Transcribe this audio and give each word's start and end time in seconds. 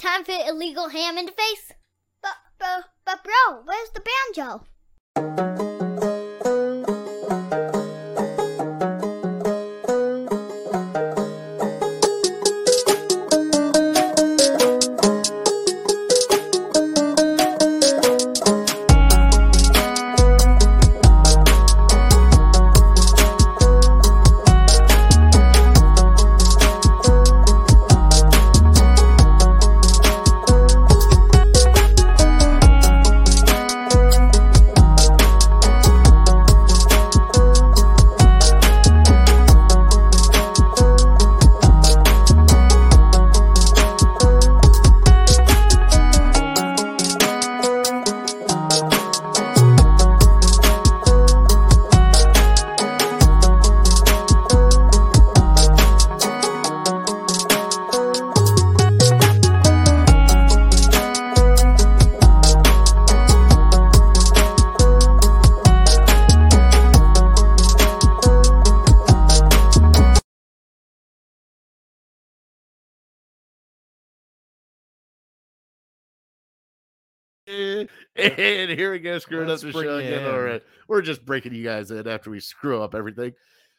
time 0.00 0.24
for 0.24 0.32
illegal 0.32 0.88
ham 0.88 1.18
in 1.18 1.26
the 1.26 1.32
face? 1.32 1.72
But, 2.22 2.36
but, 2.58 2.84
but 3.04 3.22
bro, 3.22 3.62
where's 3.64 3.90
the 3.90 4.02
banjo? 4.34 5.69
Screwing 79.30 79.46
Let's 79.48 79.62
up 79.62 79.72
the 79.72 79.82
show 79.84 79.98
again. 79.98 80.24
in. 80.24 80.26
All 80.26 80.40
right, 80.40 80.60
we're 80.88 81.02
just 81.02 81.24
breaking 81.24 81.54
you 81.54 81.62
guys 81.62 81.92
in 81.92 82.08
after 82.08 82.30
we 82.30 82.40
screw 82.40 82.82
up 82.82 82.96
everything. 82.96 83.32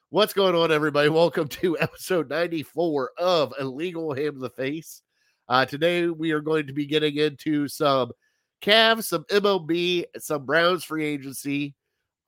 What's 0.09 0.31
going 0.31 0.55
on, 0.55 0.71
everybody? 0.71 1.09
Welcome 1.09 1.49
to 1.49 1.77
episode 1.81 2.29
94 2.29 3.11
of 3.17 3.53
Illegal 3.59 4.13
Ham 4.13 4.39
the 4.39 4.49
Face. 4.49 5.01
Uh, 5.49 5.65
today 5.65 6.07
we 6.07 6.31
are 6.31 6.39
going 6.39 6.67
to 6.67 6.73
be 6.73 6.85
getting 6.85 7.17
into 7.17 7.67
some 7.67 8.13
Cavs, 8.61 9.03
some 9.03 9.25
MLB, 9.25 10.05
some 10.19 10.45
Browns 10.45 10.85
free 10.85 11.03
agency. 11.03 11.75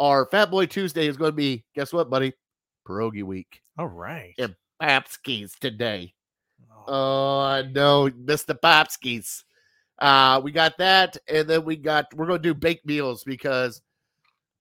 Our 0.02 0.26
Fat 0.26 0.52
Boy 0.52 0.66
Tuesday 0.66 1.08
is 1.08 1.16
going 1.16 1.32
to 1.32 1.36
be, 1.38 1.64
guess 1.76 1.94
what, 1.94 2.10
buddy? 2.10 2.33
Pierogi 2.86 3.23
week. 3.23 3.62
All 3.78 3.88
right. 3.88 4.33
Yeah. 4.38 4.48
Papskis 4.82 5.58
today. 5.58 6.14
Oh, 6.70 6.83
Oh 6.89 7.64
no, 7.73 8.10
Mr. 8.10 8.60
Popskis. 8.62 9.44
Uh, 9.99 10.42
we 10.43 10.52
got 10.52 10.77
that, 10.77 11.17
and 11.27 11.48
then 11.48 11.64
we 11.65 11.76
got 11.76 12.14
we're 12.15 12.26
gonna 12.26 12.39
do 12.39 12.54
baked 12.54 12.86
meals 12.86 13.23
because 13.23 13.81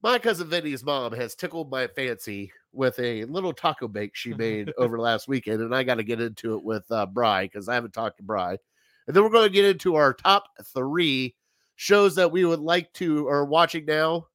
my 0.03 0.19
cousin 0.19 0.49
Vinny's 0.49 0.85
mom 0.85 1.13
has 1.13 1.35
tickled 1.35 1.71
my 1.71 1.87
fancy 1.87 2.53
with 2.73 2.99
a 2.99 3.25
little 3.25 3.53
taco 3.53 3.89
bake 3.89 4.15
she 4.15 4.35
made 4.35 4.73
over 4.79 4.99
last 4.99 5.29
weekend, 5.29 5.63
and 5.63 5.75
I 5.75 5.83
got 5.85 5.97
to 5.97 6.03
get 6.03 6.21
into 6.21 6.55
it 6.57 6.65
with 6.65 6.85
uh, 6.91 7.07
Bry 7.07 7.45
because 7.45 7.69
I 7.69 7.75
haven't 7.75 7.95
talked 7.95 8.19
to 8.19 8.23
Bry, 8.23 8.57
and 9.07 9.17
then 9.17 9.23
we're 9.23 9.31
going 9.31 9.49
to 9.49 9.55
get 9.55 9.65
into 9.65 9.95
our 9.95 10.13
top 10.15 10.45
three 10.75 11.35
shows 11.77 12.15
that 12.17 12.33
we 12.33 12.45
would 12.45 12.61
like 12.61 12.93
to 12.95 13.27
are 13.29 13.45
watching 13.45 13.85
now. 13.87 14.27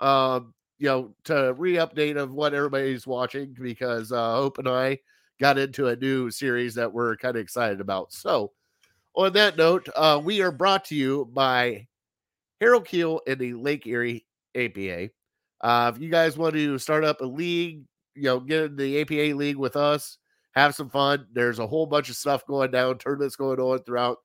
Um, 0.00 0.54
you 0.78 0.88
know, 0.88 1.14
to 1.24 1.54
re-update 1.56 2.16
of 2.16 2.32
what 2.32 2.52
everybody's 2.52 3.06
watching 3.06 3.54
because 3.58 4.10
uh, 4.10 4.34
Hope 4.34 4.58
and 4.58 4.68
I 4.68 4.98
got 5.40 5.56
into 5.56 5.86
a 5.86 5.96
new 5.96 6.30
series 6.30 6.74
that 6.74 6.92
we're 6.92 7.16
kind 7.16 7.36
of 7.36 7.42
excited 7.42 7.80
about. 7.80 8.12
So, 8.12 8.52
on 9.14 9.32
that 9.34 9.56
note, 9.56 9.88
uh, 9.94 10.20
we 10.22 10.42
are 10.42 10.52
brought 10.52 10.84
to 10.86 10.94
you 10.94 11.30
by 11.32 11.86
Harold 12.60 12.86
Keel 12.86 13.20
and 13.26 13.38
the 13.38 13.54
Lake 13.54 13.86
Erie 13.86 14.26
APA. 14.54 15.10
Uh, 15.60 15.92
if 15.94 16.00
you 16.00 16.10
guys 16.10 16.36
want 16.36 16.54
to 16.54 16.78
start 16.78 17.04
up 17.04 17.20
a 17.20 17.24
league, 17.24 17.84
you 18.14 18.24
know, 18.24 18.40
get 18.40 18.64
in 18.64 18.76
the 18.76 19.00
APA 19.00 19.36
league 19.36 19.56
with 19.56 19.76
us, 19.76 20.18
have 20.54 20.74
some 20.74 20.90
fun. 20.90 21.26
There's 21.32 21.58
a 21.58 21.66
whole 21.66 21.86
bunch 21.86 22.10
of 22.10 22.16
stuff 22.16 22.46
going 22.46 22.70
down, 22.70 22.98
tournaments 22.98 23.36
going 23.36 23.60
on 23.60 23.80
throughout 23.80 24.18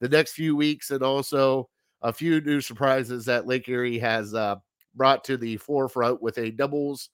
the 0.00 0.08
next 0.08 0.32
few 0.32 0.54
weeks, 0.54 0.90
and 0.90 1.02
also 1.02 1.68
a 2.02 2.12
few 2.12 2.40
new 2.40 2.60
surprises 2.60 3.24
that 3.24 3.46
Lake 3.46 3.68
Erie 3.68 3.98
has 3.98 4.34
uh, 4.34 4.56
brought 4.94 5.24
to 5.24 5.36
the 5.36 5.56
forefront 5.56 6.22
with 6.22 6.38
a 6.38 6.50
doubles 6.50 7.10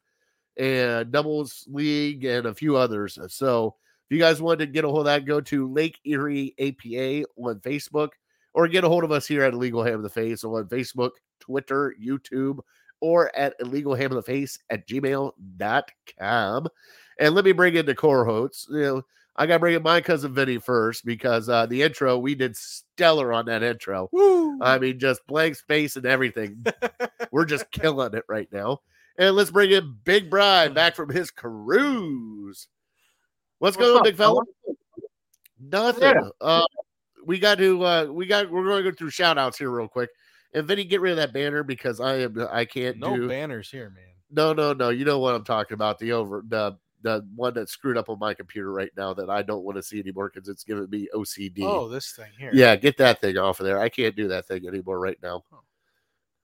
and 0.57 1.11
doubles 1.11 1.67
league 1.71 2.25
and 2.25 2.47
a 2.47 2.55
few 2.55 2.77
others. 2.77 3.19
So 3.29 3.77
you 4.13 4.19
guys 4.19 4.43
wanted 4.43 4.67
to 4.67 4.73
get 4.73 4.85
a 4.85 4.89
hold 4.89 5.01
of 5.01 5.05
that, 5.07 5.25
go 5.25 5.41
to 5.41 5.73
Lake 5.73 5.99
Erie 6.05 6.55
APA 6.59 7.27
on 7.37 7.61
Facebook 7.61 8.11
or 8.55 8.69
get 8.69 8.85
a 8.85 8.89
hold 8.89 9.05
of 9.05 9.13
us 9.13 9.27
here 9.27 9.43
at 9.43 9.55
Illegal 9.55 9.83
Ham 9.83 9.95
of 9.95 10.03
the 10.03 10.11
Face 10.11 10.45
on 10.45 10.67
Facebook, 10.67 11.13
Twitter, 11.41 11.95
YouTube, 12.03 12.61
or 13.01 13.35
at 13.37 13.55
Illegal 13.61 13.95
Ham 13.95 14.13
of 14.13 14.17
the 14.17 14.23
Face 14.23 14.59
at 14.71 14.87
gmail.com. 14.87 16.69
And 17.19 17.35
let 17.35 17.45
me 17.45 17.53
bring 17.53 17.75
in 17.75 17.87
the 17.87 17.95
core 17.95 18.25
hosts. 18.25 18.67
You 18.71 18.81
know, 18.81 19.03
I 19.37 19.47
got 19.47 19.55
to 19.55 19.61
bring 19.61 19.75
in 19.75 19.83
my 19.83 20.01
cousin 20.01 20.35
Vinny 20.35 20.59
first 20.59 21.05
because 21.05 21.49
uh, 21.49 21.67
the 21.67 21.83
intro, 21.83 22.19
we 22.19 22.35
did 22.35 22.57
stellar 22.57 23.33
on 23.33 23.47
that 23.47 23.63
intro. 23.63 24.09
Woo! 24.13 24.59
I 24.61 24.79
mean, 24.79 24.99
just 24.99 25.27
blank 25.27 25.57
space 25.57 25.97
and 25.97 26.07
everything. 26.07 26.65
We're 27.33 27.45
just 27.45 27.71
killing 27.71 28.15
it 28.15 28.25
right 28.29 28.49
now. 28.53 28.81
And 29.19 29.37
let's 29.37 29.51
bring 29.51 29.71
in 29.71 29.97
Big 30.05 30.31
Brian 30.31 30.75
back 30.75 30.97
from 30.97 31.11
his 31.11 31.31
cruise. 31.31 32.69
What's, 33.63 33.77
What's 33.77 33.91
go, 33.91 33.99
up, 33.99 34.03
big 34.03 34.17
fella? 34.17 34.43
fella? 34.65 34.77
Nothing. 35.61 36.03
Yeah. 36.03 36.31
Uh, 36.41 36.67
we 37.25 37.39
got 37.39 37.59
to 37.59 37.85
uh 37.85 38.07
we 38.07 38.27
got 38.27 38.51
we're 38.51 38.65
going 38.65 38.83
to 38.83 38.91
go 38.91 38.97
through 38.97 39.11
shout 39.11 39.39
outs 39.39 39.57
here 39.57 39.71
real 39.71 39.87
quick. 39.87 40.11
And 40.53 40.67
Vinny, 40.67 40.83
get 40.83 41.01
rid 41.01 41.13
of 41.13 41.19
that 41.19 41.33
banner 41.33 41.63
because 41.63 42.01
I 42.01 42.23
am 42.23 42.49
I 42.51 42.65
can't 42.65 42.99
no 42.99 43.15
do 43.15 43.29
banners 43.29 43.71
here, 43.71 43.91
man. 43.91 44.03
no 44.33 44.53
no 44.53 44.73
no. 44.73 44.89
You 44.89 45.05
know 45.05 45.21
what 45.21 45.37
I'm 45.37 45.45
talking 45.45 45.77
about. 45.77 46.01
The 46.01 46.11
over 46.11 46.43
the 46.49 46.77
the 47.03 47.25
one 47.37 47.55
that 47.55 47.69
screwed 47.69 47.97
up 47.97 48.09
on 48.09 48.19
my 48.19 48.35
computer 48.35 48.73
right 48.73 48.91
now 48.97 49.15
that 49.15 49.31
I 49.31 49.43
don't 49.43 49.63
want 49.63 49.77
to 49.77 49.83
see 49.85 50.01
anymore 50.01 50.33
because 50.35 50.49
it's 50.49 50.65
giving 50.65 50.91
me 50.91 51.07
OCD. 51.15 51.61
Oh, 51.63 51.89
this 51.89 52.11
thing 52.11 52.33
here. 52.37 52.51
Yeah, 52.53 52.75
get 52.75 52.97
that 52.97 53.21
thing 53.21 53.39
off 53.39 53.61
of 53.61 53.67
there. 53.67 53.79
I 53.79 53.91
can't 53.91 54.17
do 54.17 54.27
that 54.27 54.49
thing 54.49 54.67
anymore 54.67 54.99
right 54.99 55.19
now. 55.23 55.45
Oh. 55.53 55.61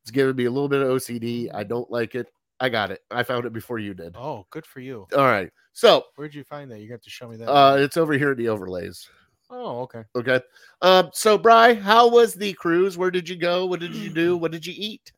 It's 0.03 0.13
giving 0.13 0.37
me 0.37 0.45
a 0.45 0.51
little 0.53 0.69
bit 0.69 0.83
of 0.83 0.89
OCD. 0.89 1.53
I 1.53 1.65
don't 1.65 1.91
like 1.91 2.15
it. 2.15 2.29
I 2.61 2.69
got 2.69 2.93
it. 2.93 3.03
I 3.11 3.25
found 3.25 3.45
it 3.45 3.53
before 3.53 3.81
you 3.81 3.95
did. 3.95 4.15
Oh, 4.17 4.47
good 4.51 4.67
for 4.67 4.79
you. 4.79 5.09
All 5.17 5.25
right. 5.25 5.51
So 5.79 6.07
Where'd 6.17 6.35
you 6.35 6.43
find 6.43 6.69
that? 6.73 6.81
You 6.81 6.89
got 6.89 7.03
to 7.03 7.11
show 7.11 7.29
me 7.29 7.37
that. 7.37 7.49
uh 7.49 7.77
it's 7.79 7.97
over 7.97 8.15
here 8.15 8.33
in 8.33 8.39
the 8.39 8.49
overlays. 8.49 9.09
oh, 9.49 9.83
okay. 9.83 10.03
Okay. 10.17 10.41
Um, 10.83 11.11
so 11.13 11.39
Bry, 11.39 11.75
how 11.75 12.09
was 12.09 12.35
the 12.35 12.53
cruise? 12.55 12.99
Where 12.99 13.13
did 13.13 13.29
you 13.29 13.37
go? 13.37 13.65
What 13.65 13.79
did 13.79 13.95
you 13.95 14.11
do? 14.11 14.37
What 14.43 14.51
did 14.51 14.67
you 14.67 14.75
eat? 14.77 15.13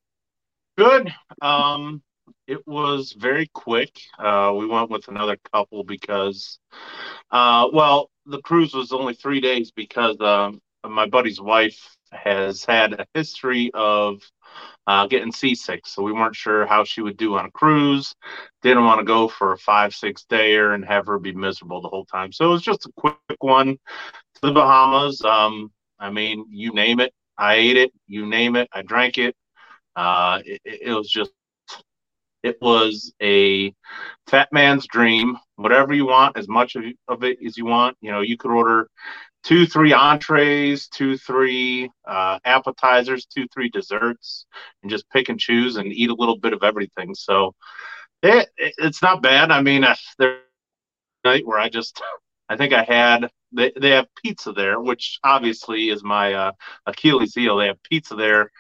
Good. 0.77 1.15
Um, 1.41 2.03
it 2.47 2.59
was 2.67 3.13
very 3.13 3.47
quick. 3.55 4.03
Uh, 4.19 4.53
we 4.55 4.67
went 4.67 4.91
with 4.91 5.09
another 5.09 5.39
couple 5.51 5.83
because, 5.83 6.59
uh, 7.31 7.69
well, 7.73 8.11
the 8.27 8.43
cruise 8.43 8.75
was 8.75 8.93
only 8.93 9.15
three 9.15 9.41
days 9.41 9.71
because 9.71 10.21
um, 10.21 10.61
my 10.87 11.07
buddy's 11.07 11.41
wife 11.41 11.97
has 12.13 12.67
had 12.67 12.93
a 12.93 13.07
history 13.15 13.71
of 13.73 14.21
uh, 14.91 15.07
getting 15.07 15.31
seasick, 15.31 15.87
so 15.87 16.03
we 16.03 16.11
weren't 16.11 16.35
sure 16.35 16.67
how 16.67 16.83
she 16.83 17.01
would 17.01 17.17
do 17.17 17.37
on 17.37 17.47
a 17.47 17.51
cruise. 17.53 18.13
Didn't 18.61 18.85
want 18.85 18.99
to 18.99 19.05
go 19.05 19.29
for 19.29 19.53
a 19.53 19.59
five, 19.59 19.95
six 19.95 20.27
dayer 20.29 20.75
and 20.75 20.85
have 20.85 21.07
her 21.07 21.21
be 21.21 21.33
miserable 21.33 21.81
the 21.81 21.89
whole 21.89 22.07
time. 22.07 22.33
So 22.33 22.47
it 22.47 22.49
was 22.49 22.63
just 22.63 22.87
a 22.87 22.93
quick 22.97 23.17
one 23.39 23.77
to 23.77 24.41
the 24.43 24.51
Bahamas. 24.51 25.23
Um, 25.23 25.71
I 26.01 26.11
mean, 26.11 26.45
you 26.51 26.73
name 26.73 26.99
it, 26.99 27.13
I 27.39 27.55
ate 27.55 27.77
it. 27.77 27.93
You 28.09 28.27
name 28.27 28.57
it, 28.57 28.69
I 28.73 28.83
drank 28.83 29.17
it. 29.19 29.37
Uh, 29.95 30.41
it, 30.45 30.61
it 30.65 30.93
was 30.93 31.09
just, 31.09 31.31
it 32.43 32.59
was 32.61 33.13
a 33.23 33.73
fat 34.27 34.49
man's 34.51 34.89
dream. 34.89 35.39
Whatever 35.55 35.95
you 35.95 36.07
want, 36.07 36.37
as 36.37 36.49
much 36.49 36.75
of 36.75 37.23
it 37.23 37.39
as 37.47 37.57
you 37.57 37.65
want. 37.65 37.97
You 38.01 38.11
know, 38.11 38.23
you 38.23 38.37
could 38.37 38.51
order 38.51 38.89
two, 39.43 39.67
three 39.67 39.93
entrees, 39.93 40.89
two, 40.89 41.17
three 41.17 41.91
uh, 42.07 42.39
appetizers, 42.45 43.27
two, 43.27 43.47
three 43.53 43.69
desserts, 43.71 44.47
and 44.83 44.91
just 44.91 45.09
pick 45.11 45.29
and 45.29 45.39
choose 45.39 45.77
and 45.77 45.93
eat 45.93 46.11
a 46.11 46.15
little 46.15 46.39
bit 46.39 46.53
of 46.53 46.63
everything. 46.63 47.15
So 47.15 47.55
it, 48.23 48.49
it 48.57 48.75
it's 48.79 49.03
not 49.03 49.23
bad. 49.23 49.51
I 49.51 49.63
mean, 49.63 49.85
there 50.19 50.41
night 51.25 51.47
where 51.47 51.59
I 51.59 51.69
just, 51.69 52.01
I 52.49 52.57
think 52.57 52.73
I 52.73 52.83
had. 52.83 53.31
They, 53.53 53.73
they 53.79 53.91
have 53.91 54.07
pizza 54.23 54.53
there, 54.53 54.81
which 54.81 55.19
obviously 55.25 55.89
is 55.89 56.05
my 56.05 56.35
uh, 56.35 56.53
Achilles 56.87 57.35
heel. 57.35 57.57
They 57.57 57.67
have 57.67 57.83
pizza 57.83 58.15
there 58.15 58.51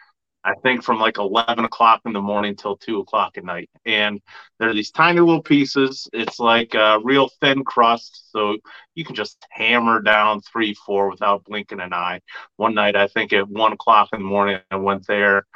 I 0.42 0.54
think 0.62 0.82
from 0.82 0.98
like 0.98 1.18
11 1.18 1.64
o'clock 1.64 2.00
in 2.06 2.12
the 2.12 2.20
morning 2.20 2.56
till 2.56 2.76
2 2.76 3.00
o'clock 3.00 3.36
at 3.36 3.44
night. 3.44 3.68
And 3.84 4.20
they're 4.58 4.72
these 4.72 4.90
tiny 4.90 5.20
little 5.20 5.42
pieces. 5.42 6.08
It's 6.12 6.38
like 6.38 6.74
a 6.74 6.98
real 7.02 7.28
thin 7.40 7.62
crust. 7.62 8.30
So 8.32 8.56
you 8.94 9.04
can 9.04 9.14
just 9.14 9.36
hammer 9.50 10.00
down 10.00 10.40
three, 10.40 10.74
four 10.74 11.10
without 11.10 11.44
blinking 11.44 11.80
an 11.80 11.92
eye. 11.92 12.20
One 12.56 12.74
night, 12.74 12.96
I 12.96 13.06
think 13.08 13.32
at 13.32 13.48
1 13.48 13.72
o'clock 13.72 14.08
in 14.12 14.20
the 14.20 14.24
morning, 14.24 14.60
I 14.70 14.76
went 14.76 15.06
there, 15.06 15.46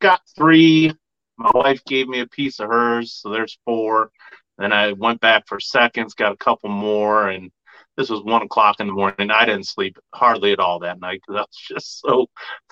got 0.00 0.20
three. 0.36 0.92
My 1.38 1.50
wife 1.54 1.84
gave 1.84 2.08
me 2.08 2.20
a 2.20 2.26
piece 2.26 2.60
of 2.60 2.68
hers. 2.68 3.14
So 3.14 3.30
there's 3.30 3.58
four. 3.64 4.10
Then 4.58 4.72
I 4.72 4.92
went 4.92 5.20
back 5.20 5.46
for 5.46 5.60
seconds, 5.60 6.14
got 6.14 6.32
a 6.32 6.36
couple 6.36 6.70
more. 6.70 7.28
And 7.28 7.50
this 7.96 8.10
was 8.10 8.22
one 8.22 8.42
o'clock 8.42 8.76
in 8.80 8.86
the 8.86 8.92
morning. 8.92 9.30
I 9.30 9.44
didn't 9.46 9.66
sleep 9.66 9.98
hardly 10.14 10.52
at 10.52 10.60
all 10.60 10.80
that 10.80 11.00
night 11.00 11.20
because 11.26 11.38
I 11.38 11.42
was 11.42 11.56
just 11.68 12.00
so 12.00 12.26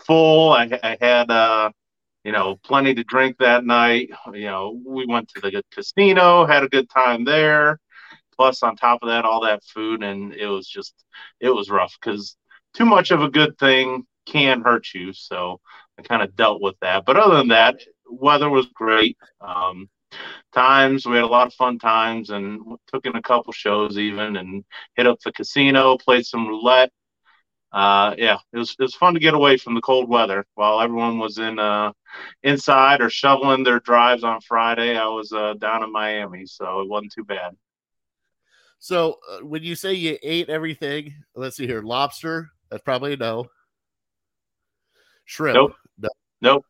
full. 0.06 0.53
I, 0.53 0.79
I 0.82 0.97
had, 1.00 1.31
uh, 1.31 1.71
you 2.25 2.32
know, 2.32 2.56
plenty 2.65 2.94
to 2.94 3.05
drink 3.05 3.37
that 3.38 3.65
night. 3.65 4.11
You 4.32 4.47
know, 4.47 4.81
we 4.85 5.06
went 5.06 5.29
to 5.31 5.41
the 5.41 5.62
casino, 5.73 6.47
had 6.47 6.62
a 6.62 6.69
good 6.69 6.88
time 6.91 7.25
there. 7.25 7.79
Plus, 8.37 8.62
on 8.62 8.76
top 8.76 9.00
of 9.03 9.09
that, 9.09 9.25
all 9.25 9.43
that 9.43 9.62
food, 9.62 10.03
and 10.03 10.35
it 10.35 10.47
was 10.47 10.67
just, 10.67 10.93
it 11.38 11.50
was 11.50 11.70
rough 11.70 11.97
because 12.00 12.37
too 12.75 12.85
much 12.85 13.12
of 13.12 13.23
a 13.23 13.31
good 13.31 13.56
thing 13.59 14.05
can 14.27 14.62
hurt 14.62 14.93
you. 14.93 15.12
So 15.12 15.61
I 15.99 16.03
kind 16.03 16.23
of 16.23 16.35
dealt 16.35 16.61
with 16.61 16.75
that. 16.81 17.05
But 17.05 17.17
other 17.17 17.37
than 17.37 17.49
that, 17.49 17.81
weather 18.09 18.50
was 18.50 18.67
great. 18.75 19.17
Um, 19.41 19.88
times. 20.53 21.07
We 21.07 21.17
had 21.17 21.25
a 21.25 21.29
lot 21.29 21.47
of 21.47 21.55
fun 21.55 21.79
times 21.79 22.31
and 22.31 22.61
took 22.87 23.07
in 23.07 23.17
a 23.17 23.23
couple 23.23 23.53
shows 23.53 23.99
even 23.99 24.37
and 24.37 24.65
hit 24.97 25.07
up 25.07 25.21
the 25.21 25.33
casino, 25.33 25.97
played 25.97 26.27
some 26.27 26.47
roulette. 26.47 26.91
Uh, 27.73 28.15
yeah, 28.17 28.37
it 28.53 28.59
was 28.59 28.77
it 28.79 28.83
was 28.83 28.95
fun 28.95 29.15
to 29.15 29.21
get 29.21 29.35
away 29.35 29.57
from 29.57 29.75
the 29.75 29.81
cold 29.81 30.09
weather 30.09 30.47
while 30.55 30.81
everyone 30.81 31.19
was 31.19 31.39
in 31.39 31.59
uh, 31.59 31.91
inside 32.45 33.01
or 33.01 33.11
shoveling 33.11 33.65
their 33.65 33.81
drives 33.81 34.23
on 34.23 34.41
Friday. 34.41 34.97
I 34.97 35.09
was 35.09 35.33
uh, 35.33 35.55
down 35.55 35.83
in 35.83 35.91
Miami, 35.91 36.47
so 36.47 36.81
it 36.83 36.89
wasn't 36.89 37.13
too 37.13 37.25
bad. 37.25 37.57
So 38.79 39.19
uh, 39.29 39.39
when 39.39 39.65
you 39.65 39.75
say 39.75 39.95
you 39.95 40.19
ate 40.23 40.51
everything, 40.51 41.15
let's 41.35 41.57
see 41.57 41.67
here, 41.67 41.83
lobster. 41.83 42.51
That's 42.71 42.83
probably 42.83 43.15
a 43.15 43.17
no. 43.17 43.47
Shrimp. 45.25 45.57
Nope. 45.57 45.75
No. 45.99 46.09
Nope. 46.43 46.67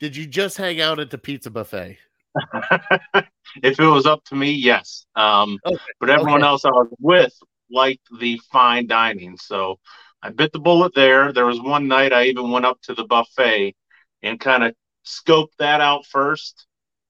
Did 0.00 0.16
you 0.16 0.26
just 0.26 0.56
hang 0.56 0.80
out 0.80 0.98
at 0.98 1.10
the 1.10 1.18
pizza 1.18 1.50
buffet? 1.50 1.98
if 3.62 3.78
it 3.80 3.86
was 3.86 4.06
up 4.06 4.24
to 4.24 4.34
me, 4.34 4.52
yes. 4.52 5.06
Um, 5.14 5.58
Okay, 5.64 5.92
but 6.00 6.10
everyone 6.10 6.42
okay. 6.42 6.44
else 6.44 6.64
I 6.64 6.70
was 6.70 6.88
with 7.00 7.32
liked 7.70 8.06
the 8.20 8.40
fine 8.52 8.86
dining, 8.86 9.36
so 9.36 9.78
I 10.22 10.30
bit 10.30 10.52
the 10.52 10.58
bullet 10.58 10.94
there. 10.94 11.32
There 11.32 11.46
was 11.46 11.60
one 11.60 11.88
night 11.88 12.12
I 12.12 12.24
even 12.24 12.50
went 12.50 12.66
up 12.66 12.80
to 12.82 12.94
the 12.94 13.04
buffet 13.04 13.74
and 14.22 14.40
kind 14.40 14.64
of 14.64 14.74
scoped 15.06 15.56
that 15.58 15.80
out 15.80 16.06
first 16.06 16.66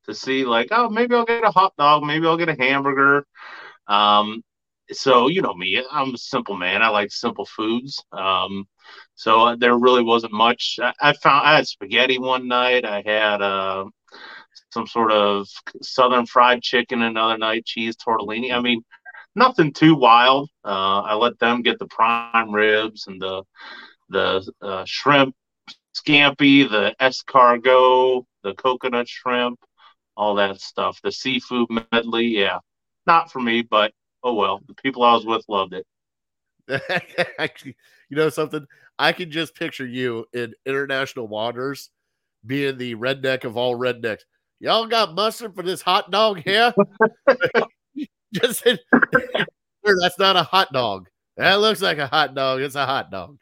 to 0.07 0.15
see, 0.15 0.45
like, 0.45 0.69
oh, 0.71 0.91
maybe 0.91 1.15
I'll 1.15 1.25
get 1.25 1.45
a 1.45 1.51
hot 1.51 1.75
dog, 1.79 2.03
maybe 2.05 2.27
I'll 2.27 2.37
get 2.37 2.49
a 2.49 2.57
hamburger. 2.59 3.27
Um, 3.87 4.43
so 4.93 5.29
you 5.29 5.43
know 5.43 5.55
me, 5.55 5.83
I'm 5.91 6.15
a 6.15 6.19
simple 6.19 6.57
man. 6.57 6.83
I 6.83 6.89
like 6.89 7.11
simple 7.11 7.47
foods. 7.47 8.03
Um, 8.13 8.67
so 9.15 9.57
there 9.57 9.77
really 9.79 10.03
wasn't 10.03 10.33
much. 10.33 10.79
I, 10.83 10.93
I 11.01 11.13
found 11.15 11.47
I 11.47 11.57
had 11.57 11.67
spaghetti 11.67 12.19
one 12.19 12.49
night. 12.49 12.85
I 12.85 13.03
had 13.05 13.41
uh, 13.43 13.85
some 14.75 14.87
sort 14.87 15.13
of 15.13 15.49
southern 15.81 16.27
fried 16.27 16.63
chicken 16.63 17.03
another 17.03 17.39
night, 17.39 17.65
cheese 17.65 17.97
tortellini. 17.97 18.53
I 18.53 18.61
mean, 18.61 18.83
nothing 19.35 19.73
too 19.73 19.95
wild. 19.95 20.51
Uh, 20.65 21.01
I 21.01 21.15
let 21.15 21.39
them 21.39 21.63
get 21.63 21.79
the 21.79 21.87
prime 21.87 22.53
ribs 22.53 23.07
and 23.07 23.23
the 23.23 23.45
the 24.11 24.53
uh, 24.61 24.85
shrimp 24.87 25.35
scampi, 25.97 26.69
the 26.69 26.95
escargot, 27.01 28.25
the 28.43 28.55
coconut 28.55 29.09
shrimp, 29.09 29.59
all 30.17 30.35
that 30.35 30.61
stuff. 30.61 31.01
The 31.03 31.13
seafood 31.13 31.69
medley, 31.93 32.27
yeah, 32.27 32.59
not 33.07 33.33
for 33.33 33.41
me, 33.41 33.63
but 33.63 33.93
oh 34.23 34.35
well. 34.35 34.61
The 34.67 34.75
people 34.75 35.03
I 35.03 35.15
was 35.15 35.25
with 35.25 35.45
loved 35.49 35.75
it. 35.75 35.87
Actually, 37.39 37.77
you 38.11 38.17
know 38.17 38.29
something? 38.29 38.67
I 38.99 39.13
can 39.13 39.31
just 39.31 39.55
picture 39.55 39.87
you 39.87 40.27
in 40.33 40.55
international 40.67 41.27
waters 41.27 41.91
being 42.47 42.77
the 42.79 42.95
redneck 42.95 43.45
of 43.45 43.57
all 43.57 43.77
rednecks. 43.77 44.23
Y'all 44.61 44.87
got 44.87 45.15
mustard 45.15 45.55
for 45.55 45.63
this 45.63 45.83
hot 45.83 46.11
dog 46.11 46.43
here? 46.45 46.73
just 48.33 48.63
said, 48.63 48.79
that's 49.83 50.19
not 50.19 50.37
a 50.37 50.43
hot 50.43 50.73
dog. 50.73 51.09
That 51.37 51.61
looks 51.61 51.83
like 51.83 51.99
a 51.99 52.07
hot 52.07 52.35
dog. 52.35 52.61
It's 52.61 52.75
a 52.75 52.87
hot 52.87 53.11
dog. 53.11 53.39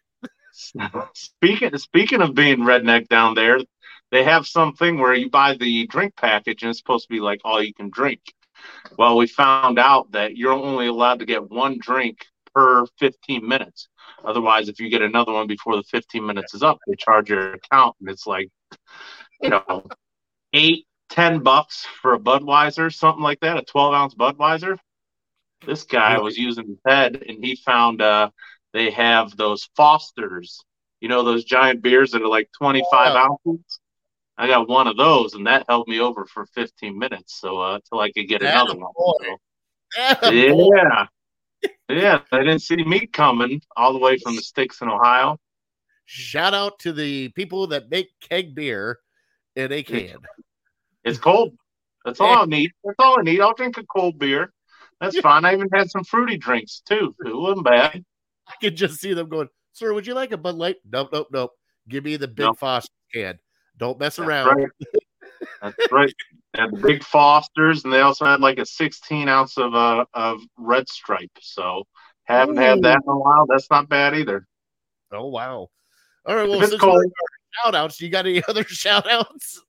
Speaking 1.14 1.76
speaking 1.78 2.20
of 2.20 2.34
being 2.34 2.58
redneck 2.58 3.08
down 3.08 3.34
there, 3.34 3.58
they 4.10 4.24
have 4.24 4.46
something 4.46 4.98
where 4.98 5.14
you 5.14 5.30
buy 5.30 5.56
the 5.56 5.86
drink 5.86 6.14
package 6.16 6.62
and 6.62 6.70
it's 6.70 6.78
supposed 6.78 7.08
to 7.08 7.12
be 7.12 7.20
like 7.20 7.40
all 7.44 7.62
you 7.62 7.72
can 7.72 7.90
drink. 7.90 8.20
Well, 8.98 9.16
we 9.16 9.26
found 9.26 9.78
out 9.78 10.12
that 10.12 10.36
you're 10.36 10.52
only 10.52 10.86
allowed 10.86 11.18
to 11.20 11.26
get 11.26 11.50
one 11.50 11.78
drink 11.80 12.26
per 12.54 12.84
15 12.98 13.46
minutes. 13.46 13.88
Otherwise, 14.24 14.68
if 14.68 14.78
you 14.78 14.88
get 14.88 15.02
another 15.02 15.32
one 15.32 15.46
before 15.46 15.76
the 15.76 15.82
15 15.84 16.24
minutes 16.24 16.54
is 16.54 16.62
up, 16.62 16.78
they 16.86 16.94
charge 16.94 17.30
your 17.30 17.54
account, 17.54 17.96
and 18.00 18.08
it's 18.08 18.26
like, 18.26 18.48
you 19.40 19.48
know, 19.48 19.86
eight, 20.52 20.86
ten 21.12 21.40
bucks 21.42 21.86
for 22.00 22.14
a 22.14 22.18
Budweiser, 22.18 22.92
something 22.92 23.22
like 23.22 23.40
that, 23.40 23.58
a 23.58 23.62
12 23.62 23.94
ounce 23.94 24.14
Budweiser. 24.14 24.78
This 25.66 25.84
guy 25.84 26.18
was 26.18 26.36
using 26.36 26.66
his 26.66 26.78
head, 26.86 27.22
and 27.28 27.44
he 27.44 27.54
found 27.54 28.00
uh, 28.02 28.30
they 28.72 28.90
have 28.90 29.36
those 29.36 29.68
Fosters, 29.76 30.64
you 31.00 31.08
know, 31.08 31.22
those 31.22 31.44
giant 31.44 31.82
beers 31.82 32.12
that 32.12 32.22
are 32.22 32.28
like 32.28 32.48
25 32.58 33.12
Oh. 33.14 33.38
ounces. 33.46 33.80
I 34.38 34.46
got 34.46 34.68
one 34.68 34.88
of 34.88 34.96
those, 34.96 35.34
and 35.34 35.46
that 35.46 35.66
held 35.68 35.86
me 35.86 36.00
over 36.00 36.24
for 36.24 36.46
15 36.46 36.98
minutes, 36.98 37.38
so 37.38 37.60
uh, 37.60 37.74
until 37.74 38.00
I 38.00 38.10
could 38.10 38.26
get 38.28 38.42
another 38.42 38.74
one. 38.74 38.92
So, 38.96 40.32
yeah, 40.32 41.06
yeah, 41.90 42.20
they 42.32 42.38
didn't 42.38 42.60
see 42.60 42.76
me 42.82 43.06
coming 43.06 43.60
all 43.76 43.92
the 43.92 43.98
way 43.98 44.16
from 44.16 44.34
the 44.34 44.42
sticks 44.42 44.80
in 44.80 44.88
Ohio. 44.88 45.36
Shout 46.06 46.54
out 46.54 46.78
to 46.80 46.92
the 46.92 47.28
people 47.30 47.68
that 47.68 47.90
make 47.90 48.08
keg 48.20 48.54
beer 48.54 48.98
in 49.54 49.70
a 49.70 49.82
can. 49.82 50.16
It's 51.04 51.18
cold. 51.18 51.56
That's 52.04 52.20
all 52.20 52.42
I 52.42 52.44
need. 52.46 52.70
That's 52.84 52.96
all 52.98 53.18
I 53.18 53.22
need. 53.22 53.40
I'll 53.40 53.54
drink 53.54 53.78
a 53.78 53.84
cold 53.84 54.18
beer. 54.18 54.52
That's 55.00 55.18
fine. 55.20 55.44
I 55.44 55.52
even 55.54 55.68
had 55.72 55.90
some 55.90 56.04
fruity 56.04 56.36
drinks 56.36 56.82
too. 56.86 57.14
It 57.24 57.34
wasn't 57.36 57.64
bad. 57.64 58.04
I 58.48 58.52
could 58.60 58.76
just 58.76 59.00
see 59.00 59.14
them 59.14 59.28
going, 59.28 59.48
Sir, 59.72 59.92
would 59.94 60.06
you 60.06 60.14
like 60.14 60.32
a 60.32 60.36
Bud 60.36 60.54
Light? 60.56 60.76
Nope, 60.90 61.10
nope, 61.12 61.28
nope. 61.32 61.52
Give 61.88 62.04
me 62.04 62.16
the 62.16 62.28
big 62.28 62.46
Nope. 62.46 62.58
Foster 62.58 62.92
can. 63.12 63.38
Don't 63.78 63.98
mess 63.98 64.16
That's 64.16 64.28
around. 64.28 64.56
right. 64.56 64.68
That's 65.60 65.92
right. 65.92 66.14
They 66.54 66.60
had 66.60 66.70
the 66.72 66.76
big 66.76 67.02
Fosters, 67.02 67.84
and 67.84 67.92
they 67.92 68.00
also 68.00 68.24
had 68.26 68.40
like 68.40 68.58
a 68.58 68.66
16 68.66 69.28
ounce 69.28 69.56
of 69.58 69.74
uh, 69.74 70.04
of 70.14 70.40
Red 70.56 70.88
Stripe. 70.88 71.30
So 71.40 71.84
haven't 72.24 72.58
had 72.58 72.82
that 72.82 73.00
in 73.04 73.12
a 73.12 73.18
while. 73.18 73.46
That's 73.48 73.70
not 73.70 73.88
bad 73.88 74.14
either. 74.14 74.46
Oh 75.12 75.28
wow. 75.28 75.68
All 76.26 76.36
right. 76.36 76.48
Well, 76.48 76.60
since 76.60 76.80
cold. 76.80 77.02
shout 77.64 77.74
outs, 77.74 78.00
you 78.00 78.08
got 78.08 78.26
any 78.26 78.42
other 78.48 78.64
shout 78.64 79.10
outs? 79.10 79.62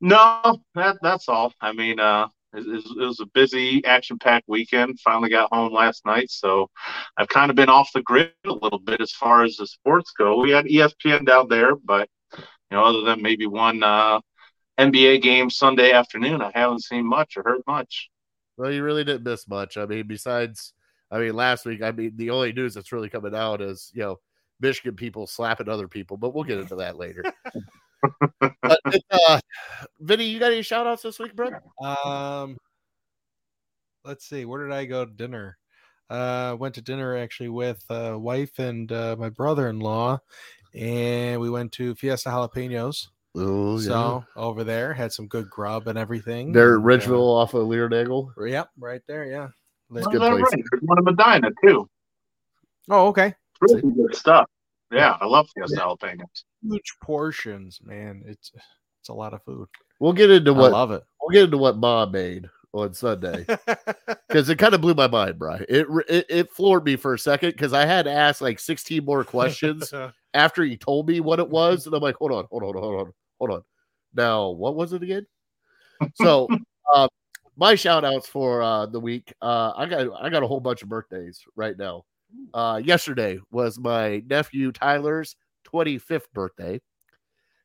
No, 0.00 0.58
that 0.74 0.98
that's 1.02 1.28
all. 1.28 1.52
I 1.60 1.72
mean, 1.72 2.00
uh, 2.00 2.28
it, 2.54 2.66
it 2.66 3.06
was- 3.06 3.20
a 3.20 3.26
busy, 3.26 3.84
action-packed 3.84 4.48
weekend. 4.48 4.98
Finally 5.00 5.30
got 5.30 5.52
home 5.52 5.72
last 5.72 6.06
night, 6.06 6.30
so 6.30 6.70
I've 7.16 7.28
kind 7.28 7.50
of 7.50 7.56
been 7.56 7.68
off 7.68 7.90
the 7.92 8.02
grid 8.02 8.32
a 8.46 8.52
little 8.52 8.78
bit 8.78 9.00
as 9.00 9.12
far 9.12 9.44
as 9.44 9.56
the 9.56 9.66
sports 9.66 10.12
go. 10.16 10.40
We 10.40 10.50
had 10.50 10.66
ESPN 10.66 11.26
down 11.26 11.48
there, 11.48 11.74
but 11.76 12.08
you 12.36 12.44
know, 12.76 12.84
other 12.84 13.02
than 13.02 13.22
maybe 13.22 13.46
one 13.46 13.82
uh, 13.82 14.20
NBA 14.78 15.22
game 15.22 15.50
Sunday 15.50 15.92
afternoon, 15.92 16.40
I 16.40 16.50
haven't 16.54 16.84
seen 16.84 17.04
much 17.06 17.36
or 17.36 17.42
heard 17.44 17.62
much. 17.66 18.08
Well, 18.56 18.70
you 18.72 18.82
really 18.82 19.04
didn't 19.04 19.24
miss 19.24 19.48
much. 19.48 19.76
I 19.76 19.86
mean, 19.86 20.06
besides, 20.06 20.72
I 21.10 21.18
mean, 21.18 21.34
last 21.34 21.66
week, 21.66 21.82
I 21.82 21.90
mean, 21.92 22.12
the 22.16 22.30
only 22.30 22.52
news 22.52 22.74
that's 22.74 22.92
really 22.92 23.08
coming 23.08 23.34
out 23.34 23.60
is, 23.60 23.90
you 23.94 24.02
know, 24.02 24.20
Michigan 24.60 24.94
people 24.96 25.26
slapping 25.26 25.68
other 25.68 25.88
people, 25.88 26.16
but 26.16 26.34
we'll 26.34 26.44
get 26.44 26.58
into 26.58 26.76
that 26.76 26.96
later. 26.96 27.24
but, 28.40 28.80
uh, 29.10 29.40
Vinny, 30.00 30.24
you 30.24 30.38
got 30.38 30.52
any 30.52 30.62
shout 30.62 30.86
outs 30.86 31.02
this 31.02 31.18
week, 31.18 31.34
bro? 31.34 31.50
Um, 31.82 32.56
let's 34.04 34.28
see. 34.28 34.44
Where 34.44 34.62
did 34.66 34.72
I 34.72 34.84
go 34.86 35.04
to 35.04 35.10
dinner? 35.10 35.56
Uh, 36.08 36.56
went 36.58 36.74
to 36.74 36.82
dinner 36.82 37.16
actually 37.16 37.50
with 37.50 37.84
uh, 37.88 38.16
wife 38.18 38.58
and 38.58 38.90
uh, 38.90 39.16
my 39.18 39.28
brother-in-law, 39.28 40.18
and 40.74 41.40
we 41.40 41.50
went 41.50 41.72
to 41.72 41.94
Fiesta 41.94 42.30
Jalapenos. 42.30 43.08
Oh, 43.36 43.78
So 43.78 44.24
over 44.34 44.64
there, 44.64 44.92
had 44.92 45.12
some 45.12 45.28
good 45.28 45.48
grub 45.48 45.86
and 45.86 45.96
everything. 45.96 46.50
They're 46.50 46.74
and, 46.74 46.84
uh, 46.84 46.86
Ridgeville 46.86 47.36
off 47.36 47.54
of 47.54 47.68
Lear 47.68 47.88
Nagel. 47.88 48.32
Yep, 48.36 48.70
right 48.76 49.00
there. 49.06 49.24
Yeah. 49.24 49.48
It's 49.94 50.06
Oh, 50.06 50.10
good 50.10 50.20
that's 50.20 50.30
place. 50.36 50.52
right. 50.52 50.64
There's 50.72 50.82
one 50.82 50.98
in 50.98 51.04
Medina 51.04 51.50
too. 51.64 51.88
Oh, 52.88 53.06
okay. 53.08 53.34
Really 53.60 53.82
good 53.82 54.16
stuff. 54.16 54.48
Yeah, 54.90 55.16
I 55.20 55.26
love 55.26 55.48
Fiesta 55.54 55.76
jalapenos. 55.76 56.42
Huge 56.62 56.94
portions, 57.02 57.80
man. 57.82 58.22
It's 58.26 58.52
it's 59.00 59.08
a 59.08 59.14
lot 59.14 59.34
of 59.34 59.42
food. 59.44 59.68
We'll 59.98 60.12
get 60.12 60.30
into 60.30 60.54
I 60.54 60.58
what 60.58 60.72
love 60.72 60.90
it. 60.90 61.02
we'll 61.20 61.32
get 61.32 61.44
into 61.44 61.58
what 61.58 61.76
mom 61.76 62.12
made 62.12 62.48
on 62.72 62.94
Sunday 62.94 63.44
because 64.28 64.48
it 64.48 64.56
kind 64.58 64.74
of 64.74 64.80
blew 64.80 64.94
my 64.94 65.08
mind, 65.08 65.38
Brian. 65.38 65.64
It, 65.68 65.86
it 66.08 66.26
it 66.28 66.52
floored 66.52 66.84
me 66.84 66.96
for 66.96 67.14
a 67.14 67.18
second 67.18 67.50
because 67.50 67.72
I 67.72 67.84
had 67.86 68.04
to 68.04 68.12
ask 68.12 68.40
like 68.40 68.60
16 68.60 69.04
more 69.04 69.24
questions 69.24 69.92
after 70.34 70.62
he 70.62 70.76
told 70.76 71.08
me 71.08 71.20
what 71.20 71.38
it 71.38 71.48
was, 71.48 71.86
and 71.86 71.94
I'm 71.94 72.02
like, 72.02 72.16
hold 72.16 72.32
on, 72.32 72.46
hold 72.50 72.62
on, 72.62 72.74
hold 72.74 73.00
on, 73.00 73.12
hold 73.38 73.50
on. 73.50 73.62
Now, 74.14 74.50
what 74.50 74.74
was 74.76 74.92
it 74.92 75.02
again? 75.02 75.26
So, 76.14 76.48
uh, 76.94 77.08
my 77.56 77.74
shout 77.74 78.04
outs 78.04 78.28
for 78.28 78.62
uh, 78.62 78.86
the 78.86 79.00
week. 79.00 79.32
Uh, 79.42 79.72
I 79.76 79.86
got 79.86 80.08
I 80.20 80.28
got 80.28 80.42
a 80.42 80.46
whole 80.46 80.60
bunch 80.60 80.82
of 80.82 80.88
birthdays 80.88 81.42
right 81.56 81.76
now. 81.76 82.04
Uh, 82.54 82.80
yesterday 82.82 83.40
was 83.50 83.78
my 83.78 84.22
nephew 84.28 84.70
Tyler's 84.70 85.34
25th 85.64 86.32
birthday. 86.32 86.80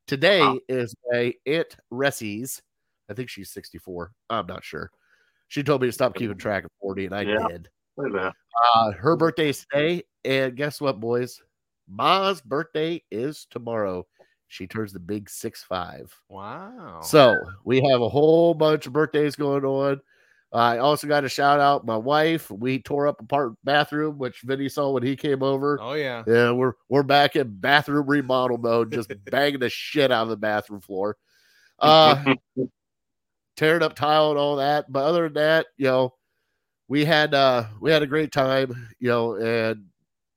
Today 0.07 0.41
Wow. 0.41 0.59
is 0.69 0.95
my 1.11 1.33
aunt 1.45 1.75
Ressie's. 1.89 2.61
I 3.09 3.13
think 3.13 3.29
she's 3.29 3.51
64. 3.51 4.11
I'm 4.29 4.47
not 4.47 4.63
sure. 4.63 4.91
She 5.47 5.63
told 5.63 5.81
me 5.81 5.87
to 5.87 5.91
stop 5.91 6.15
keeping 6.15 6.37
track 6.37 6.63
of 6.63 6.71
40, 6.81 7.05
and 7.05 7.15
I 7.15 7.23
Yeah. 7.23 7.47
did. 7.47 7.69
Look 7.97 8.07
at 8.07 8.13
that. 8.13 8.33
Uh, 8.73 8.91
her 8.91 9.15
birthday 9.15 9.49
is 9.49 9.65
today, 9.65 10.03
and 10.23 10.55
guess 10.55 10.79
what, 10.81 10.99
boys? 10.99 11.41
Ma's 11.87 12.41
birthday 12.41 13.03
is 13.11 13.45
tomorrow. 13.49 14.07
She 14.47 14.67
turns 14.67 14.93
the 14.93 14.99
big 14.99 15.29
six 15.29 15.63
five. 15.63 16.13
wow. 16.29 17.01
So 17.01 17.35
we 17.63 17.81
have 17.91 18.01
a 18.01 18.09
whole 18.09 18.53
bunch 18.53 18.87
of 18.87 18.93
birthdays 18.93 19.35
going 19.35 19.65
on. 19.65 20.01
I 20.55 20.77
also 20.77 21.07
got 21.07 21.25
a 21.25 21.29
shout 21.29 21.59
out 21.59 21.85
my 21.85 21.97
wife. 21.97 22.49
We 22.49 22.79
tore 22.79 23.07
up 23.07 23.19
a 23.19 23.25
part 23.25 23.53
bathroom, 23.63 24.17
which 24.17 24.41
Vinny 24.41 24.69
saw 24.69 24.91
when 24.91 25.03
he 25.03 25.15
came 25.15 25.43
over. 25.43 25.79
oh 25.81 25.93
yeah. 25.93 26.23
Yeah, 26.25 26.51
we're 26.51 26.73
we're 26.89 27.03
back 27.03 27.35
in 27.35 27.59
bathroom 27.59 28.07
remodel 28.07 28.57
mode, 28.57 28.91
just 28.91 29.11
banging 29.25 29.59
the 29.59 29.69
shit 29.69 30.11
out 30.11 30.23
of 30.23 30.29
the 30.29 30.37
bathroom 30.37 30.81
floor. 30.81 31.17
Uh 31.79 32.35
tearing 33.57 33.83
up 33.83 33.95
tile 33.95 34.31
and 34.31 34.39
all 34.39 34.57
that. 34.57 34.91
But 34.91 35.05
other 35.05 35.23
than 35.23 35.33
that, 35.33 35.67
you 35.77 35.85
know, 35.85 36.13
we 36.87 37.05
had 37.05 37.33
uh 37.33 37.65
we 37.81 37.91
had 37.91 38.03
a 38.03 38.07
great 38.07 38.31
time, 38.31 38.87
you 38.99 39.09
know, 39.09 39.35
and 39.35 39.85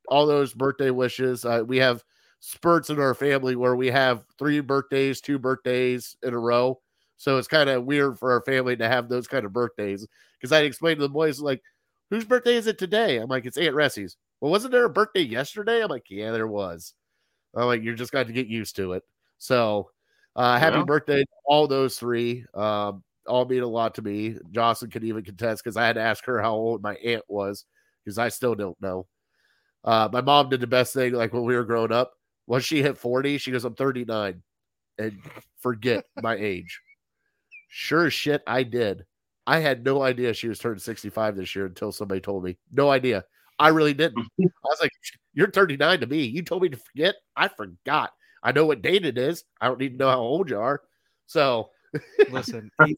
all 0.09 0.27
those 0.27 0.55
birthday 0.55 0.91
wishes. 0.91 1.45
Uh, 1.45 1.63
we 1.67 1.77
have 1.79 2.03
spurts 2.41 2.91
in 2.91 2.99
our 2.99 3.15
family 3.15 3.57
where 3.57 3.77
we 3.77 3.89
have 3.89 4.25
three 4.39 4.61
birthdays, 4.61 5.21
two 5.21 5.39
birthdays 5.39 6.17
in 6.23 6.35
a 6.35 6.39
row. 6.39 6.81
So 7.19 7.37
it's 7.37 7.49
kind 7.49 7.69
of 7.69 7.85
weird 7.85 8.19
for 8.19 8.33
our 8.33 8.43
family 8.43 8.77
to 8.77 8.89
have 8.89 9.09
those 9.09 9.29
kind 9.29 9.45
of 9.45 9.53
birthdays. 9.53 10.07
Because 10.41 10.53
I 10.53 10.61
explained 10.61 10.99
to 10.99 11.03
the 11.03 11.09
boys, 11.13 11.41
like, 11.41 11.63
whose 12.11 12.25
birthday 12.25 12.55
is 12.55 12.67
it 12.67 12.79
today? 12.79 13.19
I'm 13.19 13.29
like, 13.29 13.45
it's 13.45 13.59
Aunt 13.59 13.75
Ressie's. 13.75 14.17
Well, 14.41 14.51
wasn't 14.53 14.73
there 14.73 14.85
a 14.85 14.91
birthday 14.91 15.23
yesterday? 15.23 15.83
I'm 15.83 15.91
like, 15.91 16.07
yeah, 16.09 16.31
there 16.31 16.47
was. 16.47 16.95
I'm 17.55 17.67
like, 17.67 17.83
you're 17.83 17.95
just 17.95 18.13
got 18.13 18.29
to 18.29 18.33
get 18.33 18.47
used 18.47 18.77
to 18.77 18.93
it. 18.93 19.03
So, 19.39 19.91
uh, 20.37 20.59
happy 20.59 20.77
Yeah. 20.79 20.85
birthday 20.85 21.21
to 21.21 21.27
all 21.45 21.67
those 21.67 21.99
three. 21.99 22.45
Um, 22.55 23.03
all 23.27 23.45
mean 23.45 23.63
a 23.63 23.67
lot 23.67 23.97
to 23.97 24.03
me. 24.03 24.37
Jocelyn 24.53 24.91
could 24.91 25.05
even 25.05 25.25
contest 25.25 25.63
because 25.63 25.77
I 25.77 25.87
had 25.87 25.95
to 25.95 26.01
ask 26.03 26.25
her 26.25 26.41
how 26.41 26.55
old 26.55 26.83
my 26.83 26.95
aunt 26.97 27.25
was 27.29 27.65
because 28.05 28.19
I 28.19 28.29
still 28.29 28.55
don't 28.55 28.81
know. 28.81 29.07
Uh, 29.85 30.09
my 30.13 30.21
mom 30.21 30.49
did 30.49 30.61
the 30.61 30.67
best 30.67 30.95
thing, 30.95 31.13
like 31.13 31.33
when 31.33 31.45
we 31.45 31.57
were 31.57 31.65
growing 31.65 31.93
up. 31.93 32.13
Once 32.47 32.65
she 32.65 32.83
hit 32.83 32.97
40, 32.97 33.39
she 33.39 33.51
goes, 33.51 33.65
I'm 33.65 33.75
39 33.75 34.43
and 34.99 35.23
forget 35.61 36.05
my 36.23 36.35
age. 36.37 36.81
Sure 37.69 38.07
as 38.07 38.15
shit, 38.15 38.43
I 38.47 38.63
did. 38.63 39.05
I 39.47 39.61
had 39.61 39.85
no 39.85 40.03
idea 40.03 40.35
she 40.35 40.49
was 40.49 40.59
turning 40.59 40.79
65 40.79 41.37
this 41.37 41.55
year 41.55 41.67
until 41.67 41.93
somebody 41.93 42.21
told 42.21 42.45
me. 42.45 42.59
No 42.73 42.91
idea. 42.91 43.25
I 43.59 43.69
really 43.69 43.95
didn't. 43.95 44.27
I 44.41 44.49
was 44.65 44.79
like, 44.81 44.91
You're 45.35 45.51
39 45.51 46.01
to 46.01 46.07
me. 46.07 46.25
You 46.25 46.43
told 46.43 46.63
me 46.63 46.69
to 46.69 46.77
forget. 46.77 47.15
I 47.37 47.49
forgot. 47.49 48.13
I 48.43 48.53
know 48.53 48.67
what 48.67 48.83
date 48.83 49.05
it 49.05 49.19
is. 49.19 49.45
I 49.61 49.69
don't 49.69 49.81
need 49.81 49.91
to 49.91 49.97
know 49.97 50.11
how 50.11 50.21
old 50.21 50.51
you 50.51 50.59
are. 50.59 50.83
So, 51.27 51.71
Listen, 52.31 52.71
I 52.81 52.95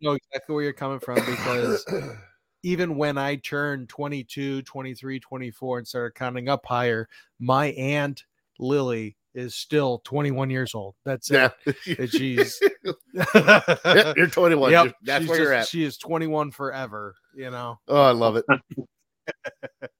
know 0.00 0.12
exactly 0.12 0.54
where 0.54 0.64
you're 0.64 0.72
coming 0.72 1.00
from 1.00 1.16
because 1.16 1.84
even 2.62 2.96
when 2.96 3.18
I 3.18 3.36
turned 3.36 3.88
22, 3.88 4.62
23, 4.62 5.20
24 5.20 5.78
and 5.78 5.88
started 5.88 6.14
counting 6.14 6.48
up 6.48 6.64
higher, 6.64 7.08
my 7.38 7.66
aunt 7.72 8.24
Lily 8.58 9.16
is 9.34 9.54
still 9.54 10.00
21 10.04 10.48
years 10.50 10.74
old. 10.74 10.94
That's 11.04 11.30
yeah. 11.30 11.50
it. 11.66 11.98
And 11.98 12.10
She's 12.10 12.60
Yeah, 13.34 14.12
you're 14.16 14.26
21. 14.28 14.70
Yep, 14.70 14.84
You're- 14.84 14.94
That's 15.02 15.22
she's 15.22 15.28
where 15.28 15.38
you're 15.42 15.52
at. 15.52 15.66
She 15.68 15.84
is 15.84 15.98
21 15.98 16.50
forever, 16.52 17.14
you 17.34 17.50
know. 17.50 17.78
Oh, 17.88 18.02
I 18.02 18.10
love 18.12 18.36
it. 18.36 18.44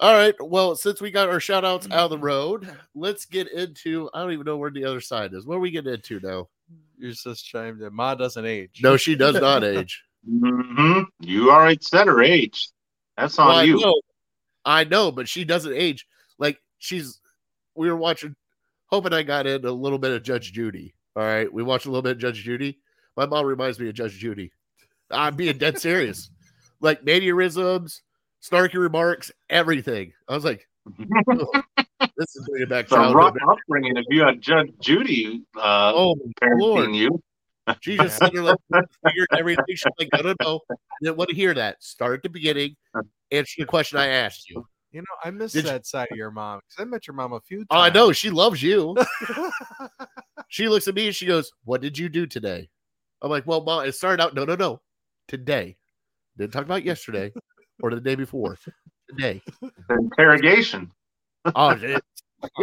All 0.00 0.12
right. 0.12 0.34
Well, 0.40 0.74
since 0.76 1.00
we 1.00 1.10
got 1.10 1.28
our 1.28 1.40
shout 1.40 1.64
outs 1.64 1.86
out 1.86 2.04
of 2.04 2.10
the 2.10 2.18
road, 2.18 2.68
let's 2.94 3.26
get 3.26 3.50
into 3.52 4.10
I 4.12 4.22
don't 4.22 4.32
even 4.32 4.44
know 4.44 4.56
where 4.56 4.70
the 4.70 4.84
other 4.84 5.00
side 5.00 5.32
is. 5.34 5.46
What 5.46 5.56
are 5.56 5.60
we 5.60 5.70
getting 5.70 5.92
into 5.94 6.20
now? 6.20 6.48
You're 6.98 7.12
just 7.12 7.44
chimed 7.46 7.80
in. 7.80 7.94
Ma 7.94 8.14
doesn't 8.14 8.44
age. 8.44 8.80
No, 8.82 8.96
she 8.96 9.14
does 9.14 9.36
not 9.36 9.62
age. 9.64 10.02
hmm 10.28 11.02
You 11.20 11.50
already 11.50 11.78
said 11.80 12.06
her 12.08 12.22
age. 12.22 12.70
That's 13.16 13.38
on 13.38 13.48
Well, 13.48 13.56
I 13.58 13.62
you. 13.64 13.78
know, 13.80 14.00
I 14.64 14.84
know, 14.84 15.12
but 15.12 15.28
she 15.28 15.44
doesn't 15.44 15.72
age. 15.74 16.06
Like 16.38 16.58
she's 16.78 17.20
we 17.76 17.88
were 17.88 17.96
watching 17.96 18.34
Hope 18.86 19.06
and 19.06 19.14
I 19.14 19.22
got 19.22 19.46
in 19.46 19.64
a 19.64 19.70
little 19.72 19.98
bit 19.98 20.12
of 20.12 20.22
Judge 20.22 20.52
Judy. 20.52 20.94
All 21.16 21.22
right. 21.22 21.52
We 21.52 21.62
watched 21.62 21.86
a 21.86 21.90
little 21.90 22.02
bit 22.02 22.12
of 22.12 22.18
Judge 22.18 22.42
Judy. 22.42 22.78
My 23.16 23.26
mom 23.26 23.46
reminds 23.46 23.78
me 23.78 23.88
of 23.88 23.94
Judge 23.94 24.18
Judy. 24.18 24.52
I'm 25.10 25.36
being 25.36 25.58
dead 25.58 25.78
serious. 25.78 26.30
Like 26.80 27.04
mannerisms, 27.04 28.02
snarky 28.42 28.74
remarks, 28.74 29.30
everything. 29.48 30.12
I 30.28 30.34
was 30.34 30.44
like, 30.44 30.68
this 30.98 32.36
is 32.36 32.46
bringing 32.48 32.68
back 32.68 32.90
a 32.90 32.96
rough 32.96 33.12
childhood. 33.34 33.42
upbringing 33.48 33.96
if 33.96 34.04
you 34.10 34.22
had 34.22 34.40
Judge 34.40 34.70
Judy 34.80 35.42
uh, 35.56 35.92
Oh, 35.94 36.16
Lord. 36.42 36.94
you. 36.94 37.22
She 37.80 37.96
just 37.96 38.20
there 38.20 38.42
like 38.42 38.58
figured 39.06 39.28
everything. 39.38 39.64
She's 39.70 39.84
like, 39.98 40.08
no, 40.12 40.20
no, 40.20 40.34
no. 40.42 40.60
I 40.70 40.74
didn't 41.00 41.16
want 41.16 41.30
to 41.30 41.36
hear 41.36 41.54
that. 41.54 41.82
Start 41.82 42.16
at 42.18 42.22
the 42.22 42.28
beginning. 42.28 42.76
Answer 43.30 43.54
the 43.62 43.64
question 43.66 43.98
I 43.98 44.08
asked 44.08 44.50
you. 44.50 44.66
You 44.94 45.00
know, 45.00 45.06
I 45.24 45.30
miss 45.32 45.52
Did 45.52 45.64
you- 45.64 45.70
that 45.72 45.86
side 45.86 46.06
of 46.12 46.16
your 46.16 46.30
mom 46.30 46.60
because 46.60 46.80
I 46.80 46.88
met 46.88 47.08
your 47.08 47.14
mom 47.16 47.32
a 47.32 47.40
few 47.40 47.58
times. 47.58 47.66
Oh, 47.72 47.78
I 47.78 47.90
know. 47.90 48.12
She 48.12 48.30
loves 48.30 48.62
you. 48.62 48.96
She 50.48 50.68
looks 50.68 50.86
at 50.86 50.94
me 50.94 51.06
and 51.06 51.16
she 51.16 51.26
goes, 51.26 51.50
What 51.64 51.80
did 51.80 51.98
you 51.98 52.08
do 52.08 52.26
today? 52.26 52.68
I'm 53.20 53.28
like, 53.28 53.44
Well, 53.44 53.64
mom, 53.64 53.84
it 53.86 53.92
started 53.96 54.22
out, 54.22 54.34
no, 54.34 54.44
no, 54.44 54.54
no. 54.54 54.80
Today. 55.26 55.76
Didn't 56.38 56.52
talk 56.52 56.64
about 56.64 56.84
yesterday 56.84 57.32
or 57.82 57.90
the 57.90 58.00
day 58.00 58.14
before. 58.14 58.56
Today. 59.10 59.42
Interrogation. 59.90 60.92
Oh, 61.56 61.76
shit. 61.76 62.00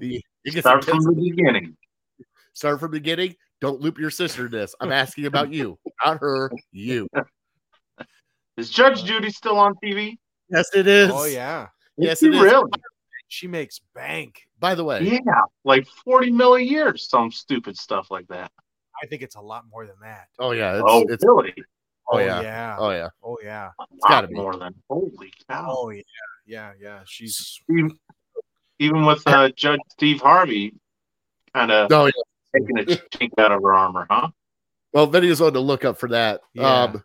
you 0.00 0.20
you 0.44 0.52
get 0.52 0.60
Start 0.60 0.84
from 0.86 1.00
the 1.00 1.32
beginning. 1.36 1.76
Start 2.54 2.80
from 2.80 2.92
the 2.92 2.98
beginning. 2.98 3.34
Don't 3.60 3.82
loop 3.82 3.98
your 3.98 4.10
sister 4.10 4.46
in 4.46 4.52
this. 4.52 4.74
I'm 4.80 4.92
asking 4.92 5.26
about 5.26 5.52
you, 5.52 5.78
not 6.02 6.18
her, 6.20 6.50
you. 6.72 7.08
Is 8.56 8.70
Judge 8.70 9.04
Judy 9.04 9.28
still 9.30 9.58
on 9.58 9.74
TV? 9.84 10.16
Yes, 10.50 10.68
it 10.74 10.86
is. 10.86 11.10
oh 11.12 11.24
yeah, 11.24 11.68
Yes, 11.96 12.22
Is 12.22 12.28
it 12.28 12.32
she 12.32 12.36
is. 12.38 12.42
Really? 12.42 12.70
she 13.28 13.46
makes 13.46 13.80
bank. 13.94 14.42
By 14.60 14.74
the 14.74 14.84
way, 14.84 15.02
Yeah, 15.02 15.20
like 15.64 15.86
forty 16.04 16.30
mil 16.30 16.54
a 16.54 16.60
year, 16.60 16.96
some 16.96 17.30
stupid 17.30 17.76
stuff 17.76 18.10
like 18.10 18.26
that. 18.28 18.50
I 19.02 19.06
think 19.06 19.22
it's 19.22 19.36
a 19.36 19.40
lot 19.40 19.64
more 19.70 19.86
than 19.86 19.96
that. 20.02 20.26
oh 20.38 20.52
yeah, 20.52 20.74
it's, 20.74 20.84
oh, 20.86 21.04
it's 21.08 21.24
really? 21.24 21.54
oh 22.10 22.18
yeah, 22.18 22.40
yeah. 22.42 22.76
oh 22.78 22.90
yeah. 22.90 23.08
Oh 23.22 23.38
yeah. 23.42 23.70
A 23.80 24.08
gotta 24.08 24.28
be. 24.28 24.34
more 24.34 24.56
than 24.56 24.74
holy 24.88 25.32
cow. 25.48 25.74
Oh 25.78 25.90
yeah. 25.90 26.02
Yeah, 26.46 26.72
yeah. 26.78 27.00
She's 27.06 27.60
Even, 27.70 27.96
even 28.78 29.06
with 29.06 29.22
uh, 29.26 29.48
Judge 29.56 29.80
Steve 29.90 30.20
Harvey, 30.20 30.74
kind 31.54 31.72
of 31.72 31.90
Oh 31.90 32.06
yeah. 32.06 32.12
taking 32.54 32.78
a 32.78 32.82
chink 32.82 33.30
out 33.38 33.50
of 33.50 33.62
her 33.62 33.72
armor, 33.74 34.06
huh? 34.10 34.28
Well, 34.92 35.06
Vinny's 35.06 35.40
on 35.40 35.52
the 35.54 35.60
lookup 35.60 35.98
for 35.98 36.08
that. 36.10 36.42
Yeah. 36.52 36.82
Um, 36.82 37.04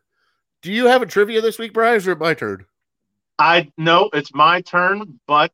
do 0.62 0.72
you 0.72 0.86
have 0.88 1.02
a 1.02 1.06
trivia 1.06 1.42
this 1.42 1.58
week, 1.58 1.74
Brian? 1.74 2.08
Or 2.08 2.16
my 2.16 2.34
turn? 2.34 2.66
I 3.40 3.72
know 3.78 4.10
it's 4.12 4.34
my 4.34 4.62
turn, 4.62 5.20
but 5.26 5.54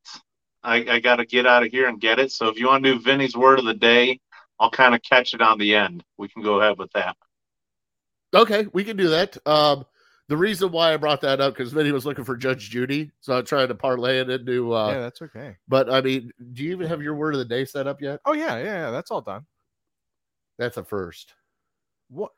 I, 0.63 0.77
I 0.89 0.99
got 0.99 1.17
to 1.17 1.25
get 1.25 1.45
out 1.45 1.63
of 1.63 1.71
here 1.71 1.87
and 1.87 2.01
get 2.01 2.17
it. 2.17 2.31
So 2.31 2.47
if 2.49 2.57
you 2.57 2.67
want 2.67 2.83
to 2.83 2.93
do 2.93 2.99
Vinny's 2.99 3.37
word 3.37 3.59
of 3.59 3.65
the 3.65 3.75
day, 3.75 4.19
I'll 4.59 4.71
kind 4.71 4.95
of 4.95 5.01
catch 5.03 5.35
it 5.35 5.41
on 5.41 5.59
the 5.59 5.75
end. 5.75 6.03
We 6.17 6.27
can 6.27 6.41
go 6.41 6.59
ahead 6.59 6.79
with 6.79 6.91
that. 6.93 7.15
Okay, 8.33 8.65
we 8.73 8.83
can 8.83 8.97
do 8.97 9.09
that. 9.09 9.37
Um, 9.47 9.85
the 10.27 10.35
reason 10.35 10.71
why 10.71 10.93
I 10.93 10.97
brought 10.97 11.21
that 11.21 11.39
up 11.39 11.53
because 11.53 11.71
Vinny 11.71 11.91
was 11.91 12.05
looking 12.05 12.25
for 12.25 12.35
Judge 12.35 12.71
Judy, 12.71 13.11
so 13.21 13.37
I'm 13.37 13.45
trying 13.45 13.67
to 13.67 13.75
parlay 13.75 14.19
it 14.19 14.29
into. 14.29 14.73
Uh, 14.73 14.93
yeah, 14.93 14.99
that's 15.01 15.21
okay. 15.21 15.57
But 15.67 15.91
I 15.91 16.01
mean, 16.01 16.31
do 16.53 16.63
you 16.63 16.71
even 16.71 16.87
have 16.87 17.03
your 17.03 17.13
word 17.13 17.35
of 17.35 17.39
the 17.39 17.45
day 17.45 17.65
set 17.65 17.85
up 17.85 18.01
yet? 18.01 18.19
Oh 18.25 18.33
yeah, 18.33 18.57
yeah, 18.57 18.63
yeah. 18.63 18.91
That's 18.91 19.11
all 19.11 19.21
done. 19.21 19.45
That's 20.57 20.77
a 20.77 20.83
first. 20.83 21.33
What? 22.09 22.31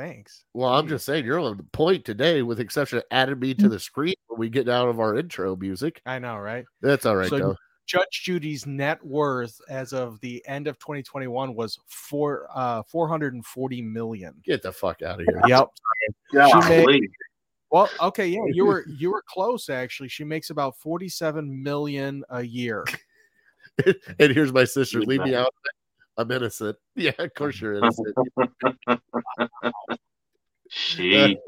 Thanks. 0.00 0.44
Well, 0.54 0.72
I'm 0.72 0.88
just 0.88 1.04
saying 1.04 1.26
you're 1.26 1.38
on 1.38 1.58
the 1.58 1.62
point 1.62 2.06
today, 2.06 2.40
with 2.40 2.56
the 2.56 2.64
exception 2.64 2.96
of 2.96 3.04
adding 3.10 3.38
me 3.38 3.52
to 3.52 3.68
the 3.68 3.78
screen 3.78 4.14
when 4.28 4.40
we 4.40 4.48
get 4.48 4.66
out 4.66 4.88
of 4.88 4.98
our 4.98 5.14
intro 5.14 5.54
music. 5.56 6.00
I 6.06 6.18
know, 6.18 6.38
right? 6.38 6.64
That's 6.80 7.04
all 7.04 7.16
right 7.16 7.28
So- 7.28 7.38
though. 7.38 7.56
Judge 7.86 8.22
Judy's 8.22 8.66
net 8.66 9.04
worth 9.04 9.60
as 9.68 9.92
of 9.92 10.20
the 10.20 10.42
end 10.46 10.68
of 10.68 10.78
2021 10.78 11.54
was 11.56 11.76
four 11.88 12.46
uh 12.54 12.84
440 12.84 13.82
million. 13.82 14.34
Get 14.44 14.62
the 14.62 14.72
fuck 14.72 15.02
out 15.02 15.20
of 15.20 15.26
here. 15.26 15.42
Yep. 15.48 15.68
Yeah, 16.32 16.66
made- 16.68 17.10
Well, 17.72 17.90
okay, 18.00 18.28
yeah, 18.28 18.38
you 18.52 18.64
were 18.64 18.84
you 18.98 19.10
were 19.10 19.24
close 19.26 19.68
actually. 19.68 20.08
She 20.08 20.22
makes 20.22 20.50
about 20.50 20.78
47 20.78 21.62
million 21.62 22.22
a 22.30 22.42
year. 22.42 22.84
and 23.84 24.32
here's 24.32 24.52
my 24.52 24.64
sister. 24.64 25.00
Leave 25.00 25.22
me 25.24 25.34
out. 25.34 25.52
I'm 26.20 26.30
innocent. 26.30 26.76
Yeah, 26.96 27.12
of 27.18 27.32
course 27.34 27.60
you're 27.60 27.74
innocent. 27.78 28.14
She 30.68 31.38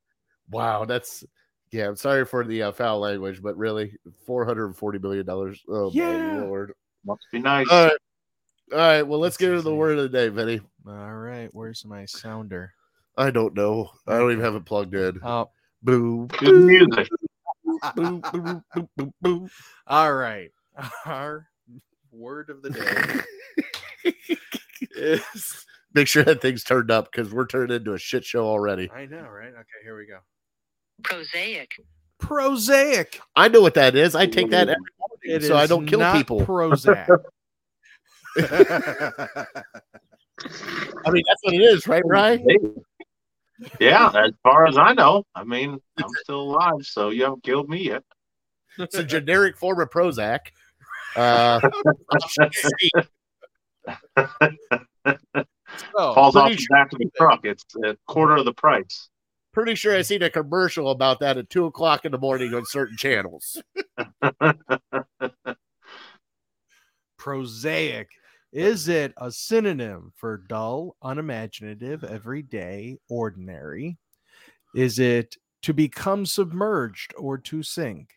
Wow, 0.50 0.84
that's 0.84 1.24
yeah. 1.72 1.88
I'm 1.88 1.96
sorry 1.96 2.24
for 2.24 2.44
the 2.44 2.62
uh, 2.64 2.72
foul 2.72 3.00
language, 3.00 3.42
but 3.42 3.56
really, 3.56 3.96
four 4.24 4.44
hundred 4.44 4.66
and 4.66 4.76
forty 4.76 4.98
million 4.98 5.26
dollars. 5.26 5.62
Oh 5.68 5.90
Yeah. 5.92 6.16
my 6.18 6.40
lord! 6.40 6.72
must 7.04 7.22
be 7.32 7.38
nice. 7.38 7.68
All 7.70 7.84
right, 7.84 7.98
all 8.72 8.78
right. 8.78 9.02
Well, 9.02 9.18
let's 9.20 9.36
That's 9.36 9.42
get 9.42 9.50
into 9.50 9.62
the 9.62 9.74
word 9.74 9.98
of 9.98 10.04
the 10.04 10.08
day, 10.18 10.28
Vinny. 10.28 10.60
All 10.86 11.14
right, 11.14 11.48
where's 11.52 11.84
my 11.84 12.04
sounder? 12.04 12.72
I 13.16 13.30
don't 13.30 13.54
know. 13.54 13.90
I 14.06 14.18
don't 14.18 14.32
even 14.32 14.44
have 14.44 14.54
it 14.56 14.64
plugged 14.66 14.94
in. 14.94 15.20
Oh, 15.24 15.50
Boo, 15.82 16.28
Good 16.38 16.54
music. 16.56 17.08
boo, 17.94 18.22
boo, 18.32 18.62
boo, 18.74 18.88
boo, 18.96 19.12
boo. 19.20 19.48
all 19.86 20.14
right. 20.14 20.50
Our 21.06 21.48
word 22.12 22.50
of 22.50 22.62
the 22.62 22.70
day 22.70 22.84
is 24.92 25.66
Make 25.96 26.06
sure 26.08 26.24
that 26.24 26.42
thing's 26.42 26.62
turned 26.62 26.90
up 26.90 27.10
because 27.10 27.32
we're 27.32 27.46
turned 27.46 27.72
into 27.72 27.94
a 27.94 27.98
shit 27.98 28.22
show 28.22 28.46
already. 28.46 28.90
I 28.94 29.06
know, 29.06 29.22
right? 29.22 29.48
Okay, 29.48 29.78
here 29.82 29.96
we 29.96 30.04
go. 30.04 30.18
prosaic, 31.02 31.70
Prosaic. 32.18 33.18
I 33.34 33.48
know 33.48 33.62
what 33.62 33.72
that 33.74 33.96
is. 33.96 34.14
I 34.14 34.26
take 34.26 34.50
that 34.50 34.68
every 34.68 34.76
morning, 34.98 35.42
It 35.42 35.44
so 35.44 35.56
I 35.56 35.66
don't 35.66 35.86
kill 35.86 36.00
not 36.00 36.14
people. 36.14 36.42
Prozac. 36.42 37.08
I 38.36 38.42
mean, 41.10 41.24
that's 41.26 41.44
what 41.44 41.54
it 41.54 41.62
is, 41.62 41.88
right, 41.88 42.02
Ryan? 42.04 42.74
Yeah, 43.80 44.10
as 44.14 44.32
far 44.42 44.66
as 44.66 44.76
I 44.76 44.92
know. 44.92 45.24
I 45.34 45.44
mean, 45.44 45.80
I'm 45.96 46.10
still 46.24 46.42
alive, 46.42 46.82
so 46.82 47.08
you 47.08 47.24
haven't 47.24 47.42
killed 47.42 47.70
me 47.70 47.84
yet. 47.84 48.02
It's 48.78 48.96
a 48.96 49.04
generic 49.04 49.56
form 49.56 49.80
of 49.80 49.88
Prozac. 49.88 50.40
Uh, 51.14 51.58
Oh, 55.98 56.14
Falls 56.14 56.36
off 56.36 56.46
pretty 56.48 56.62
the 56.62 56.68
back 56.70 56.92
of 56.92 56.98
the 56.98 57.10
truck. 57.16 57.40
It's 57.44 57.64
a 57.84 57.96
quarter 58.06 58.36
of 58.36 58.44
the 58.44 58.52
price. 58.52 59.08
pretty 59.52 59.74
sure 59.74 59.96
I 59.96 60.02
seen 60.02 60.22
a 60.22 60.30
commercial 60.30 60.90
about 60.90 61.20
that 61.20 61.38
at 61.38 61.50
two 61.50 61.66
o'clock 61.66 62.04
in 62.04 62.12
the 62.12 62.18
morning 62.18 62.54
on 62.54 62.64
certain 62.66 62.96
channels. 62.96 63.60
prosaic. 67.18 68.08
Is 68.52 68.88
it 68.88 69.12
a 69.16 69.30
synonym 69.30 70.12
for 70.16 70.44
dull, 70.48 70.96
unimaginative, 71.02 72.04
everyday, 72.04 72.98
ordinary? 73.08 73.98
Is 74.74 74.98
it 74.98 75.36
to 75.62 75.74
become 75.74 76.24
submerged 76.24 77.12
or 77.18 77.38
to 77.38 77.62
sink? 77.62 78.10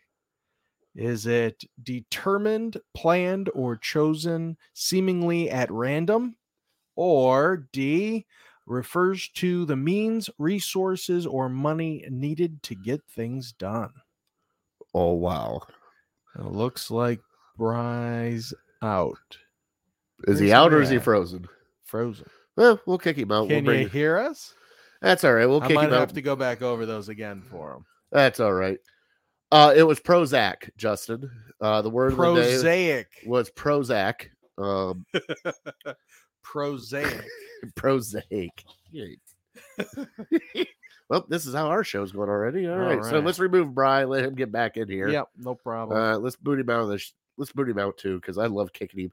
Is 0.99 1.27
it 1.27 1.63
determined, 1.81 2.75
planned, 2.93 3.49
or 3.53 3.77
chosen 3.77 4.57
seemingly 4.73 5.49
at 5.49 5.71
random? 5.71 6.35
Or 6.97 7.69
D 7.71 8.25
refers 8.65 9.29
to 9.35 9.63
the 9.63 9.77
means, 9.77 10.29
resources, 10.37 11.25
or 11.25 11.47
money 11.47 12.03
needed 12.09 12.61
to 12.63 12.75
get 12.75 13.01
things 13.07 13.53
done? 13.53 13.93
Oh 14.93 15.13
wow! 15.13 15.61
It 16.37 16.43
looks 16.43 16.91
like 16.91 17.21
Bry's 17.57 18.53
out. 18.81 19.37
Is 20.27 20.39
he 20.39 20.51
out 20.51 20.73
or 20.73 20.81
is 20.81 20.89
he 20.89 20.97
frozen? 20.97 21.47
Frozen. 21.85 22.25
Well, 22.57 22.81
we'll 22.85 22.97
kick 22.97 23.15
him 23.15 23.31
out. 23.31 23.47
Can 23.47 23.63
we'll 23.63 23.79
you 23.79 23.87
hear 23.87 24.17
us? 24.17 24.53
That's 25.01 25.23
all 25.23 25.33
right. 25.33 25.45
We'll 25.45 25.63
I 25.63 25.67
kick 25.67 25.75
might 25.75 25.85
him 25.85 25.91
have 25.91 26.09
out. 26.09 26.15
to 26.15 26.21
go 26.21 26.35
back 26.35 26.61
over 26.61 26.85
those 26.85 27.07
again 27.07 27.41
for 27.41 27.71
him. 27.75 27.85
That's 28.11 28.41
all 28.41 28.51
right. 28.51 28.79
Uh, 29.51 29.73
it 29.75 29.83
was 29.83 29.99
Prozac, 29.99 30.69
Justin. 30.77 31.29
Uh, 31.59 31.81
the 31.81 31.89
word 31.89 32.13
of 32.13 32.17
the 32.17 33.05
was 33.25 33.49
Prozac. 33.49 34.27
Um, 34.57 35.05
Prosaic. 36.43 37.25
Prozac. 37.75 38.63
well, 41.09 41.25
this 41.27 41.45
is 41.45 41.53
how 41.53 41.67
our 41.67 41.83
show's 41.83 42.11
going 42.11 42.29
already. 42.29 42.67
All 42.67 42.73
All 42.73 42.79
right, 42.79 43.03
so 43.03 43.19
let's 43.19 43.39
remove 43.39 43.73
Brian. 43.73 44.09
Let 44.09 44.25
him 44.25 44.35
get 44.35 44.51
back 44.51 44.77
in 44.77 44.87
here. 44.87 45.09
Yep, 45.09 45.29
no 45.37 45.55
problem. 45.55 45.97
Uh, 45.97 46.17
let's 46.17 46.35
boot 46.35 46.59
him 46.59 46.69
out 46.69 46.81
of 46.81 46.89
this. 46.89 47.13
Let's 47.37 47.51
boot 47.51 47.69
him 47.69 47.79
out 47.79 47.97
too, 47.97 48.19
because 48.19 48.37
I 48.37 48.47
love 48.47 48.73
kicking 48.73 49.05
him. 49.05 49.11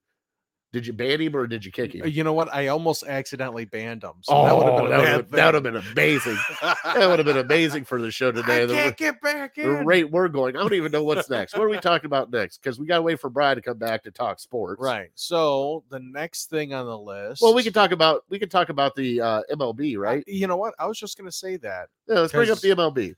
Did 0.73 0.87
you 0.87 0.93
ban 0.93 1.21
him 1.21 1.35
or 1.35 1.47
did 1.47 1.65
you 1.65 1.71
kick 1.73 1.95
him? 1.95 2.07
you 2.07 2.23
know 2.25 2.33
what? 2.35 2.53
I 2.53 2.67
almost 2.67 3.05
accidentally 3.05 3.65
banned 3.65 4.03
him. 4.03 4.13
So 4.23 4.45
that 4.45 4.55
would 4.55 4.67
have 4.67 4.77
been 4.77 4.91
that 4.91 5.17
would've- 5.17 5.31
that 5.31 5.45
would 5.47 5.55
have 5.55 5.63
been 5.63 5.77
amazing. 5.93 6.37
that 6.61 7.09
would 7.09 7.19
have 7.19 7.25
been 7.25 7.39
amazing 7.39 7.85
for 7.85 8.03
the 8.03 8.11
show 8.11 8.31
today. 8.33 8.65
I 8.65 8.67
The, 8.67 8.75
can't 8.75 8.97
get 8.97 9.21
back 9.23 9.55
the 9.55 9.79
in. 9.79 9.87
rate 9.87 10.11
we're 10.11 10.29
going, 10.29 10.57
I 10.57 10.61
don't 10.61 10.75
even 10.75 10.93
know 10.93 11.03
what's 11.05 11.31
next. 11.31 11.55
What 11.55 11.63
are 11.63 11.69
we 11.69 11.79
talking 11.79 12.07
about 12.07 12.31
next? 12.31 12.59
Because 12.59 12.79
we 12.79 12.87
got 12.87 12.97
to 12.97 13.03
wait 13.03 13.21
for 13.21 13.31
Brian 13.31 13.57
to 13.57 13.63
come 13.63 13.79
back 13.79 14.03
to 14.03 14.11
talk 14.11 14.39
sports. 14.41 14.83
Right. 14.83 15.11
So 15.15 15.83
the 15.89 16.01
next 16.01 16.51
thing 16.51 16.75
on 16.75 16.85
the 16.85 16.99
list. 16.99 17.41
Well, 17.41 17.55
we 17.55 17.63
can 17.63 17.73
talk 17.73 17.93
about 17.93 18.25
we 18.29 18.39
can 18.39 18.49
talk 18.49 18.69
about 18.69 18.95
the 18.97 19.21
uh, 19.21 19.43
MLB, 19.53 19.97
right? 19.97 20.25
You 20.27 20.47
know 20.47 20.57
what? 20.57 20.75
I 20.79 20.87
was 20.87 20.99
just 20.99 21.17
going 21.17 21.29
to 21.31 21.37
say 21.37 21.57
that. 21.59 21.89
Yeah, 22.09 22.21
let's 22.21 22.33
bring 22.33 22.51
up 22.51 22.59
the 22.59 22.71
MLB. 22.71 23.15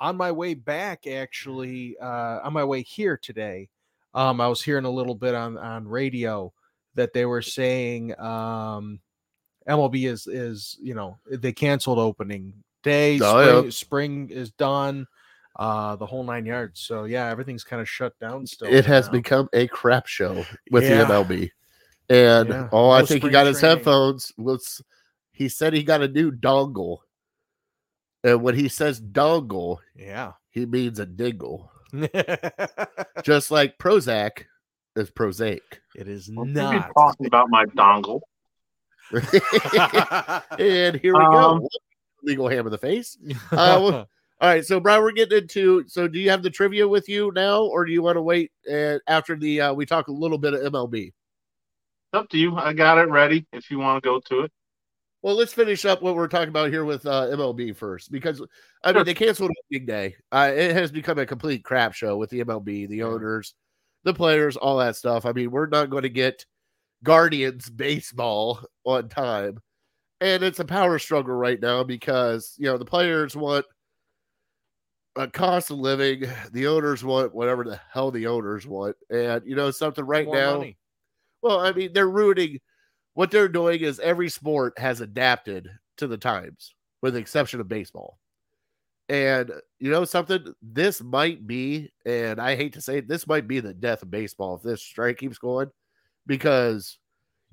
on 0.00 0.16
my 0.16 0.30
way 0.32 0.54
back 0.54 1.06
actually 1.06 1.96
uh 2.00 2.40
on 2.44 2.52
my 2.52 2.62
way 2.64 2.82
here 2.82 3.16
today 3.16 3.68
um 4.14 4.40
i 4.40 4.46
was 4.46 4.62
hearing 4.62 4.84
a 4.84 4.90
little 4.90 5.14
bit 5.14 5.34
on 5.34 5.58
on 5.58 5.86
radio 5.88 6.52
that 6.98 7.12
they 7.14 7.24
were 7.24 7.40
saying 7.42 8.12
um 8.20 9.00
mlb 9.68 10.06
is 10.06 10.26
is 10.26 10.76
you 10.82 10.94
know 10.94 11.16
they 11.30 11.52
canceled 11.52 11.98
opening 11.98 12.52
day 12.82 13.18
Oh, 13.22 13.40
spring, 13.42 13.64
yeah. 13.64 13.70
spring 13.70 14.30
is 14.30 14.50
done 14.52 15.06
uh 15.56 15.96
the 15.96 16.06
whole 16.06 16.22
nine 16.24 16.44
yards 16.46 16.80
so 16.80 17.04
yeah 17.04 17.28
everything's 17.30 17.64
kind 17.64 17.80
of 17.82 17.88
shut 17.88 18.18
down 18.20 18.46
still 18.46 18.72
It 18.72 18.84
has 18.86 19.06
now. 19.06 19.12
become 19.12 19.48
a 19.52 19.66
crap 19.68 20.06
show 20.06 20.44
with 20.70 20.84
Yeah. 20.84 21.04
the 21.04 21.12
MLB. 21.14 21.50
And 22.10 22.48
Yeah, 22.48 22.68
oh, 22.72 22.90
I 22.90 23.04
think 23.04 23.22
he 23.22 23.28
got 23.30 23.46
his 23.46 23.58
training. 23.60 23.78
headphones. 23.78 24.32
Was 24.38 24.80
he 25.32 25.48
said 25.48 25.72
he 25.74 25.82
got 25.82 26.00
a 26.02 26.08
new 26.08 26.30
dongle. 26.32 26.98
And 28.24 28.42
when 28.42 28.54
he 28.54 28.68
says 28.68 29.00
dongle, 29.00 29.78
yeah 29.96 30.32
he 30.50 30.64
means 30.66 30.98
a 31.00 31.06
dingle. 31.06 31.70
Just 33.24 33.50
like 33.50 33.78
Prozac 33.78 34.44
is 34.98 35.10
prosaic. 35.10 35.80
it 35.94 36.08
is 36.08 36.30
Well, 36.32 36.46
you 36.46 36.52
not 36.52 36.92
talking 36.94 37.26
about 37.26 37.48
my 37.50 37.64
dongle. 37.66 38.20
and 40.58 40.96
here 40.96 41.16
we 41.16 41.24
Um, 41.24 41.32
go. 41.32 41.68
Legal 42.22 42.48
ham 42.48 42.66
in 42.66 42.72
the 42.72 42.78
face. 42.78 43.16
Uh, 43.52 43.80
well, 43.82 44.08
All 44.40 44.48
right, 44.48 44.64
so 44.64 44.78
Brian, 44.78 45.02
we're 45.02 45.10
getting 45.10 45.38
into. 45.38 45.82
So, 45.88 46.06
do 46.06 46.20
you 46.20 46.30
have 46.30 46.44
the 46.44 46.50
trivia 46.50 46.86
with 46.86 47.08
you 47.08 47.32
now, 47.34 47.62
or 47.62 47.84
do 47.84 47.90
you 47.92 48.02
want 48.02 48.16
to 48.16 48.22
wait 48.22 48.52
uh, 48.72 48.98
after 49.08 49.34
the 49.34 49.60
uh, 49.62 49.72
we 49.72 49.84
talk 49.84 50.06
a 50.06 50.12
little 50.12 50.38
bit 50.38 50.54
of 50.54 50.72
MLB? 50.72 51.06
It's 51.08 51.14
up 52.12 52.28
to 52.30 52.38
you. 52.38 52.56
I 52.56 52.72
got 52.72 52.98
it 52.98 53.08
ready 53.08 53.46
if 53.52 53.68
you 53.68 53.80
want 53.80 54.00
to 54.00 54.08
go 54.08 54.20
to 54.20 54.42
it. 54.44 54.52
Well, 55.22 55.34
let's 55.34 55.52
finish 55.52 55.84
up 55.84 56.02
what 56.02 56.14
we're 56.14 56.28
talking 56.28 56.50
about 56.50 56.70
here 56.70 56.84
with 56.84 57.04
uh, 57.04 57.26
MLB 57.32 57.74
first, 57.74 58.12
because 58.12 58.40
I 58.84 58.92
mean 58.92 59.04
they 59.04 59.14
canceled 59.14 59.50
Big 59.70 59.88
Day. 59.88 60.14
Uh, 60.30 60.52
it 60.54 60.72
has 60.72 60.92
become 60.92 61.18
a 61.18 61.26
complete 61.26 61.64
crap 61.64 61.92
show 61.94 62.16
with 62.16 62.30
the 62.30 62.44
MLB, 62.44 62.88
the 62.88 62.98
Yeah. 62.98 63.06
owners, 63.06 63.54
the 64.08 64.14
players, 64.14 64.56
all 64.56 64.78
that 64.78 64.96
stuff. 64.96 65.24
I 65.24 65.32
mean, 65.32 65.50
we're 65.50 65.66
not 65.66 65.90
going 65.90 66.02
to 66.02 66.08
get 66.08 66.44
Guardians 67.04 67.70
baseball 67.70 68.60
on 68.84 69.08
time, 69.08 69.58
and 70.20 70.42
it's 70.42 70.58
a 70.58 70.64
power 70.64 70.98
struggle 70.98 71.34
right 71.34 71.60
now 71.60 71.84
because 71.84 72.54
you 72.58 72.66
know 72.66 72.78
the 72.78 72.84
players 72.84 73.36
want 73.36 73.66
a 75.16 75.28
cost 75.28 75.70
of 75.70 75.78
living, 75.78 76.24
the 76.52 76.66
owners 76.66 77.04
want 77.04 77.34
whatever 77.34 77.64
the 77.64 77.80
hell 77.92 78.10
the 78.10 78.26
owners 78.26 78.66
want, 78.66 78.96
and 79.10 79.42
you 79.46 79.54
know 79.54 79.70
something 79.70 80.04
right 80.04 80.26
More 80.26 80.36
now. 80.36 80.58
money. 80.58 80.76
Well, 81.42 81.60
I 81.60 81.72
mean, 81.72 81.92
they're 81.92 82.08
ruining 82.08 82.58
what 83.14 83.30
they're 83.30 83.48
doing 83.48 83.80
is 83.80 83.98
every 84.00 84.28
sport 84.28 84.78
has 84.78 85.00
adapted 85.00 85.68
to 85.98 86.06
the 86.06 86.18
times, 86.18 86.74
with 87.02 87.14
the 87.14 87.20
exception 87.20 87.60
of 87.60 87.68
baseball. 87.68 88.18
And 89.08 89.50
you 89.78 89.90
know 89.90 90.04
something, 90.04 90.52
this 90.60 91.02
might 91.02 91.46
be, 91.46 91.90
and 92.04 92.38
I 92.40 92.56
hate 92.56 92.74
to 92.74 92.80
say 92.80 92.98
it, 92.98 93.08
this 93.08 93.26
might 93.26 93.48
be 93.48 93.60
the 93.60 93.72
death 93.72 94.02
of 94.02 94.10
baseball 94.10 94.56
if 94.56 94.62
this 94.62 94.82
strike 94.82 95.16
keeps 95.16 95.38
going, 95.38 95.70
because 96.26 96.98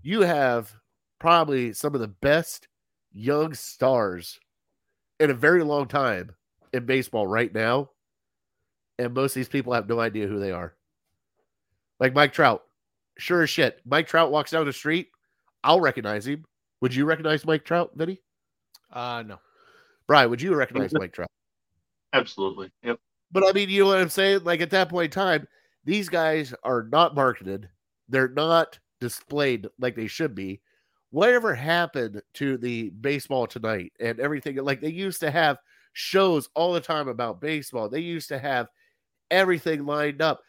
you 0.02 0.22
have 0.22 0.74
probably 1.20 1.72
some 1.72 1.96
of 1.96 2.02
the 2.02 2.10
best 2.10 2.68
young 3.13 3.54
stars 3.54 4.38
in 5.20 5.30
a 5.30 5.34
very 5.34 5.63
long 5.63 5.88
time 5.88 6.36
in 6.74 6.86
baseball 6.86 7.26
right 7.26 7.54
now. 7.54 7.89
And 9.00 9.13
most 9.13 9.32
of 9.32 9.36
these 9.36 9.50
people 9.50 9.74
have 9.74 9.88
no 9.88 10.00
idea 10.00 10.28
who 10.28 10.39
they 10.39 10.52
are. 10.52 10.74
Like 12.00 12.13
Mike 12.13 12.34
Trout, 12.34 12.63
sure 13.18 13.44
as 13.44 13.50
shit. 13.50 13.80
Mike 13.86 14.08
Trout 14.08 14.32
walks 14.32 14.52
down 14.52 14.65
the 14.65 14.74
street, 14.74 15.08
I'll 15.63 15.80
recognize 15.80 16.28
him. 16.28 16.44
Would 16.82 16.94
you 16.94 17.06
recognize 17.06 17.46
Mike 17.46 17.63
Trout, 17.63 17.91
Vinny? 17.96 18.20
uh 18.91 19.24
no 19.26 19.39
Brian, 20.08 20.30
would 20.30 20.41
you 20.41 20.54
recognize 20.54 20.94
Mike 21.00 21.13
Trout? 21.13 21.32
Absolutely. 22.15 22.71
Yep. 22.84 22.99
But 23.32 23.43
I 23.47 23.51
mean, 23.51 23.69
you 23.69 23.84
know 23.84 23.89
what 23.89 23.99
I'm 23.99 24.10
saying? 24.10 24.43
Like 24.43 24.62
at 24.62 24.69
that 24.71 24.89
point 24.89 25.06
in 25.06 25.12
time, 25.12 25.47
these 25.84 26.10
guys 26.10 26.54
are 26.63 26.88
not 26.91 27.15
marketed. 27.15 27.69
They're 28.10 28.30
not 28.30 28.80
displayed 29.01 29.67
like 29.80 29.95
they 29.95 30.08
should 30.08 30.36
be. 30.36 30.62
Whatever 31.12 31.56
happened 31.56 32.21
to 32.36 32.58
the 32.58 32.89
baseball 32.89 33.47
tonight 33.47 33.93
and 33.99 34.19
everything, 34.19 34.56
like 34.58 34.82
they 34.82 34.91
used 34.91 35.19
to 35.21 35.32
have 35.32 35.58
shows 35.93 36.49
all 36.56 36.73
the 36.73 36.82
time 36.82 37.08
about 37.08 37.41
baseball. 37.41 37.89
They 37.89 38.01
used 38.01 38.28
to 38.30 38.39
have 38.39 38.67
everything 39.32 39.86
lined 39.86 40.21
up. 40.21 40.41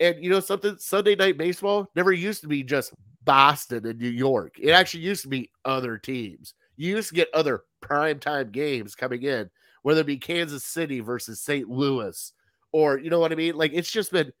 And 0.00 0.22
you 0.22 0.30
know 0.30 0.40
something? 0.40 0.76
Sunday 0.78 1.14
night 1.14 1.38
baseball 1.38 1.88
never 1.94 2.12
used 2.12 2.40
to 2.40 2.48
be 2.48 2.62
just 2.62 2.92
Boston 3.24 3.86
and 3.86 4.00
New 4.00 4.08
York. 4.08 4.56
It 4.60 4.70
actually 4.70 5.02
used 5.04 5.22
to 5.22 5.28
be 5.28 5.50
other 5.64 5.98
teams. 5.98 6.54
You 6.76 6.96
used 6.96 7.10
to 7.10 7.14
get 7.14 7.28
other 7.32 7.62
primetime 7.82 8.50
games 8.50 8.94
coming 8.94 9.22
in, 9.22 9.50
whether 9.84 10.00
it 10.00 10.06
be 10.06 10.16
Kansas 10.16 10.64
City 10.64 11.00
versus 11.00 11.42
St. 11.42 11.68
Louis, 11.68 12.32
or 12.72 12.98
you 12.98 13.10
know 13.10 13.20
what 13.20 13.32
I 13.32 13.34
mean? 13.34 13.54
Like 13.54 13.72
it's 13.74 13.90
just 13.90 14.10
been 14.10 14.32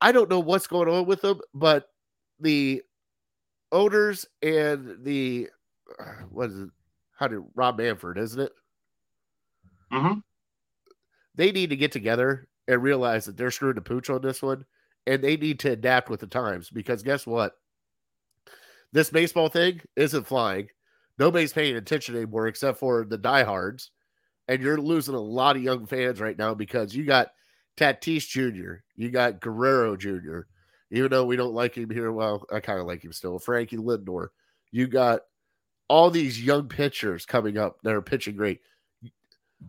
I 0.00 0.10
don't 0.10 0.28
know 0.28 0.40
what's 0.40 0.66
going 0.66 0.88
on 0.88 1.06
with 1.06 1.22
them, 1.22 1.40
but 1.54 1.88
the 2.40 2.82
owners 3.70 4.26
and 4.42 5.04
the 5.04 5.48
uh, 5.98 6.24
what 6.28 6.50
is 6.50 6.58
it? 6.58 6.70
How 7.16 7.28
did 7.28 7.40
Rob 7.54 7.78
Manfred, 7.78 8.18
isn't 8.18 8.40
it? 8.40 8.52
Mm-hmm. 9.92 10.18
They 11.36 11.52
need 11.52 11.70
to 11.70 11.76
get 11.76 11.92
together 11.92 12.48
and 12.66 12.82
realize 12.82 13.26
that 13.26 13.36
they're 13.36 13.52
screwing 13.52 13.76
the 13.76 13.80
pooch 13.80 14.10
on 14.10 14.22
this 14.22 14.42
one, 14.42 14.64
and 15.06 15.22
they 15.22 15.36
need 15.36 15.60
to 15.60 15.70
adapt 15.70 16.10
with 16.10 16.18
the 16.18 16.26
times 16.26 16.68
because 16.68 17.04
guess 17.04 17.28
what? 17.28 17.52
This 18.92 19.10
baseball 19.10 19.48
thing 19.48 19.82
isn't 19.94 20.26
flying. 20.26 20.68
Nobody's 21.16 21.52
paying 21.52 21.76
attention 21.76 22.16
anymore 22.16 22.48
except 22.48 22.80
for 22.80 23.04
the 23.04 23.18
diehards, 23.18 23.92
and 24.48 24.62
you're 24.62 24.78
losing 24.78 25.14
a 25.14 25.20
lot 25.20 25.56
of 25.56 25.62
young 25.62 25.86
fans 25.86 26.20
right 26.20 26.36
now 26.36 26.54
because 26.54 26.94
you 26.94 27.04
got 27.04 27.32
Tatis 27.76 28.26
Jr., 28.26 28.82
you 28.96 29.10
got 29.10 29.40
Guerrero 29.40 29.96
Jr., 29.96 30.40
even 30.90 31.10
though 31.10 31.26
we 31.26 31.36
don't 31.36 31.54
like 31.54 31.76
him 31.76 31.90
here. 31.90 32.10
Well, 32.10 32.44
I 32.52 32.60
kind 32.60 32.80
of 32.80 32.86
like 32.86 33.04
him 33.04 33.12
still. 33.12 33.38
Frankie 33.38 33.76
Lindor. 33.76 34.28
You 34.70 34.86
got 34.86 35.20
all 35.88 36.10
these 36.10 36.42
young 36.42 36.68
pitchers 36.68 37.26
coming 37.26 37.58
up 37.58 37.78
that 37.82 37.94
are 37.94 38.02
pitching 38.02 38.36
great. 38.36 38.60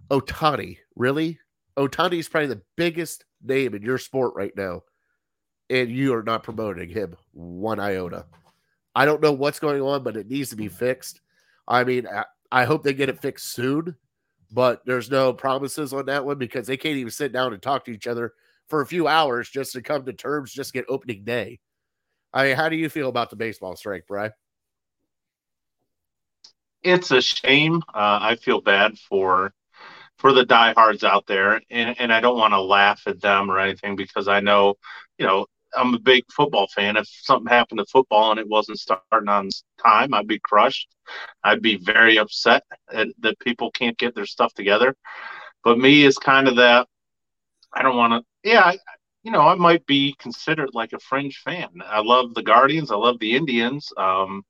Ohtani, 0.10 0.78
really? 0.96 1.40
Ohtani 1.78 2.20
is 2.20 2.30
probably 2.30 2.48
the 2.48 2.62
biggest 2.76 3.26
name 3.44 3.74
in 3.74 3.82
your 3.82 3.98
sport 3.98 4.34
right 4.36 4.56
now, 4.56 4.84
and 5.70 5.90
you 5.90 6.14
are 6.14 6.24
not 6.24 6.44
promoting 6.44 6.90
him 6.90 7.16
one 7.32 7.80
iota. 7.80 8.26
I 8.96 9.06
don't 9.06 9.22
know 9.22 9.32
what's 9.32 9.60
going 9.60 9.82
on, 9.82 10.04
but 10.04 10.18
it 10.18 10.30
needs 10.30 10.50
to 10.50 10.56
be 10.56 10.68
fixed. 10.68 11.22
I 11.68 11.84
mean, 11.84 12.08
I, 12.08 12.26
I 12.52 12.66
hope 12.66 12.84
they 12.84 12.94
get 12.94 13.10
it 13.10 13.22
fixed 13.22 13.54
soon, 13.54 13.96
but 14.52 14.86
there's 14.86 15.12
no 15.12 15.34
promises 15.34 15.94
on 15.94 16.06
that 16.06 16.26
one 16.26 16.38
because 16.38 16.68
they 16.68 16.78
can't 16.78 16.98
even 16.98 17.12
sit 17.12 17.32
down 17.32 17.54
and 17.54 17.62
talk 17.62 17.86
to 17.86 17.92
each 17.92 18.08
other 18.08 18.34
for 18.68 18.82
a 18.82 18.86
few 18.86 19.08
hours 19.08 19.50
just 19.50 19.74
to 19.74 19.82
come 19.82 20.06
to 20.06 20.14
terms, 20.14 20.54
just 20.54 20.74
get 20.74 20.86
opening 20.88 21.24
day. 21.24 21.60
I 22.34 22.46
mean, 22.46 22.56
how 22.56 22.70
do 22.70 22.76
you 22.76 22.90
feel 22.90 23.10
about 23.10 23.30
the 23.30 23.36
baseball 23.36 23.76
strike, 23.76 24.06
Brian? 24.08 24.32
It's 26.84 27.12
a 27.12 27.22
shame. 27.22 27.82
Uh, 27.94 28.20
I 28.22 28.36
feel 28.36 28.62
bad 28.62 28.98
for 28.98 29.54
for 30.18 30.34
the 30.34 30.46
diehards 30.46 31.04
out 31.04 31.26
there, 31.28 31.62
and 31.70 32.00
and 32.00 32.14
I 32.14 32.20
don't 32.22 32.38
want 32.38 32.54
to 32.54 32.62
laugh 32.62 33.04
at 33.08 33.22
them 33.22 33.50
or 33.50 33.60
anything 33.60 33.96
because 33.96 34.28
I 34.28 34.40
know, 34.40 34.76
you 35.18 35.26
know, 35.26 35.48
I'm 35.76 35.94
a 35.94 36.00
big 36.00 36.24
football 36.32 36.68
fan. 36.68 36.98
If 36.98 37.08
something 37.08 37.52
happened 37.52 37.80
to 37.80 37.86
football 37.86 38.32
and 38.32 38.40
it 38.40 38.48
wasn't 38.48 38.80
starting 38.80 39.30
on 39.30 39.50
time, 39.84 40.14
I'd 40.14 40.28
be 40.28 40.40
crushed. 40.40 40.88
I'd 41.44 41.62
be 41.62 41.78
very 41.78 42.18
upset 42.18 42.64
at, 42.92 43.08
that 43.20 43.40
people 43.40 43.72
can't 43.72 43.98
get 43.98 44.16
their 44.16 44.26
stuff 44.26 44.54
together. 44.54 44.96
But 45.64 45.78
me 45.78 46.04
is 46.04 46.18
kind 46.18 46.48
of 46.48 46.56
that. 46.58 46.88
I 47.74 47.84
don't 47.84 47.98
want 47.98 48.14
to. 48.14 48.50
Yeah, 48.50 48.62
I, 48.62 48.78
you 49.24 49.32
know, 49.32 49.42
I 49.42 49.56
might 49.56 49.86
be 49.86 50.16
considered 50.20 50.70
like 50.74 50.94
a 50.94 51.00
fringe 51.00 51.42
fan. 51.44 51.70
I 51.86 52.02
love 52.02 52.34
the 52.34 52.44
Guardians. 52.44 52.92
I 52.92 52.96
love 52.96 53.20
the 53.20 53.36
Indians. 53.36 53.92
Um, 53.98 54.44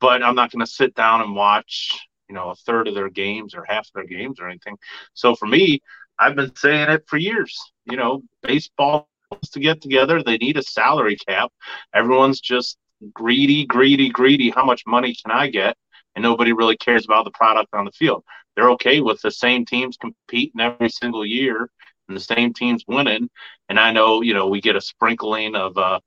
but 0.00 0.22
I'm 0.22 0.34
not 0.34 0.50
going 0.50 0.64
to 0.64 0.70
sit 0.70 0.94
down 0.94 1.22
and 1.22 1.34
watch, 1.34 1.98
you 2.28 2.34
know, 2.34 2.50
a 2.50 2.54
third 2.54 2.88
of 2.88 2.94
their 2.94 3.10
games 3.10 3.54
or 3.54 3.64
half 3.64 3.88
their 3.94 4.06
games 4.06 4.40
or 4.40 4.48
anything. 4.48 4.76
So 5.14 5.34
for 5.34 5.46
me, 5.46 5.80
I've 6.18 6.36
been 6.36 6.54
saying 6.54 6.90
it 6.90 7.04
for 7.06 7.16
years. 7.16 7.58
You 7.84 7.96
know, 7.96 8.22
baseball 8.42 9.09
to 9.52 9.60
get 9.60 9.80
together. 9.80 10.22
They 10.22 10.38
need 10.38 10.56
a 10.56 10.62
salary 10.62 11.16
cap. 11.16 11.52
Everyone's 11.94 12.40
just 12.40 12.76
greedy, 13.14 13.66
greedy, 13.66 14.10
greedy. 14.10 14.50
How 14.50 14.64
much 14.64 14.82
money 14.86 15.14
can 15.14 15.30
I 15.32 15.48
get? 15.48 15.76
And 16.14 16.22
nobody 16.22 16.52
really 16.52 16.76
cares 16.76 17.04
about 17.04 17.24
the 17.24 17.30
product 17.30 17.68
on 17.72 17.84
the 17.84 17.92
field. 17.92 18.24
They're 18.56 18.70
okay 18.72 19.00
with 19.00 19.20
the 19.22 19.30
same 19.30 19.64
teams 19.64 19.96
competing 19.96 20.60
every 20.60 20.90
single 20.90 21.24
year 21.24 21.70
and 22.08 22.16
the 22.16 22.20
same 22.20 22.52
teams 22.52 22.84
winning. 22.86 23.30
And 23.68 23.78
I 23.78 23.92
know, 23.92 24.20
you 24.22 24.34
know, 24.34 24.48
we 24.48 24.60
get 24.60 24.76
a 24.76 24.80
sprinkling 24.80 25.54
of 25.54 25.78
uh, 25.78 26.00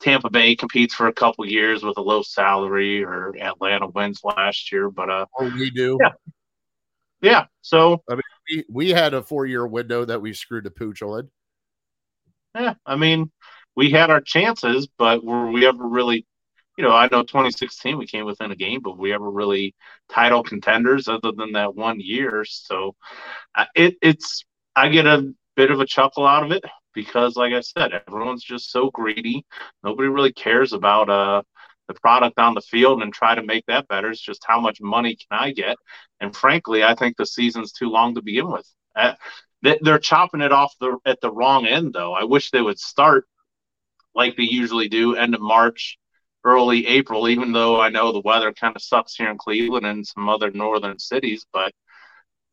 Tampa 0.00 0.30
Bay 0.30 0.56
competes 0.56 0.94
for 0.94 1.08
a 1.08 1.12
couple 1.12 1.46
years 1.46 1.82
with 1.82 1.98
a 1.98 2.02
low 2.02 2.22
salary, 2.22 3.04
or 3.04 3.36
Atlanta 3.38 3.86
wins 3.86 4.20
last 4.24 4.72
year. 4.72 4.90
But 4.90 5.10
uh, 5.10 5.26
Oh, 5.38 5.52
we 5.54 5.70
do. 5.70 5.98
Yeah. 6.00 6.12
yeah, 7.20 7.44
so 7.60 8.02
We, 8.48 8.64
we 8.70 8.90
had 8.90 9.12
a 9.12 9.22
four 9.22 9.44
year 9.44 9.66
window 9.66 10.06
that 10.06 10.22
we 10.22 10.32
screwed 10.32 10.64
the 10.64 10.70
pooch 10.70 11.02
on. 11.02 11.28
Yeah, 12.54 12.74
I 12.86 12.96
mean, 12.96 13.30
we 13.76 13.90
had 13.90 14.10
our 14.10 14.20
chances, 14.20 14.88
but 14.98 15.24
were 15.24 15.50
we 15.50 15.66
ever 15.66 15.86
really? 15.86 16.26
You 16.78 16.84
know, 16.84 16.92
I 16.92 17.08
know 17.10 17.22
2016 17.24 17.98
we 17.98 18.06
came 18.06 18.24
within 18.24 18.50
a 18.52 18.56
game, 18.56 18.80
but 18.82 18.98
we 18.98 19.12
ever 19.12 19.30
really 19.30 19.74
title 20.10 20.42
contenders 20.42 21.08
other 21.08 21.32
than 21.32 21.52
that 21.52 21.74
one 21.74 22.00
year. 22.00 22.44
So 22.46 22.94
uh, 23.54 23.66
it, 23.74 23.96
it's 24.02 24.44
I 24.76 24.88
get 24.88 25.06
a 25.06 25.32
bit 25.56 25.70
of 25.70 25.80
a 25.80 25.86
chuckle 25.86 26.26
out 26.26 26.44
of 26.44 26.52
it 26.52 26.64
because, 26.94 27.36
like 27.36 27.52
I 27.52 27.60
said, 27.60 27.92
everyone's 28.08 28.44
just 28.44 28.70
so 28.70 28.90
greedy. 28.90 29.44
Nobody 29.84 30.08
really 30.08 30.32
cares 30.32 30.72
about 30.72 31.10
uh, 31.10 31.42
the 31.88 31.94
product 31.94 32.38
on 32.38 32.54
the 32.54 32.60
field 32.62 33.02
and 33.02 33.12
try 33.12 33.34
to 33.34 33.42
make 33.42 33.66
that 33.66 33.88
better. 33.88 34.10
It's 34.10 34.20
just 34.20 34.44
how 34.46 34.60
much 34.60 34.80
money 34.80 35.16
can 35.16 35.38
I 35.38 35.52
get? 35.52 35.76
And 36.20 36.34
frankly, 36.34 36.84
I 36.84 36.94
think 36.94 37.16
the 37.16 37.26
season's 37.26 37.72
too 37.72 37.90
long 37.90 38.14
to 38.14 38.22
begin 38.22 38.50
with. 38.50 38.66
Uh, 38.96 39.14
they're 39.62 39.98
chopping 39.98 40.40
it 40.40 40.52
off 40.52 40.74
the 40.80 40.98
at 41.04 41.20
the 41.20 41.32
wrong 41.32 41.66
end, 41.66 41.92
though. 41.92 42.12
I 42.14 42.24
wish 42.24 42.50
they 42.50 42.62
would 42.62 42.78
start 42.78 43.26
like 44.14 44.36
they 44.36 44.44
usually 44.44 44.88
do, 44.88 45.16
end 45.16 45.34
of 45.34 45.40
March, 45.40 45.98
early 46.44 46.86
April. 46.86 47.28
Even 47.28 47.52
though 47.52 47.80
I 47.80 47.90
know 47.90 48.12
the 48.12 48.20
weather 48.20 48.52
kind 48.52 48.74
of 48.74 48.82
sucks 48.82 49.14
here 49.14 49.30
in 49.30 49.38
Cleveland 49.38 49.86
and 49.86 50.06
some 50.06 50.28
other 50.28 50.50
northern 50.50 50.98
cities, 50.98 51.46
but 51.52 51.72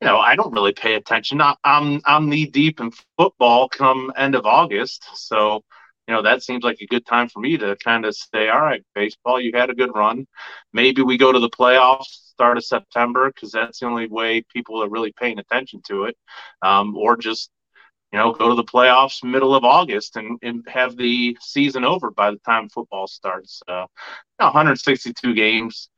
you 0.01 0.07
know, 0.07 0.19
I 0.19 0.35
don't 0.35 0.53
really 0.53 0.73
pay 0.73 0.95
attention. 0.95 1.41
I, 1.41 1.55
I'm 1.63 2.01
I'm 2.05 2.29
knee 2.29 2.45
deep 2.45 2.79
in 2.79 2.91
football 3.17 3.69
come 3.69 4.11
end 4.15 4.35
of 4.35 4.45
August, 4.45 5.05
so 5.15 5.63
you 6.07 6.13
know 6.13 6.21
that 6.21 6.43
seems 6.43 6.63
like 6.63 6.79
a 6.81 6.87
good 6.87 7.05
time 7.05 7.29
for 7.29 7.39
me 7.39 7.57
to 7.57 7.75
kind 7.83 8.05
of 8.05 8.15
say, 8.15 8.49
all 8.49 8.61
right, 8.61 8.83
baseball, 8.95 9.41
you 9.41 9.51
had 9.53 9.69
a 9.69 9.75
good 9.75 9.93
run. 9.93 10.25
Maybe 10.73 11.01
we 11.01 11.17
go 11.17 11.31
to 11.31 11.39
the 11.39 11.49
playoffs 11.49 12.05
start 12.05 12.57
of 12.57 12.65
September 12.65 13.27
because 13.27 13.51
that's 13.51 13.79
the 13.79 13.87
only 13.87 14.07
way 14.07 14.41
people 14.41 14.81
are 14.83 14.89
really 14.89 15.11
paying 15.11 15.39
attention 15.39 15.81
to 15.87 16.05
it, 16.05 16.15
um, 16.61 16.95
or 16.95 17.17
just 17.17 17.49
you 18.11 18.19
know 18.19 18.31
go 18.31 18.49
to 18.49 18.55
the 18.55 18.63
playoffs 18.63 19.23
middle 19.23 19.53
of 19.53 19.63
August 19.65 20.15
and, 20.15 20.39
and 20.41 20.63
have 20.67 20.95
the 20.95 21.37
season 21.41 21.83
over 21.83 22.11
by 22.11 22.31
the 22.31 22.39
time 22.39 22.69
football 22.69 23.07
starts. 23.07 23.61
Uh, 23.67 23.85
162 24.37 25.33
games 25.33 25.89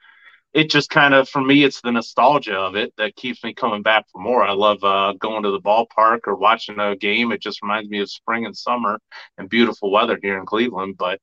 it 0.54 0.70
just 0.70 0.90
kind 0.90 1.14
of 1.14 1.30
for 1.30 1.42
me 1.42 1.64
it's 1.64 1.82
the 1.82 1.92
nostalgia 1.92 2.56
of 2.56 2.76
it 2.76 2.94
that 2.98 3.16
keeps 3.16 3.44
me 3.44 3.54
coming 3.54 3.82
back 3.84 4.06
for 4.12 4.22
more. 4.22 4.44
I 4.44 4.54
love 4.54 4.84
uh, 4.84 5.14
going 5.20 5.44
to 5.44 5.52
the 5.52 5.62
ballpark 5.62 6.22
or 6.26 6.36
watching 6.36 6.80
a 6.80 6.96
game. 6.96 7.32
It 7.32 7.42
just 7.42 7.62
reminds 7.62 7.90
me 7.90 8.00
of 8.00 8.10
spring 8.10 8.46
and 8.46 8.58
summer 8.58 9.00
and 9.38 9.50
beautiful 9.50 9.92
weather 9.92 10.18
here 10.22 10.38
in 10.40 10.46
cleveland 10.46 10.96
but 10.98 11.20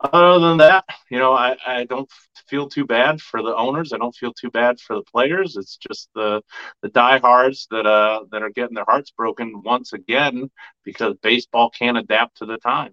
other 0.00 0.38
than 0.46 0.58
that 0.58 0.84
you 1.10 1.18
know 1.18 1.32
i, 1.32 1.56
I 1.66 1.84
don't 1.84 2.10
feel 2.48 2.68
too 2.68 2.86
bad 2.86 3.20
for 3.20 3.42
the 3.42 3.54
owners. 3.54 3.92
I 3.92 3.98
don't 3.98 4.14
feel 4.14 4.32
too 4.32 4.50
bad 4.50 4.80
for 4.80 4.96
the 4.96 5.02
players. 5.02 5.56
It's 5.56 5.76
just 5.76 6.08
the 6.14 6.42
the 6.82 6.88
diehards 6.88 7.66
that 7.70 7.86
uh 7.86 8.24
that 8.30 8.42
are 8.42 8.50
getting 8.50 8.74
their 8.74 8.84
hearts 8.86 9.10
broken 9.10 9.62
once 9.62 9.92
again 9.92 10.50
because 10.84 11.14
baseball 11.22 11.70
can't 11.70 11.98
adapt 11.98 12.38
to 12.38 12.46
the 12.46 12.58
time. 12.58 12.92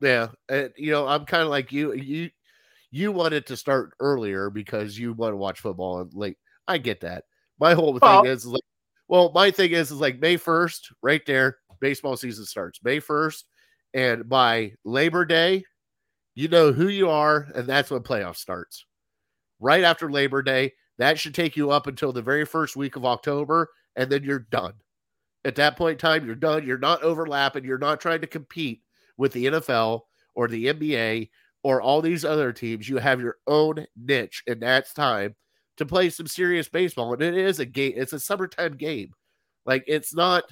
Yeah, 0.00 0.28
and 0.48 0.72
you 0.76 0.92
know, 0.92 1.06
I'm 1.06 1.24
kind 1.24 1.42
of 1.42 1.48
like 1.48 1.72
you. 1.72 1.92
You 1.92 2.30
you 2.92 3.10
wanted 3.10 3.46
to 3.46 3.56
start 3.56 3.94
earlier 3.98 4.50
because 4.50 4.96
you 4.96 5.14
want 5.14 5.32
to 5.32 5.36
watch 5.36 5.58
football 5.60 6.00
and 6.00 6.14
late. 6.14 6.36
I 6.68 6.78
get 6.78 7.00
that. 7.00 7.24
My 7.58 7.74
whole 7.74 7.98
Well- 8.00 8.22
thing 8.22 8.30
is 8.30 8.46
like, 8.46 8.62
well, 9.08 9.32
my 9.34 9.50
thing 9.50 9.72
is 9.72 9.90
is 9.90 9.98
like 9.98 10.20
May 10.20 10.36
1st, 10.36 10.92
right 11.02 11.24
there, 11.26 11.58
baseball 11.80 12.16
season 12.16 12.44
starts 12.44 12.78
May 12.84 13.00
1st, 13.00 13.44
and 13.94 14.28
by 14.28 14.74
Labor 14.84 15.24
Day, 15.24 15.64
you 16.34 16.48
know 16.48 16.72
who 16.72 16.88
you 16.88 17.10
are, 17.10 17.48
and 17.54 17.66
that's 17.66 17.90
when 17.90 18.00
playoff 18.02 18.36
starts. 18.36 18.86
Right 19.58 19.84
after 19.84 20.10
Labor 20.10 20.42
Day, 20.42 20.72
that 20.98 21.18
should 21.18 21.34
take 21.34 21.56
you 21.56 21.70
up 21.70 21.86
until 21.86 22.12
the 22.12 22.22
very 22.22 22.44
first 22.44 22.76
week 22.76 22.96
of 22.96 23.04
October, 23.04 23.68
and 23.96 24.10
then 24.10 24.22
you're 24.22 24.46
done. 24.50 24.74
At 25.44 25.56
that 25.56 25.76
point 25.76 25.94
in 25.94 25.98
time, 25.98 26.24
you're 26.24 26.34
done. 26.34 26.66
You're 26.66 26.78
not 26.78 27.02
overlapping. 27.02 27.64
You're 27.64 27.78
not 27.78 28.00
trying 28.00 28.20
to 28.20 28.26
compete 28.26 28.82
with 29.16 29.32
the 29.32 29.46
NFL 29.46 30.02
or 30.34 30.48
the 30.48 30.66
NBA 30.68 31.30
or 31.62 31.80
all 31.80 32.02
these 32.02 32.24
other 32.24 32.52
teams. 32.52 32.88
You 32.88 32.98
have 32.98 33.20
your 33.20 33.36
own 33.46 33.86
niche, 33.96 34.42
and 34.46 34.60
that's 34.60 34.92
time 34.92 35.34
to 35.76 35.86
play 35.86 36.10
some 36.10 36.26
serious 36.26 36.68
baseball. 36.68 37.12
And 37.12 37.22
it 37.22 37.36
is 37.36 37.60
a 37.60 37.66
game, 37.66 37.94
it's 37.96 38.12
a 38.12 38.20
summertime 38.20 38.76
game. 38.76 39.12
Like 39.64 39.84
it's 39.86 40.14
not, 40.14 40.44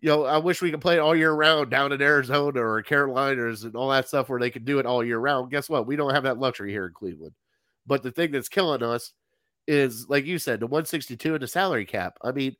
you 0.00 0.08
know, 0.10 0.24
I 0.24 0.38
wish 0.38 0.60
we 0.60 0.70
could 0.70 0.80
play 0.80 0.96
it 0.96 1.00
all 1.00 1.16
year 1.16 1.32
round 1.32 1.70
down 1.70 1.92
in 1.92 2.02
Arizona 2.02 2.60
or 2.60 2.82
Carolinas 2.82 3.64
and 3.64 3.74
all 3.74 3.90
that 3.90 4.08
stuff 4.08 4.28
where 4.28 4.40
they 4.40 4.50
could 4.50 4.64
do 4.64 4.78
it 4.78 4.86
all 4.86 5.04
year 5.04 5.18
round. 5.18 5.50
Guess 5.50 5.70
what? 5.70 5.86
We 5.86 5.96
don't 5.96 6.14
have 6.14 6.24
that 6.24 6.38
luxury 6.38 6.70
here 6.70 6.86
in 6.86 6.92
Cleveland. 6.92 7.34
But 7.86 8.02
the 8.02 8.10
thing 8.10 8.32
that's 8.32 8.48
killing 8.48 8.82
us 8.82 9.12
is, 9.66 10.06
like 10.08 10.26
you 10.26 10.38
said, 10.38 10.60
the 10.60 10.66
162 10.66 11.34
and 11.34 11.42
the 11.42 11.46
salary 11.46 11.86
cap. 11.86 12.18
I 12.22 12.32
mean, 12.32 12.54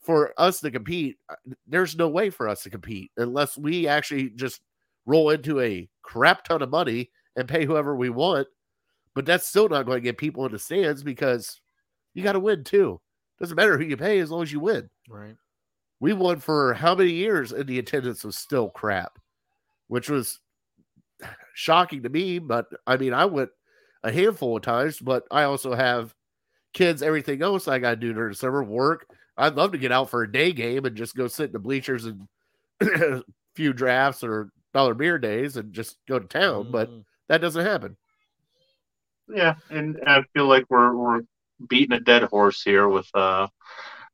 for 0.00 0.32
us 0.38 0.60
to 0.60 0.70
compete, 0.70 1.16
uh, 1.28 1.34
there's 1.66 1.96
no 1.96 2.08
way 2.08 2.30
for 2.30 2.48
us 2.48 2.62
to 2.64 2.70
compete 2.70 3.10
unless 3.16 3.56
we 3.56 3.86
actually 3.86 4.30
just 4.30 4.60
roll 5.06 5.30
into 5.30 5.60
a 5.60 5.88
crap 6.08 6.42
ton 6.42 6.62
of 6.62 6.70
money 6.70 7.10
and 7.36 7.46
pay 7.46 7.66
whoever 7.66 7.94
we 7.94 8.08
want. 8.08 8.48
but 9.14 9.26
that's 9.26 9.46
still 9.46 9.68
not 9.68 9.84
going 9.84 9.98
to 9.98 10.02
get 10.02 10.16
people 10.16 10.46
in 10.46 10.52
the 10.52 10.58
stands 10.58 11.02
because 11.02 11.60
you 12.14 12.22
got 12.22 12.32
to 12.32 12.40
win 12.40 12.64
too. 12.64 12.98
Doesn't 13.38 13.56
matter 13.56 13.76
who 13.76 13.84
you 13.84 13.96
pay 13.96 14.18
as 14.20 14.30
long 14.30 14.42
as 14.42 14.50
you 14.50 14.58
win. 14.58 14.88
Right. 15.06 15.36
We 16.00 16.14
won 16.14 16.38
for 16.38 16.72
how 16.72 16.94
many 16.94 17.10
years 17.10 17.52
and 17.52 17.66
the 17.66 17.78
attendance 17.78 18.24
was 18.24 18.36
still 18.36 18.70
crap, 18.70 19.18
which 19.88 20.08
was 20.08 20.40
shocking 21.54 22.04
to 22.04 22.08
me. 22.08 22.38
But 22.38 22.66
I 22.86 22.96
mean, 22.96 23.12
I 23.12 23.26
went 23.26 23.50
a 24.02 24.10
handful 24.10 24.56
of 24.56 24.62
times, 24.62 24.98
but 24.98 25.24
I 25.30 25.42
also 25.42 25.74
have 25.74 26.14
kids, 26.72 27.02
everything 27.02 27.42
else 27.42 27.68
I 27.68 27.80
got 27.80 27.90
to 27.90 27.96
do 27.96 28.14
during 28.14 28.30
the 28.30 28.36
summer, 28.36 28.62
work. 28.64 29.06
I'd 29.36 29.56
love 29.56 29.72
to 29.72 29.78
get 29.78 29.92
out 29.92 30.08
for 30.08 30.22
a 30.22 30.32
day 30.32 30.52
game 30.52 30.86
and 30.86 30.96
just 30.96 31.16
go 31.16 31.28
sit 31.28 31.46
in 31.46 31.52
the 31.52 31.58
bleachers 31.58 32.06
and 32.06 32.26
a 32.80 33.22
few 33.54 33.72
drafts 33.72 34.24
or 34.24 34.50
dollar 34.74 34.94
beer 34.94 35.18
days 35.18 35.56
and 35.56 35.72
just 35.72 35.98
go 36.08 36.18
to 36.18 36.26
town, 36.26 36.70
but 36.70 36.88
Mm. 36.88 37.04
that 37.28 37.40
doesn't 37.40 37.64
happen. 37.64 37.96
Yeah, 39.28 39.54
and 39.70 39.98
I 40.06 40.22
feel 40.34 40.46
like 40.46 40.64
we're 40.70 40.94
we're 40.96 41.20
beating 41.68 41.92
a 41.96 42.00
dead 42.00 42.22
horse 42.24 42.62
here 42.62 42.88
with 42.88 43.08
uh 43.14 43.48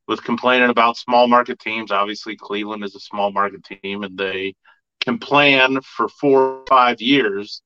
with 0.08 0.24
complaining 0.24 0.70
about 0.70 0.96
small 0.96 1.28
market 1.28 1.58
teams. 1.58 1.90
Obviously, 1.92 2.36
Cleveland 2.36 2.84
is 2.84 2.94
a 2.94 3.00
small 3.00 3.32
market 3.32 3.64
team, 3.64 4.02
and 4.02 4.18
they 4.18 4.54
can 5.00 5.18
plan 5.18 5.80
for 5.82 6.08
four 6.08 6.40
or 6.42 6.64
five 6.68 7.00
years 7.00 7.62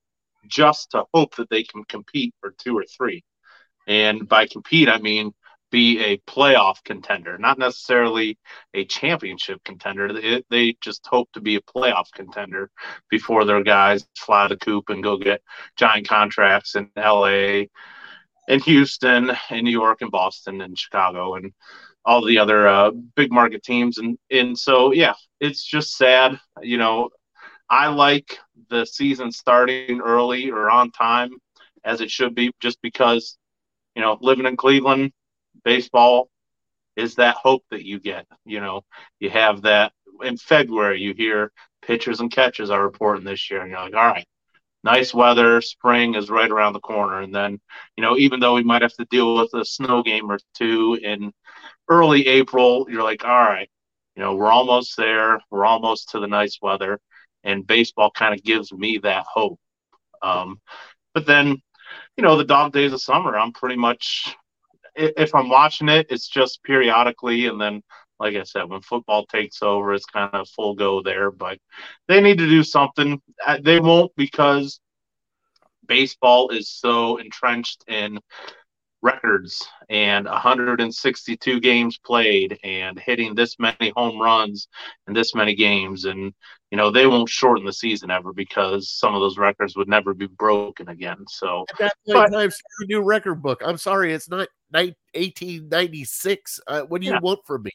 just 0.47 0.93
to 0.93 1.05
hope 1.15 1.37
that 1.37 1.51
they 1.51 1.63
can 1.65 1.85
compete 1.85 2.35
for 2.41 2.55
two 2.59 2.77
or 2.77 2.85
three. 2.85 3.25
And 3.87 4.29
by 4.29 4.47
compete, 4.47 4.89
I 4.89 4.99
mean 4.99 5.33
be 5.71 6.03
a 6.03 6.19
playoff 6.19 6.83
contender, 6.85 7.39
not 7.39 7.59
necessarily 7.59 8.39
a 8.75 8.85
championship 8.85 9.63
contender. 9.65 10.13
They, 10.13 10.43
they 10.51 10.77
just 10.81 11.07
hope 11.07 11.31
to 11.33 11.41
be 11.41 11.57
a 11.57 11.61
playoff 11.61 12.13
contender 12.15 12.71
before 13.11 13.45
their 13.45 13.63
guys 13.63 14.07
fly 14.17 14.49
the 14.49 14.57
coop 14.57 14.89
and 14.89 15.03
go 15.03 15.17
get 15.19 15.43
giant 15.77 16.09
contracts 16.09 16.75
in 16.75 16.91
LA 16.97 17.65
and 18.49 18.63
Houston 18.65 19.31
and 19.51 19.63
New 19.65 19.71
York 19.71 20.01
and 20.01 20.11
Boston 20.11 20.61
and 20.63 20.79
Chicago 20.79 21.35
and 21.35 21.53
all 22.05 22.25
the 22.25 22.39
other 22.39 22.67
uh, 22.67 22.91
big 23.17 23.31
market 23.31 23.63
teams. 23.63 23.99
And, 23.99 24.19
and 24.31 24.59
so, 24.59 24.93
yeah, 24.93 25.13
it's 25.41 25.63
just 25.63 25.97
sad. 25.97 26.41
You 26.63 26.79
know, 26.79 27.11
I 27.69 27.89
like 27.89 28.39
the 28.71 28.87
season 28.87 29.31
starting 29.31 30.01
early 30.01 30.51
or 30.51 30.71
on 30.71 30.91
time 30.91 31.31
as 31.85 32.01
it 32.01 32.11
should 32.11 32.35
be, 32.35 32.51
just 32.61 32.81
because, 32.83 33.37
you 33.95 34.03
know, 34.03 34.19
living 34.21 34.47
in 34.47 34.57
Cleveland, 34.57 35.13
baseball 35.65 36.29
is 36.97 37.17
that 37.17 37.37
hope 37.37 37.65
that 37.71 37.85
you 37.85 38.01
get. 38.01 38.27
You 38.45 38.61
know, 38.61 38.83
you 39.21 39.31
have 39.31 39.63
that 39.63 39.93
in 40.23 40.37
February, 40.37 41.01
you 41.01 41.15
hear 41.15 41.53
pitchers 41.83 42.21
and 42.21 42.31
catches 42.31 42.71
are 42.71 42.83
reporting 42.83 43.25
this 43.25 43.51
year, 43.51 43.61
and 43.61 43.71
you're 43.71 43.81
like, 43.81 43.95
all 43.95 44.07
right, 44.07 44.27
nice 44.83 45.15
weather, 45.15 45.61
spring 45.61 46.15
is 46.15 46.31
right 46.31 46.51
around 46.51 46.73
the 46.73 46.81
corner. 46.81 47.21
And 47.21 47.35
then, 47.35 47.61
you 47.97 48.03
know, 48.03 48.17
even 48.17 48.41
though 48.41 48.55
we 48.55 48.65
might 48.65 48.83
have 48.83 48.95
to 48.95 49.07
deal 49.11 49.37
with 49.37 49.53
a 49.55 49.65
snow 49.65 50.03
game 50.03 50.31
or 50.31 50.39
two 50.55 50.99
in 51.03 51.33
early 51.89 52.27
April, 52.27 52.87
you're 52.89 53.03
like, 53.03 53.25
all 53.25 53.31
right, 53.31 53.71
you 54.17 54.23
know, 54.23 54.35
we're 54.35 54.51
almost 54.51 54.97
there. 54.97 55.41
We're 55.51 55.65
almost 55.65 56.11
to 56.11 56.21
the 56.21 56.27
nice 56.27 56.59
weather. 56.61 57.01
And 57.45 57.67
baseball 57.67 58.11
kind 58.11 58.35
of 58.35 58.43
gives 58.43 58.73
me 58.73 58.99
that 58.99 59.25
hope. 59.33 59.61
Um, 60.23 60.61
but 61.15 61.27
then, 61.27 61.63
you 62.17 62.23
know, 62.23 62.37
the 62.37 62.45
dog 62.45 62.73
days 62.73 62.93
of 62.93 63.01
summer, 63.01 63.39
I'm 63.39 63.53
pretty 63.53 63.77
much, 63.77 64.35
if 64.99 65.35
I'm 65.35 65.49
watching 65.49 65.89
it, 65.89 66.07
it's 66.11 66.29
just 66.29 66.63
periodically. 66.65 67.47
And 67.47 67.61
then, 67.61 67.83
like 68.21 68.35
I 68.37 68.43
said, 68.43 68.65
when 68.69 68.81
football 68.83 69.25
takes 69.27 69.63
over, 69.63 69.95
it's 69.95 70.05
kind 70.07 70.31
of 70.35 70.49
full 70.49 70.75
go 70.75 71.03
there. 71.03 71.31
But 71.31 71.59
they 72.09 72.21
need 72.21 72.39
to 72.39 72.49
do 72.49 72.63
something. 72.63 73.21
Uh, 73.47 73.59
They 73.63 73.81
won't 73.81 74.13
because 74.17 74.81
baseball 75.87 76.51
is 76.51 76.69
so 76.69 77.17
entrenched 77.17 77.85
in 77.89 78.19
records 79.01 79.65
and 79.89 80.27
162 80.27 81.61
games 81.61 81.99
played 82.05 82.59
and 82.65 82.99
hitting 82.99 83.33
this 83.35 83.55
many 83.61 83.93
home 83.97 84.21
runs 84.21 84.67
in 85.07 85.15
this 85.15 85.37
many 85.37 85.55
games 85.55 86.05
and 86.05 86.35
you 86.73 86.77
know 86.77 86.91
they 86.91 87.07
won't 87.07 87.29
shorten 87.29 87.65
the 87.65 87.73
season 87.73 88.11
ever 88.11 88.33
because 88.33 88.91
some 88.91 89.15
of 89.15 89.21
those 89.21 89.39
records 89.39 89.77
would 89.77 89.89
never 89.89 90.15
be 90.15 90.27
broken 90.27 90.89
again 90.89 91.17
so 91.29 91.65
At 91.71 91.79
that 91.79 91.95
But- 92.09 92.27
in 92.27 92.33
time, 92.33 92.51
a 92.51 92.85
new 92.87 93.01
record 93.03 93.41
book. 93.41 93.63
I'm 93.65 93.79
sorry, 93.79 94.13
it's 94.13 94.29
not 94.29 94.49
1896. 94.73 96.61
Uh, 96.67 96.83
what 96.83 97.01
do 97.01 97.07
you 97.07 97.13
Yeah. 97.15 97.21
want 97.21 97.41
from 97.47 97.63
me? 97.65 97.71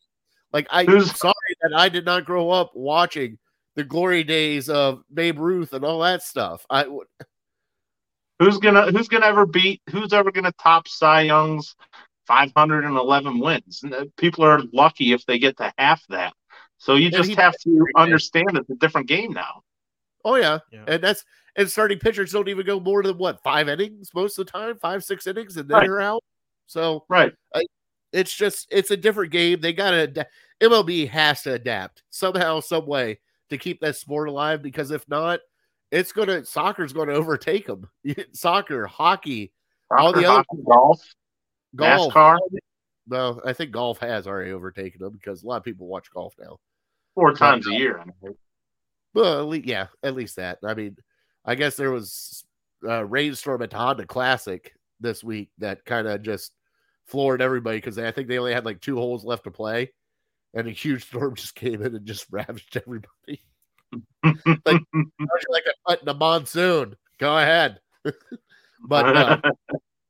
Like, 0.51 0.67
I'm 0.69 0.86
Who's- 0.88 1.17
sorry 1.17 1.34
that 1.62 1.73
I 1.75 1.89
did 1.89 2.06
not 2.06 2.25
grow 2.25 2.49
up 2.51 2.71
watching 2.75 3.39
the 3.75 3.84
glory 3.84 4.23
days 4.23 4.69
of 4.69 5.03
Babe 5.13 5.39
Ruth 5.39 5.73
and 5.73 5.84
all 5.84 5.99
that 6.01 6.21
stuff. 6.21 6.65
I 6.69 6.84
w- 6.84 7.03
who's 8.39 8.58
gonna 8.60 8.91
who's 8.91 9.08
gonna 9.08 9.25
ever 9.25 9.45
beat 9.45 9.82
who's 9.89 10.12
ever 10.13 10.32
gonna 10.32 10.51
top 10.62 10.88
cy 10.88 11.21
young's 11.21 11.75
511 12.27 13.39
wins 13.39 13.84
uh, 13.84 14.06
people 14.17 14.43
are 14.43 14.62
lucky 14.73 15.13
if 15.13 15.25
they 15.25 15.38
get 15.39 15.56
to 15.58 15.71
half 15.77 16.06
that 16.08 16.34
so 16.77 16.95
you 16.95 17.06
And 17.08 17.15
just 17.15 17.32
have 17.36 17.53
to 17.60 17.86
understand 17.95 18.58
it's 18.58 18.69
a 18.69 18.75
different 18.75 19.08
game 19.08 19.34
now 19.34 19.62
oh 20.25 20.36
yeah. 20.36 20.60
Yeah. 20.71 20.84
and 20.88 21.03
that's 21.03 21.23
and 21.56 21.69
starting 21.69 21.99
pitchers 21.99 22.32
don't 22.32 22.47
even 22.49 22.65
go 22.65 22.79
more 22.79 23.03
than 23.03 23.17
what 23.17 23.41
five 23.43 23.69
innings 23.69 24.10
most 24.15 24.38
of 24.39 24.45
the 24.47 24.51
time, 24.51 24.77
five 24.77 25.03
six 25.03 25.27
innings, 25.27 25.56
and 25.56 25.69
then 25.69 25.77
Right. 25.77 25.88
they're 25.88 26.01
out. 26.01 26.23
So 26.65 27.06
right 27.10 27.34
uh, 27.54 27.62
it's 28.12 28.34
just 28.36 28.67
it's 28.71 28.91
a 28.91 28.97
different 28.97 29.32
game. 29.32 29.60
They 29.62 29.73
gotta 29.73 30.04
ada- 30.04 30.28
MLB 30.62 31.10
has 31.10 31.41
to 31.43 31.54
adapt 31.54 32.04
somehow, 32.10 32.60
some 32.60 32.86
way 32.86 33.19
to 33.49 33.58
keep 33.58 33.80
that 33.82 33.95
sport 33.95 34.30
alive. 34.30 34.62
Because 34.62 34.91
if 34.91 35.08
not, 35.10 35.39
it's 35.91 36.12
gonna 36.12 36.45
soccer's 36.45 36.93
gonna 36.93 37.13
overtake 37.13 37.67
them. 37.67 37.89
Soccer, 38.34 38.86
hockey, 38.88 39.52
All 39.91 40.13
the 40.13 40.21
Soccer, 40.23 40.45
other- 40.52 40.63
golf 40.65 41.02
golf. 41.76 42.13
NASCAR 42.13 42.38
Well, 43.08 43.41
I 43.45 43.54
think 43.54 43.71
golf 43.71 43.99
has 43.99 44.28
already 44.28 44.52
overtaken 44.52 45.02
them 45.02 45.13
because 45.13 45.43
a 45.43 45.47
lot 45.47 45.58
of 45.58 45.63
people 45.63 45.88
watch 45.88 46.10
golf 46.12 46.34
now. 46.39 46.58
four 47.15 47.34
times 47.34 47.67
a 47.67 47.71
uh, 47.71 47.73
year 47.73 48.04
Well, 49.13 49.54
yeah, 49.56 49.88
at 50.04 50.15
least 50.15 50.36
that. 50.38 50.60
I 50.63 50.73
mean, 50.73 50.97
I 51.45 51.56
guess 51.56 51.76
there 51.76 51.91
was 51.91 52.45
a 52.88 53.06
rainstorm 53.06 53.62
at 53.63 53.71
the 53.71 53.78
Honda 53.78 54.06
Classic 54.06 54.73
this 55.04 55.24
week 55.24 55.52
that 55.60 55.86
kind 55.86 56.08
of 56.08 56.24
just 56.24 56.54
floored 57.06 57.42
everybody 57.42 57.78
because 57.78 57.98
I 57.98 58.12
think 58.12 58.28
they 58.28 58.39
only 58.39 58.54
had 58.54 58.66
like 58.66 58.82
two 58.82 58.96
holes 58.96 59.24
left 59.24 59.44
to 59.44 59.52
play, 59.52 59.94
and 60.54 60.68
a 60.68 60.72
huge 60.72 61.06
storm 61.08 61.36
just 61.36 61.56
came 61.56 61.82
in 61.84 61.96
and 61.96 62.06
just 62.06 62.26
ravaged 62.32 62.76
everybody. 62.78 63.46
like 64.24 64.82
like 65.50 65.63
a 65.68 65.88
cut 65.88 66.02
in 66.02 66.08
a 66.08 66.13
monsoon. 66.13 66.96
Go 67.20 67.38
ahead, 67.38 67.80
but 68.88 69.16
uh, 69.16 69.52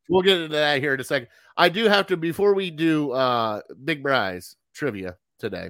we'll 0.08 0.22
get 0.22 0.38
into 0.38 0.56
that 0.56 0.80
here 0.80 0.94
in 0.94 1.02
a 1.02 1.04
second. 1.04 1.28
I 1.58 1.70
do 1.70 1.86
have 1.86 2.08
to 2.08 2.18
before 2.18 2.54
we 2.54 2.72
do 2.72 3.12
uh 3.12 3.62
Big 3.84 4.02
Bry's 4.02 4.56
trivia 4.74 5.18
today. 5.38 5.70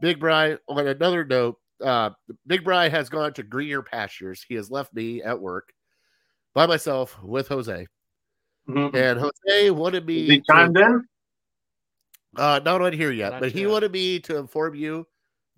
Big 0.00 0.18
Bry 0.18 0.58
on 0.68 0.86
another 0.86 1.24
note, 1.24 1.56
uh 1.82 2.10
Big 2.46 2.64
Bry 2.64 2.88
has 2.88 3.08
gone 3.08 3.32
to 3.34 3.42
greener 3.42 3.82
pastures. 3.82 4.44
He 4.46 4.56
has 4.56 4.70
left 4.70 4.92
me 4.92 5.22
at 5.22 5.40
work 5.40 5.72
by 6.54 6.66
myself 6.66 7.22
with 7.22 7.48
Jose. 7.48 7.86
Mhm. 8.68 8.94
And 8.94 9.20
Jose 9.20 9.70
wanted 9.70 10.06
me 10.06 10.22
Is 10.24 10.30
he 10.30 10.38
to- 10.38 10.44
chimed 10.50 10.78
in 10.78 11.06
uh 12.36 12.60
not 12.64 12.80
on 12.82 12.92
here 12.92 13.10
yet, 13.12 13.32
Not 13.32 13.40
but 13.42 13.52
he 13.52 13.66
wanted 13.66 13.92
me 13.92 14.18
to 14.20 14.36
inform 14.38 14.74
you 14.74 15.06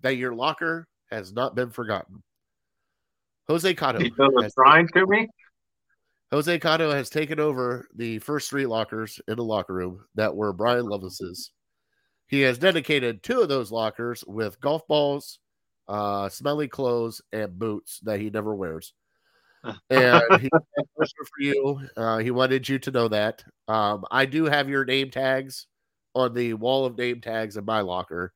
that 0.01 0.17
your 0.17 0.33
locker 0.35 0.87
has 1.09 1.31
not 1.33 1.55
been 1.55 1.69
forgotten. 1.71 2.21
Jose 3.47 3.73
Cotto 3.75 4.01
he 4.01 4.09
does 4.09 4.33
a 4.37 4.43
has- 4.43 4.53
trying 4.53 4.87
to 4.89 5.05
me 5.07 5.27
Jose 6.31 6.59
Cotto 6.59 6.91
has 6.91 7.09
taken 7.09 7.39
over 7.39 7.87
the 7.95 8.19
first 8.19 8.49
three 8.49 8.65
lockers 8.65 9.19
in 9.29 9.37
the 9.37 9.43
locker 9.45 9.73
room 9.73 10.05
that 10.15 10.35
were 10.35 10.51
Brian 10.51 10.85
Lovis's. 10.85 11.51
He 12.27 12.41
has 12.41 12.57
dedicated 12.57 13.23
two 13.23 13.39
of 13.39 13.47
those 13.47 13.71
lockers 13.71 14.25
with 14.27 14.59
golf 14.59 14.85
balls, 14.87 15.39
uh, 15.87 16.27
smelly 16.27 16.67
clothes, 16.67 17.21
and 17.31 17.57
boots 17.57 18.01
that 18.01 18.19
he 18.19 18.29
never 18.29 18.53
wears. 18.53 18.93
And 19.63 20.41
he 20.41 20.49
has 20.53 20.61
a 20.79 20.83
question 20.95 21.25
for 21.25 21.41
you. 21.41 21.79
Uh, 21.95 22.17
he 22.17 22.31
wanted 22.31 22.67
you 22.67 22.79
to 22.79 22.91
know 22.91 23.07
that. 23.07 23.43
Um, 23.67 24.05
I 24.11 24.25
do 24.25 24.45
have 24.45 24.69
your 24.69 24.85
name 24.85 25.09
tags 25.09 25.67
on 26.13 26.33
the 26.33 26.53
wall 26.53 26.85
of 26.85 26.97
name 26.97 27.21
tags 27.21 27.57
in 27.57 27.65
my 27.65 27.81
locker 27.81 28.33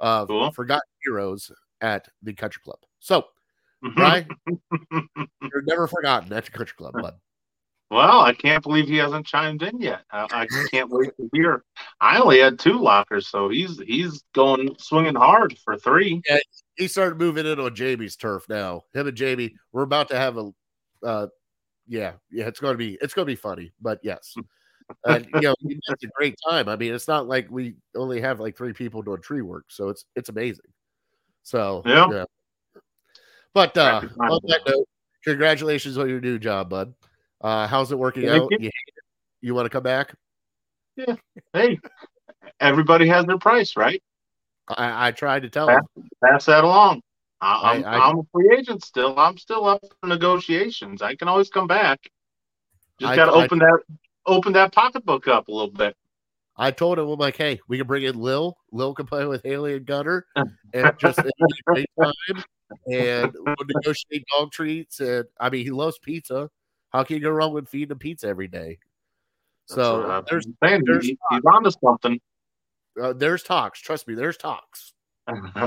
of 0.00 0.28
Cool. 0.28 0.50
Forgotten 0.52 0.82
Heroes 1.04 1.50
at 1.80 2.08
the 2.22 2.32
country 2.32 2.60
club. 2.64 2.78
So, 3.00 3.24
Brian, 3.94 4.28
you're 5.10 5.62
never 5.66 5.86
forgotten 5.86 6.32
at 6.32 6.44
the 6.44 6.50
country 6.50 6.74
club, 6.76 6.94
bud. 6.94 7.14
Well, 7.92 8.20
I 8.20 8.32
can't 8.32 8.62
believe 8.62 8.88
he 8.88 8.96
hasn't 8.96 9.26
chimed 9.26 9.62
in 9.62 9.78
yet. 9.78 10.00
I, 10.10 10.26
I 10.30 10.46
can't 10.70 10.88
wait 10.88 11.14
to 11.18 11.28
hear. 11.34 11.62
I 12.00 12.18
only 12.18 12.38
had 12.38 12.58
two 12.58 12.80
lockers, 12.80 13.28
so 13.28 13.50
he's 13.50 13.78
he's 13.80 14.24
going 14.34 14.74
swinging 14.78 15.14
hard 15.14 15.58
for 15.62 15.76
three. 15.76 16.22
he 16.76 16.88
started 16.88 17.18
moving 17.18 17.44
in 17.44 17.60
on 17.60 17.74
Jamie's 17.74 18.16
turf 18.16 18.46
now. 18.48 18.84
Him 18.94 19.08
and 19.08 19.16
Jamie, 19.16 19.56
we're 19.72 19.82
about 19.82 20.08
to 20.08 20.16
have 20.16 20.38
a, 20.38 20.50
uh, 21.04 21.26
yeah, 21.86 22.12
yeah, 22.30 22.46
it's 22.46 22.60
going 22.60 22.72
to 22.72 22.78
be, 22.78 22.96
it's 23.02 23.12
going 23.12 23.26
to 23.26 23.30
be 23.30 23.36
funny, 23.36 23.72
but 23.78 24.00
yes, 24.02 24.36
and 25.04 25.26
you 25.34 25.42
know, 25.42 25.54
it's 25.60 26.04
a 26.04 26.08
great 26.16 26.36
time. 26.48 26.70
I 26.70 26.76
mean, 26.76 26.94
it's 26.94 27.08
not 27.08 27.28
like 27.28 27.46
we 27.50 27.74
only 27.94 28.22
have 28.22 28.40
like 28.40 28.56
three 28.56 28.72
people 28.72 29.02
doing 29.02 29.20
tree 29.20 29.42
work, 29.42 29.66
so 29.68 29.90
it's 29.90 30.06
it's 30.16 30.30
amazing. 30.30 30.64
So 31.42 31.82
Yeah. 31.84 32.24
But 33.52 33.76
uh, 33.76 34.00
on 34.18 34.40
that 34.44 34.62
note, 34.66 34.88
congratulations 35.26 35.98
on 35.98 36.08
your 36.08 36.22
new 36.22 36.38
job, 36.38 36.70
bud. 36.70 36.94
Uh, 37.42 37.66
how's 37.66 37.90
it 37.92 37.98
working 37.98 38.28
out? 38.28 38.48
you. 38.52 38.58
You, 38.58 38.64
hate 38.66 38.94
it? 38.96 39.04
you 39.40 39.54
want 39.54 39.66
to 39.66 39.70
come 39.70 39.82
back? 39.82 40.14
Yeah. 40.96 41.16
Hey, 41.52 41.78
everybody 42.60 43.08
has 43.08 43.26
their 43.26 43.38
price, 43.38 43.76
right? 43.76 44.02
I, 44.68 45.08
I 45.08 45.10
tried 45.10 45.42
to 45.42 45.50
tell 45.50 45.66
Yeah. 45.66 45.80
him. 45.96 46.08
Pass 46.24 46.44
that 46.46 46.64
along. 46.64 47.02
I, 47.40 47.74
I'm, 47.74 47.84
I- 47.84 47.98
I, 47.98 48.10
am 48.10 48.18
a 48.20 48.22
free 48.32 48.56
agent 48.56 48.84
still. 48.84 49.18
I'm 49.18 49.36
still 49.36 49.66
up 49.66 49.82
for 50.00 50.06
negotiations. 50.06 51.02
I 51.02 51.16
can 51.16 51.26
always 51.28 51.50
come 51.50 51.66
back. 51.66 52.00
Just 53.00 53.16
got 53.16 53.26
to 53.26 53.32
open 53.32 53.58
that 53.58 53.80
open 54.26 54.52
that 54.52 54.72
pocketbook 54.72 55.26
up 55.26 55.48
a 55.48 55.52
little 55.52 55.72
bit. 55.72 55.96
I 56.56 56.70
told 56.70 56.98
him, 56.98 57.08
I'm 57.08 57.18
like, 57.18 57.36
hey, 57.36 57.58
we 57.66 57.78
can 57.78 57.86
bring 57.86 58.04
in 58.04 58.20
Lil. 58.20 58.56
Lil 58.70 58.94
can 58.94 59.06
play 59.06 59.26
with 59.26 59.42
Haley 59.42 59.74
and 59.74 59.86
Gunner, 59.86 60.26
and 60.36 60.98
just 60.98 61.18
great 61.66 61.86
time. 62.00 62.44
And 62.86 63.32
we'll 63.34 63.56
negotiate 63.66 64.24
dog 64.30 64.52
treats. 64.52 65.00
And 65.00 65.24
I 65.40 65.50
mean, 65.50 65.64
he 65.64 65.70
loves 65.70 65.98
pizza. 65.98 66.48
How 66.92 67.02
can 67.04 67.16
you 67.16 67.22
go 67.22 67.30
wrong 67.30 67.52
with 67.54 67.68
feeding 67.68 67.92
him 67.92 67.98
pizza 67.98 68.26
every 68.28 68.48
day? 68.48 68.78
That's 69.68 69.76
So 69.76 70.24
there's 70.28 70.46
saying. 70.62 70.82
there's 70.84 71.06
He- 71.06 71.18
he's 71.30 71.42
onto 71.44 71.70
something. 71.70 72.20
uh, 73.00 73.14
there's 73.14 73.42
talks. 73.42 73.80
Trust 73.80 74.06
me, 74.06 74.14
there's 74.14 74.36
talks. 74.36 74.92
All 75.26 75.64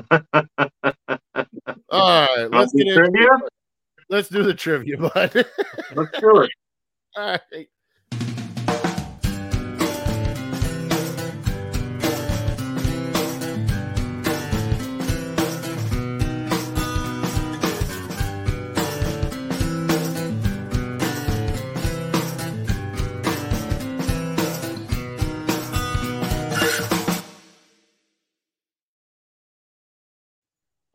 right, 1.91 2.47
let's 2.51 2.73
get 2.73 2.93
trivia? 2.93 3.29
let's 4.09 4.29
do 4.29 4.43
the 4.43 4.53
trivia, 4.53 4.97
bud. 4.97 5.11
Let's 5.95 6.19
do 6.19 6.41
it. 6.41 6.51
All 7.15 7.37
right. 7.51 7.67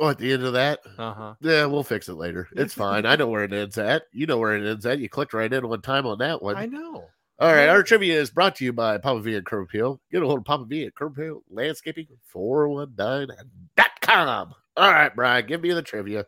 Oh, 0.00 0.08
at 0.08 0.18
the 0.18 0.32
end 0.32 0.42
of 0.44 0.54
that, 0.54 0.80
Uh 0.98 1.12
huh. 1.12 1.34
yeah, 1.42 1.66
we'll 1.66 1.82
fix 1.84 2.08
it 2.08 2.14
later. 2.14 2.48
It's 2.56 2.72
fine. 2.74 3.04
I 3.04 3.16
know 3.16 3.26
where 3.28 3.44
it 3.44 3.52
ends 3.52 3.76
at. 3.78 4.04
You 4.12 4.26
know 4.26 4.38
where 4.38 4.56
it 4.56 4.66
ends 4.68 4.86
at. 4.86 4.98
You 4.98 5.08
clicked 5.10 5.34
right 5.34 5.52
in 5.52 5.68
one 5.68 5.82
time 5.82 6.06
on 6.06 6.18
that 6.18 6.42
one. 6.42 6.56
I 6.56 6.66
know. 6.66 7.04
All 7.38 7.52
right, 7.52 7.68
our 7.68 7.82
trivia 7.82 8.18
is 8.20 8.30
brought 8.30 8.56
to 8.56 8.64
you 8.64 8.72
by 8.72 8.96
Papa 8.98 9.20
V 9.20 9.34
and 9.36 9.46
Curb 9.46 9.64
Appeal. 9.64 10.00
Get 10.10 10.22
a 10.22 10.26
hold 10.26 10.38
of 10.40 10.44
Papa 10.44 10.64
V 10.64 10.84
at 10.86 10.94
Curb 10.94 11.12
Appeal 11.18 11.42
Landscaping 11.50 12.06
419.com. 12.34 14.54
All 14.76 14.92
right, 14.92 15.14
Brian, 15.14 15.46
give 15.46 15.62
me 15.62 15.72
the 15.72 15.82
trivia. 15.82 16.26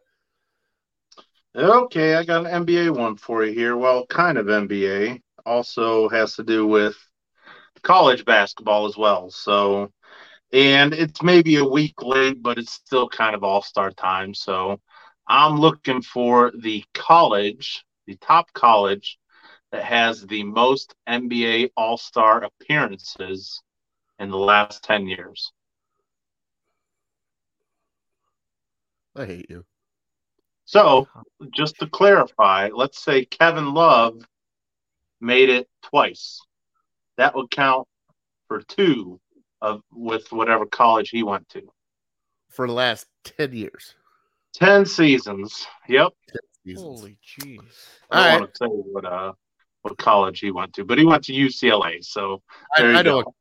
Okay, 1.55 2.15
I 2.15 2.25
got 2.25 2.47
an 2.47 2.67
NBA 2.67 2.97
one 2.97 3.17
for 3.17 3.45
you 3.45 3.53
here. 3.53 3.77
Well, 3.77 4.07
kind 4.07 4.39
of 4.39 4.47
NBA. 4.47 5.21
Also 5.45 6.09
has 6.09 6.35
to 6.37 6.43
do 6.43 6.67
with 6.67 6.97
college 7.83 8.25
basketball 8.25 8.87
as 8.87 8.97
well. 8.97 9.31
So, 9.31 9.93
and 10.53 10.93
it's 10.93 11.23
maybe 11.23 11.57
a 11.57 11.65
week 11.65 12.03
late, 12.03 12.43
but 12.43 12.59
it's 12.59 12.73
still 12.73 13.09
kind 13.09 13.35
of 13.35 13.43
all 13.45 13.63
star 13.63 13.91
time. 13.91 14.35
So, 14.35 14.81
I'm 15.27 15.59
looking 15.59 16.03
for 16.03 16.53
the 16.59 16.85
college, 16.95 17.85
the 18.07 18.17
top 18.17 18.53
college 18.53 19.19
that 19.73 19.85
has 19.85 20.27
the 20.27 20.45
most 20.45 20.95
NBA 21.07 21.71
all 21.77 21.97
star 21.97 22.45
appearances 22.45 23.63
in 24.19 24.31
the 24.31 24.39
last 24.39 24.85
10 24.85 25.07
years. 25.07 25.53
I 29.15 29.27
hate 29.27 29.51
you. 29.51 29.65
So, 30.65 31.09
just 31.55 31.79
to 31.81 31.87
clarify, 31.87 32.71
let's 32.73 33.03
say 33.03 33.25
Kevin 33.25 33.75
Love 33.75 34.23
made 35.21 35.49
it 35.49 35.69
twice. 35.83 36.41
That 37.17 37.35
would 37.35 37.51
count 37.51 37.89
for 38.49 38.63
two 38.63 39.21
of 39.63 39.81
with 39.93 40.31
whatever 40.33 40.67
college 40.67 41.09
he 41.09 41.23
went 41.23 41.49
to. 41.51 41.63
For 42.51 42.67
the 42.67 42.75
last 42.75 43.07
10 43.25 43.55
years. 43.55 43.95
10 44.55 44.85
seasons. 44.85 45.67
Yep. 45.89 46.13
Seasons. 46.67 47.01
Holy 47.01 47.19
jeez. 47.27 47.59
I 48.11 48.17
don't 48.17 48.25
right. 48.25 48.41
want 48.41 48.55
to 48.55 48.59
say 48.59 48.67
what 48.67 49.05
uh 49.07 49.33
what 49.81 49.97
college 49.99 50.41
he 50.41 50.51
went 50.51 50.75
to, 50.75 50.85
but 50.85 50.99
he 50.99 51.05
went 51.05 51.25
to 51.25 51.33
UCLA. 51.33 52.05
So 52.05 52.43
I, 52.77 52.83
you 52.83 52.89
I 52.91 53.03
know 53.03 53.23
go. 53.23 53.35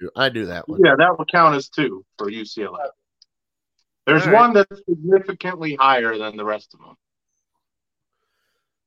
what 0.00 0.12
I 0.16 0.28
do 0.28 0.46
that 0.46 0.68
one. 0.68 0.80
yeah, 0.84 0.94
that 0.96 1.18
would 1.18 1.30
count 1.30 1.56
as 1.56 1.68
two 1.68 2.04
for 2.18 2.30
UCLA. 2.30 2.88
There's 4.06 4.26
All 4.26 4.32
right. 4.32 4.40
one 4.40 4.52
that's 4.54 4.82
significantly 4.88 5.74
higher 5.74 6.16
than 6.16 6.36
the 6.36 6.44
rest 6.44 6.74
of 6.74 6.80
them. 6.80 6.94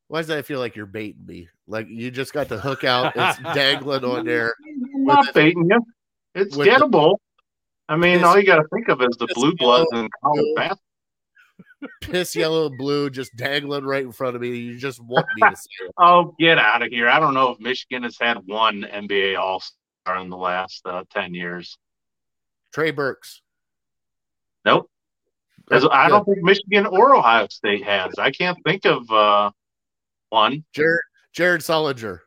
Why 0.08 0.20
does 0.20 0.28
that 0.28 0.46
feel 0.46 0.60
like 0.60 0.76
you're 0.76 0.86
baiting 0.86 1.26
me? 1.26 1.50
Like 1.68 1.88
you 1.90 2.12
just 2.12 2.34
got 2.34 2.50
the 2.50 2.60
hook 2.60 2.84
out, 2.84 3.14
it's 3.16 3.40
dangling 3.56 4.04
on 4.04 4.26
there. 4.26 4.54
I'm 4.96 5.06
not 5.06 5.34
baiting 5.34 5.70
you. 5.70 5.82
It's 6.36 6.56
with 6.56 6.68
the- 6.68 6.72
gettable. 6.74 7.18
I 7.90 7.98
mean, 7.98 8.24
all 8.24 8.40
you 8.40 8.46
got 8.46 8.58
to 8.58 8.68
think 8.74 8.88
of 8.88 9.02
is 9.02 9.18
the 9.18 9.28
blue 9.34 9.54
bloods 9.56 9.90
and 9.92 10.10
college 10.24 10.46
basketball. 10.56 10.82
Piss 12.02 12.36
yellow 12.36 12.68
and 12.68 12.78
blue 12.78 13.10
just 13.10 13.36
dangling 13.36 13.84
right 13.84 14.04
in 14.04 14.12
front 14.12 14.36
of 14.36 14.42
me. 14.42 14.56
You 14.56 14.78
just 14.78 15.02
want 15.04 15.26
me 15.36 15.50
to 15.50 15.56
see 15.56 15.86
it. 15.86 15.92
Oh, 15.98 16.34
get 16.40 16.58
out 16.58 16.84
of 16.84 16.90
here! 16.90 17.10
I 17.10 17.20
don't 17.20 17.34
know 17.34 17.50
if 17.50 17.60
Michigan 17.60 18.04
has 18.04 18.18
had 18.20 18.38
one 18.46 18.84
NBA 18.84 19.38
All 19.38 19.62
Star 20.06 20.18
in 20.22 20.30
the 20.30 20.38
last 20.38 20.82
uh, 20.86 21.04
ten 21.10 21.34
years. 21.34 21.78
Trey 22.72 22.92
Burks. 22.92 23.42
Nope. 24.64 24.90
As- 25.72 25.86
I 25.92 26.08
don't 26.08 26.24
think 26.26 26.44
Michigan 26.44 26.86
or 26.86 27.16
Ohio 27.16 27.48
State 27.50 27.84
has. 27.84 28.14
I 28.18 28.32
can't 28.32 28.58
think 28.64 28.86
of 28.86 29.10
uh, 29.12 29.52
one. 30.30 30.64
Jared 30.74 31.02
Jared 31.34 31.62
Sullinger. 31.62 32.20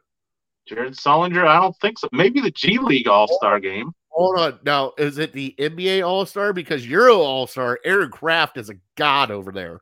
Jared 0.66 0.94
Sullinger. 0.94 1.46
I 1.46 1.60
don't 1.60 1.76
think 1.80 1.98
so. 1.98 2.08
Maybe 2.12 2.40
the 2.40 2.50
G 2.50 2.78
League 2.78 3.08
All 3.08 3.28
Star 3.38 3.60
game. 3.60 3.92
Hold 4.08 4.38
on. 4.38 4.58
Now, 4.64 4.92
is 4.96 5.18
it 5.18 5.32
the 5.32 5.54
NBA 5.58 6.06
All 6.06 6.24
Star? 6.26 6.52
Because 6.52 6.86
Euro 6.86 7.18
All 7.18 7.46
Star, 7.46 7.78
Aaron 7.84 8.10
Craft 8.10 8.58
is 8.58 8.70
a 8.70 8.74
god 8.96 9.30
over 9.30 9.52
there. 9.52 9.80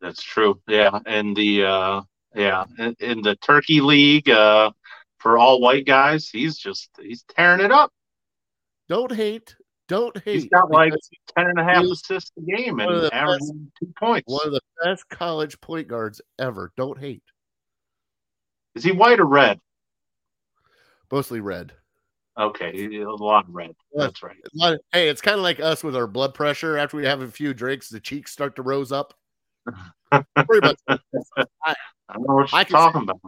That's 0.00 0.22
true. 0.22 0.60
Yeah, 0.68 0.98
and 1.06 1.36
the 1.36 1.64
uh, 1.64 2.02
yeah, 2.34 2.64
in, 2.78 2.96
in 3.00 3.22
the 3.22 3.36
Turkey 3.36 3.80
League 3.80 4.28
uh, 4.28 4.72
for 5.18 5.38
all 5.38 5.60
white 5.60 5.86
guys, 5.86 6.28
he's 6.28 6.58
just 6.58 6.90
he's 7.00 7.22
tearing 7.22 7.64
it 7.64 7.70
up. 7.70 7.92
Don't 8.88 9.12
hate. 9.12 9.54
Don't 9.88 10.16
hate. 10.22 10.34
He's 10.34 10.48
got 10.48 10.70
like 10.70 10.92
because 10.92 11.08
ten 11.36 11.46
and 11.46 11.58
a 11.58 11.64
half 11.64 11.84
assists 11.84 12.32
a 12.36 12.42
game 12.42 12.80
and 12.80 13.12
averaging 13.12 13.70
two 13.78 13.92
points. 13.98 14.24
one 14.26 14.46
of 14.46 14.52
the 14.52 14.60
best 14.82 15.08
college 15.08 15.60
point 15.60 15.86
guards 15.86 16.20
ever. 16.38 16.72
Don't 16.76 16.98
hate. 16.98 17.22
Is 18.74 18.84
he 18.84 18.92
white 18.92 19.20
or 19.20 19.26
red? 19.26 19.58
Mostly 21.12 21.40
red. 21.40 21.72
Okay, 22.40 22.96
a 23.02 23.06
lot 23.10 23.46
of 23.46 23.54
red. 23.54 23.72
That's 23.94 24.22
right. 24.22 24.36
Of- 24.62 24.78
Hey, 24.90 25.10
it's 25.10 25.20
kind 25.20 25.36
of 25.36 25.42
like 25.42 25.60
us 25.60 25.84
with 25.84 25.94
our 25.94 26.06
blood 26.06 26.32
pressure. 26.32 26.78
After 26.78 26.96
we 26.96 27.04
have 27.04 27.20
a 27.20 27.28
few 27.30 27.52
drinks, 27.52 27.90
the 27.90 28.00
cheeks 28.00 28.32
start 28.32 28.56
to 28.56 28.62
rose 28.62 28.90
up. 28.90 29.12
Pretty 30.10 30.66
much. 30.66 30.78
I 30.88 31.74
don't 32.14 32.26
know 32.26 32.34
what 32.36 32.50
you're 32.50 32.64
can 32.64 32.66
say- 32.66 32.72
talking 32.72 33.02
about. 33.02 33.20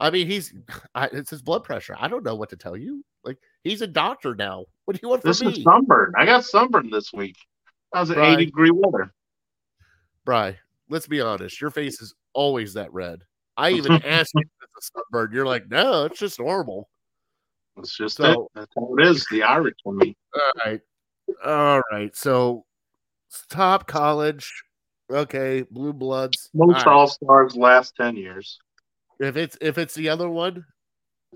I 0.00 0.10
mean, 0.10 0.26
he's 0.26 0.52
I, 0.94 1.06
it's 1.12 1.30
his 1.30 1.40
blood 1.42 1.64
pressure. 1.64 1.96
I 1.98 2.08
don't 2.08 2.24
know 2.24 2.34
what 2.34 2.50
to 2.50 2.56
tell 2.56 2.76
you. 2.76 3.02
Like 3.24 3.38
he's 3.64 3.80
a 3.82 3.86
doctor 3.86 4.34
now. 4.34 4.64
What 4.84 4.94
do 4.94 5.00
you 5.02 5.08
want 5.10 5.22
from 5.22 5.30
This 5.30 5.40
me, 5.42 5.48
This 5.48 5.58
is 5.58 5.64
sunburn. 5.64 6.12
I 6.16 6.24
got 6.26 6.44
sunburn 6.44 6.90
this 6.90 7.12
week. 7.14 7.36
I 7.94 8.00
was 8.00 8.10
at 8.10 8.16
Right. 8.18 8.34
80 8.34 8.44
degree 8.46 8.70
weather. 8.72 9.12
Bry? 10.24 10.58
Let's 10.90 11.06
be 11.06 11.20
honest. 11.20 11.60
Your 11.60 11.70
face 11.70 12.00
is 12.02 12.14
always 12.34 12.74
that 12.74 12.92
red. 12.92 13.22
I 13.56 13.70
even 13.70 13.92
asked 14.04 14.32
you 14.34 14.42
if 14.42 14.68
it's 14.76 14.90
a 14.90 14.98
sunburn. 14.98 15.32
You're 15.32 15.46
like, 15.46 15.68
no, 15.70 16.04
it's 16.04 16.18
just 16.18 16.38
normal. 16.38 16.88
It's 17.78 17.96
just 17.96 18.16
So- 18.16 18.44
it. 18.44 18.48
That's 18.54 18.72
how 18.76 18.94
it 18.96 19.06
is. 19.06 19.26
The 19.30 19.42
Irish 19.42 19.74
for 19.82 19.92
me. 19.92 20.16
All 20.34 20.52
right. 20.64 20.80
All 21.44 21.82
right. 21.90 22.14
So 22.16 22.64
top 23.50 23.86
college. 23.86 24.52
Okay, 25.10 25.62
blue 25.70 25.92
bloods. 25.92 26.50
Most 26.52 26.84
right. 26.84 26.86
All 26.86 27.06
Stars 27.06 27.54
last 27.56 27.94
10 27.96 28.16
years. 28.16 28.58
If 29.20 29.36
it's 29.36 29.56
if 29.60 29.78
it's 29.78 29.94
the 29.94 30.08
other 30.08 30.28
one 30.28 30.64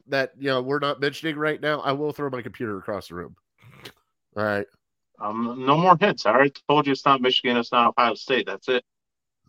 that 0.08 0.32
you 0.38 0.48
know 0.48 0.60
we're 0.60 0.80
not 0.80 1.00
mentioning 1.00 1.36
right 1.36 1.60
now, 1.60 1.80
I 1.80 1.92
will 1.92 2.12
throw 2.12 2.28
my 2.30 2.42
computer 2.42 2.76
across 2.78 3.08
the 3.08 3.14
room. 3.14 3.36
All 4.36 4.44
right. 4.44 4.66
Um, 5.20 5.64
no 5.66 5.76
more 5.76 5.96
hints. 5.98 6.26
I 6.26 6.32
already 6.32 6.52
told 6.68 6.86
you 6.86 6.92
it's 6.92 7.04
not 7.04 7.20
Michigan. 7.20 7.56
It's 7.56 7.72
not 7.72 7.94
Ohio 7.96 8.14
State. 8.14 8.46
That's 8.46 8.68
it. 8.68 8.84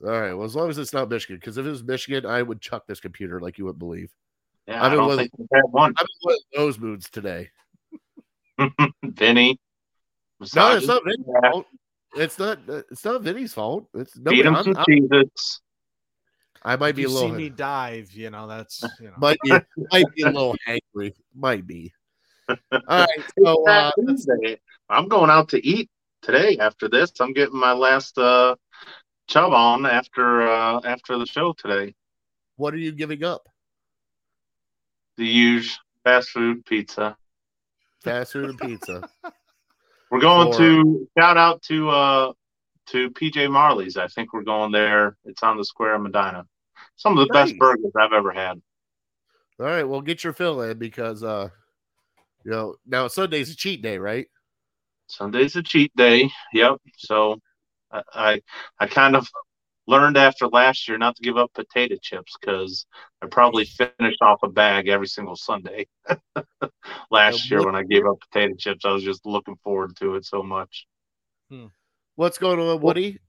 All 0.04 0.10
right. 0.20 0.34
Well, 0.34 0.46
as 0.46 0.56
long 0.56 0.70
as 0.70 0.78
it's 0.78 0.94
not 0.94 1.10
Michigan, 1.10 1.36
because 1.38 1.58
if 1.58 1.66
it 1.66 1.70
was 1.70 1.84
Michigan, 1.84 2.26
I 2.26 2.42
would 2.42 2.60
chuck 2.62 2.86
this 2.88 3.00
computer 3.00 3.40
like 3.40 3.58
you 3.58 3.66
wouldn't 3.66 3.80
believe. 3.80 4.12
Yeah, 4.68 4.82
I 4.82 4.86
I, 4.86 4.90
mean, 4.90 4.98
don't 5.00 5.08
was- 5.08 5.18
think 5.18 5.32
we've 5.38 5.48
had 5.54 5.64
one. 5.72 5.94
I'm 5.98 6.06
in 6.30 6.36
those 6.56 6.80
moods 6.80 7.10
today. 7.10 7.50
Vinny. 9.04 9.60
No, 10.56 10.76
it's 10.76 10.88
not 10.88 11.04
Vinny's 11.04 11.26
Yeah. 11.28 11.52
fault. 11.52 11.66
It's 12.16 12.40
not. 12.40 12.60
It's 12.68 13.06
not 13.06 13.22
Vinny's 13.22 13.54
fault. 13.54 13.88
It's 13.94 14.18
no. 14.18 14.32
Feed 14.32 14.46
him 14.46 14.56
I'm, 14.56 14.64
some 14.64 14.76
I'm- 14.78 15.32
I 16.64 16.76
might 16.76 16.90
If 16.90 16.96
be 16.98 17.02
you 17.04 17.08
a 17.08 17.20
see 17.20 17.32
me 17.32 17.50
dive, 17.50 18.12
you 18.12 18.30
know 18.30 18.48
that's 18.48 18.84
you 19.00 19.08
know. 19.08 19.14
Might 19.18 19.38
be. 19.44 19.52
might 19.92 20.06
be 20.16 20.22
a 20.24 20.28
little 20.28 20.56
angry. 20.68 21.16
Might 21.36 21.66
be. 21.66 21.92
All 22.50 22.58
right. 22.90 23.08
So 23.44 23.66
uh, 23.68 23.92
I'm 24.90 25.08
going 25.08 25.30
out 25.30 25.50
to 25.50 25.66
eat 25.66 25.90
today 26.22 26.58
after 26.60 26.88
this. 26.90 27.12
I'm 27.20 27.34
getting 27.34 27.60
my 27.60 27.72
last 27.72 28.18
uh, 28.18 28.56
chub 29.32 29.54
on 29.54 29.86
after 29.86 30.42
uh, 30.42 30.82
after 30.84 31.18
the 31.18 31.26
show 31.26 31.54
today. 31.54 31.96
what 32.58 32.74
are 32.74 32.78
you 32.78 32.92
giving 32.92 33.24
up? 33.24 33.48
The 35.18 35.26
huge 35.26 35.80
fast 36.04 36.30
food 36.30 36.66
pizza. 36.66 37.16
Fast 38.04 38.34
food 38.34 38.50
and 38.50 38.60
pizza. 38.60 39.08
We're 40.12 40.20
going 40.20 40.52
For- 40.52 40.58
to 40.60 41.08
shout 41.18 41.38
out 41.38 41.62
to 41.64 41.90
uh 41.90 42.34
to 42.88 43.10
PJ 43.12 43.50
Marley's. 43.50 43.96
I 43.96 44.08
think 44.08 44.34
we're 44.34 44.44
going 44.44 44.74
there. 44.74 45.16
It's 45.24 45.44
on 45.44 45.56
the 45.56 45.64
square 45.64 45.96
of 45.96 46.02
Medina. 46.02 46.46
Some 46.98 47.18
of 47.18 47.26
the 47.26 47.32
best 47.32 47.58
burgers 47.58 47.94
I've 47.98 48.12
ever 48.12 48.34
had. 48.34 48.62
All 49.60 49.68
right, 49.68 49.84
well, 49.84 50.02
get 50.02 50.24
your 50.24 50.34
fill 50.34 50.62
in 50.62 50.78
because 50.78 51.24
uh, 51.24 51.48
you 52.44 52.52
know 52.52 52.76
now 52.86 53.08
Sunday's 53.08 53.52
a 53.52 53.56
cheat 53.56 53.82
day, 53.82 53.98
right? 53.98 54.28
Sunday's 55.08 55.56
a 55.56 55.64
cheat 55.64 55.96
day. 55.96 56.30
Yep. 56.54 56.82
So 56.98 57.40
I 57.92 58.02
I, 58.14 58.42
I 58.80 58.88
kind 58.88 59.16
of 59.16 59.28
learned 59.88 60.18
after 60.18 60.48
last 60.48 60.88
year 60.88 60.98
not 60.98 61.16
to 61.16 61.24
give 61.24 61.38
up 61.38 61.54
potato 61.54 61.96
chips 62.02 62.36
because 62.40 62.86
I 63.22 63.28
probably 63.28 63.66
finished 63.66 64.22
off 64.22 64.44
a 64.44 64.50
bag 64.50 64.88
every 64.88 65.08
single 65.08 65.36
Sunday. 65.36 65.88
last 67.12 67.50
year 67.52 67.66
when 67.66 67.76
I 67.76 67.84
gave 67.84 68.06
up 68.06 68.20
potato 68.20 68.54
chips, 68.58 68.86
I 68.86 68.92
was 68.92 69.04
just 69.04 69.26
looking 69.26 69.58
forward 69.64 69.96
to 69.98 70.16
it 70.16 70.26
so 70.26 70.44
much. 70.44 70.88
What's 72.16 72.38
going 72.38 72.60
on, 72.60 72.82
Woody? 72.82 73.20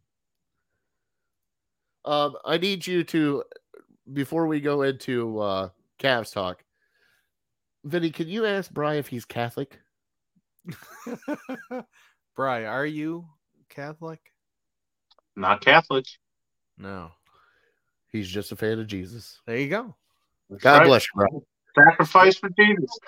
Um, 2.05 2.37
I 2.45 2.59
need 2.59 2.87
you 2.87 3.05
to 3.05 3.45
before 4.13 4.47
we 4.47 4.61
go 4.61 4.83
into 4.83 5.39
uh 5.39 5.69
Cavs 5.99 6.33
talk. 6.33 6.65
Vinny, 7.85 8.11
can 8.11 8.29
you 8.29 8.45
ask 8.47 8.71
Bry 8.71 8.95
if 8.95 9.09
he's 9.09 9.25
Catholic? 9.25 9.81
Bry, 12.37 12.65
are 12.65 12.87
you 12.87 13.27
Catholic? 13.69 14.32
Not 15.37 15.65
Catholic. 15.65 16.05
No. 16.79 17.11
He's 18.11 18.29
just 18.29 18.53
a 18.53 18.57
fan 18.57 18.79
of 18.79 18.87
Jesus. 18.87 19.41
There 19.47 19.57
you 19.57 19.69
go. 19.69 19.95
That's 20.51 20.63
God 20.63 20.79
right. 20.81 20.87
bless 20.87 21.05
you, 21.07 21.27
Bry. 21.75 21.89
Sacrifice 21.89 22.37
for 22.37 22.51
Jesus. 22.51 22.99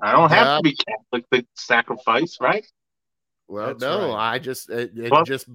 I 0.00 0.12
don't 0.12 0.30
have 0.30 0.46
Yeah. 0.46 0.56
to 0.56 0.62
be 0.62 0.76
Catholic 0.76 1.30
to 1.30 1.46
sacrifice, 1.54 2.38
right? 2.40 2.66
Well, 3.48 3.68
That's 3.68 3.80
no, 3.80 4.14
right. 4.14 4.34
I 4.34 4.38
just 4.38 4.70
it, 4.70 4.96
it 4.98 5.10
Well- 5.10 5.24
just 5.24 5.46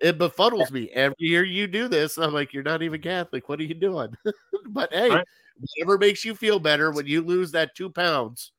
it 0.00 0.18
befuddles 0.18 0.70
me 0.70 0.90
every 0.90 1.14
year 1.18 1.44
you 1.44 1.66
do 1.66 1.88
this. 1.88 2.18
I'm 2.18 2.34
like, 2.34 2.52
you're 2.52 2.62
not 2.62 2.82
even 2.82 3.00
Catholic. 3.00 3.48
What 3.48 3.60
are 3.60 3.64
you 3.64 3.74
doing? 3.74 4.14
but 4.68 4.92
hey, 4.92 5.08
Right. 5.10 5.26
whatever 5.78 5.96
makes 5.98 6.24
you 6.24 6.34
feel 6.34 6.58
better 6.58 6.90
when 6.90 7.06
you 7.06 7.22
lose 7.22 7.52
that 7.52 7.74
two 7.74 7.88
pounds 7.88 8.52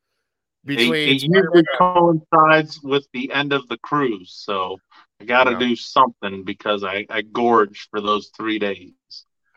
It, 0.64 0.68
between 0.68 1.08
it 1.10 1.22
usually 1.22 1.64
coincides 1.78 2.80
with 2.82 3.06
the 3.12 3.30
end 3.32 3.52
of 3.52 3.68
the 3.68 3.78
cruise, 3.78 4.32
so 4.34 4.78
I 5.20 5.24
got 5.24 5.44
to 5.44 5.52
Yeah. 5.52 5.58
do 5.58 5.76
something 5.76 6.44
because 6.44 6.84
I, 6.84 7.06
I 7.08 7.22
gorged 7.22 7.88
for 7.90 8.00
those 8.00 8.28
three 8.36 8.58
days. 8.58 8.92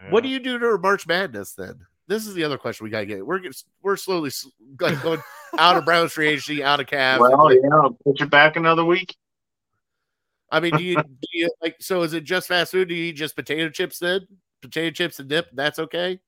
What 0.10 0.24
do 0.24 0.30
you 0.30 0.40
do 0.40 0.58
to 0.58 0.78
March 0.78 1.06
Madness 1.06 1.54
then? 1.54 1.86
This 2.08 2.26
is 2.26 2.34
the 2.34 2.44
other 2.46 2.58
question 2.58 2.86
we 2.86 2.90
gotta 2.90 3.06
get. 3.06 3.26
We're 3.26 3.42
we're 3.84 3.98
slowly 3.98 4.32
like 4.80 5.02
going 5.04 5.22
out 5.58 5.76
of 5.76 5.86
Browns 5.86 6.14
free 6.14 6.30
agency, 6.30 6.64
out 6.64 6.80
of 6.80 6.88
Cavs. 6.88 7.20
Well, 7.20 7.44
Like, 7.44 7.60
yeah, 7.62 7.70
I'll 7.76 7.98
put 8.06 8.20
you 8.20 8.26
back 8.26 8.56
another 8.56 8.86
week. 8.86 9.16
I 10.50 10.60
mean, 10.62 10.76
do 10.76 10.82
you, 10.84 10.96
do 11.04 11.28
you 11.34 11.52
like? 11.62 11.76
So 11.82 12.02
is 12.04 12.14
it 12.14 12.24
just 12.24 12.48
fast 12.48 12.72
food? 12.72 12.88
Do 12.88 12.96
you 12.96 13.06
eat 13.06 13.14
just 13.18 13.36
potato 13.36 13.70
chips 13.70 14.00
then? 14.00 14.22
Potato 14.62 14.92
chips 14.92 15.20
and 15.20 15.30
dip. 15.30 15.50
That's 15.54 15.78
okay. 15.80 16.20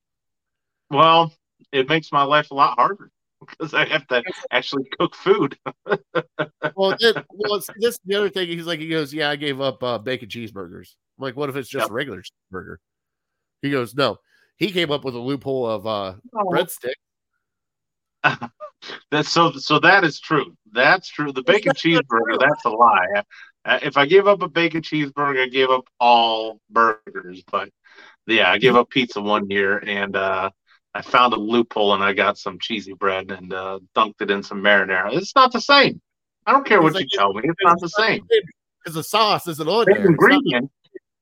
Well, 0.91 1.33
it 1.71 1.87
makes 1.89 2.11
my 2.11 2.23
life 2.23 2.51
a 2.51 2.53
lot 2.55 2.77
harder 2.77 3.09
because 3.49 3.73
I 3.73 3.85
have 3.85 4.07
to 4.07 4.23
actually 4.51 4.85
cook 4.99 5.15
food. 5.15 5.57
Well, 6.75 6.95
then, 6.99 7.23
well, 7.29 7.59
see, 7.59 7.73
this 7.77 7.95
is 7.95 7.99
the 8.05 8.15
other 8.15 8.29
thing. 8.29 8.47
He's 8.47 8.65
like, 8.65 8.79
he 8.79 8.87
goes, 8.87 9.13
yeah, 9.13 9.29
I 9.29 9.35
gave 9.35 9.59
up 9.59 9.83
uh, 9.83 9.97
bacon 9.97 10.29
cheeseburgers. 10.29 10.95
I'm 11.17 11.23
like, 11.23 11.35
what 11.35 11.49
if 11.49 11.55
it's 11.55 11.67
just 11.69 11.83
Yep. 11.83 11.89
a 11.89 11.93
regular 11.93 12.21
cheeseburger? 12.21 12.75
He 13.61 13.71
goes, 13.71 13.93
no. 13.93 14.17
He 14.57 14.71
came 14.71 14.91
up 14.91 15.03
with 15.03 15.15
a 15.15 15.19
loophole 15.19 15.67
of 15.67 15.87
uh, 15.87 16.13
breadstick. 16.33 16.93
That's 19.11 19.29
so. 19.29 19.51
So 19.53 19.79
that 19.79 20.03
is 20.03 20.19
true. 20.19 20.55
That's 20.71 21.09
true. 21.09 21.31
The 21.31 21.43
bacon 21.43 21.73
cheeseburger. 21.73 22.39
That's 22.39 22.65
a 22.65 22.69
lie. 22.69 23.23
Uh, 23.65 23.79
if 23.81 23.97
I 23.97 24.05
gave 24.05 24.27
up 24.27 24.41
a 24.41 24.47
bacon 24.49 24.81
cheeseburger, 24.81 25.43
I 25.43 25.47
gave 25.49 25.69
up 25.69 25.85
all 25.99 26.59
burgers. 26.69 27.43
But 27.51 27.69
yeah, 28.27 28.51
I 28.51 28.57
gave 28.59 28.75
up 28.75 28.89
pizza 28.89 29.21
one 29.21 29.49
year, 29.49 29.77
and 29.79 30.15
uh, 30.15 30.51
I 30.93 31.01
found 31.01 31.33
a 31.33 31.37
loophole, 31.37 31.93
and 31.93 32.03
I 32.03 32.13
got 32.13 32.37
some 32.37 32.59
cheesy 32.59 32.93
bread 32.93 33.31
and 33.31 33.53
uh, 33.53 33.79
dunked 33.95 34.21
it 34.21 34.29
in 34.29 34.43
some 34.43 34.61
marinara. 34.61 35.13
It's 35.15 35.35
not 35.35 35.53
the 35.53 35.61
same. 35.61 36.01
I 36.45 36.51
don't 36.51 36.65
care 36.65 36.81
what 36.81 36.93
like, 36.93 37.07
you 37.11 37.17
tell 37.17 37.33
me. 37.33 37.41
It's 37.45 37.63
not 37.63 37.79
the 37.79 37.87
same. 37.89 38.27
because 38.83 38.95
the 38.95 39.03
sauce 39.03 39.47
isn't 39.47 39.67
on 39.67 39.85
Same 39.85 39.95
there. 39.95 40.11
It's 40.11 40.21
not, 40.21 40.31
ingredient. 40.31 40.71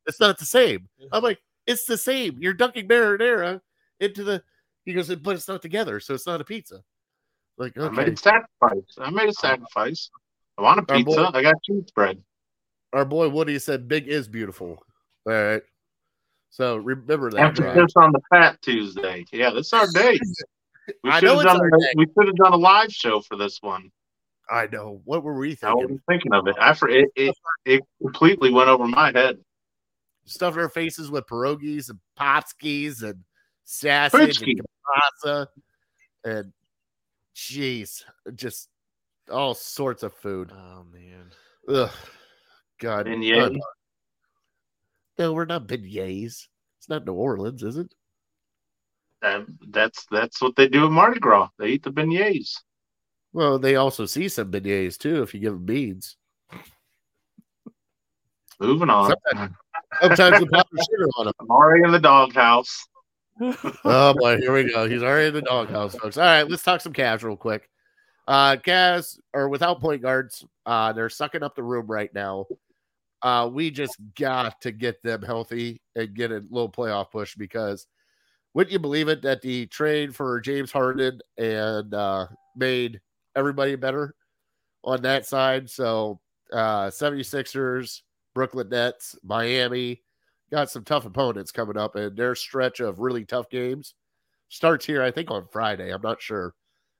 it's 0.07 0.19
not 0.19 0.39
the 0.39 0.45
same. 0.45 0.87
I'm 1.11 1.21
like, 1.21 1.39
it's 1.67 1.85
the 1.85 1.97
same. 1.97 2.37
You're 2.39 2.53
dunking 2.53 2.87
marinara 2.87 3.61
into 3.99 4.23
the. 4.23 4.41
He 4.85 4.93
goes, 4.93 5.13
but 5.13 5.35
it's 5.35 5.47
not 5.47 5.61
together, 5.61 5.99
so 5.99 6.13
it's 6.15 6.25
not 6.25 6.41
a 6.41 6.45
pizza. 6.45 6.81
Like, 7.57 7.77
I 7.77 7.89
made 7.89 8.07
a 8.07 8.17
sacrifice. 8.17 8.95
I 8.97 9.09
made 9.11 9.29
a 9.29 9.33
sacrifice. 9.33 10.09
I 10.57 10.61
want 10.61 10.79
a 10.79 10.83
pizza. 10.83 11.03
boy- 11.03 11.29
I 11.37 11.41
got 11.43 11.61
cheese 11.63 11.91
bread. 11.93 12.23
our 12.93 13.05
boy 13.05 13.29
Woody 13.29 13.59
said, 13.59 13.87
"Big 13.87 14.07
is 14.07 14.27
beautiful." 14.27 14.81
All 15.27 15.33
right, 15.33 15.61
so 16.49 16.77
remember 16.77 17.29
that. 17.31 17.55
Brian. 17.55 17.77
Emphasis 17.77 17.93
on 17.95 18.11
the 18.11 18.21
Fat 18.29 18.61
Tuesday. 18.61 19.25
Yeah, 19.31 19.51
this 19.51 19.67
is 19.67 19.73
our 19.73 19.87
day. 19.93 20.19
We 21.03 21.11
I 21.11 21.19
should 21.19 21.25
know 21.27 21.37
have 21.37 21.41
it's 21.45 21.53
done. 21.53 21.61
our 21.61 21.67
A, 21.67 21.79
day. 21.81 21.93
we 21.97 22.05
should 22.07 22.25
have 22.27 22.35
done 22.37 22.53
a 22.53 22.57
live 22.57 22.91
show 22.91 23.19
for 23.21 23.37
this 23.37 23.59
one. 23.61 23.91
I 24.49 24.65
know. 24.71 25.01
What 25.05 25.21
were 25.23 25.37
we 25.37 25.49
thinking? 25.53 25.69
I 25.69 25.73
wasn't 25.75 26.01
thinking 26.09 26.33
of 26.33 26.47
it. 26.47 26.55
I 26.59 26.73
for 26.73 26.89
it, 26.89 27.09
it. 27.15 27.35
It 27.65 27.83
completely 28.01 28.49
went 28.51 28.69
over 28.69 28.87
my 28.87 29.11
head. 29.13 29.37
Stuffed 30.25 30.57
our 30.57 30.67
faces 30.67 31.11
with 31.11 31.27
pierogies 31.27 31.91
and 31.91 31.99
popskis 32.19 33.03
and 33.03 33.23
sausage 33.65 34.41
and 34.41 34.47
Pritchky. 34.47 34.59
kielbasa 35.23 35.45
and 36.23 36.53
jeez, 37.35 38.03
just 38.33 38.67
all 39.31 39.53
sorts 39.53 40.01
of 40.01 40.11
food. 40.15 40.51
Oh 40.51 40.85
man. 40.91 41.25
Ugh, 41.67 41.91
God. 42.79 43.05
Beignets. 43.05 43.57
Uh, 43.57 43.59
No, 45.19 45.33
we're 45.33 45.45
not 45.45 45.67
beignets. 45.67 46.47
It's 46.79 46.87
not 46.89 47.05
New 47.05 47.13
Orleans, 47.13 47.61
is 47.61 47.75
it? 47.77 47.93
That, 49.21 49.45
that's 49.67 50.05
that's 50.09 50.41
what 50.41 50.55
they 50.55 50.69
do 50.69 50.85
at 50.85 50.91
Mardi 50.91 51.19
Gras. 51.19 51.49
They 51.59 51.67
eat 51.71 51.83
the 51.83 51.91
beignets. 51.91 52.55
Well, 53.33 53.59
they 53.59 53.75
also 53.75 54.05
see 54.05 54.29
some 54.29 54.49
beignets 54.49 54.97
too 54.97 55.21
if 55.21 55.33
you 55.33 55.41
give 55.41 55.53
them 55.53 55.65
beans. 55.65 56.15
Moving 58.61 58.89
on. 58.89 59.13
Sometimes- 59.31 59.55
Sometimes 60.01 60.45
pop 60.51 60.67
the 60.71 60.85
sugar 60.89 61.07
on 61.17 61.25
them. 61.25 61.33
I'm 61.39 61.49
already 61.49 61.83
in 61.83 61.91
the 61.91 61.99
doghouse. 61.99 62.85
Oh 63.85 64.13
boy, 64.17 64.37
here 64.37 64.51
we 64.53 64.69
go. 64.71 64.87
He's 64.87 65.01
already 65.01 65.29
in 65.29 65.33
the 65.33 65.41
doghouse, 65.41 65.95
folks. 65.95 66.17
All 66.17 66.25
right, 66.25 66.43
let's 66.49 66.61
talk 66.61 66.81
some 66.81 66.91
Cavs 66.93 67.23
real 67.23 67.37
quick. 67.37 67.69
Uh 68.27 68.57
Cavs 68.57 69.17
are 69.33 69.47
without 69.49 69.79
point 69.81 70.01
guards. 70.01 70.45
Uh 70.65 70.91
they're 70.93 71.09
sucking 71.09 71.41
up 71.41 71.55
the 71.55 71.63
room 71.63 71.87
right 71.87 72.13
now. 72.13 72.45
Uh 73.21 73.49
we 73.51 73.69
just 73.71 73.97
got 74.17 74.59
to 74.61 74.71
get 74.71 75.01
them 75.03 75.21
healthy 75.21 75.81
and 75.95 76.13
get 76.13 76.31
a 76.31 76.43
little 76.49 76.71
playoff 76.71 77.11
push 77.11 77.35
because 77.35 77.87
wouldn't 78.53 78.71
you 78.71 78.79
believe 78.79 79.07
it 79.09 79.21
that 79.21 79.41
the 79.41 79.67
trade 79.67 80.15
for 80.15 80.39
James 80.39 80.71
Harden 80.71 81.19
and 81.37 81.93
uh 81.93 82.27
made 82.55 82.99
everybody 83.35 83.75
better 83.75 84.15
on 84.83 85.01
that 85.03 85.25
side? 85.25 85.69
So 85.69 86.19
uh 86.53 86.87
76ers, 86.87 88.01
Brooklyn 88.33 88.69
Nets, 88.69 89.15
Miami, 89.23 90.01
got 90.51 90.69
some 90.69 90.83
tough 90.83 91.05
opponents 91.05 91.51
coming 91.51 91.77
up, 91.77 91.95
and 91.95 92.15
their 92.17 92.35
stretch 92.35 92.79
of 92.79 92.99
really 92.99 93.25
tough 93.25 93.49
games 93.49 93.93
starts 94.49 94.85
here, 94.85 95.03
I 95.03 95.11
think, 95.11 95.31
on 95.31 95.47
Friday. 95.51 95.91
I'm 95.93 96.01
not 96.01 96.21
sure, 96.21 96.53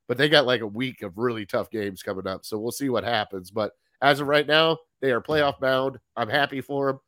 but 0.08 0.18
they 0.18 0.30
got 0.30 0.46
like 0.46 0.62
a 0.62 0.68
week 0.68 1.02
of 1.02 1.18
really 1.18 1.46
tough 1.46 1.70
games 1.70 2.04
coming 2.04 2.28
up. 2.28 2.46
So 2.46 2.60
we'll 2.60 2.72
see 2.72 2.90
what 2.90 3.04
happens. 3.04 3.52
But 3.52 3.72
as 4.02 4.20
of 4.20 4.28
right 4.28 4.48
now, 4.48 4.78
they 5.02 5.12
are 5.12 5.22
playoff 5.22 5.60
bound. 5.60 6.00
I'm 6.16 6.30
happy 6.30 6.62
for 6.62 6.88
them, 6.88 7.00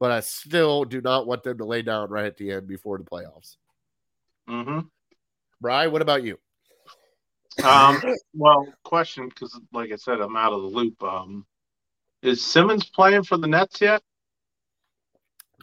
but 0.00 0.10
I 0.10 0.20
still 0.20 0.84
do 0.84 1.00
not 1.00 1.26
want 1.26 1.42
them 1.42 1.58
to 1.58 1.64
lay 1.64 1.82
down 1.82 2.10
right 2.10 2.26
at 2.26 2.36
the 2.36 2.52
end 2.52 2.66
before 2.66 2.98
the 2.98 3.04
playoffs. 3.04 3.56
hmm 4.48 4.80
Bry, 5.60 5.86
what 5.86 6.02
about 6.02 6.22
you? 6.22 6.38
Um, 7.62 8.02
well, 8.34 8.66
question 8.84 9.28
because, 9.28 9.58
like 9.72 9.92
I 9.92 9.96
said, 9.96 10.20
I'm 10.20 10.36
out 10.36 10.52
of 10.52 10.62
the 10.62 10.68
loop. 10.68 11.02
Um, 11.02 11.46
is 12.22 12.44
Simmons 12.44 12.86
playing 12.86 13.22
for 13.22 13.36
the 13.36 13.46
Nets 13.46 13.80
yet? 13.80 14.02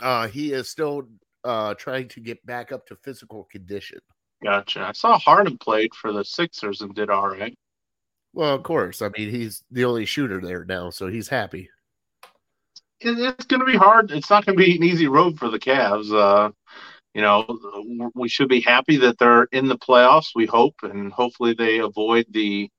Uh, 0.01 0.27
he 0.27 0.53
is 0.53 0.69
still 0.69 1.07
uh, 1.43 1.73
trying 1.75 2.07
to 2.09 2.19
get 2.19 2.43
back 2.45 2.71
up 2.71 2.87
to 2.87 2.95
physical 2.95 3.43
condition. 3.51 3.99
Gotcha. 4.43 4.81
I 4.81 4.91
saw 4.93 5.19
Harden 5.19 5.57
played 5.57 5.93
for 5.93 6.11
the 6.11 6.23
Sixers 6.23 6.81
and 6.81 6.95
did 6.95 7.09
all 7.09 7.27
right. 7.27 7.55
Well, 8.33 8.55
of 8.55 8.63
course. 8.63 9.01
I 9.01 9.09
mean, 9.09 9.29
he's 9.29 9.63
the 9.71 9.85
only 9.85 10.05
shooter 10.05 10.39
there 10.39 10.65
now, 10.65 10.89
so 10.89 11.07
he's 11.07 11.27
happy. 11.27 11.69
It's 12.99 13.45
going 13.45 13.59
to 13.59 13.65
be 13.65 13.77
hard. 13.77 14.11
It's 14.11 14.29
not 14.29 14.45
going 14.45 14.57
to 14.57 14.63
be 14.63 14.75
an 14.75 14.83
easy 14.83 15.07
road 15.07 15.37
for 15.37 15.49
the 15.49 15.59
Cavs. 15.59 16.11
Uh, 16.13 16.51
you 17.13 17.21
know, 17.21 17.45
we 18.15 18.29
should 18.29 18.47
be 18.47 18.61
happy 18.61 18.97
that 18.97 19.17
they're 19.17 19.45
in 19.51 19.67
the 19.67 19.77
playoffs. 19.77 20.29
We 20.35 20.45
hope, 20.45 20.75
and 20.83 21.11
hopefully 21.11 21.53
they 21.53 21.79
avoid 21.79 22.25
the 22.29 22.69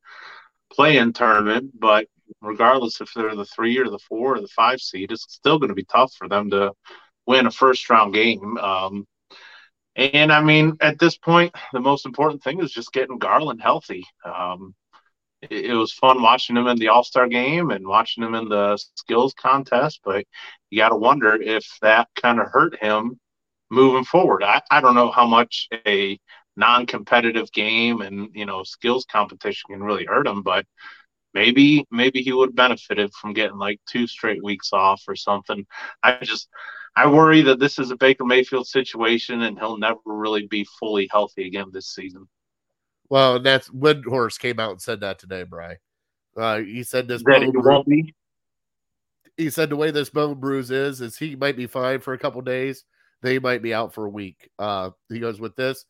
play-in 0.72 1.12
tournament. 1.12 1.72
But 1.78 2.06
regardless 2.40 3.00
if 3.00 3.12
they're 3.14 3.34
the 3.34 3.44
three 3.44 3.76
or 3.78 3.90
the 3.90 3.98
four 3.98 4.36
or 4.36 4.40
the 4.40 4.48
five 4.48 4.80
seed, 4.80 5.12
it's 5.12 5.26
still 5.28 5.58
going 5.58 5.68
to 5.68 5.74
be 5.74 5.84
tough 5.84 6.14
for 6.14 6.28
them 6.28 6.50
to 6.50 6.72
win 7.26 7.46
a 7.46 7.50
first-round 7.50 8.14
game. 8.14 8.56
Um, 8.58 9.06
And 9.96 10.32
I 10.32 10.40
mean, 10.40 10.76
at 10.80 10.98
this 10.98 11.18
point, 11.18 11.54
the 11.72 11.80
most 11.80 12.06
important 12.06 12.42
thing 12.42 12.62
is 12.62 12.72
just 12.72 12.92
getting 12.92 13.18
Garland 13.18 13.60
healthy. 13.60 14.04
Um, 14.24 14.74
it, 15.42 15.66
it 15.66 15.74
was 15.74 15.92
fun 15.92 16.22
watching 16.22 16.56
him 16.56 16.66
in 16.66 16.78
the 16.78 16.88
All 16.88 17.04
Star 17.04 17.28
game 17.28 17.70
and 17.70 17.86
watching 17.86 18.24
him 18.24 18.34
in 18.34 18.48
the 18.48 18.78
skills 18.96 19.34
contest, 19.34 20.00
but 20.04 20.24
you 20.70 20.78
got 20.78 20.90
to 20.90 20.96
wonder 20.96 21.34
if 21.40 21.66
that 21.82 22.08
kind 22.20 22.40
of 22.40 22.48
hurt 22.48 22.76
him 22.80 23.18
moving 23.70 24.04
forward. 24.04 24.42
I, 24.42 24.62
I 24.70 24.80
don't 24.80 24.94
know 24.94 25.10
how 25.10 25.26
much 25.26 25.68
a 25.86 26.18
non 26.56 26.86
competitive 26.86 27.50
game 27.52 28.00
and, 28.02 28.30
you 28.34 28.46
know, 28.46 28.62
skills 28.62 29.06
competition 29.10 29.68
can 29.70 29.82
really 29.82 30.04
hurt 30.04 30.26
him, 30.26 30.42
but 30.42 30.66
maybe 31.34 31.86
maybe 31.90 32.22
he 32.22 32.32
would 32.32 32.50
have 32.50 32.56
benefited 32.56 33.12
from 33.14 33.32
getting 33.32 33.58
like 33.58 33.80
two 33.88 34.06
straight 34.06 34.42
weeks 34.44 34.72
off 34.72 35.02
or 35.08 35.16
something. 35.16 35.66
I 36.02 36.18
just 36.22 36.48
I 36.94 37.06
worry 37.06 37.42
that 37.42 37.58
this 37.58 37.78
is 37.78 37.90
a 37.90 37.96
Baker 37.96 38.24
Mayfield 38.24 38.66
situation 38.66 39.42
and 39.42 39.58
he'll 39.58 39.78
never 39.78 40.00
really 40.04 40.46
be 40.46 40.66
fully 40.78 41.08
healthy 41.10 41.46
again 41.46 41.70
this 41.72 41.88
season. 41.88 42.28
Well, 43.12 43.40
that's 43.40 43.68
Windhorst 43.68 44.38
came 44.38 44.58
out 44.58 44.70
and 44.70 44.80
said 44.80 45.00
that 45.00 45.18
today, 45.18 45.42
Bry. 45.42 45.76
Uh, 46.34 46.60
he 46.60 46.82
said 46.82 47.08
this 47.08 47.22
that 47.26 47.42
he 47.42 47.50
won't 47.54 47.86
be. 47.86 48.14
He 49.36 49.50
said 49.50 49.68
the 49.68 49.76
way 49.76 49.90
this 49.90 50.08
bone 50.08 50.40
bruise 50.40 50.70
is, 50.70 51.02
is 51.02 51.18
he 51.18 51.36
might 51.36 51.54
be 51.54 51.66
fine 51.66 52.00
for 52.00 52.14
a 52.14 52.18
couple 52.18 52.40
days. 52.40 52.86
They 53.20 53.38
might 53.38 53.60
be 53.60 53.74
out 53.74 53.92
for 53.92 54.06
a 54.06 54.08
week. 54.08 54.48
Uh, 54.58 54.92
he 55.10 55.20
goes 55.20 55.42
with 55.42 55.54
this. 55.56 55.84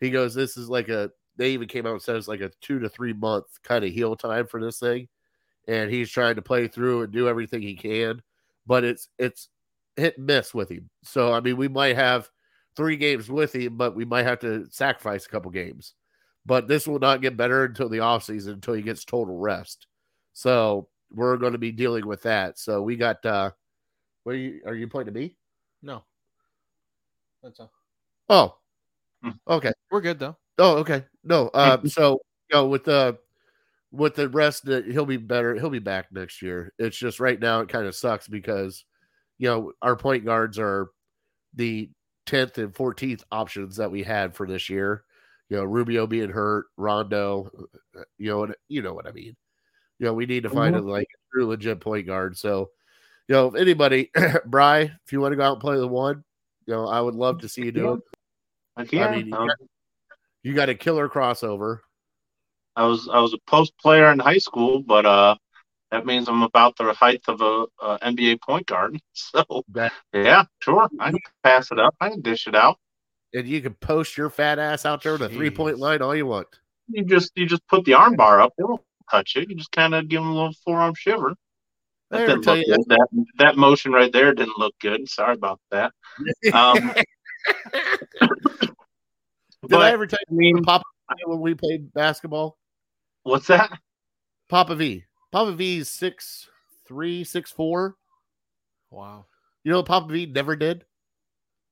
He 0.00 0.10
goes, 0.10 0.34
this 0.34 0.56
is 0.56 0.68
like 0.68 0.88
a. 0.88 1.12
They 1.36 1.50
even 1.50 1.68
came 1.68 1.86
out 1.86 1.92
and 1.92 2.02
said 2.02 2.16
it's 2.16 2.26
like 2.26 2.40
a 2.40 2.50
two 2.60 2.80
to 2.80 2.88
three 2.88 3.12
month 3.12 3.46
kind 3.62 3.84
of 3.84 3.92
heal 3.92 4.16
time 4.16 4.48
for 4.48 4.60
this 4.60 4.80
thing, 4.80 5.06
and 5.68 5.92
he's 5.92 6.10
trying 6.10 6.34
to 6.34 6.42
play 6.42 6.66
through 6.66 7.02
and 7.02 7.12
do 7.12 7.28
everything 7.28 7.62
he 7.62 7.76
can, 7.76 8.20
but 8.66 8.82
it's 8.82 9.08
it's 9.16 9.48
hit 9.94 10.18
and 10.18 10.26
miss 10.26 10.52
with 10.52 10.70
him. 10.70 10.90
So 11.04 11.32
I 11.32 11.38
mean, 11.38 11.56
we 11.56 11.68
might 11.68 11.94
have 11.94 12.28
three 12.76 12.96
games 12.96 13.28
with 13.28 13.54
him, 13.54 13.76
but 13.76 13.94
we 13.94 14.04
might 14.04 14.26
have 14.26 14.40
to 14.40 14.66
sacrifice 14.72 15.24
a 15.24 15.28
couple 15.28 15.52
games. 15.52 15.94
But 16.46 16.68
this 16.68 16.86
will 16.86 16.98
not 16.98 17.22
get 17.22 17.36
better 17.36 17.64
until 17.64 17.88
the 17.88 17.98
offseason, 17.98 18.54
until 18.54 18.74
he 18.74 18.82
gets 18.82 19.04
total 19.04 19.38
rest. 19.38 19.86
So 20.32 20.88
we're 21.12 21.36
going 21.36 21.52
to 21.52 21.58
be 21.58 21.72
dealing 21.72 22.06
with 22.06 22.22
that. 22.22 22.58
So 22.58 22.82
we 22.82 22.96
got 22.96 23.24
uh 23.24 23.50
what 24.24 24.34
are 24.34 24.38
you 24.38 24.60
are 24.66 24.74
you 24.74 24.88
pointing 24.88 25.14
to 25.14 25.20
me? 25.20 25.36
No. 25.82 26.04
That's 27.42 27.60
all. 27.60 27.72
Oh. 28.28 28.56
Hmm. 29.22 29.30
Okay. 29.48 29.72
We're 29.90 30.00
good 30.00 30.18
though. 30.18 30.36
Oh, 30.58 30.76
okay. 30.78 31.04
No. 31.22 31.50
Um 31.54 31.88
so 31.88 32.20
you 32.50 32.56
know 32.56 32.66
with 32.66 32.84
the 32.84 33.18
with 33.92 34.16
the 34.16 34.28
rest 34.28 34.64
that 34.64 34.86
he'll 34.86 35.06
be 35.06 35.16
better, 35.16 35.54
he'll 35.54 35.70
be 35.70 35.78
back 35.78 36.10
next 36.12 36.42
year. 36.42 36.72
It's 36.78 36.96
just 36.96 37.20
right 37.20 37.38
now 37.38 37.60
it 37.60 37.68
kind 37.68 37.86
of 37.86 37.94
sucks 37.94 38.26
because 38.28 38.84
you 39.38 39.48
know, 39.48 39.72
our 39.82 39.96
point 39.96 40.24
guards 40.24 40.58
are 40.58 40.90
the 41.54 41.90
10th 42.26 42.58
and 42.58 42.72
14th 42.72 43.22
options 43.30 43.76
that 43.76 43.90
we 43.90 44.02
had 44.02 44.34
for 44.34 44.46
this 44.46 44.70
year. 44.70 45.04
You 45.50 45.58
know, 45.58 45.64
Rubio 45.64 46.06
being 46.06 46.30
hurt, 46.30 46.66
Rondo, 46.76 47.50
you 48.18 48.30
know, 48.30 48.52
you 48.68 48.82
know 48.82 48.94
what 48.94 49.06
I 49.06 49.12
mean. 49.12 49.36
You 49.98 50.06
know, 50.06 50.14
we 50.14 50.26
need 50.26 50.42
to 50.44 50.50
find 50.50 50.74
Mhm. 50.74 50.78
a 50.78 50.82
like 50.90 51.08
true 51.32 51.46
legit 51.46 51.80
point 51.80 52.06
guard. 52.06 52.36
So, 52.36 52.70
you 53.28 53.34
know, 53.34 53.48
if 53.48 53.54
anybody, 53.54 54.10
Bry, 54.46 54.80
if 55.04 55.12
you 55.12 55.20
want 55.20 55.32
to 55.32 55.36
go 55.36 55.42
out 55.44 55.52
and 55.52 55.60
play 55.60 55.76
the 55.76 55.86
one, 55.86 56.24
you 56.66 56.74
know, 56.74 56.86
I 56.86 57.00
would 57.00 57.14
love 57.14 57.40
to 57.42 57.48
see 57.48 57.64
you 57.64 57.72
do 57.72 57.94
it. 57.94 58.00
Yeah, 58.92 59.06
I 59.06 59.16
mean, 59.16 59.26
you 59.28 59.34
um, 59.36 59.46
got, 59.46 59.56
you 60.42 60.54
got 60.54 60.68
a 60.68 60.74
killer 60.74 61.08
crossover. 61.08 61.80
I 62.76 62.86
was 62.86 63.08
I 63.12 63.20
was 63.20 63.34
a 63.34 63.38
post 63.46 63.72
player 63.78 64.10
in 64.10 64.18
high 64.18 64.38
school, 64.38 64.82
but 64.82 65.06
uh, 65.06 65.36
that 65.90 66.06
means 66.06 66.28
I'm 66.28 66.42
about 66.42 66.76
the 66.76 66.92
height 66.92 67.22
of 67.28 67.40
a, 67.40 67.66
a 67.80 67.98
NBA 68.02 68.40
point 68.42 68.66
guard. 68.66 68.98
So 69.14 69.64
That- 69.68 69.92
yeah, 70.12 70.44
sure, 70.60 70.88
I 70.98 71.10
can 71.10 71.20
pass 71.44 71.70
it 71.70 71.78
up. 71.78 71.94
I 72.00 72.10
can 72.10 72.20
dish 72.20 72.46
it 72.46 72.54
out. 72.54 72.78
And 73.34 73.48
you 73.48 73.60
can 73.60 73.74
post 73.74 74.16
your 74.16 74.30
fat 74.30 74.58
ass 74.58 74.86
out 74.86 75.02
there 75.02 75.18
to 75.18 75.28
three 75.28 75.50
point 75.50 75.78
line 75.78 76.00
all 76.00 76.14
you 76.14 76.26
want. 76.26 76.46
You 76.88 77.04
just 77.04 77.32
you 77.34 77.46
just 77.46 77.66
put 77.66 77.84
the 77.84 77.94
arm 77.94 78.14
bar 78.14 78.40
up. 78.40 78.52
It 78.56 78.64
won't 78.64 78.80
touch 79.10 79.36
it. 79.36 79.48
You 79.50 79.56
just 79.56 79.72
kind 79.72 79.94
of 79.94 80.08
give 80.08 80.22
them 80.22 80.30
a 80.30 80.34
little 80.34 80.54
forearm 80.64 80.94
shiver. 80.94 81.34
That 82.10 82.26
didn't 82.26 82.46
look 82.46 82.64
good. 82.64 82.78
That 82.86 83.08
that 83.38 83.56
motion 83.56 83.92
right 83.92 84.12
there 84.12 84.32
didn't 84.32 84.58
look 84.58 84.74
good. 84.80 85.08
Sorry 85.08 85.34
about 85.34 85.60
that. 85.70 85.92
Um, 86.52 86.92
Did 89.68 89.70
but 89.70 89.80
I 89.80 89.92
ever 89.92 90.06
tell 90.06 90.18
I 90.30 90.32
mean, 90.32 90.58
you 90.58 90.62
Papa 90.62 90.84
V 91.10 91.22
when 91.26 91.40
we 91.40 91.54
played 91.54 91.92
basketball? 91.94 92.58
what's 93.22 93.46
that? 93.46 93.70
Papa 94.48 94.74
V. 94.74 95.04
Papa 95.32 95.52
V 95.52 95.78
is 95.78 95.88
six 95.88 96.48
three, 96.86 97.24
six 97.24 97.50
four. 97.50 97.96
Wow. 98.90 99.24
You 99.64 99.72
know 99.72 99.78
what 99.78 99.86
Papa 99.86 100.12
V 100.12 100.26
never 100.26 100.54
did? 100.54 100.84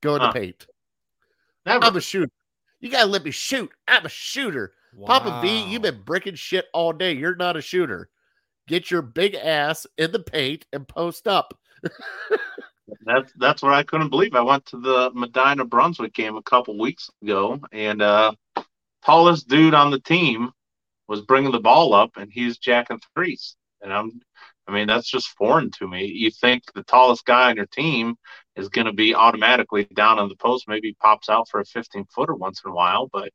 Go 0.01 0.17
in 0.17 0.23
Huh. 0.23 0.33
paint. 0.33 0.67
Never. 1.67 1.85
I'm 1.85 1.97
a 1.97 2.01
shooter. 2.01 2.33
You 2.81 2.91
gotta 2.91 3.07
let 3.07 3.25
me 3.25 3.31
shoot. 3.31 3.71
I'm 3.87 4.07
a 4.07 4.09
shooter. 4.09 4.73
Papa 5.07 5.41
V, 5.41 5.65
you've 5.71 5.83
been 5.83 6.03
breaking 6.05 6.35
shit 6.35 6.67
all 6.75 6.93
day. 6.93 7.13
You're 7.13 7.37
not 7.37 7.57
a 7.57 7.63
shooter. 7.63 8.11
Get 8.69 8.91
your 8.91 9.03
big 9.03 9.35
ass 9.35 9.87
in 9.97 10.13
the 10.13 10.19
paint 10.19 10.67
and 10.73 10.87
post 10.87 11.27
up. 11.27 11.59
That's 13.05 13.33
that's 13.39 13.63
what 13.63 13.73
I 13.73 13.83
couldn't 13.83 14.11
believe. 14.11 14.35
I 14.35 14.43
went 14.43 14.67
to 14.67 14.79
the 14.79 15.11
Medina 15.15 15.65
Brunswick 15.65 16.13
game 16.13 16.37
a 16.37 16.43
couple 16.43 16.79
weeks 16.79 17.11
ago, 17.23 17.59
and 17.73 18.03
uh, 18.03 18.33
tallest 19.05 19.49
dude 19.49 19.75
on 19.75 19.91
the 19.91 20.01
team 20.01 20.51
was 21.09 21.23
bringing 21.23 21.53
the 21.53 21.61
ball 21.61 21.95
up, 21.95 22.17
and 22.17 22.31
he's 22.31 22.59
jacking 22.59 23.01
threes. 23.15 23.57
And 23.81 23.93
I'm, 23.93 24.21
I 24.69 24.73
mean, 24.73 24.87
that's 24.87 25.11
just 25.11 25.29
foreign 25.39 25.71
to 25.73 25.89
me. 25.89 26.07
You 26.07 26.31
think 26.31 26.65
the 26.75 26.85
tallest 26.85 27.25
guy 27.25 27.51
on 27.51 27.57
your 27.57 27.67
team 27.67 28.17
is 28.57 28.69
going 28.69 28.87
to 28.87 28.93
be 28.93 29.15
automatically 29.15 29.85
down 29.85 30.19
on 30.19 30.29
the 30.29 30.37
post, 30.37 30.67
maybe 30.69 30.95
pops 31.01 31.29
out 31.29 31.49
for 31.49 31.61
a 31.61 31.65
15 31.65 32.05
footer 32.15 32.35
once 32.35 32.61
in 32.65 32.71
a 32.71 32.75
while, 32.75 33.09
but 33.13 33.31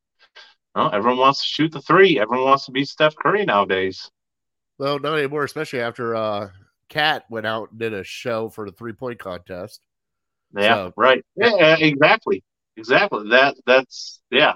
no, 0.76 0.90
everyone 0.90 1.18
wants 1.20 1.42
to 1.42 1.48
shoot 1.48 1.72
the 1.72 1.82
three. 1.82 2.20
Everyone 2.20 2.46
wants 2.46 2.66
to 2.66 2.72
be 2.72 2.86
Steph 2.86 3.16
Curry 3.16 3.46
nowadays. 3.46 4.12
Well, 4.78 5.00
not 5.00 5.18
anymore, 5.18 5.44
especially 5.44 5.82
after 5.82 6.16
uh 6.16 6.50
KAT 6.90 7.24
went 7.30 7.46
out 7.48 7.72
and 7.72 7.80
did 7.80 7.94
a 7.94 8.04
show 8.04 8.50
for 8.50 8.66
the 8.66 8.72
three 8.72 8.94
point 8.94 9.18
contest. 9.20 9.82
Yeah, 10.56 10.76
So- 10.76 10.94
right. 10.96 11.24
Yeah, 11.36 11.76
exactly. 11.80 12.44
Exactly. 12.78 13.30
That 13.30 13.56
that's 13.66 14.22
yeah. 14.30 14.54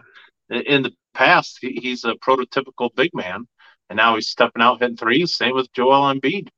In- 0.50 0.62
In 0.62 0.84
the 0.84 0.92
past, 1.16 1.58
he, 1.60 1.80
he's 1.82 2.04
a 2.06 2.14
prototypical 2.14 2.94
big 2.96 3.10
man, 3.16 3.48
and 3.90 3.98
now 3.98 4.14
he's 4.16 4.30
stepping 4.30 4.62
out 4.62 4.80
hitting 4.80 4.96
threes. 4.98 5.36
Same 5.36 5.56
with 5.56 5.74
Joel 5.74 6.14
Embiid. 6.14 6.50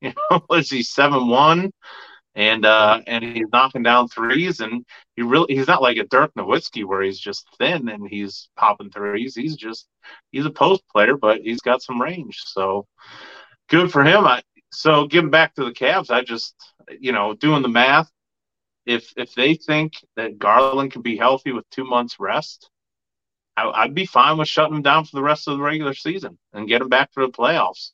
You 0.00 0.12
know, 0.30 0.44
was 0.50 0.68
he 0.68 0.82
seven 0.82 1.28
one, 1.28 1.70
and 2.34 2.64
uh, 2.64 3.00
and 3.06 3.24
he's 3.24 3.48
knocking 3.52 3.82
down 3.82 4.08
threes, 4.08 4.60
and 4.60 4.84
he 5.16 5.22
really 5.22 5.54
he's 5.54 5.66
not 5.68 5.82
like 5.82 5.98
a 5.98 6.04
Dirk 6.04 6.32
Nowitzki 6.34 6.84
where 6.84 7.02
he's 7.02 7.18
just 7.18 7.46
thin 7.58 7.88
and 7.88 8.08
he's 8.08 8.48
popping 8.56 8.90
threes. 8.90 9.34
He's 9.34 9.56
just 9.56 9.86
he's 10.30 10.46
a 10.46 10.50
post 10.50 10.82
player, 10.90 11.16
but 11.16 11.42
he's 11.42 11.60
got 11.60 11.82
some 11.82 12.00
range. 12.00 12.40
So 12.46 12.86
good 13.68 13.92
for 13.92 14.04
him. 14.04 14.26
I, 14.26 14.42
so 14.70 15.06
getting 15.06 15.30
back 15.30 15.54
to 15.54 15.64
the 15.64 15.72
Cavs, 15.72 16.10
I 16.10 16.22
just 16.22 16.54
you 17.00 17.12
know 17.12 17.34
doing 17.34 17.62
the 17.62 17.68
math 17.68 18.10
if 18.86 19.12
if 19.16 19.34
they 19.34 19.54
think 19.54 19.94
that 20.16 20.38
Garland 20.38 20.92
can 20.92 21.02
be 21.02 21.16
healthy 21.16 21.52
with 21.52 21.68
two 21.70 21.84
months 21.84 22.18
rest, 22.18 22.70
I, 23.56 23.68
I'd 23.68 23.94
be 23.94 24.06
fine 24.06 24.38
with 24.38 24.48
shutting 24.48 24.76
him 24.76 24.82
down 24.82 25.04
for 25.04 25.16
the 25.16 25.22
rest 25.22 25.48
of 25.48 25.56
the 25.56 25.62
regular 25.62 25.94
season 25.94 26.38
and 26.52 26.68
get 26.68 26.82
him 26.82 26.88
back 26.88 27.12
for 27.12 27.24
the 27.24 27.32
playoffs. 27.32 27.90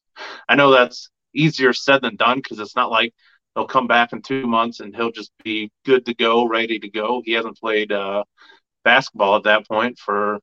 I 0.48 0.56
know 0.56 0.70
that's 0.70 1.10
easier 1.34 1.72
said 1.72 2.02
than 2.02 2.16
done 2.16 2.38
because 2.38 2.58
it's 2.58 2.76
not 2.76 2.90
like 2.90 3.14
they'll 3.58 3.66
come 3.66 3.88
back 3.88 4.12
in 4.12 4.22
two 4.22 4.46
months 4.46 4.78
and 4.78 4.94
he'll 4.94 5.10
just 5.10 5.32
be 5.42 5.68
good 5.84 6.06
to 6.06 6.14
go, 6.14 6.46
ready 6.46 6.78
to 6.78 6.88
go. 6.88 7.22
He 7.24 7.32
hasn't 7.32 7.58
played 7.58 7.90
uh, 7.90 8.22
basketball 8.84 9.34
at 9.34 9.42
that 9.44 9.66
point 9.66 9.98
for 9.98 10.38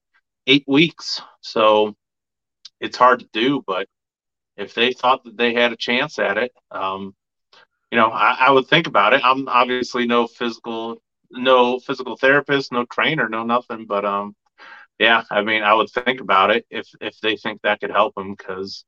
eight 0.48 0.66
weeks, 0.68 1.22
so 1.40 1.96
it's 2.82 2.98
hard 2.98 3.22
to 3.22 3.30
do. 3.32 3.64
But 3.66 3.88
if 4.58 4.74
they 4.74 4.92
thought 4.92 5.24
that 5.24 5.38
they 5.38 5.54
had 5.54 5.72
a 5.72 5.78
chance 5.78 6.20
at 6.20 6.38
it, 6.38 6.52
um, 6.72 7.16
you 7.90 7.98
know, 7.98 8.10
I, 8.10 8.36
I 8.48 8.52
would 8.52 8.68
think 8.68 8.88
about 8.88 9.14
it. 9.14 9.22
I'm 9.24 9.48
obviously 9.48 10.06
no 10.06 10.28
physical, 10.28 10.98
no 11.32 11.80
physical 11.80 12.18
therapist, 12.18 12.74
no 12.74 12.84
trainer, 12.84 13.30
no 13.30 13.46
nothing. 13.46 13.86
But 13.86 14.04
um, 14.04 14.36
yeah, 15.00 15.24
I 15.32 15.42
mean, 15.42 15.64
I 15.64 15.74
would 15.74 15.90
think 15.90 16.20
about 16.20 16.52
it 16.52 16.66
if 16.70 16.90
if 17.00 17.18
they 17.22 17.38
think 17.38 17.62
that 17.62 17.80
could 17.80 17.92
help 17.92 18.14
them, 18.16 18.36
because 18.36 18.84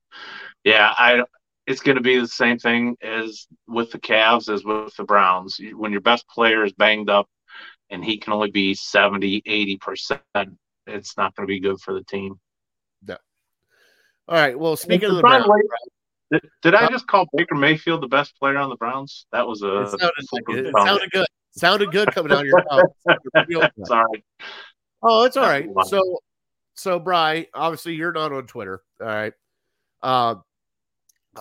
yeah, 0.66 0.94
I 0.98 1.24
it's 1.68 1.82
going 1.82 1.98
to 1.98 2.02
be 2.04 2.20
the 2.20 2.28
same 2.28 2.58
thing 2.58 2.98
as 3.02 3.46
with 3.68 3.92
the 3.92 4.00
Cavs 4.00 4.52
as 4.52 4.64
with 4.64 4.96
the 4.96 5.04
Browns. 5.04 5.60
When 5.76 5.92
your 5.92 6.02
best 6.02 6.28
player 6.28 6.64
is 6.64 6.74
banged 6.74 7.10
up 7.10 7.28
and 7.90 8.04
he 8.04 8.18
can 8.18 8.34
only 8.34 8.50
be 8.50 8.74
70, 8.74 9.44
80 9.46 9.78
percent, 9.78 10.22
it's 10.88 11.16
not 11.18 11.36
going 11.36 11.46
to 11.46 11.52
be 11.52 11.60
good 11.60 11.80
for 11.80 11.94
the 11.94 12.04
team. 12.04 12.40
All 14.28 14.36
right. 14.36 14.60
Well, 14.60 14.76
speaking 14.76 15.10
of 15.10 15.16
the 15.16 15.22
Browns, 15.22 15.48
way, 15.48 15.62
Did, 16.32 16.42
did 16.62 16.76
I 16.76 16.88
just 16.90 17.08
call 17.08 17.28
Baker 17.34 17.56
Mayfield 17.56 18.02
the 18.02 18.08
best 18.08 18.38
player 18.38 18.58
on 18.58 18.70
the 18.70 18.76
Browns? 18.76 19.26
That 19.32 19.48
was 19.48 19.62
a 19.62 19.82
it 19.82 19.90
sounded, 19.90 20.12
like 20.34 20.44
it, 20.50 20.66
it 20.66 20.74
sounded 20.76 21.12
good. 21.12 21.28
Sounded 21.52 21.92
good 21.92 22.12
coming 22.14 22.32
out 22.34 22.42
of 22.42 22.46
your 22.46 22.64
mouth. 22.70 22.92
Sounded 23.08 23.22
real 23.48 23.62
good. 23.62 23.88
Sorry. 23.88 24.26
Oh, 25.02 25.24
it's 25.24 25.38
all 25.38 25.48
right. 25.48 25.70
So, 25.86 26.20
so 26.74 27.00
Bry, 27.00 27.48
obviously 27.54 27.94
you're 27.94 28.12
not 28.12 28.34
on 28.34 28.48
Twitter. 28.48 28.82
All 29.00 29.08
right. 29.08 29.34
Uh, 30.04 30.36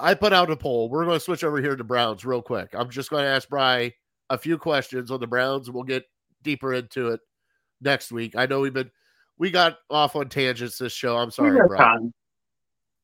I 0.00 0.14
put 0.14 0.32
out 0.32 0.50
a 0.50 0.56
poll. 0.56 0.88
We're 0.88 1.04
going 1.04 1.16
to 1.16 1.24
switch 1.24 1.44
over 1.44 1.60
here 1.60 1.76
to 1.76 1.84
Browns 1.84 2.24
real 2.24 2.42
quick. 2.42 2.70
I'm 2.74 2.90
just 2.90 3.10
going 3.10 3.24
to 3.24 3.30
ask 3.30 3.48
Bry 3.48 3.92
a 4.30 4.38
few 4.38 4.58
questions 4.58 5.10
on 5.10 5.20
the 5.20 5.26
Browns. 5.26 5.70
We'll 5.70 5.84
get 5.84 6.04
deeper 6.42 6.74
into 6.74 7.08
it 7.08 7.20
next 7.80 8.12
week. 8.12 8.34
I 8.36 8.46
know 8.46 8.60
we've 8.60 8.72
been 8.72 8.90
we 9.38 9.50
got 9.50 9.78
off 9.90 10.16
on 10.16 10.28
tangents 10.28 10.78
this 10.78 10.92
show. 10.92 11.16
I'm 11.16 11.30
sorry, 11.30 11.58
time. 11.76 12.12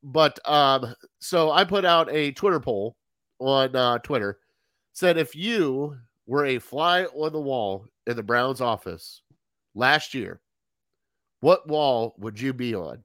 But 0.02 0.38
um, 0.48 0.94
so 1.20 1.50
I 1.50 1.64
put 1.64 1.84
out 1.84 2.10
a 2.10 2.32
Twitter 2.32 2.60
poll 2.60 2.96
on 3.38 3.76
uh, 3.76 3.98
Twitter. 3.98 4.38
Said 4.94 5.16
if 5.16 5.34
you 5.34 5.96
were 6.26 6.46
a 6.46 6.58
fly 6.58 7.04
on 7.04 7.32
the 7.32 7.40
wall 7.40 7.86
in 8.06 8.16
the 8.16 8.22
Browns 8.22 8.60
office 8.60 9.22
last 9.74 10.14
year, 10.14 10.40
what 11.40 11.68
wall 11.68 12.14
would 12.18 12.40
you 12.40 12.52
be 12.52 12.74
on? 12.74 13.04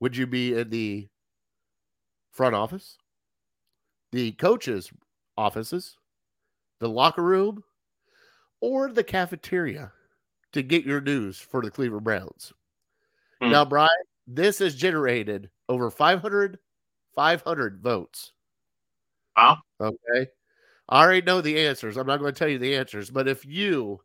Would 0.00 0.16
you 0.16 0.26
be 0.26 0.54
in 0.54 0.70
the 0.70 1.08
front 2.38 2.54
office, 2.54 2.96
the 4.12 4.30
coaches' 4.30 4.92
offices, 5.36 5.96
the 6.78 6.88
locker 6.88 7.22
room, 7.24 7.64
or 8.60 8.92
the 8.92 9.02
cafeteria 9.02 9.90
to 10.52 10.62
get 10.62 10.84
your 10.84 11.00
news 11.00 11.36
for 11.40 11.60
the 11.60 11.70
Cleveland 11.72 12.04
Browns? 12.04 12.52
Hmm. 13.42 13.50
Now, 13.50 13.64
Brian, 13.64 13.88
this 14.28 14.60
has 14.60 14.76
generated 14.76 15.50
over 15.68 15.90
500, 15.90 16.60
500 17.16 17.82
votes. 17.82 18.32
Wow. 19.36 19.58
Okay. 19.80 20.28
I 20.88 21.02
already 21.02 21.26
know 21.26 21.40
the 21.40 21.66
answers. 21.66 21.96
I'm 21.96 22.06
not 22.06 22.20
going 22.20 22.32
to 22.32 22.38
tell 22.38 22.48
you 22.48 22.60
the 22.60 22.76
answers, 22.76 23.10
but 23.10 23.26
if 23.26 23.44
you 23.44 23.98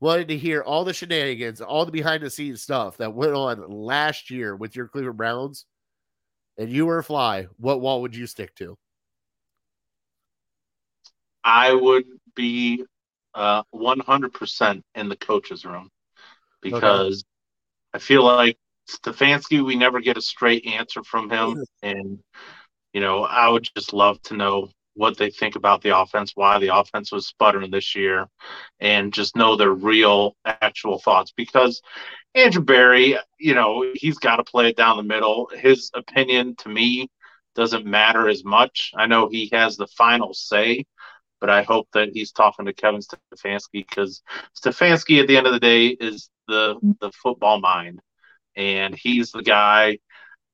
wanted 0.00 0.26
to 0.28 0.36
hear 0.36 0.62
all 0.62 0.82
the 0.82 0.92
shenanigans, 0.92 1.60
all 1.60 1.86
the 1.86 1.92
behind 1.92 2.24
the 2.24 2.30
scenes 2.30 2.60
stuff 2.60 2.96
that 2.96 3.14
went 3.14 3.34
on 3.34 3.70
last 3.70 4.32
year 4.32 4.56
with 4.56 4.74
your 4.74 4.88
Cleveland 4.88 5.16
Browns, 5.16 5.64
and 6.58 6.70
you 6.70 6.86
were 6.86 6.98
a 6.98 7.04
fly, 7.04 7.46
what 7.56 7.80
wall 7.80 8.02
would 8.02 8.14
you 8.14 8.26
stick 8.26 8.54
to? 8.56 8.76
I 11.44 11.72
would 11.72 12.04
be 12.34 12.84
uh, 13.34 13.62
100% 13.74 14.82
in 14.94 15.08
the 15.08 15.16
coach's 15.16 15.64
room 15.64 15.90
because 16.60 17.24
I 17.92 17.98
feel 17.98 18.24
like 18.24 18.56
Stefanski, 18.88 19.64
we 19.64 19.76
never 19.76 20.00
get 20.00 20.16
a 20.16 20.22
straight 20.22 20.66
answer 20.66 21.02
from 21.02 21.30
him. 21.30 21.64
And, 21.82 22.20
you 22.92 23.00
know, 23.00 23.24
I 23.24 23.48
would 23.48 23.68
just 23.76 23.92
love 23.92 24.22
to 24.22 24.36
know 24.36 24.68
what 24.94 25.16
they 25.16 25.30
think 25.30 25.56
about 25.56 25.82
the 25.82 25.96
offense, 25.98 26.32
why 26.34 26.58
the 26.58 26.76
offense 26.76 27.10
was 27.10 27.26
sputtering 27.26 27.70
this 27.70 27.96
year, 27.96 28.26
and 28.78 29.12
just 29.12 29.36
know 29.36 29.56
their 29.56 29.72
real, 29.72 30.36
actual 30.44 30.98
thoughts. 31.00 31.32
Because 31.36 31.82
Andrew 32.34 32.62
Berry, 32.62 33.18
you 33.38 33.54
know, 33.54 33.84
he's 33.94 34.18
got 34.18 34.36
to 34.36 34.44
play 34.44 34.68
it 34.68 34.76
down 34.76 34.96
the 34.96 35.02
middle. 35.02 35.50
His 35.54 35.90
opinion 35.94 36.56
to 36.56 36.68
me 36.68 37.10
doesn't 37.54 37.84
matter 37.84 38.28
as 38.28 38.44
much. 38.44 38.92
I 38.96 39.06
know 39.06 39.28
he 39.28 39.50
has 39.52 39.76
the 39.76 39.86
final 39.86 40.32
say, 40.32 40.86
but 41.40 41.50
I 41.50 41.62
hope 41.62 41.88
that 41.92 42.10
he's 42.14 42.32
talking 42.32 42.64
to 42.66 42.72
Kevin 42.72 43.00
Stefanski 43.02 43.86
because 43.86 44.22
Stefanski, 44.56 45.20
at 45.20 45.28
the 45.28 45.36
end 45.36 45.46
of 45.46 45.52
the 45.52 45.60
day, 45.60 45.88
is 45.88 46.30
the 46.48 46.76
the 47.00 47.12
football 47.12 47.60
mind, 47.60 48.00
and 48.56 48.94
he's 48.94 49.32
the 49.32 49.42
guy 49.42 49.98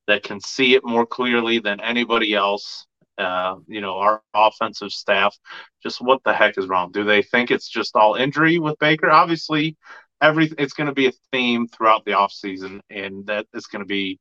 that 0.08 0.22
can 0.22 0.40
see 0.40 0.74
it 0.74 0.84
more 0.84 1.06
clearly 1.06 1.58
than 1.60 1.80
anybody 1.80 2.34
else. 2.34 2.86
Uh, 3.18 3.56
you 3.66 3.80
know, 3.80 3.98
our 3.98 4.22
offensive 4.32 4.92
staff, 4.92 5.36
just 5.82 6.00
what 6.00 6.22
the 6.24 6.32
heck 6.32 6.56
is 6.56 6.68
wrong? 6.68 6.92
Do 6.92 7.04
they 7.04 7.20
think 7.22 7.50
it's 7.50 7.68
just 7.68 7.96
all 7.96 8.14
injury 8.14 8.58
with 8.60 8.78
Baker? 8.78 9.10
Obviously, 9.10 9.76
every 10.20 10.50
it's 10.58 10.72
going 10.72 10.88
to 10.88 10.94
be 10.94 11.06
a 11.06 11.12
theme 11.32 11.68
throughout 11.68 12.04
the 12.04 12.12
offseason, 12.12 12.80
and 12.90 13.26
that 13.26 13.46
is 13.54 13.66
going 13.66 13.80
to 13.80 13.86
be 13.86 14.18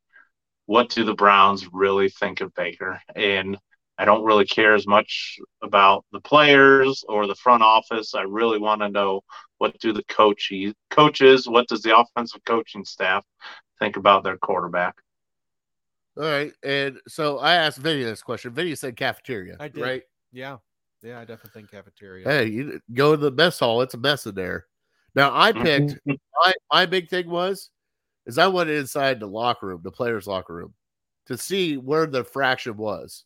what 0.65 0.89
do 0.89 1.03
the 1.03 1.13
Browns 1.13 1.67
really 1.71 2.09
think 2.09 2.41
of 2.41 2.53
Baker? 2.53 3.01
And 3.15 3.57
I 3.97 4.05
don't 4.05 4.25
really 4.25 4.45
care 4.45 4.75
as 4.75 4.85
much 4.85 5.39
about 5.63 6.05
the 6.11 6.19
players 6.19 7.03
or 7.07 7.25
the 7.25 7.35
front 7.35 7.63
office. 7.63 8.13
I 8.13 8.21
really 8.21 8.59
want 8.59 8.81
to 8.81 8.89
know 8.89 9.21
what 9.57 9.79
do 9.79 9.91
the 9.91 10.03
coaches, 10.03 10.73
coaches, 10.91 11.47
what 11.47 11.67
does 11.67 11.81
the 11.81 11.97
offensive 11.97 12.41
coaching 12.45 12.85
staff 12.85 13.23
think 13.79 13.97
about 13.97 14.23
their 14.23 14.37
quarterback? 14.37 14.95
All 16.17 16.23
right. 16.23 16.51
And 16.63 16.99
so 17.07 17.39
I 17.39 17.55
asked 17.55 17.79
Vinny 17.79 18.03
this 18.03 18.21
question. 18.21 18.53
Vinny 18.53 18.75
said 18.75 18.95
cafeteria. 18.95 19.55
I 19.59 19.67
did. 19.69 19.81
Right. 19.81 20.03
Yeah. 20.31 20.57
Yeah, 21.03 21.19
I 21.19 21.25
definitely 21.25 21.61
think 21.61 21.71
cafeteria. 21.71 22.27
Hey, 22.27 22.47
you 22.47 22.79
go 22.93 23.15
to 23.15 23.17
the 23.17 23.31
mess 23.31 23.59
hall. 23.59 23.81
It's 23.81 23.93
a 23.93 23.99
mess 23.99 24.25
in 24.25 24.35
there. 24.35 24.65
Now 25.17 25.31
I 25.33 25.51
mm-hmm. 25.51 25.63
picked 25.63 25.99
my 26.05 26.53
my 26.71 26.85
big 26.85 27.09
thing 27.09 27.27
was 27.27 27.71
is 28.27 28.37
I 28.37 28.47
went 28.47 28.69
inside 28.69 29.19
the 29.19 29.25
locker 29.25 29.65
room, 29.65 29.81
the 29.83 29.91
players' 29.91 30.27
locker 30.27 30.53
room, 30.53 30.75
to 31.25 31.35
see 31.37 31.75
where 31.75 32.05
the 32.05 32.23
fraction 32.23 32.77
was. 32.77 33.25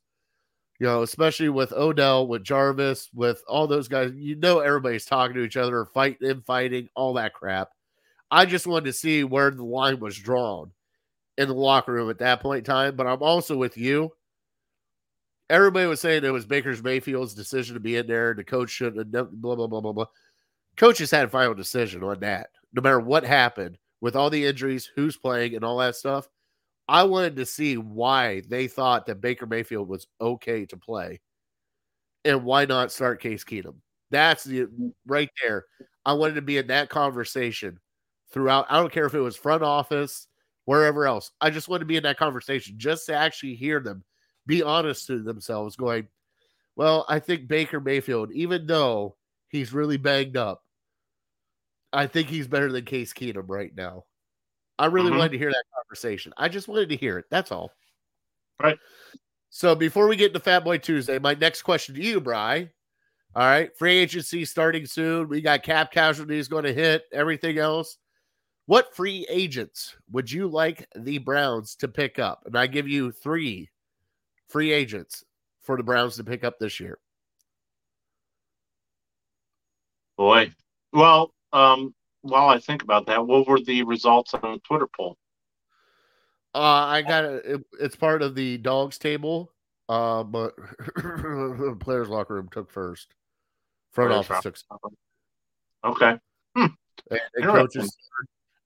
You 0.80 0.88
know, 0.88 1.04
especially 1.04 1.50
with 1.50 1.74
Odell, 1.74 2.28
with 2.28 2.44
Jarvis, 2.44 3.10
with 3.14 3.44
all 3.46 3.68
those 3.68 3.90
guys. 3.90 4.14
You 4.16 4.36
know, 4.38 4.60
everybody's 4.60 5.06
talking 5.06 5.36
to 5.36 5.44
each 5.44 5.58
other, 5.58 5.86
fighting 5.86 6.30
and 6.30 6.46
fighting, 6.46 6.88
all 6.96 7.14
that 7.16 7.34
crap. 7.34 7.70
I 8.32 8.46
just 8.46 8.66
wanted 8.66 8.86
to 8.86 8.94
see 8.94 9.26
where 9.26 9.52
the 9.52 9.64
line 9.64 10.00
was 10.00 10.18
drawn 10.18 10.72
in 11.38 11.50
the 11.50 11.54
locker 11.54 11.92
room 11.92 12.10
at 12.10 12.20
that 12.20 12.42
point 12.42 12.60
in 12.60 12.64
time. 12.64 12.96
But 12.96 13.06
I'm 13.06 13.22
also 13.22 13.58
with 13.58 13.78
you. 13.78 14.14
Everybody 15.50 15.88
was 15.88 16.00
saying 16.00 16.24
it 16.24 16.30
was 16.30 16.46
Baker's 16.46 16.82
Mayfield's 16.82 17.34
decision 17.34 17.74
to 17.74 17.82
be 17.82 17.98
in 17.98 18.08
there. 18.08 18.34
The 18.34 18.46
coach 18.46 18.70
shouldn't 18.70 18.98
have 18.98 19.12
done 19.12 19.30
blah 19.34 19.56
blah 19.56 19.68
blah 19.68 19.82
blah 19.82 19.92
blah. 19.92 20.06
Coaches 20.78 21.12
had 21.12 21.26
a 21.26 21.30
final 21.30 21.54
decision 21.54 22.04
on 22.04 22.20
that. 22.22 22.50
No 22.74 22.82
matter 22.82 23.00
what 23.00 23.24
happened 23.24 23.78
with 24.02 24.16
all 24.16 24.30
the 24.30 24.46
injuries, 24.46 24.90
who's 24.96 25.16
playing, 25.16 25.56
and 25.56 25.64
all 25.64 25.78
that 25.78 25.96
stuff. 25.96 26.28
I 26.88 27.04
wanted 27.04 27.36
to 27.38 27.46
see 27.46 27.78
why 27.78 28.42
they 28.50 28.68
thought 28.68 29.06
that 29.06 29.22
Baker 29.22 29.46
Mayfield 29.46 29.88
was 29.88 30.08
okay 30.20 30.66
to 30.66 30.78
play, 30.78 31.22
and 32.26 32.44
why 32.44 32.66
not 32.66 32.92
start 32.92 33.22
Case 33.22 33.44
Keenum. 33.44 33.76
That's 34.10 34.44
the 34.44 34.68
right 35.06 35.30
there. 35.42 35.66
I 36.06 36.14
wanted 36.14 36.36
to 36.36 36.42
be 36.42 36.58
in 36.58 36.68
that 36.68 36.90
conversation 36.90 37.80
throughout. 38.32 38.66
I 38.70 38.78
don't 38.78 38.92
care 38.92 39.06
if 39.06 39.14
it 39.14 39.20
was 39.22 39.38
front 39.38 39.64
office, 39.64 40.28
wherever 40.66 41.06
else. 41.06 41.32
I 41.40 41.50
just 41.50 41.70
wanted 41.70 41.82
to 41.82 41.86
be 41.86 41.98
in 41.98 42.04
that 42.04 42.18
conversation 42.18 42.76
just 42.78 43.06
to 43.06 43.16
actually 43.16 43.56
hear 43.56 43.80
them 43.80 44.04
be 44.48 44.64
honest 44.64 45.08
to 45.08 45.22
themselves, 45.22 45.76
going, 45.76 46.08
Well, 46.76 47.06
I 47.08 47.20
think 47.20 47.48
Baker 47.48 47.80
Mayfield, 47.80 48.32
even 48.34 48.66
though 48.66 49.16
he's 49.52 49.74
really 49.74 49.98
banged 49.98 50.38
up, 50.38 50.64
I 51.94 52.08
think 52.08 52.28
he's 52.30 52.48
better 52.48 52.72
than 52.72 52.86
Case 52.86 53.14
Keenum 53.14 53.50
right 53.50 53.76
now. 53.76 54.06
I 54.80 54.86
really 54.88 55.12
Mhm. 55.12 55.18
wanted 55.18 55.32
to 55.34 55.38
hear 55.38 55.52
that 55.52 55.66
conversation. 55.76 56.34
I 56.38 56.48
just 56.50 56.68
wanted 56.68 56.90
to 56.90 56.96
hear 56.96 57.18
it. 57.20 57.26
That's 57.30 57.52
all. 57.52 57.72
Right. 58.60 58.80
So 59.50 59.76
before 59.76 60.08
we 60.08 60.16
get 60.16 60.34
to 60.34 60.40
Fat 60.40 60.64
Boy 60.64 60.78
Tuesday, 60.78 61.20
my 61.20 61.34
next 61.34 61.64
question 61.64 61.96
to 61.96 62.02
you, 62.02 62.22
Bry. 62.22 62.72
All 63.36 63.44
right, 63.44 63.76
free 63.78 63.98
agency 63.98 64.44
starting 64.46 64.86
soon. 64.86 65.30
We 65.30 65.42
got 65.42 65.64
cap 65.64 65.92
casualties 65.92 66.48
going 66.48 66.66
to 66.66 66.74
hit, 66.74 67.06
everything 67.14 67.58
else. 67.58 67.98
What 68.66 68.96
free 68.96 69.26
agents 69.30 69.96
would 70.12 70.32
you 70.32 70.48
like 70.48 70.88
the 70.96 71.18
Browns 71.18 71.76
to 71.78 71.88
pick 71.88 72.20
up? 72.20 72.44
And 72.46 72.58
I 72.58 72.68
give 72.68 72.88
you 72.88 73.12
three 73.12 73.70
free 74.48 74.72
agents 74.72 75.24
for 75.62 75.78
the 75.78 75.84
Browns 75.84 76.16
to 76.18 76.24
pick 76.24 76.44
up 76.44 76.60
this 76.60 76.80
year. 76.80 77.00
Boy. 80.22 80.54
Well, 80.94 81.34
um, 81.52 81.96
while 82.22 82.48
I 82.48 82.60
think 82.60 82.84
about 82.84 83.08
that, 83.08 83.26
what 83.26 83.48
were 83.48 83.60
the 83.60 83.82
results 83.82 84.36
on 84.36 84.42
the 84.44 84.60
Twitter 84.60 84.86
poll? 84.96 85.18
Uh, 86.54 86.60
I 86.60 87.02
got 87.02 87.26
it. 87.26 87.44
it- 87.44 87.66
It's 87.80 87.96
part 87.96 88.22
of 88.22 88.36
the 88.36 88.60
dogs 88.60 89.00
table, 89.00 89.52
uh, 89.90 90.22
but 90.24 90.54
players' 91.80 92.08
locker 92.08 92.36
room 92.36 92.50
took 92.52 92.70
first. 92.70 93.16
Front 93.94 94.12
Players' 94.12 94.30
office 94.30 94.64
took 94.70 94.94
Okay. 95.86 96.20
and, 96.56 96.72
and 97.10 97.44
coaches. 97.44 97.98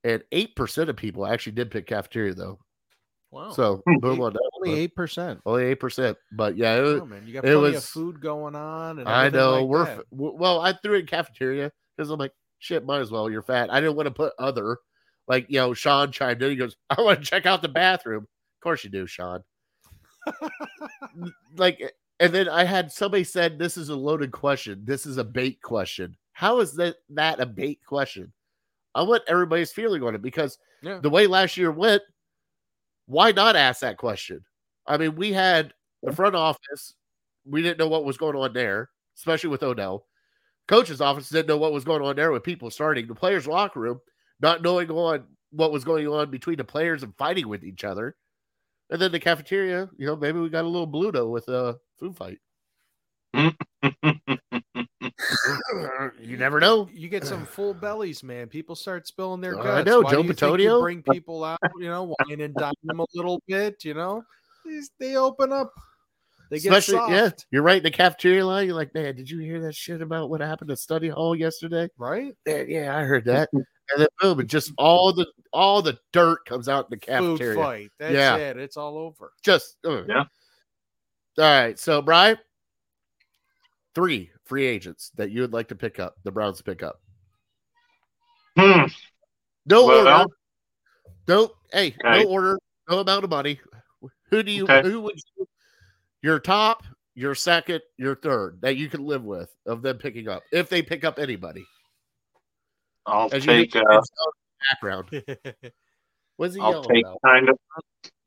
And 0.04 0.22
eight 0.32 0.56
percent 0.56 0.90
of 0.90 0.96
people 0.96 1.26
actually 1.26 1.52
did 1.52 1.70
pick 1.70 1.86
cafeteria 1.86 2.34
though. 2.34 2.58
Wow. 3.36 3.50
So 3.52 3.82
Hmm. 3.86 3.98
boom 3.98 4.20
on 4.22 4.32
that. 4.32 4.50
only 4.54 4.78
eight 4.80 4.94
percent. 4.96 5.40
Only 5.44 5.64
eight 5.64 5.80
percent. 5.80 6.16
But 6.32 6.56
yeah, 6.56 6.76
it 6.76 6.80
was, 6.82 7.00
Oh, 7.02 7.06
man, 7.06 7.22
you 7.26 7.34
got 7.34 7.44
it 7.44 7.54
plenty 7.56 7.76
of 7.76 7.84
food 7.84 8.20
going 8.20 8.54
on. 8.54 8.98
And 8.98 9.08
I 9.08 9.28
know 9.28 9.60
like 9.60 9.68
we're 9.68 9.84
that. 9.84 9.98
f- 9.98 10.04
w- 10.10 10.34
well. 10.36 10.60
I 10.60 10.72
threw 10.72 10.94
it 10.94 11.00
in 11.00 11.06
cafeteria 11.06 11.70
because 11.96 12.10
I'm 12.10 12.18
like, 12.18 12.32
shit, 12.58 12.84
might 12.86 13.00
as 13.00 13.10
well. 13.10 13.28
You're 13.30 13.42
fat. 13.42 13.70
I 13.70 13.80
didn't 13.80 13.96
want 13.96 14.06
to 14.06 14.10
put 14.14 14.32
other. 14.38 14.78
Like 15.28 15.46
you 15.48 15.58
know, 15.58 15.74
Sean 15.74 16.12
chimed 16.12 16.42
in. 16.42 16.50
He 16.50 16.56
goes, 16.56 16.76
"I 16.90 17.00
want 17.02 17.18
to 17.20 17.24
check 17.26 17.46
out 17.46 17.60
the 17.62 17.68
bathroom." 17.68 18.22
Of 18.22 18.60
course 18.62 18.84
you 18.84 18.90
do, 18.90 19.06
Sean. 19.06 19.42
like, 21.56 21.92
and 22.20 22.32
then 22.32 22.48
I 22.48 22.64
had 22.64 22.90
somebody 22.92 23.24
said, 23.24 23.58
"This 23.58 23.76
is 23.76 23.88
a 23.88 23.96
loaded 23.96 24.32
question. 24.32 24.82
This 24.84 25.06
is 25.06 25.18
a 25.18 25.24
bait 25.24 25.60
question." 25.62 26.16
How 26.32 26.60
is 26.60 26.74
that 26.76 26.96
that 27.10 27.40
a 27.40 27.46
bait 27.46 27.80
question? 27.86 28.32
I 28.94 29.02
want 29.02 29.22
everybody's 29.28 29.72
feeling 29.72 30.02
on 30.02 30.14
it 30.14 30.22
because 30.22 30.58
Yeah. 30.82 30.98
the 31.00 31.10
way 31.10 31.26
last 31.26 31.56
year 31.56 31.70
went, 31.70 32.02
why 33.06 33.32
not 33.32 33.56
ask 33.56 33.80
that 33.80 33.96
question? 33.96 34.44
I 34.86 34.96
mean, 34.96 35.16
we 35.16 35.32
had 35.32 35.72
the 36.02 36.12
front 36.12 36.36
office, 36.36 36.94
we 37.44 37.62
didn't 37.62 37.78
know 37.78 37.88
what 37.88 38.04
was 38.04 38.16
going 38.16 38.36
on 38.36 38.52
there, 38.52 38.90
especially 39.16 39.50
with 39.50 39.62
Odell. 39.62 40.06
Coach's 40.68 41.00
office 41.00 41.28
didn't 41.28 41.48
know 41.48 41.56
what 41.56 41.72
was 41.72 41.84
going 41.84 42.02
on 42.02 42.16
there 42.16 42.32
with 42.32 42.42
people 42.42 42.70
starting. 42.70 43.06
The 43.06 43.14
players' 43.14 43.46
locker 43.46 43.80
room, 43.80 44.00
not 44.40 44.62
knowing 44.62 44.90
on 44.90 45.24
what 45.50 45.72
was 45.72 45.84
going 45.84 46.08
on 46.08 46.30
between 46.30 46.56
the 46.56 46.64
players 46.64 47.02
and 47.02 47.16
fighting 47.16 47.48
with 47.48 47.64
each 47.64 47.84
other. 47.84 48.16
And 48.90 49.00
then 49.00 49.12
the 49.12 49.20
cafeteria, 49.20 49.88
you 49.96 50.06
know, 50.06 50.16
maybe 50.16 50.38
we 50.38 50.48
got 50.48 50.64
a 50.64 50.68
little 50.68 50.88
Bluto 50.88 51.30
with 51.30 51.48
a 51.48 51.78
food 51.98 52.16
fight. 52.16 52.38
you 56.20 56.36
never 56.36 56.60
know. 56.60 56.88
You 56.92 57.08
get 57.08 57.24
some 57.24 57.46
full 57.46 57.74
bellies, 57.74 58.22
man. 58.22 58.48
People 58.48 58.74
start 58.74 59.06
spilling 59.06 59.40
their 59.40 59.54
guts. 59.54 59.66
I 59.66 59.82
know, 59.82 60.00
Why 60.00 60.10
Joe 60.10 60.22
do 60.22 60.28
you 60.28 60.34
think 60.34 60.60
you 60.60 60.68
Bitonio. 60.68 60.80
bring 60.82 61.02
people 61.02 61.44
out, 61.44 61.58
you 61.78 61.88
know, 61.88 62.14
wine 62.28 62.40
and 62.40 62.54
dine 62.54 62.72
them 62.84 63.00
a 63.00 63.06
little 63.14 63.40
bit. 63.46 63.84
You 63.84 63.94
know, 63.94 64.22
they 64.98 65.16
open 65.16 65.52
up. 65.52 65.72
They 66.48 66.58
get 66.60 66.68
Especially, 66.72 66.98
soft, 66.98 67.12
yeah, 67.12 67.30
you're 67.50 67.62
right 67.62 67.78
in 67.78 67.82
the 67.82 67.90
cafeteria 67.90 68.46
line. 68.46 68.66
You're 68.66 68.76
like, 68.76 68.94
man, 68.94 69.16
did 69.16 69.28
you 69.28 69.40
hear 69.40 69.60
that 69.62 69.74
shit 69.74 70.00
about 70.00 70.30
what 70.30 70.40
happened 70.40 70.70
at 70.70 70.78
study 70.78 71.08
hall 71.08 71.34
yesterday? 71.34 71.88
right? 71.98 72.36
Yeah, 72.46 72.62
yeah, 72.68 72.96
I 72.96 73.02
heard 73.02 73.24
that. 73.24 73.48
And 73.52 73.64
then 73.98 74.06
boom, 74.20 74.38
and 74.40 74.48
just 74.48 74.72
all 74.78 75.12
the 75.12 75.26
all 75.52 75.82
the 75.82 75.98
dirt 76.12 76.44
comes 76.44 76.68
out 76.68 76.86
in 76.86 76.98
the 76.98 77.04
Food 77.06 77.38
cafeteria. 77.40 77.54
fight. 77.56 77.90
That's 77.98 78.14
Yeah. 78.14 78.36
it. 78.36 78.56
It's 78.58 78.76
all 78.76 78.96
over. 78.96 79.32
Just 79.42 79.76
uh. 79.84 80.04
Yeah. 80.06 80.24
All 81.38 81.44
right, 81.44 81.78
so 81.78 82.00
Brian, 82.00 82.38
three 83.94 84.30
free 84.46 84.64
agents 84.66 85.10
that 85.16 85.30
you 85.30 85.40
would 85.42 85.52
like 85.52 85.68
to 85.68 85.74
pick 85.76 85.98
up. 86.00 86.14
The 86.24 86.32
Browns 86.32 86.62
pick 86.62 86.82
up. 86.82 87.00
Hmm. 88.58 88.86
No 89.66 89.86
Well- 89.86 90.08
order. 90.22 90.32
No, 91.28 91.50
hey, 91.72 91.88
Okay. 92.04 92.22
no 92.22 92.28
order. 92.30 92.58
No 92.88 93.00
amount 93.00 93.24
of 93.24 93.30
money. 93.30 93.60
Who 94.30 94.42
do 94.44 94.50
you? 94.52 94.64
Okay. 94.64 94.88
Who 94.88 95.00
would 95.02 95.18
you? 95.36 95.48
Your 96.22 96.38
top, 96.38 96.84
your 97.14 97.34
second, 97.34 97.82
your 97.96 98.14
third 98.14 98.60
that 98.60 98.76
you 98.76 98.88
can 98.88 99.04
live 99.04 99.24
with 99.24 99.52
of 99.66 99.82
them 99.82 99.98
picking 99.98 100.28
up 100.28 100.42
if 100.52 100.68
they 100.68 100.82
pick 100.82 101.02
up 101.04 101.18
anybody. 101.18 101.64
I'll 103.06 103.28
As 103.32 103.44
take. 103.44 103.74
you 103.74 103.80
Uh, 103.82 104.00
background. 104.70 105.10
What's 106.36 106.54
he 106.54 106.60
I'll 106.60 106.70
yelling 106.72 106.88
take 106.88 107.04
about? 107.04 107.18
kind 107.24 107.48
of. 107.48 107.58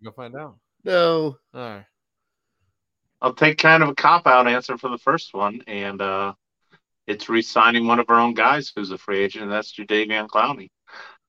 Go 0.04 0.12
find 0.12 0.36
out. 0.36 0.58
No. 0.84 1.38
All 1.54 1.60
right. 1.62 1.86
I'll 3.22 3.34
take 3.34 3.58
kind 3.58 3.84
of 3.84 3.90
a 3.90 3.96
cop 3.96 4.28
out 4.28 4.48
answer 4.48 4.78
for 4.78 4.90
the 4.90 4.98
first 4.98 5.34
one, 5.34 5.62
and 5.68 6.02
uh, 6.02 6.34
it's 7.08 7.30
re-signing 7.30 7.88
one 7.88 8.00
of 8.00 8.10
our 8.10 8.20
own 8.20 8.34
guys 8.34 8.72
who's 8.76 8.92
a 8.92 8.98
free 8.98 9.20
agent, 9.20 9.44
and 9.44 9.52
that's 9.52 9.74
Jadeveon 9.74 10.28
Clowney. 10.28 10.70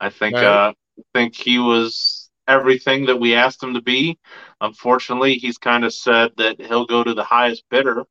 I 0.00 0.10
think 0.10 0.36
Right. 0.36 0.44
uh, 0.44 0.72
I 0.98 1.02
think 1.14 1.34
he 1.36 1.58
was 1.58 2.30
everything 2.46 3.06
that 3.06 3.18
we 3.18 3.34
asked 3.34 3.62
him 3.62 3.74
to 3.74 3.82
be. 3.82 4.18
Unfortunately, 4.60 5.34
he's 5.34 5.58
kind 5.58 5.84
of 5.84 5.92
said 5.94 6.32
that 6.36 6.60
he'll 6.60 6.86
go 6.86 7.02
to 7.04 7.14
the 7.14 7.24
highest 7.24 7.64
bidder. 7.70 8.04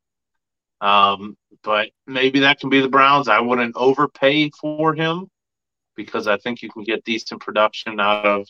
Um, 0.80 1.36
but 1.62 1.90
maybe 2.06 2.40
that 2.40 2.58
can 2.60 2.70
be 2.70 2.80
the 2.80 2.88
Browns. 2.88 3.28
I 3.28 3.40
wouldn't 3.40 3.76
overpay 3.76 4.50
for 4.50 4.94
him 4.94 5.28
because 5.96 6.26
I 6.26 6.38
think 6.38 6.62
you 6.62 6.70
can 6.70 6.84
get 6.84 7.04
decent 7.04 7.40
production 7.42 8.00
out 8.00 8.24
of, 8.24 8.48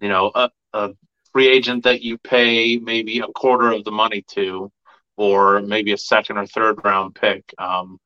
you 0.00 0.08
know, 0.08 0.32
a, 0.34 0.50
a 0.72 0.90
free 1.32 1.48
agent 1.48 1.84
that 1.84 2.02
you 2.02 2.18
pay 2.18 2.78
maybe 2.78 3.20
a 3.20 3.26
quarter 3.28 3.72
of 3.72 3.84
the 3.84 3.90
money 3.90 4.24
to, 4.28 4.70
or 5.16 5.60
maybe 5.62 5.92
a 5.92 5.98
second 5.98 6.38
or 6.38 6.46
third 6.46 6.84
round 6.84 7.14
pick. 7.14 7.44
Um, 7.58 7.98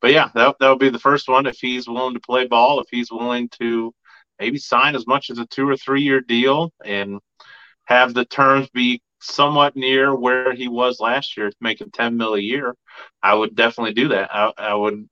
but 0.00 0.12
yeah, 0.12 0.30
that 0.34 0.56
that 0.60 0.68
would 0.68 0.78
be 0.78 0.90
the 0.90 0.98
first 0.98 1.28
one. 1.28 1.46
If 1.46 1.58
he's 1.60 1.88
willing 1.88 2.14
to 2.14 2.20
play 2.20 2.46
ball, 2.46 2.80
if 2.80 2.86
he's 2.90 3.10
willing 3.10 3.48
to 3.60 3.94
maybe 4.38 4.58
sign 4.58 4.96
as 4.96 5.06
much 5.06 5.30
as 5.30 5.38
a 5.38 5.46
two 5.46 5.68
or 5.68 5.76
three 5.76 6.02
year 6.02 6.20
deal 6.20 6.72
and 6.84 7.20
have 7.84 8.14
the 8.14 8.24
terms 8.24 8.68
be 8.70 9.02
somewhat 9.20 9.76
near 9.76 10.14
where 10.14 10.52
he 10.52 10.68
was 10.68 11.00
last 11.00 11.36
year, 11.36 11.50
making 11.60 11.90
10 11.92 12.16
mil 12.16 12.34
a 12.34 12.40
year, 12.40 12.74
I 13.22 13.34
would 13.34 13.54
definitely 13.54 13.94
do 13.94 14.08
that. 14.08 14.34
I, 14.34 14.52
I 14.58 14.74
would 14.74 15.08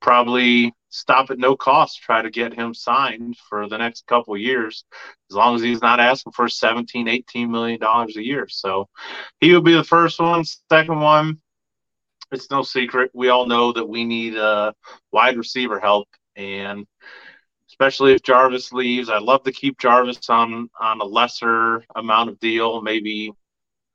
probably 0.00 0.72
stop 0.90 1.30
at 1.30 1.38
no 1.38 1.56
cost, 1.56 2.00
try 2.00 2.22
to 2.22 2.30
get 2.30 2.54
him 2.54 2.72
signed 2.74 3.36
for 3.48 3.68
the 3.68 3.76
next 3.76 4.06
couple 4.06 4.36
years, 4.36 4.84
as 5.30 5.36
long 5.36 5.54
as 5.54 5.62
he's 5.62 5.82
not 5.82 6.00
asking 6.00 6.32
for 6.32 6.48
17, 6.48 7.08
18 7.08 7.50
million 7.50 7.78
dollars 7.78 8.16
a 8.16 8.24
year. 8.24 8.48
So 8.48 8.88
he 9.40 9.54
would 9.54 9.64
be 9.64 9.74
the 9.74 9.84
first 9.84 10.20
one. 10.20 10.44
Second 10.70 11.00
one, 11.00 11.40
it's 12.32 12.50
no 12.50 12.62
secret. 12.62 13.10
We 13.14 13.28
all 13.28 13.46
know 13.46 13.72
that 13.72 13.88
we 13.88 14.04
need 14.04 14.36
uh, 14.36 14.72
wide 15.12 15.36
receiver 15.36 15.80
help, 15.80 16.08
and 16.34 16.86
especially 17.68 18.14
if 18.14 18.22
Jarvis 18.22 18.72
leaves, 18.72 19.10
I'd 19.10 19.22
love 19.22 19.42
to 19.44 19.52
keep 19.52 19.78
Jarvis 19.78 20.28
on 20.30 20.70
on 20.80 21.00
a 21.00 21.04
lesser 21.04 21.84
amount 21.94 22.30
of 22.30 22.38
deal, 22.40 22.80
maybe 22.80 23.32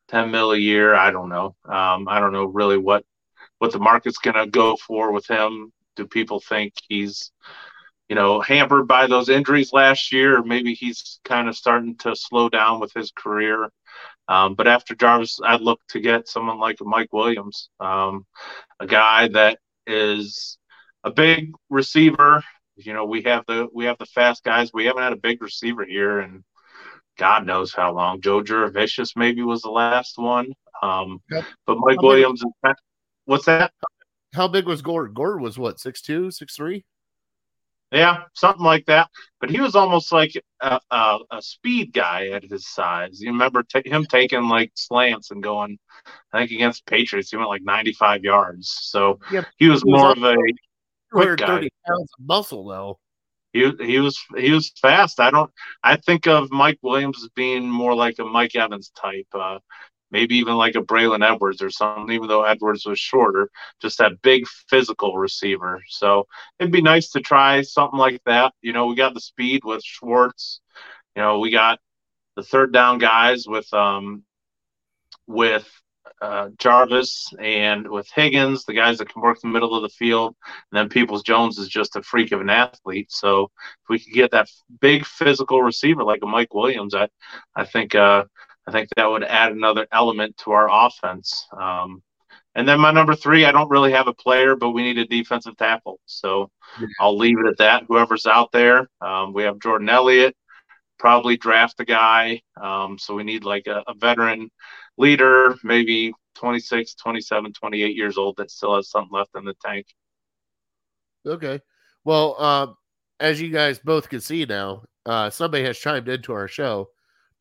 10 0.10 0.30
mil 0.32 0.52
a 0.52 0.58
year. 0.58 0.94
I 0.94 1.12
don't 1.12 1.30
know. 1.30 1.56
Um, 1.66 2.08
I 2.08 2.20
don't 2.20 2.34
know 2.34 2.46
really 2.46 2.78
what 2.78 3.06
what 3.60 3.72
the 3.72 3.80
market's 3.80 4.18
going 4.18 4.36
to 4.36 4.48
go 4.48 4.76
for 4.76 5.12
with 5.12 5.28
him. 5.28 5.72
Do 5.96 6.08
people 6.08 6.40
think 6.40 6.74
he's, 6.88 7.32
you 8.10 8.16
know, 8.16 8.42
hampered 8.42 8.88
by 8.88 9.08
those 9.08 9.30
injuries 9.30 9.74
last 9.74 10.12
year, 10.12 10.38
or 10.38 10.44
maybe 10.44 10.74
he's 10.74 11.20
kind 11.26 11.48
of 11.50 11.56
starting 11.56 11.98
to 11.98 12.16
slow 12.16 12.50
down 12.50 12.80
with 12.80 12.94
his 12.94 13.12
career? 13.12 13.70
Um, 14.28 14.56
but 14.56 14.68
after 14.68 14.96
Jarvis, 14.96 15.40
I'd 15.44 15.62
look 15.62 15.82
to 15.90 16.00
get 16.00 16.28
someone 16.28 16.60
like 16.60 16.78
Mike 16.82 17.12
Williams, 17.12 17.70
um, 17.80 18.26
a 18.80 18.88
guy 18.88 19.28
that 19.30 19.60
is 19.88 20.58
a 21.04 21.12
big 21.12 21.54
receiver. 21.70 22.44
You 22.78 22.94
know, 22.94 23.06
we 23.06 23.24
have 23.24 23.44
the 23.48 23.68
we 23.74 23.86
have 23.86 23.98
the 23.98 24.06
fast 24.06 24.44
guys. 24.44 24.72
We 24.74 24.86
haven't 24.86 25.04
had 25.04 25.14
a 25.14 25.18
big 25.18 25.42
receiver 25.42 25.84
here, 25.86 26.20
and 26.20 26.44
God 27.18 27.46
knows 27.46 27.74
how 27.74 27.94
long. 27.94 28.22
Joe 28.22 28.42
Jurevicius 28.42 29.12
maybe 29.16 29.42
was 29.44 29.62
the 29.62 29.70
last 29.72 30.18
one. 30.18 30.54
Um. 30.82 31.22
But 31.68 31.78
Mike 31.80 31.98
Williams, 32.08 32.42
is- 32.42 32.74
what's 33.26 33.46
that? 33.46 33.72
How 34.34 34.48
big 34.48 34.66
was 34.66 34.82
Gordon? 34.82 35.14
Gordon 35.14 35.44
was 35.44 35.58
what, 35.58 35.80
six 35.80 36.02
two, 36.02 36.32
six 36.32 36.56
three? 36.56 36.86
Yeah, 37.92 38.24
something 38.34 38.64
like 38.64 38.86
that. 38.86 39.10
But 39.42 39.50
he 39.50 39.60
was 39.60 39.76
almost 39.76 40.14
like 40.14 40.32
a, 40.62 40.80
a, 40.92 41.20
a 41.30 41.42
speed 41.42 41.92
guy 41.92 42.30
at 42.30 42.44
his 42.44 42.66
size. 42.68 43.20
You 43.20 43.32
remember 43.32 43.64
ta 43.64 43.82
him 43.84 44.06
taking 44.06 44.48
like 44.48 44.72
slants 44.76 45.32
and 45.32 45.44
going, 45.44 45.78
I 46.32 46.40
think 46.40 46.52
against 46.52 46.86
Patriots, 46.86 47.32
he 47.32 47.38
went 47.38 47.50
like 47.50 47.64
95 47.64 48.24
yards. 48.24 48.74
So 48.82 49.20
Yeah, 49.30 49.44
he 49.58 49.68
was 49.68 49.84
he 49.84 49.92
more 49.92 50.12
of 50.12 50.24
a 50.24 50.36
quick 51.12 51.40
guy. 51.40 51.70
pounds 51.86 52.10
of 52.18 52.26
muscle 52.26 52.66
though. 52.66 52.98
He 53.52 53.70
he 53.82 54.00
was 54.00 54.18
he 54.38 54.52
was 54.52 54.72
fast. 54.82 55.20
I 55.20 55.30
don't. 55.30 55.52
I 55.84 55.98
think 55.98 56.26
of 56.28 56.50
Mike 56.50 56.80
Williams 56.82 57.22
as 57.22 57.30
being 57.36 57.70
more 57.70 57.94
like 57.94 58.18
a 58.20 58.24
Mike 58.24 58.56
Evans 58.56 58.94
type. 58.96 59.28
Uh, 59.34 59.60
maybe 60.12 60.38
even 60.38 60.56
like 60.56 60.76
a 60.76 60.82
Braylon 60.82 61.28
Edwards 61.28 61.62
or 61.62 61.70
something. 61.70 62.14
Even 62.14 62.28
though 62.28 62.44
Edwards 62.44 62.86
was 62.86 63.00
shorter, 63.00 63.50
just 63.82 63.98
that 63.98 64.22
big 64.22 64.48
physical 64.48 65.18
receiver. 65.18 65.82
So 65.88 66.28
it'd 66.60 66.72
be 66.72 66.82
nice 66.82 67.10
to 67.12 67.22
try 67.22 67.62
something 67.62 68.00
like 68.00 68.22
that. 68.26 68.54
You 68.62 68.74
know, 68.74 68.88
we 68.88 68.96
got 68.96 69.14
the 69.14 69.22
speed 69.22 69.62
with 69.64 69.84
Schwartz. 69.84 70.62
You 71.16 71.22
know, 71.22 71.40
we 71.40 71.52
got 71.52 71.80
the 72.36 72.44
third 72.44 72.72
down 72.72 72.98
guys 72.98 73.46
with 73.48 73.72
um 73.74 74.24
with 75.28 75.70
uh, 76.22 76.50
Jarvis 76.60 77.34
and 77.40 77.88
with 77.88 78.08
Higgins, 78.14 78.66
the 78.66 78.74
guys 78.74 79.00
that 79.00 79.12
can 79.12 79.22
work 79.22 79.40
the 79.42 79.48
middle 79.48 79.76
of 79.76 79.82
the 79.82 79.90
field. 79.90 80.36
And 80.72 80.78
then 80.78 80.90
Peoples 80.90 81.24
Jones 81.24 81.58
is 81.58 81.68
just 81.68 81.96
a 81.96 82.04
freak 82.04 82.32
of 82.32 82.42
an 82.42 82.50
athlete. 82.50 83.12
So 83.12 83.46
if 83.46 83.90
we 83.90 84.00
could 84.00 84.14
get 84.14 84.32
that 84.32 84.50
big 84.80 85.06
physical 85.06 85.64
receiver 85.64 86.04
like 86.04 86.22
a 86.24 86.28
Mike 86.28 86.54
Williams, 86.54 86.94
I, 86.94 87.10
I 87.56 87.66
think, 87.66 87.96
uh, 87.96 88.26
I 88.68 88.72
think 88.72 88.90
that 88.96 89.10
would 89.10 89.24
add 89.24 89.52
another 89.52 89.88
element 89.92 90.38
to 90.38 90.52
our 90.52 90.70
offense. 90.72 91.48
Um, 91.58 92.04
and 92.54 92.68
then 92.68 92.80
my 92.80 92.92
number 92.92 93.16
three, 93.16 93.46
I 93.46 93.52
don't 93.52 93.70
really 93.70 93.94
have 93.94 94.08
a 94.08 94.14
player, 94.14 94.56
but 94.56 94.72
we 94.72 94.84
need 94.84 94.98
a 94.98 95.06
defensive 95.06 95.58
tackle. 95.58 96.00
So 96.06 96.52
I'll 97.00 97.18
leave 97.18 97.40
it 97.40 97.48
at 97.48 97.58
that. 97.58 97.84
Whoever's 97.88 98.26
out 98.26 98.52
there, 98.52 98.90
um, 99.00 99.34
we 99.34 99.44
have 99.44 99.60
Jordan 99.60 99.90
Elliott. 99.90 100.36
Probably 101.00 101.38
draft 101.38 101.80
a 101.80 101.86
guy. 101.86 102.42
Um, 102.62 102.98
so 103.00 103.16
we 103.16 103.24
need 103.24 103.44
like 103.44 103.68
a, 103.68 103.84
a 103.88 103.94
veteran 103.96 104.52
leader, 104.98 105.56
maybe 105.64 106.14
26, 106.36 106.96
27, 106.96 107.54
28 107.54 107.96
years 107.96 108.18
old 108.18 108.36
that 108.38 108.52
still 108.52 108.76
has 108.76 108.90
something 108.90 109.12
left 109.12 109.32
in 109.36 109.46
the 109.46 109.56
tank. 109.66 109.88
Okay. 111.26 111.60
Well, 112.04 112.42
um, 112.42 112.76
as 113.20 113.40
you 113.40 113.50
guys 113.50 113.80
both 113.80 114.10
can 114.10 114.22
see 114.22 114.46
now, 114.46 114.84
uh, 115.06 115.30
somebody 115.30 115.64
has 115.64 115.78
chimed 115.78 116.10
into 116.10 116.34
our 116.34 116.48
show. 116.48 116.90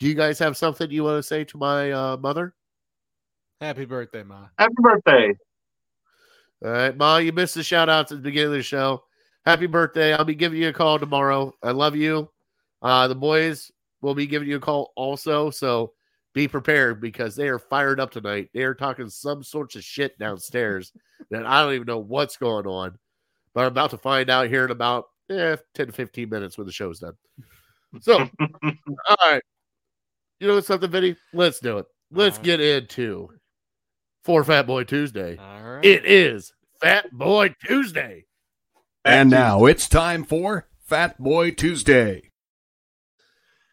Do 0.01 0.09
you 0.09 0.15
guys 0.15 0.39
have 0.39 0.57
something 0.57 0.91
you 0.91 1.05
want 1.05 1.19
to 1.19 1.23
say 1.23 1.45
to 1.45 1.59
my 1.59 1.93
uh, 1.93 2.17
mother? 2.17 2.55
Happy 3.61 3.85
birthday, 3.85 4.23
Ma. 4.23 4.47
Happy 4.59 4.75
birthday. 4.79 5.35
All 6.65 6.71
right, 6.71 6.97
Ma, 6.97 7.19
you 7.19 7.33
missed 7.33 7.55
the 7.55 7.63
shout 7.63 7.91
outs 7.91 8.11
at 8.11 8.17
the 8.17 8.23
beginning 8.23 8.53
of 8.53 8.53
the 8.55 8.63
show. 8.63 9.05
Happy 9.45 9.67
birthday. 9.67 10.15
I'll 10.15 10.25
be 10.25 10.35
giving 10.35 10.61
you 10.61 10.69
a 10.69 10.73
call 10.73 10.99
tomorrow. 10.99 11.53
I 11.63 11.73
love 11.73 11.97
you. 11.97 12.31
Uh, 12.81 13.09
the 13.09 13.15
boys 13.15 13.71
will 14.01 14.15
be 14.15 14.27
giving 14.27 14.49
you 14.49 14.57
a 14.57 14.61
call 14.61 14.93
also. 14.97 15.51
So 15.51 15.93
be 16.33 16.49
prepared 16.49 17.01
because 17.03 17.37
they 17.37 17.49
are 17.49 17.59
fired 17.59 18.01
up 18.01 18.11
tonight. 18.11 18.49
They 18.55 18.63
are 18.63 18.75
talking 18.75 19.11
some 19.11 19.43
sorts 19.43 19.77
of 19.77 19.85
shit 19.85 20.19
downstairs 20.19 20.93
that 21.31 21.45
I 21.45 21.63
don't 21.63 21.75
even 21.75 21.87
know 21.87 21.99
what's 21.99 22.39
going 22.39 22.67
on. 22.67 22.99
But 23.53 23.63
I'm 23.63 23.67
about 23.67 23.91
to 23.91 23.99
find 23.99 24.31
out 24.31 24.49
here 24.49 24.65
in 24.65 24.71
about 24.71 25.07
eh, 25.29 25.57
10 25.75 25.89
to 25.89 25.93
15 25.93 26.29
minutes 26.31 26.57
when 26.57 26.67
the 26.67 26.73
show's 26.73 27.01
done. 27.01 27.15
So, 28.01 28.19
all 28.41 29.17
right. 29.21 29.43
You 30.41 30.49
know 30.49 30.61
something, 30.61 30.91
Vinny? 30.91 31.17
Let's 31.35 31.61
do 31.61 31.79
it. 31.79 31.87
Let's 32.11 32.37
All 32.37 32.41
right. 32.41 32.45
get 32.45 32.61
into 32.61 33.29
for 34.25 34.43
Fat 34.43 34.67
Boy 34.67 34.85
Tuesday. 34.85 35.37
All 35.37 35.63
right. 35.75 35.85
It 35.85 36.07
is 36.07 36.53
Fat 36.81 37.13
Boy 37.13 37.55
Tuesday. 37.67 38.25
And 39.05 39.31
now 39.31 39.67
it's 39.67 39.87
time 39.89 40.25
for 40.25 40.67
Fat 40.87 41.19
Boy 41.23 41.51
Tuesday. 41.51 42.31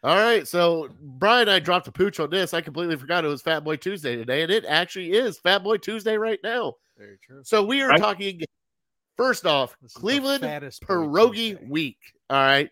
All 0.03 0.15
right, 0.15 0.47
so 0.47 0.89
Brian 1.01 1.41
and 1.43 1.51
I 1.51 1.59
dropped 1.59 1.87
a 1.87 1.91
pooch 1.91 2.19
on 2.19 2.29
this. 2.29 2.53
I 2.53 2.61
completely 2.61 2.95
forgot 2.97 3.25
it 3.25 3.29
was 3.29 3.41
Fat 3.41 3.63
Boy 3.63 3.77
Tuesday 3.77 4.15
today, 4.15 4.43
and 4.43 4.51
it 4.51 4.63
actually 4.65 5.11
is 5.13 5.39
Fat 5.39 5.63
Boy 5.63 5.77
Tuesday 5.77 6.17
right 6.17 6.39
now. 6.43 6.75
Very 6.97 7.17
true. 7.25 7.41
So 7.43 7.65
we 7.65 7.81
are 7.81 7.89
Right. 7.89 7.99
talking 7.99 8.41
First 9.17 9.47
off, 9.47 9.75
This 9.81 9.89
is 9.89 9.93
the 9.95 9.99
Cleveland 9.99 10.43
pierogi 10.43 11.67
week. 11.67 11.97
All 12.29 12.37
right. 12.37 12.69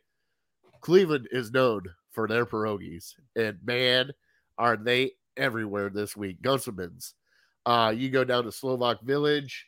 Cleveland 0.82 1.28
is 1.32 1.52
known 1.52 1.86
for 2.16 2.28
their 2.28 2.46
pierogies, 2.46 3.14
and 3.36 3.60
man, 3.64 4.12
are 4.58 4.78
they 4.78 5.12
everywhere 5.38 5.90
this 5.90 6.16
week. 6.16 6.42
Gunselman's. 6.42 7.14
Uh, 7.66 7.94
you 7.96 8.10
go 8.10 8.24
down 8.24 8.44
to 8.44 8.52
Slovak 8.52 9.02
Village. 9.02 9.68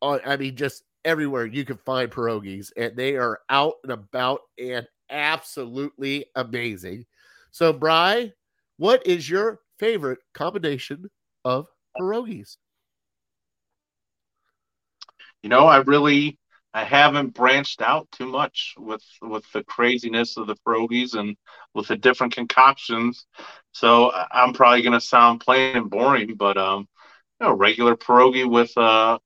Uh, 0.00 0.18
I 0.24 0.36
mean, 0.36 0.56
just 0.56 0.82
everywhere 1.04 1.46
you 1.46 1.64
can 1.64 1.78
find 1.78 2.10
pierogies, 2.10 2.72
and 2.76 2.96
they 2.96 3.16
are 3.16 3.40
out 3.48 3.74
and 3.84 3.92
about 3.92 4.40
and 4.58 4.86
absolutely 5.10 6.26
amazing. 6.34 7.06
So, 7.50 7.72
Bry, 7.72 8.32
what 8.76 9.06
is 9.06 9.28
your 9.28 9.60
favorite 9.78 10.18
combination 10.34 11.10
of 11.44 11.68
pierogies? 12.00 12.56
You 15.42 15.48
know, 15.48 15.66
I 15.66 15.78
really 15.78 16.38
I 16.74 16.84
haven't 16.84 17.34
branched 17.34 17.82
out 17.82 18.10
too 18.12 18.26
much 18.26 18.74
with 18.78 19.04
with 19.20 19.44
the 19.52 19.64
craziness 19.64 20.36
of 20.36 20.46
the 20.46 20.56
pierogies 20.66 21.14
and 21.14 21.36
with 21.74 21.88
the 21.88 21.96
different 21.96 22.34
concoctions. 22.34 23.26
So 23.72 24.10
I- 24.12 24.26
I'm 24.32 24.52
probably 24.54 24.82
gonna 24.82 25.00
sound 25.00 25.40
plain 25.40 25.76
and 25.76 25.90
boring, 25.90 26.34
but 26.36 26.56
um, 26.56 26.88
you 27.40 27.46
know, 27.46 27.54
regular 27.54 27.96
pierogi 27.96 28.48
with 28.48 28.76
uh 28.78 29.18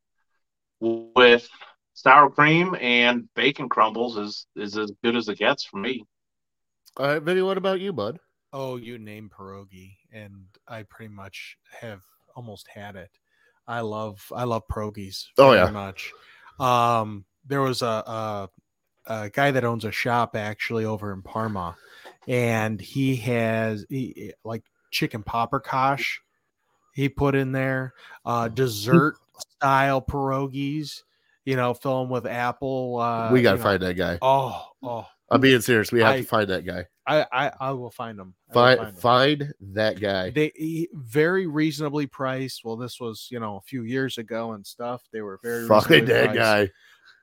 with 0.81 1.49
sour 1.95 2.31
cream 2.31 2.77
and 2.81 3.29
bacon 3.35 3.69
crumbles 3.69 4.17
is 4.17 4.47
is 4.57 4.77
as 4.77 4.93
good 5.03 5.17
as 5.17 5.29
it 5.29 5.39
gets 5.39 5.65
for 5.65 5.79
me. 5.79 6.05
All 6.99 7.07
right, 7.07 7.23
Vinny, 7.23 7.43
what 7.43 7.59
about 7.59 7.81
you, 7.81 7.93
bud? 7.93 8.19
Oh, 8.53 8.77
you 8.77 8.99
name 8.99 9.31
pierogi, 9.31 9.97
and 10.13 10.47
I 10.67 10.83
pretty 10.85 11.13
much 11.13 11.57
have 11.81 12.03
almost 12.35 12.69
had 12.69 12.97
it. 12.97 13.11
I 13.67 13.81
love 13.81 14.25
I 14.35 14.45
love 14.45 14.63
pierogies. 14.71 15.25
Oh, 15.39 15.53
very 15.53 15.67
yeah. 15.67 15.71
much. 15.71 16.13
Um, 16.59 17.25
there 17.47 17.63
was 17.63 17.83
a, 17.83 17.87
a 17.87 18.49
a 19.07 19.31
guy 19.31 19.51
that 19.51 19.65
owns 19.65 19.85
a 19.85 19.93
shop 19.93 20.37
actually 20.37 20.85
over 20.85 21.13
in 21.13 21.23
Parma, 21.23 21.77
and 22.27 22.81
he 22.81 23.17
has 23.17 23.87
he, 23.89 24.33
like 24.45 24.65
chicken 24.91 25.23
paprikash. 25.23 26.19
He 26.95 27.09
put 27.09 27.35
in 27.35 27.53
there 27.53 27.95
uh, 28.25 28.49
dessert 28.49 29.17
style 29.59 30.03
pierogies. 30.03 31.03
You 31.45 31.55
know, 31.55 31.75
fill 31.75 32.01
them 32.01 32.11
with 32.11 32.27
apple. 32.27 32.99
Uh, 32.99 33.31
we 33.31 33.43
got 33.43 33.53
to 33.53 33.57
you 33.59 33.63
know. 33.63 33.71
find 33.71 33.83
that 33.83 33.95
guy. 33.95 34.19
Oh, 34.21 34.65
oh, 34.83 35.07
I'm 35.31 35.41
being 35.41 35.61
serious. 35.61 35.93
We 35.93 36.01
have 36.01 36.15
I- 36.15 36.21
to 36.21 36.27
find 36.27 36.51
that 36.51 36.65
guy. 36.67 36.87
I, 37.09 37.25
I, 37.31 37.53
I 37.61 37.71
will 37.71 37.93
find 37.93 38.19
them. 38.19 38.35
Find 38.53 38.99
find 38.99 39.55
that 39.61 40.01
guy. 40.01 40.31
they 40.31 40.51
he- 40.57 40.89
very 40.93 41.47
reasonably 41.47 42.09
priced. 42.09 42.65
Well, 42.65 42.77
this 42.77 42.99
was 42.99 43.29
you 43.31 43.39
know 43.39 43.59
a 43.59 43.61
few 43.61 43.85
years 43.85 44.19
ago 44.19 44.55
and 44.55 44.67
stuff. 44.67 45.05
They 45.13 45.21
were 45.21 45.39
very 45.41 45.69
Find 45.69 45.89
reasonably 45.89 46.13
that 46.15 46.25
priced. 46.25 46.39
guy. 46.39 46.71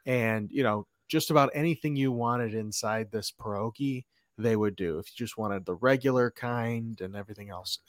And 0.06 0.50
you 0.52 0.64
know 0.64 0.88
just 1.08 1.30
about 1.30 1.52
anything 1.54 1.96
you 1.96 2.12
wanted 2.12 2.56
inside 2.56 3.12
this 3.12 3.32
pierogi, 3.32 4.06
they 4.38 4.56
would 4.56 4.76
do. 4.76 4.98
If 5.00 5.08
you 5.08 5.26
just 5.26 5.38
wanted 5.38 5.66
the 5.66 5.76
regular 5.76 6.32
kind 6.32 7.00
and 7.02 7.16
everything 7.16 7.50
else, 7.50 7.80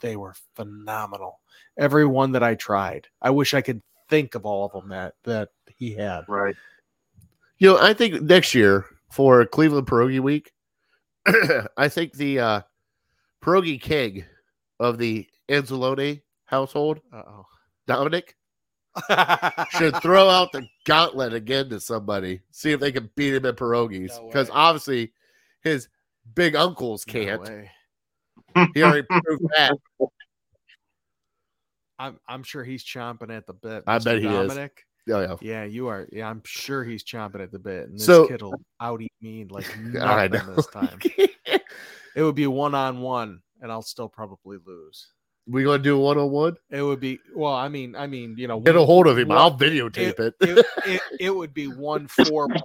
they 0.00 0.16
were 0.16 0.34
phenomenal. 0.54 1.40
Every 1.78 2.06
one 2.06 2.32
that 2.32 2.42
I 2.42 2.54
tried, 2.54 3.08
I 3.20 3.30
wish 3.30 3.54
I 3.54 3.60
could 3.60 3.82
think 4.08 4.34
of 4.34 4.46
all 4.46 4.66
of 4.66 4.72
them 4.72 4.88
that 4.90 5.14
that 5.24 5.50
he 5.76 5.92
had. 5.94 6.24
Right. 6.28 6.56
You 7.58 7.68
know, 7.68 7.78
I 7.78 7.92
think 7.92 8.22
next 8.22 8.54
year 8.54 8.86
for 9.10 9.44
Cleveland 9.44 9.86
Pierogi 9.86 10.20
Week, 10.20 10.52
I 11.76 11.88
think 11.88 12.14
the 12.14 12.38
uh 12.40 12.60
Pierogi 13.42 13.80
King 13.80 14.24
of 14.78 14.98
the 14.98 15.26
Anzalone 15.48 16.22
household, 16.46 17.00
Uh-oh. 17.12 17.46
Dominic. 17.86 18.36
should 19.70 19.96
throw 20.02 20.28
out 20.28 20.52
the 20.52 20.66
gauntlet 20.84 21.32
again 21.32 21.68
to 21.70 21.80
somebody, 21.80 22.40
see 22.50 22.72
if 22.72 22.80
they 22.80 22.92
can 22.92 23.10
beat 23.16 23.34
him 23.34 23.46
in 23.46 23.54
pierogies. 23.54 24.24
Because 24.26 24.48
way. 24.48 24.54
obviously 24.56 25.12
his 25.62 25.88
big 26.34 26.56
uncles 26.56 27.04
can't. 27.04 27.42
way. 27.42 27.70
he 28.74 28.82
already 28.82 29.06
proved 29.08 29.44
that. 29.56 29.76
I'm 31.98 32.18
I'm 32.26 32.42
sure 32.42 32.64
he's 32.64 32.84
chomping 32.84 33.34
at 33.34 33.46
the 33.46 33.52
bit. 33.52 33.84
I 33.86 33.98
Mr. 33.98 34.04
bet 34.04 34.18
he 34.18 34.26
is. 34.26 34.48
Dominic. 34.48 34.84
Oh, 35.10 35.20
yeah. 35.20 35.36
Yeah, 35.40 35.64
you 35.64 35.88
are. 35.88 36.06
Yeah, 36.12 36.28
I'm 36.28 36.42
sure 36.44 36.84
he's 36.84 37.02
chomping 37.02 37.42
at 37.42 37.50
the 37.50 37.58
bit. 37.58 37.88
And 37.88 37.98
this 37.98 38.06
So- 38.06 38.28
kid 38.28 38.42
will 38.42 38.54
out 38.80 39.00
eat 39.00 39.12
me 39.20 39.44
like 39.48 39.66
nothing 39.78 40.54
this 40.54 40.66
time. 40.66 40.98
It 42.16 42.22
would 42.22 42.34
be 42.34 42.46
one 42.46 42.74
on 42.74 43.00
one, 43.00 43.40
and 43.60 43.70
I'll 43.70 43.82
still 43.82 44.08
probably 44.08 44.58
lose. 44.64 45.08
We 45.50 45.64
gonna 45.64 45.82
do 45.82 45.96
a 45.96 46.00
one 46.00 46.18
on 46.18 46.30
one? 46.30 46.56
It 46.70 46.82
would 46.82 47.00
be 47.00 47.18
well. 47.34 47.54
I 47.54 47.68
mean, 47.68 47.94
I 47.96 48.06
mean, 48.06 48.34
you 48.38 48.46
know, 48.48 48.60
Get 48.60 48.76
a 48.76 48.84
hold 48.84 49.06
of 49.06 49.18
him. 49.18 49.28
one- 49.28 49.38
I'll 49.38 49.56
videotape 49.56 50.18
it. 50.20 50.34
it, 50.40 50.66
it, 50.86 51.00
it 51.20 51.30
would 51.30 51.52
be 51.54 51.66
one 51.68 52.06
for 52.08 52.24
one. 52.46 52.60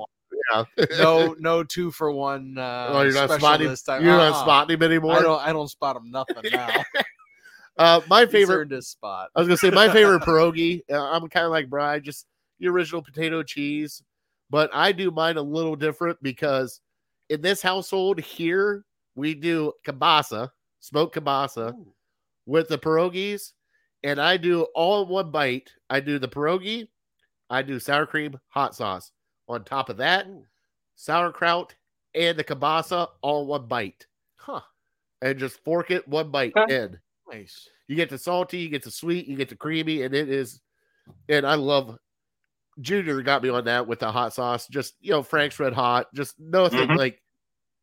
Yeah. 0.53 0.63
No, 0.99 1.35
no 1.39 1.63
two 1.63 1.89
for 1.91 2.11
one. 2.11 2.57
Uh, 2.57 2.87
oh, 2.91 3.01
you're 3.01 3.13
not 3.13 3.31
spotting. 3.31 3.67
You're 3.67 4.01
not 4.17 4.33
Uh-uh. 4.33 4.41
spotting 4.43 4.75
him 4.75 4.83
anymore. 4.83 5.13
I 5.13 5.21
don't. 5.21 5.47
I 5.47 5.53
don't 5.53 5.67
spot 5.69 5.95
him 5.95 6.11
nothing 6.11 6.37
now. 6.51 6.69
Uh, 7.77 7.99
my 8.07 8.25
favorite 8.25 8.71
his 8.71 8.87
spot. 8.87 9.29
I 9.35 9.39
was 9.41 9.49
gonna 9.49 9.57
say 9.57 9.69
my 9.69 9.91
favorite 9.91 10.21
pierogi. 10.25 10.81
Uh, 10.89 11.09
I'm 11.11 11.27
kind 11.27 11.45
of 11.45 11.51
like 11.51 11.69
Brian, 11.69 12.01
just 12.01 12.25
the 12.59 12.69
original 12.69 13.01
potato 13.01 13.43
cheese, 13.43 14.01
but 14.49 14.69
I 14.73 14.93
do 14.93 15.11
mine 15.11 15.35
a 15.35 15.41
little 15.41 15.75
different 15.75 16.17
because 16.23 16.79
in 17.29 17.41
this 17.41 17.61
household 17.61 18.21
here 18.21 18.85
we 19.15 19.33
do 19.35 19.73
kielbasa, 19.85 20.51
smoked 20.79 21.15
kielbasa 21.15 21.73
Ooh. 21.73 21.93
With 22.45 22.67
the 22.69 22.77
pierogies, 22.77 23.53
and 24.03 24.19
I 24.19 24.37
do 24.37 24.63
all 24.75 25.03
in 25.03 25.09
one 25.09 25.31
bite. 25.31 25.71
I 25.89 25.99
do 25.99 26.19
the 26.19 26.27
pierogi, 26.27 26.87
I 27.49 27.61
do 27.61 27.79
sour 27.79 28.05
cream, 28.05 28.39
hot 28.49 28.75
sauce 28.75 29.11
on 29.47 29.63
top 29.63 29.89
of 29.89 29.97
that, 29.97 30.27
sauerkraut, 30.95 31.75
and 32.13 32.37
the 32.37 32.43
kielbasa 32.43 33.09
all 33.21 33.43
in 33.43 33.47
one 33.47 33.67
bite, 33.67 34.07
Huh. 34.37 34.61
and 35.21 35.37
just 35.39 35.63
fork 35.63 35.91
it 35.91 36.07
one 36.07 36.31
bite 36.31 36.53
Okay. 36.57 36.75
in. 36.75 36.99
Nice. 37.31 37.67
You 37.87 37.95
get 37.95 38.09
the 38.09 38.17
salty, 38.17 38.59
you 38.59 38.69
get 38.69 38.83
the 38.83 38.91
sweet, 38.91 39.27
you 39.27 39.35
get 39.37 39.49
the 39.49 39.55
creamy, 39.55 40.03
and 40.03 40.13
it 40.15 40.29
is. 40.29 40.61
And 41.29 41.45
I 41.45 41.55
love. 41.55 41.97
Junior 42.81 43.21
got 43.21 43.41
me 43.43 43.49
on 43.49 43.65
that 43.65 43.87
with 43.87 43.99
the 43.99 44.11
hot 44.11 44.33
sauce. 44.33 44.67
Just 44.67 44.95
you 44.99 45.11
know, 45.11 45.23
Frank's 45.23 45.59
Red 45.59 45.73
Hot. 45.73 46.13
Just 46.13 46.39
nothing 46.39 46.89
Mhm. 46.89 46.97
like, 46.97 47.21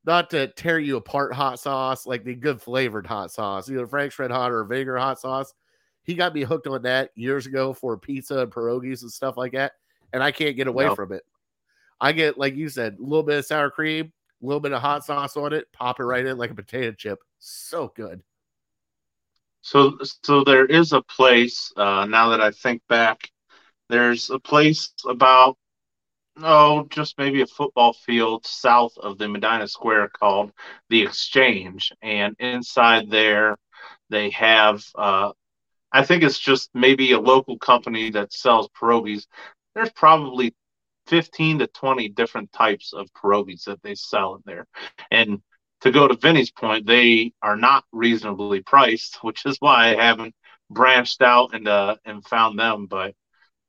not 0.05 0.31
to 0.31 0.49
tear 0.49 0.79
you 0.79 0.97
apart. 0.97 1.33
Hot 1.35 1.59
sauce, 1.59 2.07
like 2.07 2.25
the 2.25 2.35
good 2.35 2.61
flavored 2.61 3.07
hot 3.07 3.31
sauce, 3.31 3.71
either 3.71 3.87
Frank's 3.87 4.19
Red 4.19 4.31
Hot 4.31 4.51
or 4.51 4.65
vinegar 4.65 4.97
hot 4.99 5.21
sauce. 5.21 5.55
He 6.05 6.15
got 6.15 6.35
me 6.35 6.43
hooked 6.43 6.67
on 6.67 6.83
that 6.83 7.11
years 7.15 7.47
ago 7.47 7.73
for 7.73 7.97
pizza 7.97 8.39
and 8.41 8.51
pierogies 8.53 9.03
and 9.03 9.13
stuff 9.13 9.37
like 9.37 9.53
that, 9.53 9.73
and 10.13 10.23
I 10.23 10.33
can't 10.33 10.57
get 10.57 10.67
away 10.67 10.87
No. 10.87 10.95
from 10.95 11.13
it. 11.13 11.23
I 12.01 12.13
get 12.13 12.37
like 12.37 12.57
you 12.57 12.69
said, 12.69 12.97
a 12.99 13.03
little 13.03 13.23
bit 13.23 13.39
of 13.39 13.47
sour 13.47 13.71
cream, 13.71 14.13
a 14.43 14.47
little 14.47 14.61
bit 14.61 14.73
of 14.73 14.83
hot 14.83 15.05
sauce 15.05 15.37
on 15.37 15.53
it, 15.53 15.73
pop 15.73 16.01
it 16.01 16.05
right 16.05 16.27
in 16.27 16.37
like 16.37 16.51
a 16.51 16.55
potato 16.55 16.93
chip. 16.93 17.21
So 17.39 17.93
good. 17.95 18.23
So, 19.61 19.97
so 20.25 20.43
there 20.43 20.67
is 20.67 20.93
a 20.93 21.03
place. 21.03 21.73
Uh, 21.77 22.05
now 22.07 22.31
that 22.31 22.41
I 22.41 22.51
think 22.51 22.83
back, 22.89 23.31
there's 23.89 24.29
a 24.31 24.41
place 24.41 24.93
about 25.09 25.57
oh, 26.39 26.87
just 26.91 27.19
maybe 27.19 27.43
a 27.43 27.47
football 27.47 27.93
field 27.93 28.47
south 28.47 28.93
of 28.99 29.19
the 29.19 29.29
Medina 29.29 29.69
Square 29.69 30.11
called 30.11 30.53
the 30.89 31.03
Exchange, 31.03 31.93
and 32.03 32.37
inside 32.39 33.11
there 33.11 33.57
they 34.11 34.31
have. 34.31 34.85
Uh, 34.95 35.33
I 35.93 36.05
think 36.05 36.23
it's 36.23 36.39
just 36.39 36.71
maybe 36.75 37.13
a 37.13 37.21
local 37.21 37.59
company 37.59 38.11
that 38.11 38.33
sells 38.33 38.69
pierogies. 38.81 39.27
There's 39.75 39.93
probably 39.93 40.55
15 41.09 41.61
to 41.61 41.67
20 41.67 42.09
different 42.11 42.53
types 42.53 42.93
of 42.93 43.13
pierogies 43.15 43.65
that 43.65 43.83
they 43.83 43.95
sell 43.95 44.37
in 44.37 44.43
there, 44.47 44.67
and 45.11 45.43
to 45.83 45.91
go 45.91 46.07
to 46.09 46.17
Vinny's 46.17 46.51
point, 46.51 46.87
they 46.87 47.33
are 47.43 47.57
not 47.57 47.85
reasonably 47.93 48.63
priced, 48.63 49.19
which 49.23 49.47
is 49.47 49.57
why 49.61 49.91
I 49.91 50.03
haven't 50.03 50.35
branched 50.71 51.21
out 51.23 51.55
and 51.55 51.69
uh 51.69 51.97
and 52.05 52.25
found 52.25 52.59
them. 52.59 52.87
But 52.87 53.15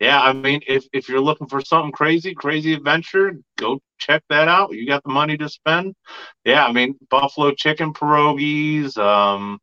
yeah, 0.03 0.21
I 0.21 0.33
mean, 0.33 0.61
if 0.67 0.85
if 0.91 1.07
you're 1.07 1.21
looking 1.21 1.47
for 1.47 1.61
something 1.61 1.91
crazy, 1.91 2.33
crazy 2.35 2.73
adventure, 2.73 3.33
go 3.57 3.79
check 3.99 4.21
that 4.29 4.47
out. 4.47 4.73
You 4.73 4.85
got 4.85 5.03
the 5.03 5.11
money 5.11 5.37
to 5.37 5.47
spend. 5.47 5.95
Yeah, 6.43 6.65
I 6.65 6.71
mean, 6.71 6.95
buffalo 7.09 7.51
chicken 7.51 7.93
pierogies. 7.93 8.97
Um, 8.97 9.59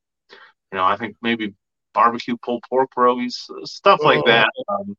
you 0.72 0.78
know, 0.78 0.84
I 0.84 0.96
think 0.96 1.16
maybe 1.20 1.54
barbecue 1.92 2.36
pulled 2.42 2.62
pork 2.68 2.90
pierogies, 2.96 3.34
stuff 3.64 4.00
like 4.02 4.20
Oh. 4.20 4.26
that. 4.26 4.50
Um, 4.68 4.96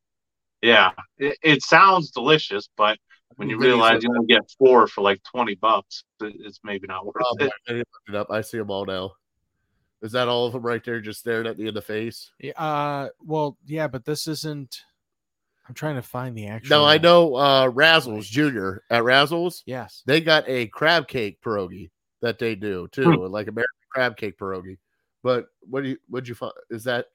yeah, 0.60 0.92
it, 1.18 1.36
it 1.42 1.62
sounds 1.62 2.12
delicious, 2.12 2.68
but 2.76 2.98
when 3.34 3.50
you 3.50 3.58
realize 3.58 4.04
you 4.04 4.10
only 4.10 4.26
get 4.26 4.42
four 4.58 4.86
for 4.86 5.00
like 5.00 5.20
20 5.24 5.56
bucks, 5.56 6.04
it's 6.20 6.60
maybe 6.62 6.86
not 6.86 7.04
worth 7.04 7.16
Oh, 7.20 7.36
it. 7.40 7.52
I 7.68 7.72
looked 7.72 7.88
it 8.08 8.14
up. 8.14 8.30
I 8.30 8.42
see 8.42 8.58
them 8.58 8.70
all 8.70 8.86
now. 8.86 9.12
Is 10.02 10.12
that 10.12 10.28
all 10.28 10.46
of 10.46 10.52
them 10.52 10.62
right 10.62 10.84
there, 10.84 11.00
just 11.00 11.20
staring 11.20 11.46
at 11.46 11.58
me 11.58 11.66
in 11.68 11.74
the 11.74 11.82
face? 11.82 12.30
Yeah, 12.38 12.52
Uh, 12.56 13.08
well, 13.20 13.56
yeah, 13.66 13.88
but 13.88 14.04
this 14.04 14.28
isn't. 14.28 14.82
I'm 15.68 15.74
trying 15.74 15.94
to 15.94 16.02
find 16.02 16.36
the 16.36 16.46
actual. 16.48 16.78
No, 16.78 16.84
I 16.84 16.98
know. 16.98 17.34
Uh, 17.36 17.70
Razzles 17.70 18.24
Junior 18.24 18.82
at 18.90 19.02
Razzles, 19.04 19.62
Yes. 19.66 20.02
they 20.06 20.20
got 20.20 20.44
a 20.48 20.66
crab 20.68 21.06
cake 21.08 21.38
pierogi 21.40 21.90
that 22.20 22.38
they 22.38 22.54
do 22.54 22.88
too, 22.92 23.26
like 23.28 23.46
American 23.46 23.70
crab 23.90 24.16
cake 24.16 24.38
pierogi. 24.38 24.78
But 25.22 25.46
what 25.68 25.82
do 25.84 25.90
you? 25.90 25.98
What'd 26.08 26.28
you 26.28 26.34
find? 26.34 26.52
Is 26.70 26.84
that? 26.84 27.06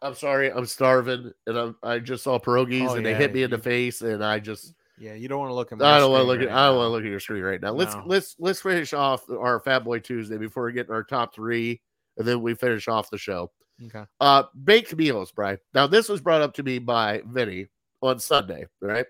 I'm 0.00 0.14
sorry, 0.14 0.50
I'm 0.52 0.64
starving, 0.66 1.32
and 1.46 1.56
I'm, 1.58 1.76
I 1.82 1.98
just 1.98 2.22
saw 2.22 2.38
pierogies, 2.38 2.88
Oh, 2.88 2.94
and 2.94 3.04
they 3.04 3.14
hit 3.14 3.34
me 3.34 3.42
in 3.42 3.50
the 3.50 3.58
face, 3.58 4.00
and 4.00 4.24
I 4.24 4.38
just 4.38 4.74
Yeah, 4.96 5.14
you 5.14 5.26
don't 5.28 5.40
want 5.40 5.50
to 5.50 5.54
look 5.54 5.72
at. 5.72 5.82
I 5.82 5.98
don't 5.98 6.10
want 6.12 6.22
to 6.22 6.26
want 6.26 6.40
look 6.40 6.48
at 6.48 6.56
I 6.56 6.66
don't 6.68 6.76
want 6.76 6.86
to 6.86 6.90
look 6.90 7.02
at 7.04 7.10
your 7.10 7.20
screen 7.20 7.42
right 7.42 7.60
now. 7.60 7.72
Let's 7.72 7.94
No. 7.94 8.04
let's 8.06 8.36
let's 8.38 8.60
finish 8.62 8.92
off 8.94 9.28
our 9.28 9.60
Fat 9.60 9.84
Boy 9.84 9.98
Tuesday 9.98 10.38
before 10.38 10.64
we 10.64 10.72
get 10.72 10.86
in 10.88 10.94
our 10.94 11.02
top 11.04 11.34
three, 11.34 11.80
and 12.16 12.26
then 12.26 12.40
we 12.42 12.54
finish 12.54 12.86
off 12.88 13.10
the 13.10 13.18
show. 13.18 13.50
Okay. 13.86 14.04
Uh, 14.20 14.44
baked 14.64 14.96
meals, 14.96 15.30
Brian. 15.32 15.58
Now 15.74 15.86
this 15.86 16.08
was 16.08 16.20
brought 16.20 16.42
up 16.42 16.54
to 16.54 16.62
me 16.62 16.78
by 16.78 17.22
Vinny 17.26 17.68
on 18.02 18.18
Sunday. 18.18 18.66
Right, 18.80 19.06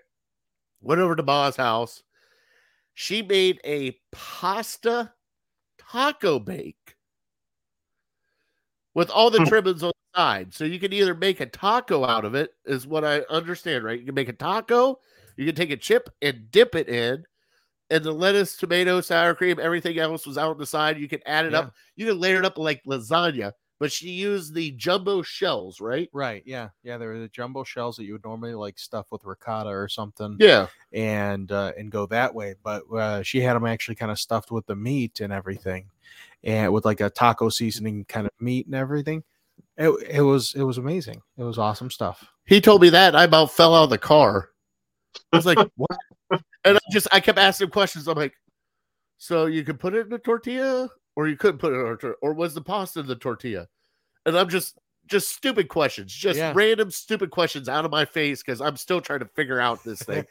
went 0.81 1.01
over 1.01 1.15
to 1.15 1.23
Ma's 1.23 1.55
house. 1.55 2.03
She 2.93 3.21
made 3.21 3.59
a 3.63 3.97
pasta 4.11 5.13
taco 5.77 6.39
bake 6.39 6.95
with 8.93 9.09
all 9.09 9.29
the 9.29 9.39
Hmm. 9.39 9.45
trimmings 9.45 9.83
on 9.83 9.91
the 10.13 10.19
side. 10.19 10.53
So 10.53 10.65
you 10.65 10.79
can 10.79 10.91
either 10.93 11.15
make 11.15 11.39
a 11.39 11.45
taco 11.45 12.05
out 12.05 12.25
of 12.25 12.35
it, 12.35 12.51
is 12.65 12.85
what 12.85 13.05
I 13.05 13.21
understand, 13.29 13.83
right? 13.85 13.99
You 13.99 14.05
can 14.05 14.15
make 14.15 14.29
a 14.29 14.33
taco, 14.33 14.99
you 15.37 15.45
can 15.45 15.55
take 15.55 15.71
a 15.71 15.77
chip 15.77 16.09
and 16.21 16.51
dip 16.51 16.75
it 16.75 16.89
in, 16.89 17.23
and 17.89 18.03
the 18.03 18.11
lettuce, 18.11 18.57
tomato, 18.57 19.01
sour 19.01 19.33
cream, 19.33 19.57
everything 19.59 19.97
else 19.97 20.27
was 20.27 20.37
out 20.37 20.51
on 20.51 20.57
the 20.57 20.65
side. 20.65 20.99
You 20.99 21.07
can 21.07 21.21
add 21.25 21.45
it 21.45 21.53
Yeah. 21.53 21.59
up. 21.59 21.73
You 21.95 22.05
can 22.07 22.19
layer 22.19 22.37
it 22.39 22.45
up 22.45 22.57
like 22.57 22.83
lasagna, 22.83 23.53
but 23.79 23.91
she 23.91 24.09
used 24.09 24.53
the 24.53 24.71
jumbo 24.71 25.21
shells, 25.21 25.79
right? 25.79 26.09
Right. 26.11 26.43
Yeah. 26.45 26.69
Yeah. 26.83 26.97
There 26.97 27.13
are 27.13 27.19
the 27.19 27.29
jumbo 27.29 27.63
shells 27.63 27.95
that 27.95 28.03
you 28.03 28.13
would 28.13 28.25
normally 28.25 28.53
like 28.53 28.77
stuff 28.77 29.07
with 29.09 29.23
ricotta 29.23 29.69
or 29.69 29.87
something. 29.87 30.35
Yeah. 30.39 30.67
and 30.91 31.51
uh, 31.51 31.71
and 31.77 31.89
go 31.89 32.05
that 32.07 32.35
way. 32.35 32.55
But 32.61 32.83
uh, 32.93 33.23
she 33.23 33.39
had 33.39 33.55
them 33.55 33.65
actually 33.65 33.95
kind 33.95 34.11
of 34.11 34.19
stuffed 34.19 34.51
with 34.51 34.65
the 34.65 34.75
meat 34.75 35.21
and 35.21 35.31
everything, 35.31 35.89
and 36.43 36.73
with 36.73 36.83
like 36.85 36.99
a 36.99 37.09
taco 37.09 37.49
seasoning 37.49 38.05
kind 38.05 38.27
of 38.27 38.33
meat 38.39 38.65
and 38.65 38.75
everything. 38.75 39.23
It, 39.77 39.89
it 40.09 40.21
was 40.21 40.53
it 40.55 40.63
was 40.63 40.77
amazing. 40.77 41.21
It 41.37 41.43
was 41.43 41.57
awesome 41.57 41.89
stuff. 41.89 42.27
He 42.45 42.59
told 42.59 42.81
me 42.81 42.89
that 42.89 43.15
I 43.15 43.23
about 43.23 43.51
fell 43.51 43.73
out 43.73 43.85
of 43.85 43.89
the 43.89 43.97
car. 43.97 44.49
I 45.31 45.37
was 45.37 45.45
like, 45.45 45.57
what? 45.75 45.97
And 46.65 46.75
I 46.75 46.79
just 46.91 47.07
I 47.13 47.21
kept 47.21 47.39
asking 47.39 47.69
questions. 47.69 48.05
I'm 48.09 48.17
like, 48.17 48.33
so 49.17 49.45
you 49.45 49.63
can 49.63 49.77
put 49.77 49.95
it 49.95 50.05
in 50.05 50.13
a 50.13 50.19
tortilla, 50.19 50.89
or 51.19 51.27
you 51.27 51.35
couldn't 51.35 51.57
put 51.57 51.73
it 51.73 51.79
a 51.79 51.83
tortilla, 51.83 52.13
or 52.21 52.33
was 52.33 52.53
the 52.53 52.61
pasta 52.61 53.03
the 53.03 53.13
tortilla? 53.13 53.67
And 54.25 54.37
I'm 54.37 54.47
just 54.47 54.79
just 55.05 55.35
stupid 55.35 55.67
questions, 55.67 56.13
just 56.13 56.37
Yeah. 56.37 56.53
random 56.55 56.89
stupid 56.91 57.29
questions 57.29 57.67
out 57.67 57.83
of 57.83 57.91
my 57.91 58.05
face 58.05 58.41
because 58.41 58.61
I'm 58.61 58.77
still 58.77 59.01
trying 59.01 59.19
to 59.19 59.25
figure 59.25 59.59
out 59.59 59.83
this 59.83 60.01
thing. 60.01 60.23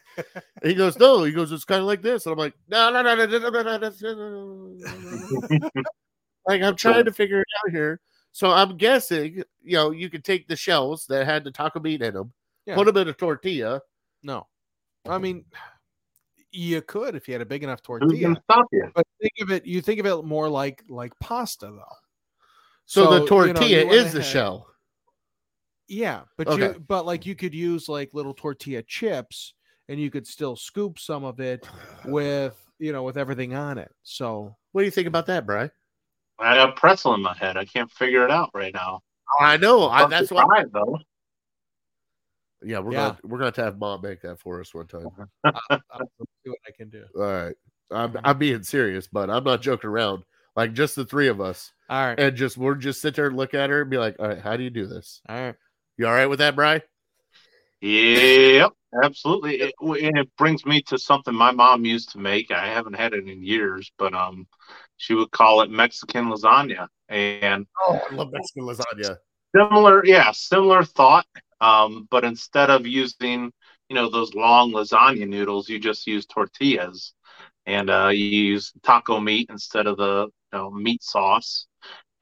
he 0.62 0.72
goes, 0.72 0.98
No, 0.98 1.24
he 1.24 1.32
goes, 1.32 1.52
it's 1.52 1.66
kind 1.66 1.80
of 1.82 1.86
like 1.86 2.00
this. 2.00 2.24
And 2.24 2.32
I'm 2.32 2.38
like, 2.38 2.54
No, 2.68 2.90
no, 2.90 3.02
no, 3.02 3.14
no, 3.14 3.26
no, 3.26 3.38
no, 3.38 3.50
no, 3.50 3.78
no, 3.78 3.90
no, 4.00 4.14
no, 4.14 5.48
no. 5.50 5.82
like 6.46 6.62
I'm 6.62 6.76
trying 6.76 7.04
to 7.04 7.12
figure 7.12 7.40
it 7.40 7.46
out 7.66 7.70
here. 7.70 8.00
So 8.32 8.50
I'm 8.50 8.78
guessing, 8.78 9.42
you 9.62 9.76
know, 9.76 9.90
you 9.90 10.08
could 10.08 10.24
take 10.24 10.48
the 10.48 10.56
shells 10.56 11.04
that 11.08 11.26
had 11.26 11.44
the 11.44 11.50
taco 11.50 11.80
meat 11.80 12.00
in 12.00 12.14
them, 12.14 12.32
Yeah. 12.64 12.76
put 12.76 12.86
them 12.86 12.96
in 12.96 13.08
a 13.08 13.12
tortilla. 13.12 13.82
No, 14.22 14.46
I 15.06 15.18
mean 15.18 15.44
you 16.50 16.80
could 16.82 17.14
if 17.14 17.28
you 17.28 17.34
had 17.34 17.40
a 17.42 17.46
big 17.46 17.62
enough 17.62 17.82
tortilla. 17.82 18.34
stop 18.44 18.66
you? 18.72 18.90
But 18.94 19.06
think 19.20 19.32
of 19.40 19.50
it, 19.50 19.66
you 19.66 19.80
think 19.80 20.00
of 20.00 20.06
it 20.06 20.24
more 20.24 20.48
like 20.48 20.82
like 20.88 21.12
pasta 21.20 21.66
though. 21.66 21.96
So, 22.86 23.04
So, 23.04 23.10
the 23.10 23.14
you 23.16 23.20
know, 23.20 23.26
tortilla 23.26 23.84
you 23.84 23.90
is 23.90 24.12
the 24.12 24.20
ahead- 24.20 24.30
shell. 24.30 24.66
Yeah, 25.88 26.22
but 26.36 26.48
Okay. 26.48 26.62
you 26.74 26.84
but 26.86 27.06
like 27.06 27.24
you 27.26 27.34
could 27.34 27.54
use 27.54 27.88
like 27.88 28.10
little 28.12 28.34
tortilla 28.34 28.82
chips 28.82 29.54
and 29.88 29.98
you 29.98 30.10
could 30.10 30.26
still 30.26 30.54
scoop 30.56 30.98
some 30.98 31.24
of 31.24 31.40
it 31.40 31.66
with 32.04 32.56
you 32.78 32.92
know 32.92 33.02
with 33.02 33.16
everything 33.16 33.54
on 33.54 33.78
it. 33.78 33.90
So 34.02 34.56
What 34.72 34.82
do 34.82 34.84
you 34.84 34.90
think 34.90 35.06
about 35.08 35.26
that, 35.26 35.46
Brian? 35.46 35.70
I 36.38 36.54
got 36.54 36.76
pretzel 36.76 37.14
in 37.14 37.22
my 37.22 37.34
head. 37.34 37.56
I 37.56 37.64
can't 37.64 37.90
figure 37.90 38.24
it 38.24 38.30
out 38.30 38.50
right 38.54 38.72
now. 38.72 39.00
I 39.40 39.56
know. 39.56 39.88
I, 39.88 40.06
that's 40.06 40.30
why. 40.30 40.46
though. 40.72 40.98
Yeah, 42.62 42.80
we're 42.80 42.92
Yeah. 42.92 43.08
gonna 43.08 43.18
we're 43.24 43.38
gonna 43.38 43.46
have 43.46 43.54
to 43.54 43.64
have 43.64 43.78
mom 43.78 44.00
make 44.02 44.20
that 44.22 44.40
for 44.40 44.60
us 44.60 44.74
one 44.74 44.86
time. 44.86 45.08
I'll, 45.44 45.60
I'll 45.92 46.10
see 46.44 46.50
what 46.50 46.58
I 46.66 46.70
can 46.76 46.88
do. 46.88 47.04
All 47.16 47.22
right. 47.22 47.54
I'm 47.90 48.16
I'm 48.24 48.38
being 48.38 48.62
serious, 48.62 49.06
but 49.06 49.30
I'm 49.30 49.44
not 49.44 49.62
joking 49.62 49.88
around. 49.90 50.24
Like 50.56 50.72
just 50.72 50.96
the 50.96 51.04
three 51.04 51.28
of 51.28 51.40
us, 51.40 51.72
All 51.88 52.04
right, 52.04 52.18
and 52.18 52.36
just 52.36 52.56
we're 52.56 52.74
just 52.74 53.00
sit 53.00 53.14
there 53.14 53.28
and 53.28 53.36
look 53.36 53.54
at 53.54 53.70
her 53.70 53.82
and 53.82 53.90
be 53.90 53.96
like, 53.98 54.16
"All 54.18 54.26
right, 54.26 54.40
how 54.40 54.56
do 54.56 54.64
you 54.64 54.70
do 54.70 54.86
this? 54.86 55.20
all 55.28 55.36
right. 55.40 55.54
You 55.96 56.06
all 56.08 56.12
right 56.12 56.26
with 56.26 56.40
that, 56.40 56.56
Brian?" 56.56 56.82
Yep, 57.80 58.72
absolutely. 59.04 59.60
It, 59.60 59.74
and 59.80 60.18
it 60.18 60.36
brings 60.36 60.66
me 60.66 60.82
to 60.82 60.98
something 60.98 61.32
my 61.34 61.52
mom 61.52 61.84
used 61.84 62.10
to 62.10 62.18
make. 62.18 62.50
I 62.50 62.66
haven't 62.66 62.94
had 62.96 63.12
it 63.14 63.28
in 63.28 63.42
years, 63.42 63.90
but 63.98 64.14
um, 64.14 64.48
she 64.96 65.14
would 65.14 65.30
call 65.30 65.60
it 65.62 65.70
Mexican 65.70 66.26
lasagna, 66.26 66.88
and 67.08 67.66
Oh, 67.86 68.00
I 68.10 68.14
love 68.14 68.32
Mexican 68.32 68.64
lasagna. 68.64 69.16
similar, 69.54 70.04
yeah, 70.04 70.32
similar 70.32 70.82
thought. 70.82 71.26
Um, 71.60 72.06
but 72.10 72.24
instead 72.24 72.70
of 72.70 72.86
using, 72.86 73.52
you 73.88 73.94
know, 73.94 74.10
those 74.10 74.34
long 74.34 74.72
lasagna 74.72 75.28
noodles, 75.28 75.68
you 75.68 75.78
just 75.78 76.06
use 76.06 76.26
tortillas, 76.26 77.14
and 77.66 77.90
uh, 77.90 78.08
you 78.08 78.24
use 78.24 78.72
taco 78.82 79.20
meat 79.20 79.48
instead 79.50 79.86
of 79.86 79.96
the 79.96 80.28
you 80.52 80.58
know, 80.58 80.70
meat 80.70 81.02
sauce, 81.02 81.66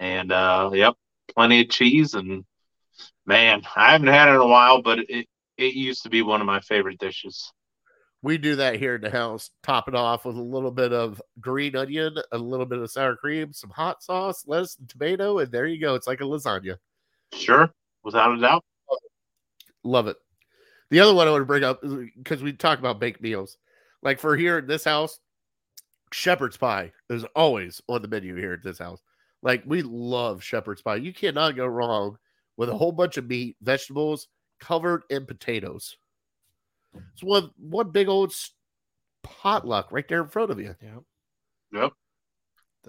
and 0.00 0.32
uh, 0.32 0.70
yep, 0.72 0.94
plenty 1.34 1.60
of 1.62 1.68
cheese. 1.70 2.14
And 2.14 2.44
man, 3.26 3.62
I 3.76 3.92
haven't 3.92 4.08
had 4.08 4.28
it 4.28 4.32
in 4.32 4.40
a 4.40 4.46
while, 4.46 4.82
but 4.82 5.00
it 5.00 5.26
it 5.56 5.74
used 5.74 6.02
to 6.02 6.10
be 6.10 6.22
one 6.22 6.40
of 6.40 6.46
my 6.46 6.60
favorite 6.60 6.98
dishes. 6.98 7.52
We 8.22 8.38
do 8.38 8.56
that 8.56 8.76
here 8.76 8.96
in 8.96 9.02
the 9.02 9.10
house. 9.10 9.50
Top 9.62 9.88
it 9.88 9.94
off 9.94 10.24
with 10.24 10.36
a 10.36 10.42
little 10.42 10.70
bit 10.70 10.92
of 10.92 11.22
green 11.40 11.76
onion, 11.76 12.16
a 12.32 12.38
little 12.38 12.66
bit 12.66 12.78
of 12.78 12.90
sour 12.90 13.14
cream, 13.14 13.52
some 13.52 13.70
hot 13.70 14.02
sauce, 14.02 14.44
lettuce, 14.46 14.76
and 14.78 14.88
tomato, 14.88 15.38
and 15.38 15.52
there 15.52 15.66
you 15.66 15.80
go. 15.80 15.94
It's 15.94 16.06
like 16.06 16.20
a 16.20 16.24
lasagna. 16.24 16.76
Sure, 17.32 17.70
without 18.02 18.36
a 18.36 18.40
doubt. 18.40 18.64
Love 19.86 20.08
it. 20.08 20.16
The 20.90 21.00
other 21.00 21.14
one 21.14 21.26
I 21.26 21.30
want 21.30 21.42
to 21.42 21.46
bring 21.46 21.64
up 21.64 21.82
because 21.82 22.42
we 22.42 22.52
talk 22.52 22.78
about 22.78 23.00
baked 23.00 23.20
meals. 23.20 23.56
Like 24.02 24.18
for 24.18 24.36
here 24.36 24.58
in 24.58 24.66
this 24.66 24.84
house, 24.84 25.18
shepherd's 26.12 26.56
pie 26.56 26.92
is 27.10 27.24
always 27.34 27.80
on 27.88 28.02
the 28.02 28.08
menu 28.08 28.36
here 28.36 28.52
at 28.52 28.62
this 28.62 28.78
house. 28.78 29.00
Like 29.42 29.62
we 29.66 29.82
love 29.82 30.42
shepherd's 30.42 30.82
pie. 30.82 30.96
You 30.96 31.12
cannot 31.12 31.56
go 31.56 31.66
wrong 31.66 32.18
with 32.56 32.68
a 32.68 32.76
whole 32.76 32.92
bunch 32.92 33.16
of 33.16 33.28
meat, 33.28 33.56
vegetables 33.60 34.28
covered 34.60 35.02
in 35.10 35.26
potatoes. 35.26 35.96
It's 37.12 37.22
one 37.22 37.50
one 37.58 37.90
big 37.90 38.08
old 38.08 38.34
potluck 39.22 39.92
right 39.92 40.06
there 40.08 40.22
in 40.22 40.28
front 40.28 40.50
of 40.50 40.60
you. 40.60 40.74
Yep. 40.80 41.02
Yep. 41.72 41.92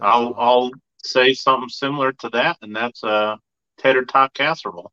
I'll. 0.01 0.33
I'll 0.37 0.71
say 1.03 1.33
something 1.33 1.69
similar 1.69 2.11
to 2.11 2.29
that, 2.29 2.57
and 2.61 2.75
that's 2.75 3.03
uh 3.03 3.35
tater 3.77 4.03
tot 4.03 4.33
casserole. 4.33 4.91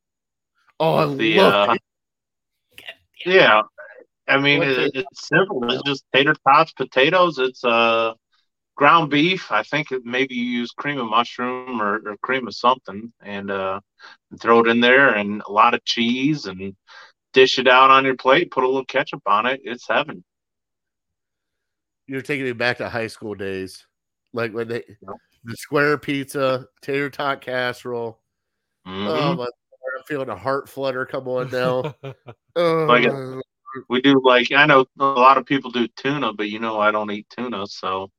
Oh, 0.79 0.95
I 0.95 1.15
The, 1.15 1.39
love 1.39 1.71
uh, 1.71 1.73
it. 1.73 1.83
Yeah, 3.25 3.63
I 4.29 4.39
mean 4.39 4.63
it, 4.63 4.93
it's 4.95 5.29
simple. 5.29 5.71
It's 5.71 5.83
just 5.85 6.05
tater 6.15 6.35
tots, 6.47 6.73
potatoes. 6.73 7.39
It's 7.39 7.65
uh 7.65 8.15
ground 8.77 9.11
beef. 9.11 9.53
I 9.53 9.63
think 9.63 9.93
it, 9.93 10.05
maybe 10.05 10.35
you 10.35 10.45
use 10.45 10.73
cream 10.73 10.99
of 10.99 11.09
mushroom 11.09 11.81
or, 11.81 11.97
or 12.07 12.17
cream 12.23 12.47
of 12.49 12.55
something, 12.55 13.13
and 13.23 13.51
uh 13.51 13.81
throw 14.41 14.61
it 14.61 14.69
in 14.69 14.81
there, 14.81 15.15
and 15.15 15.43
a 15.47 15.53
lot 15.53 15.75
of 15.75 15.85
cheese, 15.85 16.47
and 16.47 16.77
dish 17.33 17.59
it 17.59 17.69
out 17.69 17.91
on 17.91 18.05
your 18.05 18.17
plate. 18.17 18.51
Put 18.51 18.65
a 18.65 18.67
little 18.69 18.85
ketchup 18.85 19.23
on 19.27 19.47
it. 19.47 19.61
It's 19.65 19.89
heaven. 19.89 20.25
You're 22.07 22.23
taking 22.23 22.45
me 22.45 22.53
back 22.53 22.79
to 22.79 22.89
high 22.89 23.07
school 23.07 23.35
days, 23.35 23.87
like 24.33 24.53
when 24.53 24.69
they 24.69 24.85
Yep. 25.01 25.17
the 25.45 25.57
square 25.57 25.99
pizza, 25.99 26.69
tater 26.83 27.11
tot 27.11 27.41
casserole. 27.41 28.21
Oh 28.87 29.35
Mhm. 29.35 29.37
my! 29.37 29.49
Lord, 30.11 30.21
I'm 30.21 30.27
feeling 30.27 30.29
a 30.29 30.41
heart 30.41 30.69
flutter 30.69 31.07
come 31.07 31.29
on 31.29 31.51
now. 31.51 31.95
Oh, 32.57 32.87
Like 32.87 33.11
We 33.89 34.01
do 34.01 34.21
like 34.23 34.53
I 34.53 34.67
know 34.67 34.87
a 35.01 35.05
lot 35.05 35.39
of 35.39 35.47
people 35.47 35.73
do 35.73 35.89
tuna, 35.89 36.33
but 36.33 36.49
you 36.49 36.61
know 36.61 36.79
I 36.79 36.93
don't 36.93 37.11
eat 37.11 37.27
tuna, 37.29 37.67
so 37.67 38.13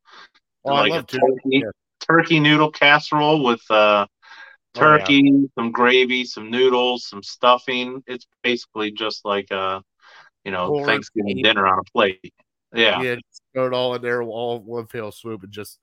oh, 0.66 0.74
I 0.74 0.88
like 0.88 1.02
a 1.02 1.04
tuna. 1.04 1.24
turkey, 1.26 1.40
Yeah. 1.64 1.70
turkey 2.02 2.40
noodle 2.42 2.72
casserole 2.72 3.44
with 3.44 3.62
uh, 3.70 4.06
Oh, 4.78 4.82
yeah. 4.82 4.82
turkey, 4.82 5.50
some 5.58 5.72
gravy, 5.72 6.26
some 6.26 6.52
noodles, 6.52 7.08
some 7.08 7.24
stuffing. 7.24 8.04
It's 8.08 8.28
basically 8.44 8.92
just 8.92 9.24
like 9.24 9.50
a 9.52 9.82
you 10.44 10.52
know, 10.52 10.68
Corn, 10.68 10.86
Thanksgiving 10.86 11.36
beef. 11.36 11.44
dinner 11.46 11.66
on 11.66 11.80
a 11.80 11.84
plate. 11.94 12.34
Yeah. 12.74 13.02
Yeah, 13.02 13.16
just 13.16 13.42
throw 13.54 13.68
it 13.68 13.74
all 13.74 13.96
in 13.96 14.02
there, 14.02 14.22
all 14.22 14.60
one 14.60 14.88
fell 14.88 15.14
swoop, 15.14 15.44
and 15.44 15.52
just. 15.54 15.80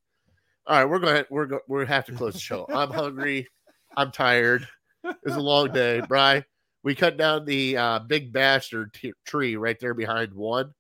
All 0.67 0.77
right, 0.77 0.85
we're 0.85 0.99
going. 0.99 1.25
We're 1.31 1.47
going. 1.47 1.63
We 1.69 1.87
have 1.87 2.05
to 2.05 2.13
close 2.13 2.35
the 2.35 2.41
show. 2.41 2.67
I'm 2.71 2.91
hungry. 2.91 3.49
I'm 3.97 4.13
tired. 4.13 4.69
It's 5.05 5.37
a 5.37 5.41
long 5.41 5.73
day, 5.73 6.01
Bry. 6.01 6.45
We 6.83 6.95
cut 6.95 7.17
down 7.17 7.45
the 7.45 7.77
uh, 7.77 7.99
big 8.01 8.33
bastard 8.33 8.93
t- 8.93 9.13
tree 9.25 9.57
right 9.57 9.79
there 9.79 9.95
behind 9.95 10.35
one. 10.35 10.73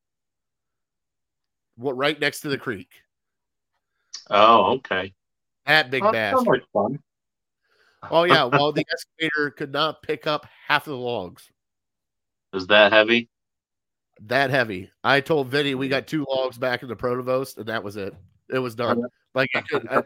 What 1.76 1.96
right 1.96 2.18
next 2.18 2.40
to 2.40 2.48
the 2.48 2.58
creek? 2.58 2.88
Oh, 4.30 4.74
okay. 4.74 5.12
That 5.66 5.90
big 5.90 6.02
Well, 6.02 6.12
that 6.12 6.34
sounds 6.34 6.46
bastard. 6.46 6.60
like 6.60 6.68
fun. 6.72 6.98
Oh 8.10 8.24
yeah. 8.24 8.44
Well, 8.44 8.72
the 8.72 8.84
excavator 8.92 9.50
could 9.50 9.72
not 9.72 10.02
pick 10.02 10.26
up 10.26 10.46
half 10.66 10.86
of 10.86 10.92
the 10.92 10.98
logs. 10.98 11.48
Is 12.52 12.66
that 12.66 12.92
heavy? 12.92 13.28
That 14.26 14.50
heavy. 14.50 14.90
I 15.02 15.20
told 15.20 15.48
Vinny 15.48 15.74
we 15.74 15.88
got 15.88 16.06
two 16.06 16.26
logs 16.28 16.58
back 16.58 16.82
in 16.82 16.88
the 16.88 16.96
protovost, 16.96 17.56
and 17.56 17.66
that 17.66 17.82
was 17.82 17.96
it. 17.96 18.14
It 18.50 18.58
was 18.58 18.74
done. 18.74 19.02
Like 19.34 19.48
I 19.54 19.62
could, 19.62 19.88
I, 19.88 20.02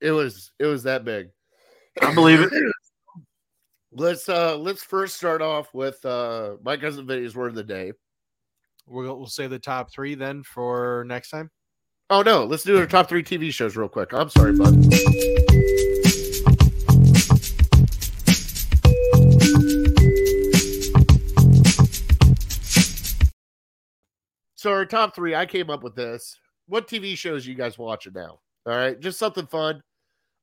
it 0.00 0.10
was. 0.10 0.50
It 0.58 0.66
was 0.66 0.82
that 0.82 1.04
big. 1.04 1.28
I 2.02 2.12
believe 2.12 2.40
it. 2.40 2.50
Let's 3.98 4.28
uh 4.28 4.58
let's 4.58 4.82
first 4.82 5.16
start 5.16 5.40
off 5.40 5.72
with 5.72 6.04
uh 6.04 6.56
my 6.62 6.76
cousin 6.76 7.06
Vinny's 7.06 7.34
word 7.34 7.48
of 7.48 7.54
the 7.54 7.64
day. 7.64 7.92
We'll 8.86 9.16
we'll 9.16 9.26
say 9.26 9.46
the 9.46 9.58
top 9.58 9.90
three 9.90 10.14
then 10.14 10.42
for 10.42 11.06
next 11.08 11.30
time. 11.30 11.50
Oh 12.10 12.20
no, 12.20 12.44
let's 12.44 12.62
do 12.62 12.78
our 12.78 12.84
top 12.84 13.08
three 13.08 13.22
TV 13.22 13.50
shows 13.50 13.74
real 13.74 13.88
quick. 13.88 14.12
I'm 14.12 14.28
sorry, 14.28 14.52
bud. 14.52 14.74
So 24.56 24.72
our 24.72 24.84
top 24.84 25.14
three, 25.14 25.34
I 25.34 25.46
came 25.46 25.70
up 25.70 25.82
with 25.82 25.94
this. 25.94 26.38
What 26.66 26.86
TV 26.86 27.16
shows 27.16 27.46
you 27.46 27.54
guys 27.54 27.78
watching 27.78 28.12
now? 28.12 28.40
All 28.66 28.76
right, 28.76 29.00
just 29.00 29.18
something 29.18 29.46
fun. 29.46 29.82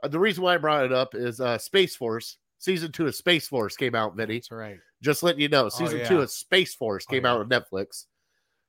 Uh, 0.04 0.08
the 0.08 0.20
reason 0.20 0.44
why 0.44 0.56
I 0.56 0.58
brought 0.58 0.86
it 0.86 0.92
up 0.92 1.14
is 1.14 1.40
uh 1.40 1.60
Space 1.60 1.96
Force 1.96 2.40
season 2.64 2.94
two 2.94 3.08
of 3.08 3.14
Space 3.14 3.46
Force 3.48 3.76
came 3.76 3.94
out, 3.94 4.16
Vinny. 4.16 4.36
That's 4.38 4.50
right. 4.52 4.78
Just 5.02 5.22
letting 5.22 5.42
you 5.42 5.50
know, 5.50 5.68
season 5.68 6.00
yeah. 6.00 6.08
two 6.08 6.22
of 6.22 6.32
Space 6.32 6.74
Force 6.74 7.06
Oh, 7.10 7.12
came 7.12 7.24
yeah. 7.26 7.34
out 7.34 7.42
on 7.42 7.50
Netflix. 7.50 8.06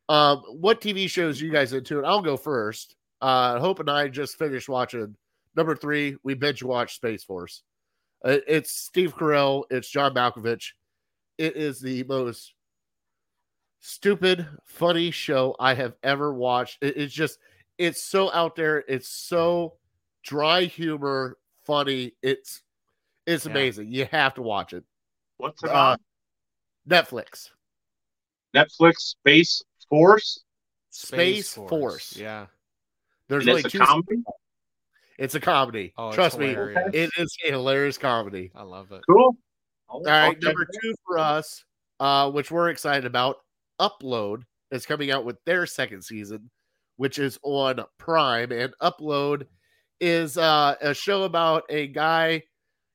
Um, 0.09 0.43
what 0.61 0.81
TV 0.81 1.09
shows 1.09 1.41
you 1.41 1.53
guys 1.53 1.73
into? 1.73 1.99
And 1.99 2.07
I'll 2.07 2.21
go 2.21 2.37
first. 2.37 2.97
Uh, 3.21 3.61
Hope 3.61 3.79
and 3.79 3.89
I 3.89 4.09
just 4.09 4.37
finished 4.37 4.69
watching 4.69 5.15
number 5.55 5.77
three. 5.77 6.17
We 6.25 6.35
binge 6.35 6.63
watched 6.65 6.97
Space 6.97 7.23
Force. 7.23 7.63
Uh, 8.25 8.39
it's 8.49 8.73
Steve 8.73 9.15
Carell. 9.15 9.63
It's 9.71 9.89
John 9.89 10.13
Malkovich. 10.13 10.73
It 11.39 11.57
is 11.57 11.81
the 11.81 12.03
most 12.05 12.53
stupid, 13.79 14.45
funny 14.65 15.13
show 15.13 15.55
I 15.61 15.75
have 15.75 15.95
ever 16.03 16.35
watched. 16.35 16.83
It- 16.83 16.97
it's 16.97 17.15
just, 17.15 17.39
it's 17.79 18.03
so 18.03 18.33
out 18.33 18.57
there. 18.57 18.79
It's 18.89 19.09
so 19.09 19.75
dry 20.25 20.65
humor, 20.65 21.39
funny. 21.65 22.13
It's, 22.23 22.64
it's 23.27 23.47
Yeah. 23.47 23.53
amazing. 23.53 23.93
You 23.93 24.07
have 24.07 24.35
to 24.35 24.43
watch 24.43 24.73
it. 24.73 24.85
What's 25.39 25.63
it 25.65 25.71
Uh, 25.71 25.93
on? 25.93 25.99
Netflix. 26.89 27.51
Netflix 28.55 28.95
Space 28.99 29.63
Force. 29.89 30.41
Space, 30.91 31.55
Force. 31.55 32.17
Yeah. 32.17 32.47
There's 33.29 33.45
And 33.45 33.51
only 33.57 33.63
two. 33.65 33.79
comedy. 33.81 34.23
It's 35.19 35.35
a 35.35 35.41
comedy. 35.41 35.93
Oh, 35.97 36.13
Trust 36.13 36.39
me, 36.39 36.49
it 36.49 37.11
is 37.17 37.37
a 37.45 37.51
hilarious 37.51 37.99
comedy. 37.99 38.51
I 38.55 38.63
love 38.63 38.93
it. 38.93 39.03
Cool. 39.09 39.37
All 39.89 40.03
right, 40.03 40.41
number 40.41 40.67
two 40.83 40.95
for 41.07 41.19
us, 41.19 41.65
uh, 42.01 42.31
which 42.31 42.51
we're 42.51 42.69
excited 42.71 43.05
about. 43.07 43.39
Upload 43.81 44.43
is 44.71 44.87
coming 44.87 45.11
out 45.11 45.25
with 45.25 45.37
their 45.45 45.67
second 45.67 46.03
season, 46.03 46.51
which 46.97 47.19
is 47.19 47.39
on 47.43 47.85
Prime, 47.99 48.51
and 48.53 48.75
Upload 48.81 49.47
is 50.01 50.37
uh, 50.37 50.77
a 50.81 50.95
show 50.95 51.25
about 51.25 51.65
a 51.69 51.87
guy. 51.89 52.43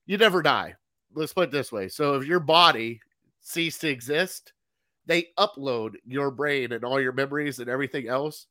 You 0.10 0.18
never 0.18 0.42
die. 0.42 0.74
Let's 1.14 1.34
put 1.34 1.50
it 1.50 1.52
this 1.52 1.72
way: 1.72 1.88
so 1.88 2.16
if 2.16 2.26
your 2.26 2.40
body 2.40 3.00
ceased 3.42 3.82
to 3.82 3.90
exist, 3.90 4.54
they 5.06 5.28
upload 5.38 5.98
your 6.04 6.32
brain 6.32 6.72
and 6.72 6.84
all 6.84 7.00
your 7.00 7.12
memories 7.14 7.60
and 7.60 7.70
everything 7.70 8.08
else. 8.08 8.48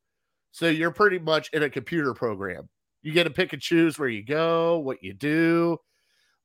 So 0.53 0.69
you're 0.69 0.93
pretty 0.93 1.19
much 1.19 1.51
in 1.53 1.65
a 1.65 1.69
computer 1.71 2.15
program. 2.15 2.69
You 3.03 3.13
get 3.13 3.25
to 3.25 3.31
pick 3.31 3.53
and 3.55 3.61
choose 3.61 3.99
where 3.99 4.09
you 4.09 4.23
go, 4.25 4.79
what 4.79 5.03
you 5.03 5.13
do, 5.15 5.79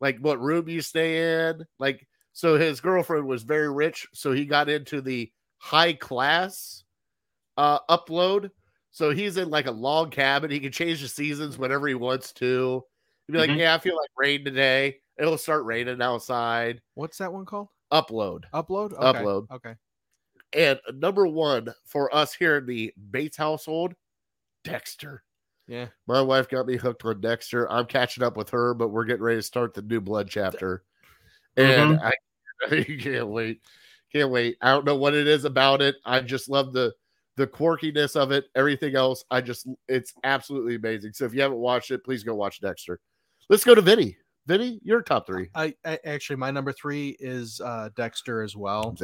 like 0.02 0.18
what 0.18 0.42
room 0.42 0.68
you 0.68 0.82
stay 0.82 1.48
in. 1.48 1.64
Like, 1.78 2.08
so 2.32 2.58
his 2.58 2.82
girlfriend 2.82 3.28
was 3.28 3.44
very 3.44 3.72
rich, 3.72 4.08
so 4.14 4.32
he 4.32 4.46
got 4.46 4.68
into 4.68 5.00
the 5.00 5.32
high 5.58 5.94
class 5.94 6.84
uh 7.58 7.80
upload. 7.88 8.50
So 8.90 9.12
he's 9.12 9.38
in 9.38 9.52
like 9.52 9.68
a 9.68 9.72
log 9.72 10.12
cabin. 10.12 10.50
He 10.50 10.60
can 10.60 10.72
change 10.72 11.02
the 11.02 11.08
seasons 11.08 11.60
whenever 11.60 11.88
he 11.88 11.94
wants 11.94 12.34
to. 12.34 12.84
He'd 13.28 13.34
be 13.34 13.40
like, 13.40 13.52
Mhm. 13.52 13.60
Yeah, 13.60 13.76
I 13.76 13.78
feel 13.78 13.96
like 13.96 14.10
rain 14.18 14.44
today. 14.44 15.02
It'll 15.18 15.38
start 15.38 15.66
raining 15.66 16.02
outside. 16.02 16.82
What's 16.96 17.18
that 17.20 17.32
one 17.32 17.46
called? 17.46 17.70
Upload. 17.92 18.44
Upload. 18.54 18.94
Okay. 18.94 19.20
Upload. 19.20 19.52
Okay. 19.52 19.76
And 20.54 20.80
number 20.94 21.28
one 21.28 21.74
for 21.86 22.14
us 22.14 22.34
here 22.34 22.58
in 22.58 22.66
the 22.66 22.94
Bates 23.12 23.38
household, 23.38 23.94
Dexter. 24.64 25.24
Yeah. 25.68 25.88
My 26.08 26.22
wife 26.22 26.50
got 26.50 26.68
me 26.68 26.78
hooked 26.78 27.06
on 27.06 27.22
Dexter. 27.22 27.72
I'm 27.72 27.86
catching 27.86 28.24
up 28.24 28.38
with 28.38 28.50
her, 28.50 28.74
but 28.74 28.90
we're 28.90 29.06
getting 29.06 29.24
ready 29.24 29.40
to 29.40 29.44
start 29.44 29.74
the 29.74 29.82
new 29.82 30.02
blood 30.02 30.28
chapter. 30.30 30.84
And 31.56 32.00
mm-hmm. 32.00 32.06
I, 32.06 32.76
I 32.76 32.84
can't 33.00 33.28
wait. 33.28 33.62
Can't 34.12 34.30
wait. 34.30 34.58
I 34.62 34.72
don't 34.72 34.86
know 34.86 34.96
what 34.96 35.14
it 35.14 35.28
is 35.28 35.46
about 35.46 35.82
it. 35.82 35.96
I 36.06 36.20
just 36.20 36.50
love 36.50 36.74
the 36.74 36.94
the 37.36 37.48
quirkiness 37.48 38.16
of 38.16 38.32
it. 38.32 38.46
Everything 38.56 38.96
else, 38.96 39.24
I 39.32 39.42
just 39.42 39.68
it's 39.88 40.14
absolutely 40.24 40.76
amazing. 40.76 41.14
So 41.14 41.26
if 41.26 41.34
you 41.34 41.42
haven't 41.42 41.58
watched 41.58 41.90
it, 41.90 42.04
please 42.04 42.24
go 42.24 42.36
watch 42.36 42.62
Dexter. 42.62 43.00
Let's 43.50 43.64
go 43.64 43.74
to 43.74 43.82
Vinny. 43.82 44.18
Vinny, 44.46 44.80
your 44.84 45.02
top 45.02 45.26
three. 45.26 45.50
I, 45.56 45.74
I 45.86 46.00
actually 46.06 46.36
my 46.36 46.52
number 46.52 46.74
three 46.74 47.16
is 47.20 47.62
uh 47.62 47.90
Dexter 47.96 48.42
as 48.42 48.56
well. 48.56 48.96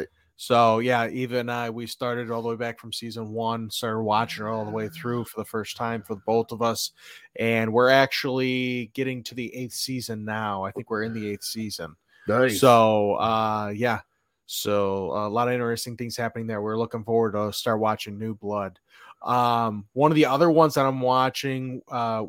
So 0.41 0.79
yeah, 0.79 1.09
even 1.09 1.49
I 1.49 1.69
we 1.69 1.85
started 1.85 2.31
all 2.31 2.41
the 2.41 2.47
way 2.47 2.55
back 2.55 2.79
from 2.79 2.93
season 2.93 3.31
one, 3.31 3.69
started 3.69 4.01
watching 4.01 4.45
all 4.45 4.63
the 4.63 4.71
way 4.71 4.87
through 4.87 5.25
for 5.25 5.41
the 5.41 5.45
first 5.45 5.75
time 5.75 6.01
for 6.01 6.15
both 6.15 6.51
of 6.51 6.61
us, 6.61 6.91
and 7.37 7.73
we're 7.73 7.89
actually 7.89 8.89
getting 8.93 9.21
to 9.23 9.35
the 9.35 9.53
eighth 9.53 9.73
season 9.73 10.23
now. 10.23 10.63
I 10.63 10.71
think 10.71 10.89
we're 10.89 11.03
in 11.03 11.13
the 11.13 11.29
eighth 11.29 11.43
season. 11.43 11.95
Nice. 12.27 12.59
So 12.59 13.15
uh 13.15 13.73
yeah. 13.75 13.99
So 14.45 15.11
a 15.11 15.27
lot 15.27 15.47
of 15.47 15.53
interesting 15.53 15.97
things 15.97 16.15
happening 16.15 16.47
there. 16.47 16.61
We're 16.61 16.77
looking 16.77 17.03
forward 17.03 17.33
to 17.33 17.51
start 17.51 17.79
watching 17.79 18.17
New 18.17 18.33
Blood. 18.33 18.79
Um 19.21 19.87
one 19.91 20.09
of 20.09 20.15
the 20.15 20.25
other 20.25 20.49
ones 20.49 20.73
that 20.75 20.85
I'm 20.85 21.01
watching, 21.01 21.81
uh 21.89 22.27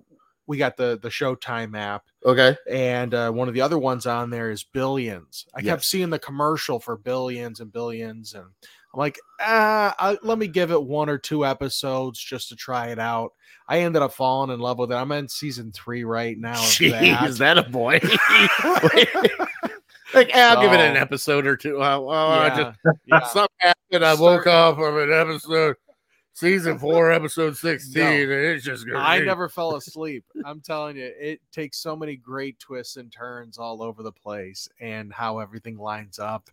we 0.50 0.56
got 0.56 0.76
the 0.76 0.98
the 1.00 1.08
Showtime 1.08 1.78
app 1.78 2.06
okay. 2.26 2.56
and 2.68 3.14
uh, 3.14 3.30
one 3.30 3.46
of 3.46 3.54
the 3.54 3.60
other 3.60 3.78
ones 3.78 4.04
on 4.04 4.30
there 4.30 4.50
is 4.50 4.64
Billions. 4.64 5.46
I 5.54 5.62
kept 5.62 5.84
seeing 5.84 6.10
the 6.10 6.18
commercial 6.18 6.80
for 6.80 6.96
Billions 6.96 7.60
and 7.60 7.72
Billions, 7.72 8.34
and 8.34 8.42
I'm 8.92 8.98
like, 8.98 9.16
ah, 9.38 9.94
I, 9.96 10.18
let 10.24 10.38
me 10.38 10.48
give 10.48 10.72
it 10.72 10.82
one 10.82 11.08
or 11.08 11.18
two 11.18 11.46
episodes 11.46 12.18
just 12.18 12.48
to 12.48 12.56
try 12.56 12.88
it 12.88 12.98
out. 12.98 13.32
I 13.68 13.82
ended 13.82 14.02
up 14.02 14.12
falling 14.12 14.50
in 14.50 14.58
love 14.58 14.80
with 14.80 14.90
it. 14.90 14.96
I'm 14.96 15.12
in 15.12 15.28
season 15.28 15.70
three 15.70 16.02
right 16.02 16.36
now. 16.36 16.56
Jeez, 16.56 17.28
is 17.28 17.38
that. 17.38 17.56
a 17.56 17.62
boy? 17.62 18.00
like, 20.12 20.34
eh, 20.34 20.48
I'll 20.48 20.60
give 20.60 20.72
it 20.72 20.80
an 20.80 20.96
episode 20.96 21.46
or 21.46 21.56
two. 21.56 21.80
Uh, 21.80 22.00
well, 22.00 22.10
I 22.10 22.46
yeah, 22.48 22.56
just 22.56 22.78
yeah. 23.06 23.20
something 23.28 23.56
happened. 23.58 24.04
I 24.04 24.14
woke 24.14 24.48
up 24.48 24.74
from 24.74 24.98
an 24.98 25.12
episode, 25.12 25.76
season 26.40 26.78
four, 26.80 27.12
episode 27.12 27.56
sixteen, 27.56 28.02
No. 28.02 28.10
and 28.34 28.44
it's 28.46 28.64
just 28.64 28.84
good. 28.86 28.96
I 28.96 29.20
never 29.20 29.48
fell 29.48 29.76
asleep. 29.76 30.24
I'm 30.44 30.60
telling 30.60 30.96
you, 30.96 31.12
it 31.18 31.40
takes 31.52 31.78
so 31.78 31.94
many 31.94 32.16
great 32.16 32.58
twists 32.58 32.96
and 32.96 33.12
turns 33.12 33.58
all 33.58 33.82
over 33.82 34.02
the 34.02 34.12
place 34.12 34.68
and 34.80 35.12
how 35.12 35.38
everything 35.38 35.76
lines 35.78 36.18
up. 36.18 36.50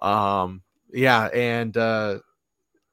Um, 0.00 0.62
yeah, 0.92 1.26
and 1.34 1.76
uh 1.76 2.18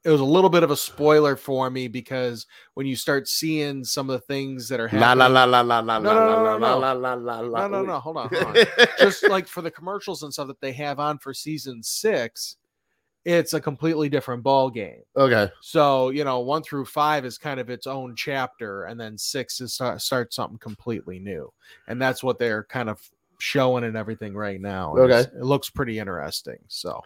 it 0.04 0.10
was 0.10 0.20
a 0.20 0.24
little 0.24 0.50
bit 0.50 0.62
of 0.62 0.70
a 0.70 0.76
spoiler 0.76 1.34
for 1.34 1.68
me 1.68 1.88
because 1.88 2.46
when 2.74 2.86
you 2.86 2.94
start 2.94 3.26
seeing 3.26 3.82
some 3.82 4.08
of 4.08 4.20
the 4.20 4.24
things 4.26 4.68
that 4.68 4.78
are 4.78 4.88
La 4.92 5.08
happening, 5.08 5.32
la 5.34 5.44
la 5.44 5.60
la 5.60 5.60
la 5.62 5.80
la 5.80 5.98
No, 5.98 6.10
la 6.12 6.14
no, 6.14 6.28
no, 6.28 6.36
la 6.36 6.52
no, 6.52 6.58
no. 6.58 6.78
la 6.78 6.92
la 6.92 7.14
la 7.14 7.40
la. 7.40 7.60
no, 7.66 7.68
no, 7.68 7.82
no, 7.82 7.98
hold 7.98 8.16
on, 8.18 8.28
hold 8.32 8.56
on. 8.56 8.66
Just 9.00 9.28
like 9.28 9.48
for 9.48 9.62
the 9.62 9.70
commercials 9.72 10.22
and 10.22 10.32
stuff 10.32 10.46
that 10.46 10.60
they 10.60 10.70
have 10.74 11.00
on 11.00 11.18
for 11.18 11.34
season 11.34 11.82
six, 11.82 12.54
it's 13.26 13.54
a 13.54 13.60
completely 13.60 14.08
different 14.08 14.42
ball 14.44 14.70
game. 14.70 15.02
Okay. 15.16 15.50
So 15.60 16.10
you 16.10 16.22
know, 16.24 16.40
one 16.40 16.62
through 16.62 16.84
five 16.86 17.24
is 17.24 17.38
kind 17.38 17.58
of 17.58 17.68
its 17.68 17.86
own 17.86 18.14
chapter, 18.14 18.84
and 18.84 18.98
then 19.00 19.18
six 19.18 19.60
is 19.60 19.74
start, 19.74 20.00
start 20.00 20.32
something 20.32 20.58
completely 20.58 21.18
new, 21.18 21.52
and 21.88 22.00
that's 22.00 22.22
what 22.22 22.38
they're 22.38 22.64
kind 22.64 22.88
of 22.88 23.00
showing 23.38 23.84
and 23.84 23.96
everything 23.96 24.34
right 24.34 24.60
now. 24.60 24.94
and 24.96 25.10
Okay. 25.12 25.28
it 25.36 25.42
looks 25.44 25.68
pretty 25.68 25.98
interesting. 25.98 26.56
So, 26.68 27.02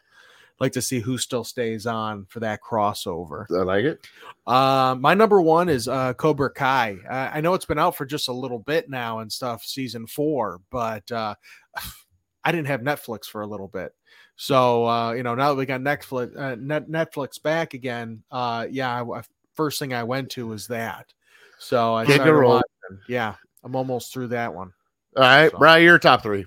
like 0.60 0.72
to 0.72 0.82
see 0.82 1.00
who 1.00 1.16
still 1.16 1.42
stays 1.42 1.86
on 1.86 2.26
for 2.28 2.40
that 2.40 2.60
crossover. 2.62 3.46
I 3.50 3.62
like 3.62 3.84
it. 3.86 4.06
Uh, 4.46 4.94
my 5.00 5.14
number 5.14 5.40
one 5.40 5.70
is 5.70 5.88
uh, 5.88 6.12
Cobra 6.12 6.50
Kai. 6.50 6.98
Uh, 7.08 7.30
I 7.32 7.40
know 7.40 7.54
it's 7.54 7.64
been 7.64 7.78
out 7.78 7.96
for 7.96 8.04
just 8.04 8.28
a 8.28 8.32
little 8.32 8.58
bit 8.58 8.90
now 8.90 9.20
and 9.20 9.32
stuff, 9.32 9.64
season 9.64 10.06
four, 10.06 10.60
but 10.70 11.10
uh, 11.10 11.34
I 12.44 12.52
didn't 12.52 12.66
have 12.68 12.82
Netflix 12.82 13.24
for 13.24 13.40
a 13.40 13.46
little 13.46 13.68
bit. 13.68 13.94
So 14.42 14.86
uh, 14.86 15.12
you 15.12 15.22
know, 15.22 15.34
now 15.34 15.50
that 15.50 15.56
we 15.56 15.66
got 15.66 15.82
Netflix, 15.82 16.34
uh, 16.34 16.56
Net- 16.58 16.88
Netflix 16.88 17.42
back 17.42 17.74
again, 17.74 18.22
uh, 18.30 18.66
yeah, 18.70 19.02
I, 19.02 19.18
I- 19.18 19.22
first 19.54 19.78
thing 19.78 19.92
I 19.92 20.04
went 20.04 20.30
to 20.30 20.46
was 20.46 20.66
that. 20.68 21.12
So 21.58 21.94
I 21.94 22.06
Can't 22.06 22.20
go 22.20 22.24
started 22.24 22.48
watching. 22.48 23.04
Yeah, 23.06 23.34
I'm 23.62 23.76
almost 23.76 24.14
through 24.14 24.28
that 24.28 24.54
one. 24.54 24.72
All 25.14 25.24
right, 25.24 25.50
So- 25.50 25.58
Brian, 25.58 25.84
your 25.84 25.98
top 25.98 26.22
three. 26.22 26.46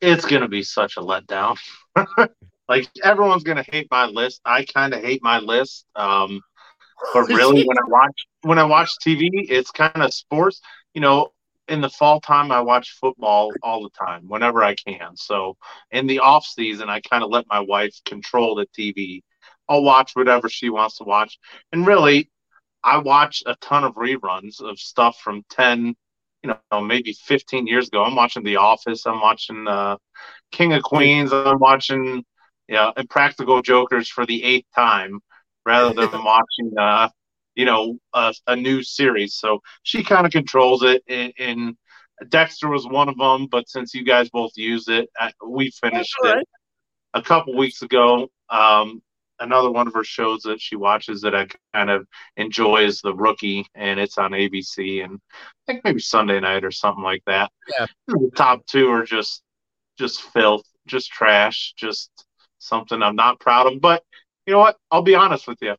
it's 0.00 0.24
gonna 0.24 0.48
be 0.48 0.64
such 0.64 0.96
a 0.96 1.00
letdown. 1.00 1.56
like 2.68 2.88
everyone's 3.04 3.44
gonna 3.44 3.64
hate 3.70 3.86
my 3.88 4.06
list. 4.06 4.40
I 4.44 4.64
kind 4.64 4.92
of 4.92 5.00
hate 5.00 5.22
my 5.22 5.38
list. 5.38 5.86
Um, 5.94 6.40
but 7.14 7.28
really, 7.28 7.64
when 7.64 7.78
I 7.78 7.86
watch 7.86 8.26
when 8.42 8.58
I 8.58 8.64
watch 8.64 8.90
TV, 9.06 9.30
it's 9.32 9.70
kind 9.70 10.02
of 10.02 10.12
sports. 10.12 10.60
You 10.92 11.02
know, 11.02 11.28
in 11.70 11.80
the 11.80 11.88
fall 11.88 12.20
time, 12.20 12.50
I 12.52 12.60
watch 12.60 12.98
football 13.00 13.52
all 13.62 13.82
the 13.82 13.90
time 13.90 14.24
whenever 14.28 14.62
I 14.62 14.74
can. 14.74 15.16
So 15.16 15.56
in 15.90 16.06
the 16.06 16.18
off 16.18 16.44
season, 16.44 16.90
I 16.90 17.00
kind 17.00 17.22
of 17.22 17.30
let 17.30 17.46
my 17.48 17.60
wife 17.60 17.94
control 18.04 18.56
the 18.56 18.66
TV. 18.66 19.22
I'll 19.68 19.84
watch 19.84 20.12
whatever 20.14 20.48
she 20.48 20.68
wants 20.68 20.98
to 20.98 21.04
watch, 21.04 21.38
and 21.72 21.86
really, 21.86 22.28
I 22.82 22.98
watch 22.98 23.42
a 23.46 23.54
ton 23.60 23.84
of 23.84 23.94
reruns 23.94 24.60
of 24.60 24.78
stuff 24.78 25.18
from 25.22 25.44
10, 25.50 25.94
you 26.42 26.54
know, 26.72 26.80
maybe 26.80 27.12
15 27.12 27.66
years 27.66 27.88
ago. 27.88 28.02
I'm 28.02 28.16
watching 28.16 28.42
The 28.42 28.56
Office. 28.56 29.06
I'm 29.06 29.20
watching 29.20 29.68
uh, 29.68 29.96
King 30.50 30.72
of 30.72 30.82
Queens. 30.82 31.32
I'm 31.32 31.58
watching, 31.58 32.24
yeah, 32.68 32.90
Impractical 32.96 33.62
Jokers 33.62 34.08
for 34.08 34.26
the 34.26 34.42
eighth 34.42 34.66
time, 34.74 35.20
rather 35.64 36.06
than 36.06 36.24
watching, 36.24 36.72
uh, 36.76 37.10
you 37.60 37.66
know, 37.66 37.98
a, 38.14 38.32
a 38.46 38.56
new 38.56 38.82
series. 38.82 39.34
So 39.34 39.60
she 39.82 40.02
kind 40.02 40.24
of 40.24 40.32
controls 40.32 40.82
it. 40.82 41.02
And, 41.06 41.34
and 41.38 41.76
Dexter 42.30 42.68
was 42.68 42.86
one 42.86 43.10
of 43.10 43.18
them, 43.18 43.48
but 43.50 43.68
since 43.68 43.92
you 43.92 44.02
guys 44.02 44.30
both 44.30 44.52
use 44.56 44.88
it, 44.88 45.10
I, 45.18 45.30
we 45.46 45.70
finished 45.70 46.16
all 46.24 46.30
right. 46.30 46.40
it 46.40 46.48
a 47.12 47.20
couple 47.20 47.54
weeks 47.54 47.82
ago. 47.82 48.28
Um, 48.48 49.02
another 49.40 49.70
one 49.70 49.86
of 49.86 49.92
her 49.92 50.04
shows 50.04 50.40
that 50.44 50.58
she 50.58 50.74
watches 50.74 51.20
that 51.20 51.34
I 51.34 51.48
kind 51.74 51.90
of 51.90 52.06
enjoy 52.38 52.84
is 52.84 53.02
The 53.02 53.14
Rookie, 53.14 53.66
and 53.74 54.00
it's 54.00 54.16
on 54.16 54.30
ABC, 54.30 55.04
and 55.04 55.20
I 55.34 55.72
think 55.72 55.84
maybe 55.84 56.00
Sunday 56.00 56.40
night 56.40 56.64
or 56.64 56.70
something 56.70 57.04
like 57.04 57.22
that. 57.26 57.52
Yeah. 57.78 57.86
The 58.06 58.30
top 58.36 58.64
two 58.64 58.88
are 58.90 59.04
just 59.04 59.42
just 59.98 60.22
filth, 60.22 60.64
just 60.86 61.10
trash, 61.10 61.74
just 61.76 62.10
something 62.58 63.02
I'm 63.02 63.16
not 63.16 63.38
proud 63.38 63.70
of. 63.70 63.82
But 63.82 64.02
you 64.46 64.54
know 64.54 64.60
what? 64.60 64.78
I'll 64.90 65.02
be 65.02 65.14
honest 65.14 65.46
with 65.46 65.58
you. 65.60 65.76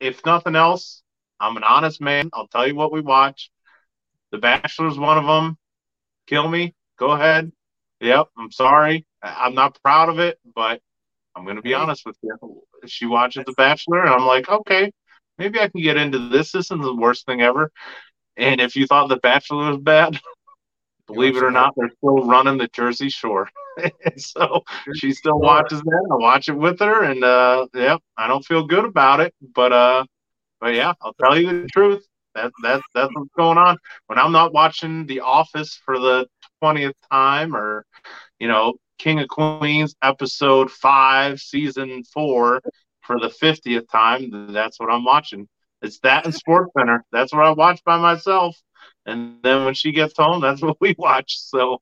If 0.00 0.24
nothing 0.24 0.56
else, 0.56 1.02
I'm 1.40 1.56
an 1.56 1.64
honest 1.64 2.00
man. 2.00 2.30
I'll 2.32 2.48
tell 2.48 2.66
you 2.66 2.74
what 2.74 2.92
we 2.92 3.00
watch. 3.00 3.50
The 4.30 4.38
Bachelor's 4.38 4.98
one 4.98 5.18
of 5.18 5.24
them. 5.24 5.56
Kill 6.26 6.48
me. 6.48 6.74
Go 6.98 7.10
ahead. 7.12 7.52
Yep. 8.00 8.28
I'm 8.36 8.50
sorry. 8.50 9.06
I'm 9.22 9.54
not 9.54 9.80
proud 9.82 10.08
of 10.08 10.18
it, 10.18 10.38
but 10.54 10.80
I'm 11.34 11.44
going 11.44 11.56
to 11.56 11.62
be 11.62 11.74
honest 11.74 12.04
with 12.06 12.16
you. 12.22 12.36
She 12.86 13.06
watches 13.06 13.44
The 13.46 13.52
Bachelor, 13.52 14.02
and 14.02 14.10
I'm 14.10 14.26
like, 14.26 14.48
okay, 14.48 14.92
maybe 15.38 15.58
I 15.60 15.68
can 15.68 15.82
get 15.82 15.96
into 15.96 16.28
this. 16.28 16.52
This 16.52 16.66
isn't 16.66 16.82
the 16.82 16.94
worst 16.94 17.26
thing 17.26 17.42
ever. 17.42 17.70
And 18.36 18.60
if 18.60 18.76
you 18.76 18.86
thought 18.86 19.08
The 19.08 19.16
Bachelor 19.16 19.70
was 19.72 19.80
bad, 19.80 20.18
believe 21.08 21.36
it 21.36 21.42
or 21.42 21.50
not, 21.50 21.74
they're 21.76 21.90
still 21.96 22.24
running 22.24 22.58
the 22.58 22.68
Jersey 22.68 23.08
Shore. 23.08 23.48
so 24.16 24.62
she 24.94 25.12
still 25.12 25.38
watches 25.38 25.80
that. 25.80 26.08
I 26.12 26.16
watch 26.16 26.48
it 26.48 26.56
with 26.56 26.78
her, 26.80 27.02
and 27.02 27.24
uh, 27.24 27.66
yeah, 27.74 27.96
I 28.16 28.28
don't 28.28 28.44
feel 28.44 28.66
good 28.66 28.84
about 28.84 29.20
it, 29.20 29.34
but 29.54 29.72
uh, 29.72 30.04
but 30.60 30.74
yeah, 30.74 30.92
I'll 31.02 31.14
tell 31.14 31.38
you 31.38 31.62
the 31.62 31.68
truth. 31.68 32.06
That 32.34 32.52
that 32.62 32.82
that's 32.94 33.10
what's 33.14 33.30
going 33.36 33.58
on. 33.58 33.78
When 34.06 34.18
I'm 34.18 34.32
not 34.32 34.52
watching 34.52 35.06
The 35.06 35.20
Office 35.20 35.80
for 35.84 35.98
the 35.98 36.26
twentieth 36.60 36.96
time, 37.10 37.56
or 37.56 37.84
you 38.38 38.48
know, 38.48 38.74
King 38.98 39.20
of 39.20 39.28
Queens 39.28 39.96
episode 40.02 40.70
five, 40.70 41.40
season 41.40 42.04
four 42.04 42.60
for 43.02 43.18
the 43.18 43.30
fiftieth 43.30 43.90
time, 43.90 44.52
that's 44.52 44.78
what 44.78 44.90
I'm 44.90 45.04
watching. 45.04 45.48
It's 45.80 46.00
that 46.00 46.24
and 46.24 46.34
Sports 46.34 46.72
Center. 46.76 47.04
That's 47.12 47.32
what 47.32 47.46
I 47.46 47.50
watch 47.50 47.82
by 47.84 47.98
myself. 47.98 48.56
And 49.08 49.42
then 49.42 49.64
when 49.64 49.74
she 49.74 49.92
gets 49.92 50.14
home, 50.16 50.40
that's 50.40 50.62
what 50.62 50.76
we 50.80 50.94
watch. 50.98 51.38
So 51.38 51.80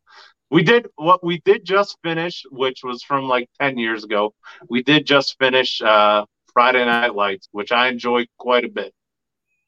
we 0.51 0.63
did 0.63 0.87
what 0.97 1.25
we 1.25 1.41
did 1.45 1.65
just 1.65 1.99
finish, 2.03 2.45
which 2.51 2.83
was 2.85 3.03
from 3.03 3.25
like 3.25 3.49
10 3.61 3.79
years 3.79 4.05
ago. 4.05 4.35
We 4.69 4.83
did 4.83 5.07
just 5.07 5.37
finish 5.39 5.83
uh, 5.83 6.25
Friday 6.53 6.85
Night 6.85 7.15
Lights, 7.15 7.49
which 7.53 7.73
I 7.73 7.89
enjoy 7.89 8.27
quite 8.39 8.65
a 8.65 8.69
bit. 8.69 8.95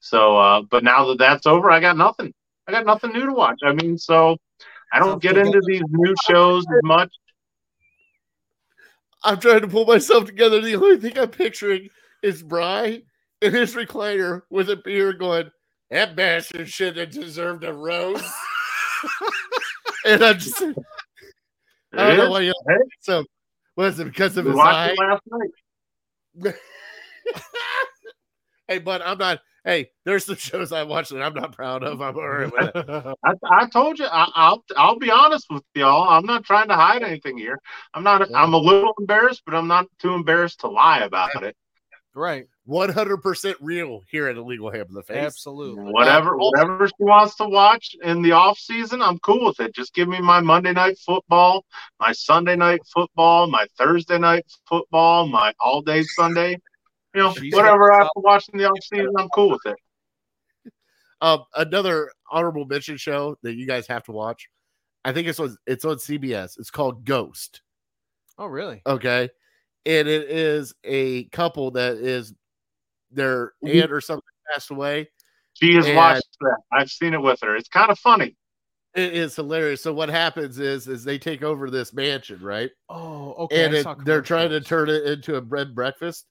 So, 0.01 0.39
uh, 0.39 0.63
but 0.63 0.85
now 0.85 1.07
that 1.07 1.19
that's 1.19 1.47
over, 1.47 1.71
I 1.71 1.81
got 1.81 1.97
nothing. 1.97 2.33
I 2.67 2.73
got 2.73 2.87
nothing 2.87 3.13
new 3.13 3.27
to 3.27 3.33
watch. 3.33 3.59
I 3.65 3.73
mean, 3.73 3.99
so 3.99 4.37
I 4.93 5.01
don't 5.01 5.21
get 5.21 5.37
into 5.37 5.61
these 5.67 5.83
new 5.89 6.15
shows 6.29 6.65
as 6.73 6.81
much. 6.85 7.13
I'm 9.25 9.41
trying 9.41 9.63
to 9.63 9.69
pull 9.69 9.85
myself 9.85 10.27
together. 10.27 10.61
The 10.61 10.77
only 10.77 10.99
thing 10.99 11.19
I'm 11.19 11.31
picturing 11.31 11.89
is 12.23 12.43
Bry 12.43 13.03
in 13.43 13.53
his 13.55 13.75
recliner 13.75 14.43
with 14.51 14.71
a 14.71 14.77
beer 14.77 15.13
going, 15.13 15.51
that 15.91 16.17
bastard 16.17 16.69
should 16.69 16.97
have 16.97 17.11
deserved 17.11 17.65
a 17.65 17.73
rose. 17.73 18.23
and 20.05 20.23
I'm 20.23 20.39
just, 20.39 20.63
I 20.63 20.75
don't 21.97 22.17
know 22.19 22.31
why 22.31 22.41
you 22.41 22.53
Hey. 22.69 22.77
so 23.01 23.25
was 23.77 23.99
it 23.99 24.05
because 24.05 24.37
of 24.37 24.45
We 24.45 24.51
his 24.53 24.61
eye? 24.61 24.91
it 24.91 24.99
last 24.99 25.23
night. 25.31 25.51
hey, 28.69 28.79
but 28.79 29.03
I'm 29.03 29.19
not. 29.19 29.41
Hey, 29.65 29.91
there's 30.05 30.25
some 30.25 30.37
shows 30.37 30.73
I 30.73 30.85
watched 30.85 31.11
that 31.11 31.23
I'm 31.23 31.35
not 31.35 31.53
proud 31.53 31.83
of. 31.83 32.01
I'm 32.01 32.17
all 32.17 32.29
right 32.29 32.51
with 32.53 32.75
it. 32.75 33.17
I, 33.25 33.35
I 33.51 33.69
told 33.69 33.99
you, 33.99 34.07
I, 34.07 34.31
I'll 34.35 34.65
I'll 34.77 34.99
be 34.99 35.11
honest 35.11 35.47
with 35.51 35.63
y'all. 35.75 36.09
I'm 36.09 36.27
not 36.27 36.45
trying 36.45 36.69
to 36.69 36.75
hide 36.75 37.03
anything 37.03 37.37
here. 37.39 37.59
I'm 37.95 38.03
not. 38.05 38.29
I'm 38.35 38.55
a 38.55 38.59
little 38.59 38.95
embarrassed, 38.99 39.43
but 39.45 39.55
I'm 39.55 39.69
not 39.69 39.87
too 39.99 40.15
embarrassed 40.15 40.61
to 40.61 40.69
lie 40.69 41.01
about 41.01 41.43
it. 41.43 41.57
right. 42.15 42.47
100% 42.69 43.55
real 43.61 44.03
here 44.11 44.29
at 44.29 44.37
Illegal 44.37 44.71
Ham 44.71 44.87
in 44.89 44.95
the 44.95 45.03
Face. 45.03 45.17
Absolutely. 45.17 45.91
Whatever, 45.91 46.37
whatever 46.37 46.87
she 46.87 46.93
wants 46.99 47.35
to 47.37 47.49
watch 47.49 47.97
in 48.03 48.21
the 48.21 48.33
off 48.33 48.59
season, 48.59 49.01
I'm 49.01 49.19
cool 49.21 49.47
with 49.47 49.59
it. 49.61 49.75
Just 49.75 49.95
give 49.95 50.07
me 50.07 50.21
my 50.21 50.41
Monday 50.41 50.73
night 50.73 50.99
football, 50.99 51.65
my 51.99 52.13
Sunday 52.13 52.57
night 52.57 52.81
football, 52.93 53.47
my 53.47 53.67
Thursday 53.79 54.19
night 54.19 54.45
football, 54.69 55.27
my 55.27 55.55
all 55.59 55.81
day 55.81 56.03
Sunday. 56.03 56.59
You 57.15 57.23
know, 57.23 57.33
She's 57.33 57.55
whatever 57.55 57.91
I 57.93 58.03
have 58.03 58.11
to 58.15 58.21
watch 58.21 58.45
in 58.53 58.59
the 58.59 58.67
off 58.67 58.79
season, 58.83 59.13
I'm 59.19 59.29
cool 59.31 59.51
with 59.51 59.65
it. 59.65 60.73
Um, 61.21 61.45
another 61.57 62.13
honorable 62.31 62.67
mention 62.67 62.99
show 62.99 63.37
that 63.43 63.55
you 63.55 63.67
guys 63.67 63.87
have 63.87 64.05
to 64.05 64.13
watch. 64.13 64.49
I 65.05 65.13
think 65.13 65.27
it's 65.27 65.41
on 65.41 65.57
it's 65.67 65.87
on 65.87 65.97
CBS. 65.97 66.59
It's 66.59 66.71
called 66.71 67.07
Ghost. 67.07 67.63
Oh, 68.37 68.47
really? 68.47 68.83
Okay, 68.87 69.31
and 69.87 70.07
it 70.07 70.31
is 70.31 70.75
a 70.85 71.25
couple 71.25 71.71
that 71.73 71.95
is 71.97 72.35
their 73.11 73.53
Mhm. 73.65 73.83
aunt 73.83 73.93
or 73.93 74.01
something 74.01 74.25
passed 74.53 74.71
away. 74.71 75.11
She 75.55 75.75
has 75.75 75.87
And- 75.87 75.97
watched 75.97 76.37
that. 76.41 76.59
I've 76.73 76.91
seen 76.91 77.15
it 77.15 77.21
with 77.23 77.41
her. 77.43 77.57
It's 77.57 77.69
kind 77.69 77.91
of 77.91 77.99
funny. 77.99 78.37
It 78.95 79.15
is 79.15 79.37
hilarious. 79.37 79.83
So 79.83 79.93
what 79.93 80.09
happens 80.09 80.59
is 80.59 80.89
is 80.89 81.05
they 81.05 81.19
take 81.19 81.43
over 81.43 81.71
this 81.71 81.93
mansion, 81.93 82.41
right? 82.41 82.71
Oh, 82.89 83.35
okay. 83.35 83.65
and 83.65 83.75
it, 83.75 83.87
they're 84.05 84.23
trying 84.23 84.51
to 84.51 84.61
turn 84.61 84.89
it 84.89 85.05
into 85.05 85.37
a 85.37 85.41
bread 85.41 85.75
breakfast. 85.75 86.27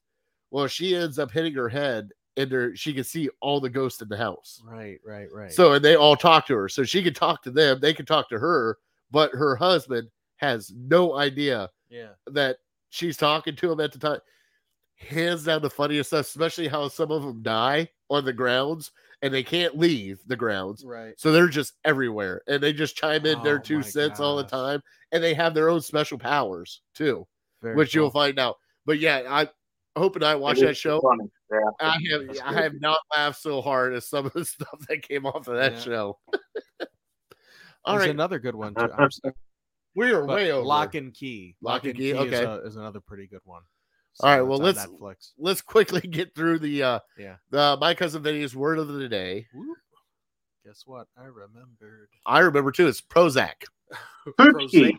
Well, 0.50 0.66
she 0.66 0.94
ends 0.96 1.18
up 1.18 1.30
hitting 1.30 1.54
her 1.54 1.68
head, 1.68 2.10
and 2.36 2.50
there 2.50 2.74
she 2.74 2.92
can 2.92 3.04
see 3.04 3.28
all 3.40 3.60
the 3.60 3.70
ghosts 3.70 4.02
in 4.02 4.08
the 4.08 4.16
house. 4.16 4.60
Right, 4.64 4.98
right, 5.04 5.28
right. 5.32 5.52
So 5.52 5.74
and 5.74 5.84
they 5.84 5.94
all 5.94 6.16
talk 6.16 6.46
to 6.48 6.56
her. 6.56 6.68
So 6.68 6.84
she 6.84 7.02
can 7.02 7.14
talk 7.14 7.42
to 7.44 7.50
them, 7.50 7.80
they 7.80 7.94
can 7.94 8.06
talk 8.06 8.28
to 8.30 8.38
her, 8.38 8.78
but 9.10 9.30
her 9.32 9.54
husband 9.56 10.08
has 10.36 10.72
no 10.74 11.16
idea 11.16 11.70
yeah. 11.90 12.10
that 12.26 12.58
she's 12.90 13.16
talking 13.16 13.56
to 13.56 13.72
him 13.72 13.80
at 13.80 13.92
the 13.92 13.98
time. 13.98 14.20
Hands 14.98 15.42
down 15.44 15.62
the 15.62 15.70
funniest 15.70 16.10
stuff, 16.10 16.26
especially 16.26 16.68
how 16.68 16.88
some 16.88 17.10
of 17.10 17.22
them 17.22 17.42
die 17.42 17.88
on 18.10 18.24
the 18.24 18.32
grounds 18.32 18.90
and 19.22 19.32
they 19.32 19.42
can't 19.42 19.78
leave 19.78 20.20
the 20.26 20.36
grounds. 20.36 20.84
Right. 20.84 21.14
So 21.18 21.32
they're 21.32 21.48
just 21.48 21.74
everywhere 21.84 22.42
and 22.48 22.62
they 22.62 22.72
just 22.72 22.96
chime 22.96 23.24
in 23.26 23.42
their 23.42 23.56
oh 23.56 23.60
two 23.60 23.76
my 23.76 23.82
cents 23.82 24.20
all 24.20 24.36
the 24.36 24.44
time. 24.44 24.82
And 25.12 25.22
they 25.22 25.34
have 25.34 25.54
their 25.54 25.68
own 25.68 25.80
special 25.80 26.18
powers 26.18 26.82
too, 26.94 27.26
Very 27.62 27.76
which 27.76 27.94
you'll 27.94 28.10
find 28.10 28.38
out. 28.38 28.56
But 28.86 28.98
yeah, 28.98 29.22
I 29.28 29.48
hope 29.98 30.16
and 30.16 30.24
I 30.24 30.34
watch 30.34 30.60
that 30.60 30.76
show. 30.76 31.00
Funny. 31.00 31.30
Yeah. 31.50 31.58
I 31.80 31.98
have 32.10 32.26
That's 32.26 32.40
I 32.40 32.50
good. 32.54 32.62
have 32.62 32.80
not 32.80 32.98
laughed 33.16 33.40
so 33.40 33.60
hard 33.62 33.94
as 33.94 34.06
some 34.08 34.26
of 34.26 34.32
the 34.32 34.44
stuff 34.44 34.78
that 34.88 35.02
came 35.02 35.26
off 35.26 35.46
of 35.48 35.56
that 35.56 35.74
Yeah. 35.74 35.80
show. 35.80 36.18
All 37.84 37.94
There's 37.94 38.06
right, 38.08 38.10
another 38.10 38.38
good 38.38 38.54
one 38.54 38.74
too. 38.74 38.82
Uh, 38.82 38.96
I'm 38.98 39.10
sorry, 39.10 39.34
we 39.94 40.10
are 40.12 40.26
but 40.26 40.34
way 40.36 40.50
over. 40.52 40.66
Lock 40.66 40.94
and 40.94 41.14
Key. 41.14 41.54
Lock 41.62 41.84
and 41.84 41.96
Key, 41.96 42.10
is, 42.10 42.16
okay. 42.18 42.44
a, 42.44 42.56
is 42.66 42.76
another 42.76 43.00
pretty 43.00 43.26
good 43.26 43.40
one. 43.44 43.62
All 44.20 44.30
right, 44.36 44.42
well, 44.42 44.58
let's- 44.58 44.84
Netflix. 44.86 45.32
Let's 45.38 45.60
quickly 45.62 46.00
get 46.00 46.34
through 46.34 46.58
the 46.60 46.82
uh 46.82 47.00
Yeah. 47.16 47.36
the 47.50 47.76
my 47.80 47.94
cousin 47.94 48.22
Vinny's 48.22 48.54
word 48.56 48.78
of 48.78 48.88
the 48.88 49.08
day. 49.08 49.46
Whoop. 49.54 49.76
Guess 50.64 50.82
what? 50.86 51.06
I 51.16 51.24
remembered. 51.24 52.08
I 52.26 52.40
remember 52.40 52.72
too. 52.72 52.88
It's 52.88 53.00
Prozac. 53.00 53.64
Poochie. 54.38 54.98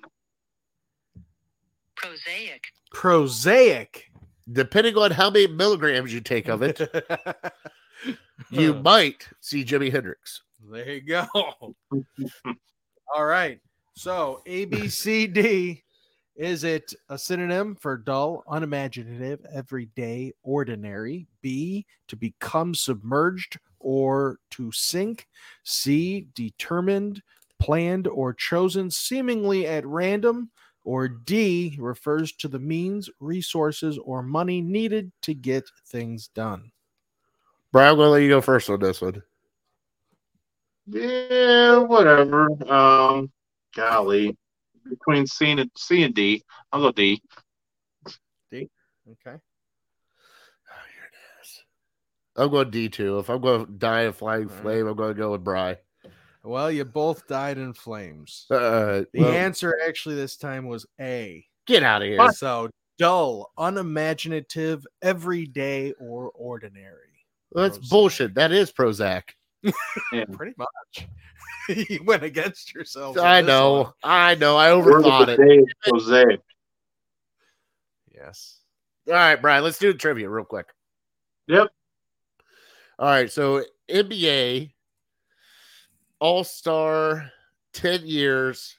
prosaic, 1.95 2.63
Prosaic. 2.91 4.05
Depending 4.51 4.97
on 4.97 5.11
how 5.11 5.29
many 5.29 5.45
milligrams 5.45 6.11
you 6.11 6.21
take 6.21 6.47
of 6.47 6.63
it, 6.63 6.79
you 8.49 8.73
might 8.73 9.27
see 9.41 9.63
Jimi 9.63 9.91
Hendrix. 9.91 10.41
There 10.71 10.89
you 10.93 11.01
go. 11.01 11.27
All 13.15 13.25
right. 13.25 13.59
So 13.93 14.41
A 14.47 14.65
B 14.65 14.87
C 14.87 15.27
D 15.27 15.83
is 16.40 16.64
it 16.64 16.94
a 17.10 17.18
synonym 17.18 17.76
for 17.76 17.98
dull, 17.98 18.45
unimaginative, 18.48 19.45
everyday, 19.53 20.32
ordinary? 20.41 21.28
B 21.41 21.86
to 22.07 22.16
become 22.16 22.74
submerged 22.74 23.60
or 23.80 24.40
to 24.52 24.72
sink. 24.72 25.28
C 25.64 26.28
determined, 26.34 27.22
planned, 27.60 28.07
or 28.07 28.34
chosen 28.34 28.90
seemingly 28.90 29.68
at 29.68 29.86
random. 29.86 30.49
Or 30.86 31.10
D 31.10 31.76
refers 31.78 32.32
to 32.38 32.48
the 32.48 32.57
means, 32.57 33.10
resources, 33.20 33.98
or 33.98 34.24
money 34.24 34.61
needed 34.61 35.11
to 35.24 35.34
get 35.34 35.70
things 35.88 36.30
done. 36.30 36.72
Brian, 37.74 37.91
I'm 37.91 37.98
gonna 37.98 38.11
let 38.11 38.22
you 38.22 38.30
go 38.30 38.40
first 38.40 38.70
on 38.70 38.80
this 38.80 39.02
one. 39.02 39.22
Yeah, 40.88 41.80
whatever. 41.80 42.49
Um, 42.72 43.30
golly, 43.76 44.38
between 44.90 45.26
C 45.28 45.52
and 45.52 45.70
C 45.78 46.03
and 46.03 46.14
D, 46.14 46.44
I'll 46.72 46.82
go 46.82 46.91
D. 46.91 47.22
D. 48.52 48.70
Okay. 49.10 49.38
Oh, 49.38 50.86
here 50.94 51.06
it 51.06 51.41
is. 51.41 51.64
I'm 52.36 52.49
going 52.49 52.70
D 52.70 52.90
two. 52.90 53.20
If 53.20 53.30
I'm 53.30 53.41
going 53.41 53.66
to 53.66 53.72
die 53.72 54.03
in 54.03 54.14
flying 54.14 54.44
All 54.49 54.56
right. 54.56 54.61
flame, 54.61 54.88
I'm 54.88 54.95
going 54.95 55.16
to 55.16 55.20
go 55.20 55.32
with 55.32 55.44
Bry. 55.44 55.78
Well, 56.44 56.72
you 56.72 56.86
both 56.86 57.28
died 57.28 57.57
in 57.57 57.74
flames. 57.74 58.45
Uh, 58.49 59.03
The 59.14 59.20
well, 59.22 59.32
answer 59.34 59.78
actually 59.86 60.16
this 60.16 60.38
time 60.38 60.68
was 60.68 60.86
A. 60.99 61.45
get 61.68 61.84
out 61.84 62.02
of 62.02 62.07
here. 62.07 62.32
So 62.32 62.70
dull, 62.98 63.52
unimaginative, 63.57 64.86
everyday, 65.02 65.94
or 65.99 66.32
ordinary. 66.36 66.95
That's 67.52 67.78
Prozac. 67.78 67.90
bullshit. 67.90 68.34
That 68.36 68.52
is 68.52 68.72
Prozac. 68.72 69.24
yeah. 70.14 70.26
Pretty 70.32 70.53
much. 70.57 71.07
you 71.89 72.03
went 72.03 72.23
against 72.23 72.73
yourself. 72.73 73.17
I 73.17 73.41
know. 73.41 73.81
one. 73.81 73.93
I 74.03 74.35
know. 74.35 74.57
I 74.57 74.69
overthought 74.69 75.27
it. 75.27 75.37
day 75.37 75.57
is 75.57 75.73
Mosaic. 75.87 76.41
Yes. 78.13 78.57
All 79.07 79.13
right, 79.13 79.41
Brian, 79.41 79.63
let's 79.63 79.79
do 79.79 79.91
the 79.91 79.97
trivia 79.97 80.29
real 80.29 80.45
quick. 80.45 80.67
Yep. 81.47 81.67
All 82.97 83.07
right, 83.07 83.31
so 83.31 83.63
NBA 83.89 84.71
All 86.19 86.43
Star, 86.43 87.31
10 87.73 88.05
years, 88.05 88.77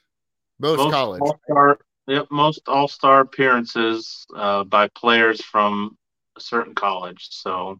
most, 0.59 0.91
college. 0.91 1.21
All-star, 1.21 1.79
yep, 2.07 2.27
most 2.29 2.61
all-star 2.67 3.21
appearances 3.21 4.25
uh, 4.35 4.63
by 4.63 4.89
players 4.89 5.41
from 5.41 5.97
a 6.37 6.41
certain 6.41 6.75
college. 6.75 7.27
So, 7.31 7.79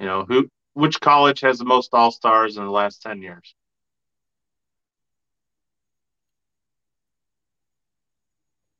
you 0.00 0.06
know, 0.06 0.24
who 0.24 0.48
which 0.74 1.00
college 1.00 1.40
has 1.40 1.58
the 1.58 1.64
most 1.64 1.90
all-stars 1.92 2.56
in 2.56 2.64
the 2.64 2.70
last 2.70 3.02
10 3.02 3.22
years? 3.22 3.54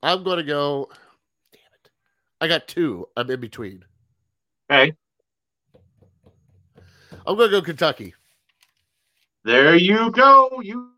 I'm 0.02 0.22
going 0.24 0.38
to 0.38 0.42
go. 0.44 0.88
Damn 1.52 1.60
it. 1.84 1.90
I 2.40 2.48
got 2.48 2.66
two. 2.68 3.08
I'm 3.16 3.30
in 3.30 3.40
between. 3.40 3.84
Okay. 4.70 4.92
I'm 7.26 7.36
going 7.36 7.50
to 7.50 7.56
go 7.56 7.62
Kentucky. 7.62 8.14
There 9.44 9.76
you 9.76 10.10
go. 10.10 10.60
You 10.62 10.90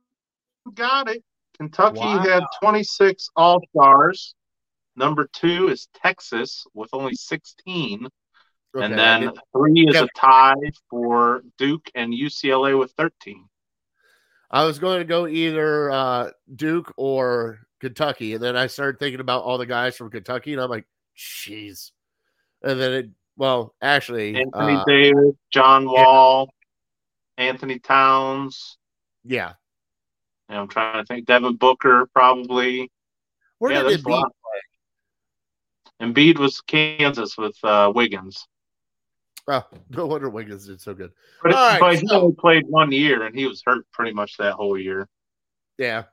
got 0.75 1.09
it. 1.09 1.23
Kentucky 1.59 2.01
Wow. 2.01 2.19
had 2.19 2.43
26 2.63 3.31
all-stars. 3.37 4.35
Number 4.97 5.29
2 5.33 5.69
is 5.69 5.89
Texas 5.95 6.65
with 6.75 6.91
only 6.93 7.15
16. 7.15 8.07
Okay, 8.77 8.85
and 8.85 8.99
then 8.99 9.31
three 9.53 9.87
is 9.89 9.95
Yeah. 9.95 10.05
a 10.05 10.09
tie 10.17 10.55
for 10.91 11.43
Duke 11.59 11.89
and 11.95 12.13
UCLA 12.13 12.77
with 12.79 12.93
13. 12.93 13.49
I 14.51 14.65
was 14.65 14.79
going 14.79 14.99
to 14.99 15.05
go 15.05 15.27
either 15.27 15.91
uh, 15.91 16.31
Duke 16.55 16.93
or 16.97 17.61
Kentucky, 17.85 18.35
and 18.35 18.43
then 18.43 18.57
I 18.57 18.67
started 18.67 18.99
thinking 18.99 19.21
about 19.21 19.45
all 19.45 19.59
the 19.59 19.67
guys 19.67 19.97
from 19.97 20.11
Kentucky, 20.11 20.53
and 20.53 20.63
I'm 20.63 20.71
like, 20.71 20.87
jeez. 21.17 21.91
And 22.63 22.81
then 22.81 22.93
it, 22.93 23.11
well, 23.37 23.75
actually, 23.83 24.37
Anthony 24.37 24.75
uh, 24.75 24.85
Davis, 24.87 25.35
John 25.51 25.87
Wall, 25.87 26.49
Anthony 27.39 27.79
Towns. 27.79 28.79
yeah. 29.25 29.53
And 30.51 30.59
I'm 30.59 30.69
trying 30.69 31.03
to 31.03 31.07
think. 31.07 31.25
Devin 31.25 31.57
Booker 31.57 32.07
probably. 32.13 32.91
Where 33.59 33.73
yeah, 33.73 33.83
did 33.83 33.93
it 33.93 34.01
a 34.01 34.05
be? 34.05 34.23
Embiid 36.03 36.39
was 36.39 36.61
Kansas 36.61 37.39
with 37.39 37.57
uh, 37.65 37.91
Wiggins, 37.95 38.47
Oh, 39.47 39.63
no 39.91 40.07
wonder 40.07 40.29
Wiggins 40.29 40.67
did 40.67 40.81
so 40.81 40.95
good. 40.95 41.13
but, 41.43 41.55
All 41.55 41.69
right, 41.69 41.81
but 41.81 41.99
he 41.99 42.09
only 42.11 42.35
played 42.35 42.67
one 42.67 42.93
year 42.93 43.25
and 43.25 43.35
he 43.35 43.47
was 43.47 43.63
hurt 43.65 43.87
pretty 43.93 44.13
much 44.13 44.37
that 44.39 44.55
whole 44.55 44.79
year. 44.79 45.09
Yeah. 45.79 46.05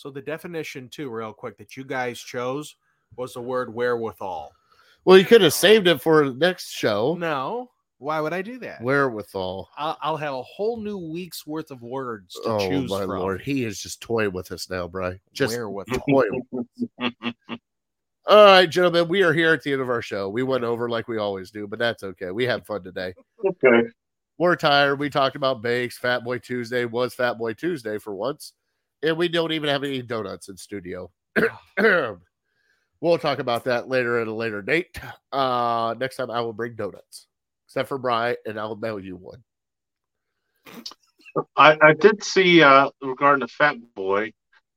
So 0.00 0.08
the 0.10 0.22
definition, 0.22 0.88
too, 0.88 1.10
real 1.10 1.34
quick, 1.34 1.58
that 1.58 1.76
you 1.76 1.84
guys 1.84 2.18
chose 2.18 2.76
was 3.16 3.34
the 3.34 3.42
word 3.42 3.74
wherewithal. 3.74 4.50
Well, 5.04 5.18
you 5.18 5.26
could 5.26 5.42
have 5.42 5.52
saved 5.52 5.86
it 5.88 6.00
for 6.00 6.26
the 6.26 6.34
next 6.34 6.70
show. 6.70 7.16
No. 7.18 7.70
Why 7.98 8.18
would 8.18 8.32
I 8.32 8.40
do 8.40 8.58
that? 8.60 8.80
Wherewithal. 8.80 9.68
I'll, 9.76 9.98
I'll 10.00 10.16
have 10.16 10.32
a 10.32 10.40
whole 10.42 10.78
new 10.80 10.96
week's 10.96 11.46
worth 11.46 11.70
of 11.70 11.82
words 11.82 12.32
to 12.32 12.40
Oh 12.48 12.58
choose 12.70 12.88
my 12.88 13.00
from. 13.02 13.10
lord, 13.18 13.42
he 13.42 13.64
is 13.64 13.82
just 13.82 14.00
toying 14.00 14.32
with 14.32 14.52
us 14.52 14.70
now, 14.70 14.88
Bry. 14.88 15.20
Just 15.34 15.54
wherewithal. 15.54 15.98
toying. 16.08 16.66
All 18.26 18.44
right, 18.46 18.70
gentlemen, 18.70 19.06
we 19.06 19.22
are 19.22 19.34
here 19.34 19.52
at 19.52 19.62
the 19.62 19.72
end 19.74 19.82
of 19.82 19.90
our 19.90 20.00
show. 20.00 20.30
We 20.30 20.42
went 20.42 20.64
over 20.64 20.88
like 20.88 21.08
we 21.08 21.18
always 21.18 21.50
do, 21.50 21.66
but 21.66 21.78
that's 21.78 22.02
okay. 22.02 22.30
We 22.30 22.44
had 22.44 22.64
fun 22.64 22.82
today. 22.84 23.12
okay. 23.46 23.82
We're 24.38 24.56
tired. 24.56 24.98
We 24.98 25.10
talked 25.10 25.36
about 25.36 25.60
bakes. 25.60 25.98
Fat 25.98 26.24
Boy 26.24 26.38
Tuesday 26.38 26.86
was 26.86 27.12
Fat 27.12 27.36
Boy 27.36 27.52
Tuesday 27.52 27.98
for 27.98 28.14
once, 28.14 28.54
and 29.02 29.16
we 29.16 29.28
don't 29.28 29.52
even 29.52 29.68
have 29.68 29.84
any 29.84 30.02
donuts 30.02 30.48
in 30.48 30.56
studio. 30.56 31.10
we'll 31.78 33.18
talk 33.18 33.38
about 33.38 33.64
that 33.64 33.88
later 33.88 34.20
at 34.20 34.28
a 34.28 34.32
later 34.32 34.62
date. 34.62 34.98
Uh, 35.32 35.94
next 35.98 36.16
time 36.16 36.30
I 36.30 36.40
will 36.40 36.52
bring 36.52 36.74
donuts, 36.74 37.26
except 37.66 37.88
for 37.88 37.98
Bry, 37.98 38.36
and 38.46 38.58
I'll 38.58 38.76
mail 38.76 38.98
you 39.00 39.16
one. 39.16 39.42
I, 41.56 41.78
I 41.80 41.94
did 41.94 42.22
see 42.24 42.62
uh, 42.62 42.90
regarding 43.00 43.40
the 43.40 43.48
Fat 43.48 43.76
Boy, 43.94 44.32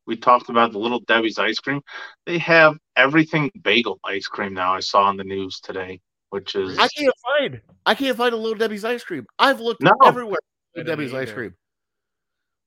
we 0.06 0.16
talked 0.18 0.50
about 0.50 0.72
the 0.72 0.80
Little 0.80 1.00
Debbie's 1.02 1.40
ice 1.40 1.60
cream. 1.60 1.82
They 2.26 2.38
have 2.40 2.78
everything 2.96 3.52
bagel 3.64 4.00
ice 4.04 4.28
cream 4.28 4.54
now. 4.54 4.74
I 4.74 4.80
saw 4.80 5.04
on 5.04 5.18
the 5.18 5.24
news 5.24 5.60
today, 5.60 6.02
which 6.30 6.56
is 6.56 6.78
I 6.78 6.88
can't 6.90 7.14
find. 7.40 7.62
I 7.86 7.96
can't 7.96 8.18
find 8.18 8.34
a 8.34 8.38
Little 8.38 8.58
Debbie's 8.58 8.86
ice 8.86 9.04
cream. 9.04 9.26
I've 9.40 9.60
looked 9.60 9.82
No. 9.82 9.92
everywhere. 10.04 10.40
Little 10.76 10.92
Debbie's 10.92 11.12
didn't 11.12 11.30
ice 11.30 11.34
cream. 11.34 11.56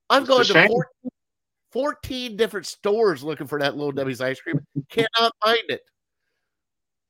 I've 0.09 0.23
It's 0.23 0.31
a 0.51 0.55
gone 0.55 0.65
to 0.67 0.69
14, 0.69 0.83
14 1.77 2.39
different 2.39 2.65
stores 2.65 3.23
looking 3.23 3.47
for 3.47 3.59
that 3.59 3.77
Little 3.77 3.93
Debbie's 3.93 4.23
ice 4.23 4.41
cream. 4.41 4.65
Cannot 4.89 5.35
find 5.45 5.59
it. 5.69 5.83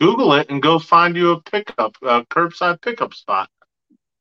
Google 0.01 0.33
it 0.33 0.51
and 0.51 0.61
go 0.61 0.81
find 0.81 1.17
you 1.17 1.31
a 1.31 1.41
pickup, 1.41 1.97
a 2.03 2.25
curbside 2.25 2.83
pickup 2.83 3.15
spot. 3.15 3.49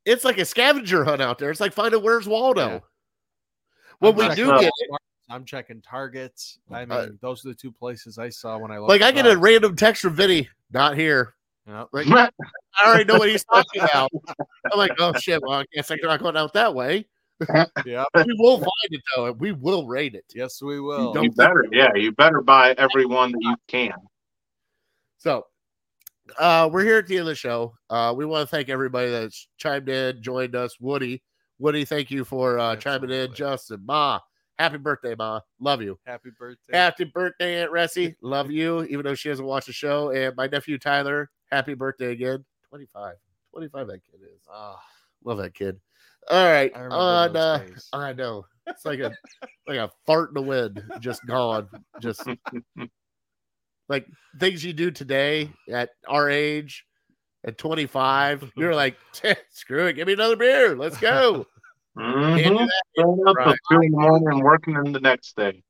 It's 0.05 0.23
like 0.23 0.37
a 0.37 0.45
scavenger 0.45 1.03
hunt 1.03 1.19
out 1.19 1.39
there. 1.39 1.49
It's 1.49 1.59
like 1.59 1.73
finding 1.73 2.03
Where's 2.03 2.27
Waldo. 2.27 2.67
Yeah. 2.67 2.79
When 3.97 4.11
I'm 4.13 4.17
we 4.19 4.27
checking 4.27 4.45
do 4.45 4.51
uh, 4.51 4.59
get 4.61 4.71
Walmart, 4.91 4.97
I'm 5.31 5.45
checking 5.45 5.81
Targets. 5.81 6.59
I 6.71 6.81
mean, 6.81 6.91
Uh, 6.91 7.07
those 7.21 7.43
are 7.43 7.49
the 7.49 7.55
two 7.55 7.71
places 7.71 8.19
I 8.19 8.29
saw 8.29 8.59
when 8.59 8.69
I 8.69 8.77
looked. 8.77 8.89
like 8.91 9.01
I 9.01 9.09
it 9.09 9.15
get 9.15 9.25
a 9.25 9.35
random 9.35 9.75
text 9.75 10.03
from 10.03 10.13
Vinny, 10.13 10.47
not 10.71 10.95
here. 10.95 11.33
Yep. 11.65 11.87
Like 11.91 12.07
I 12.07 12.29
already 12.85 13.05
know 13.05 13.17
what 13.17 13.29
he's 13.29 13.43
talking 13.45 13.81
about. 13.81 14.11
I'm 14.71 14.77
like, 14.77 14.91
oh 14.99 15.13
shit, 15.13 15.41
well, 15.41 15.61
I 15.61 15.65
guess 15.73 15.89
I'm 15.89 15.97
not 16.03 16.21
going 16.21 16.37
out 16.37 16.53
that 16.53 16.75
way. 16.75 17.07
Yep. 17.85 18.07
We 18.15 18.35
will 18.37 18.57
find 18.57 18.69
it 18.91 19.01
though, 19.15 19.25
and 19.27 19.39
we 19.39 19.51
will 19.51 19.87
rate 19.87 20.15
it. 20.15 20.25
Yes, 20.33 20.61
we 20.61 20.79
will. 20.79 21.13
don't 21.13 21.25
you 21.25 21.31
better, 21.31 21.65
yeah, 21.71 21.93
you 21.93 22.11
better 22.11 22.41
buy 22.41 22.73
every 22.77 23.05
one 23.05 23.31
that 23.31 23.41
you 23.41 23.55
can. 23.67 23.93
So 25.17 25.45
uh 26.39 26.69
we're 26.71 26.83
here 26.83 26.97
at 26.97 27.07
the 27.07 27.15
end 27.15 27.21
of 27.21 27.27
the 27.27 27.35
show. 27.35 27.75
Uh 27.89 28.13
we 28.15 28.25
want 28.25 28.47
to 28.47 28.55
thank 28.55 28.69
everybody 28.69 29.11
that's 29.11 29.47
chimed 29.57 29.89
in, 29.89 30.21
joined 30.21 30.55
us. 30.55 30.79
Woody. 30.79 31.21
Woody, 31.59 31.85
thank 31.85 32.09
you 32.11 32.23
for 32.23 32.57
uh 32.59 32.75
chiming 32.75 33.11
in. 33.11 33.33
Justin, 33.33 33.81
Ma. 33.85 34.19
Happy 34.57 34.77
birthday, 34.77 35.15
Ma. 35.17 35.41
Love 35.59 35.81
you. 35.81 35.99
Happy 36.05 36.29
birthday. 36.37 36.77
Happy 36.77 37.03
birthday, 37.03 37.61
Aunt 37.61 37.71
Ressie. 37.71 38.15
Love 38.21 38.49
you, 38.49 38.83
even 38.85 39.03
though 39.03 39.15
she 39.15 39.27
doesn't 39.29 39.45
watch 39.45 39.65
the 39.65 39.73
show. 39.73 40.11
And 40.11 40.33
my 40.37 40.47
nephew 40.47 40.77
Tyler, 40.77 41.29
happy 41.51 41.73
birthday 41.73 42.11
again. 42.11 42.45
25. 42.69 43.15
25 43.51 43.87
that 43.87 43.99
kid 44.05 44.21
is. 44.23 44.41
Ah, 44.49 44.81
Love 45.23 45.37
that 45.39 45.53
kid. 45.53 45.79
All 46.29 46.45
right. 46.45 46.71
I 46.75 46.79
On 46.87 47.35
uh, 47.35 47.57
days. 47.59 47.87
I 47.93 48.13
know. 48.13 48.45
It's 48.67 48.85
like 48.85 48.99
a 48.99 49.11
like 49.67 49.77
a 49.77 49.91
fart 50.05 50.29
in 50.29 50.35
the 50.35 50.41
wind, 50.41 50.83
just 50.99 51.25
gone. 51.25 51.67
Just 52.01 52.27
like 53.89 54.07
things 54.39 54.63
you 54.63 54.73
do 54.73 54.91
today 54.91 55.51
at 55.71 55.89
our 56.07 56.29
age 56.29 56.85
at 57.45 57.57
25, 57.57 58.51
you're 58.55 58.75
like, 58.75 58.97
screw 59.51 59.85
it, 59.87 59.93
give 59.93 60.07
me 60.07 60.13
another 60.13 60.35
beer. 60.35 60.75
Let's 60.75 60.97
go. 60.97 61.45
Can't 61.97 62.37
do 62.37 62.43
Mhm. 62.43 62.67
that 62.67 63.03
up 63.03 63.15
till 63.15 63.33
Right. 63.33 63.59
two 63.71 63.81
in 63.81 63.91
the 63.91 63.97
morning 63.97 64.27
and 64.29 64.43
working 64.43 64.75
in 64.75 64.91
the 64.91 64.99
next 64.99 65.35
day. 65.35 65.63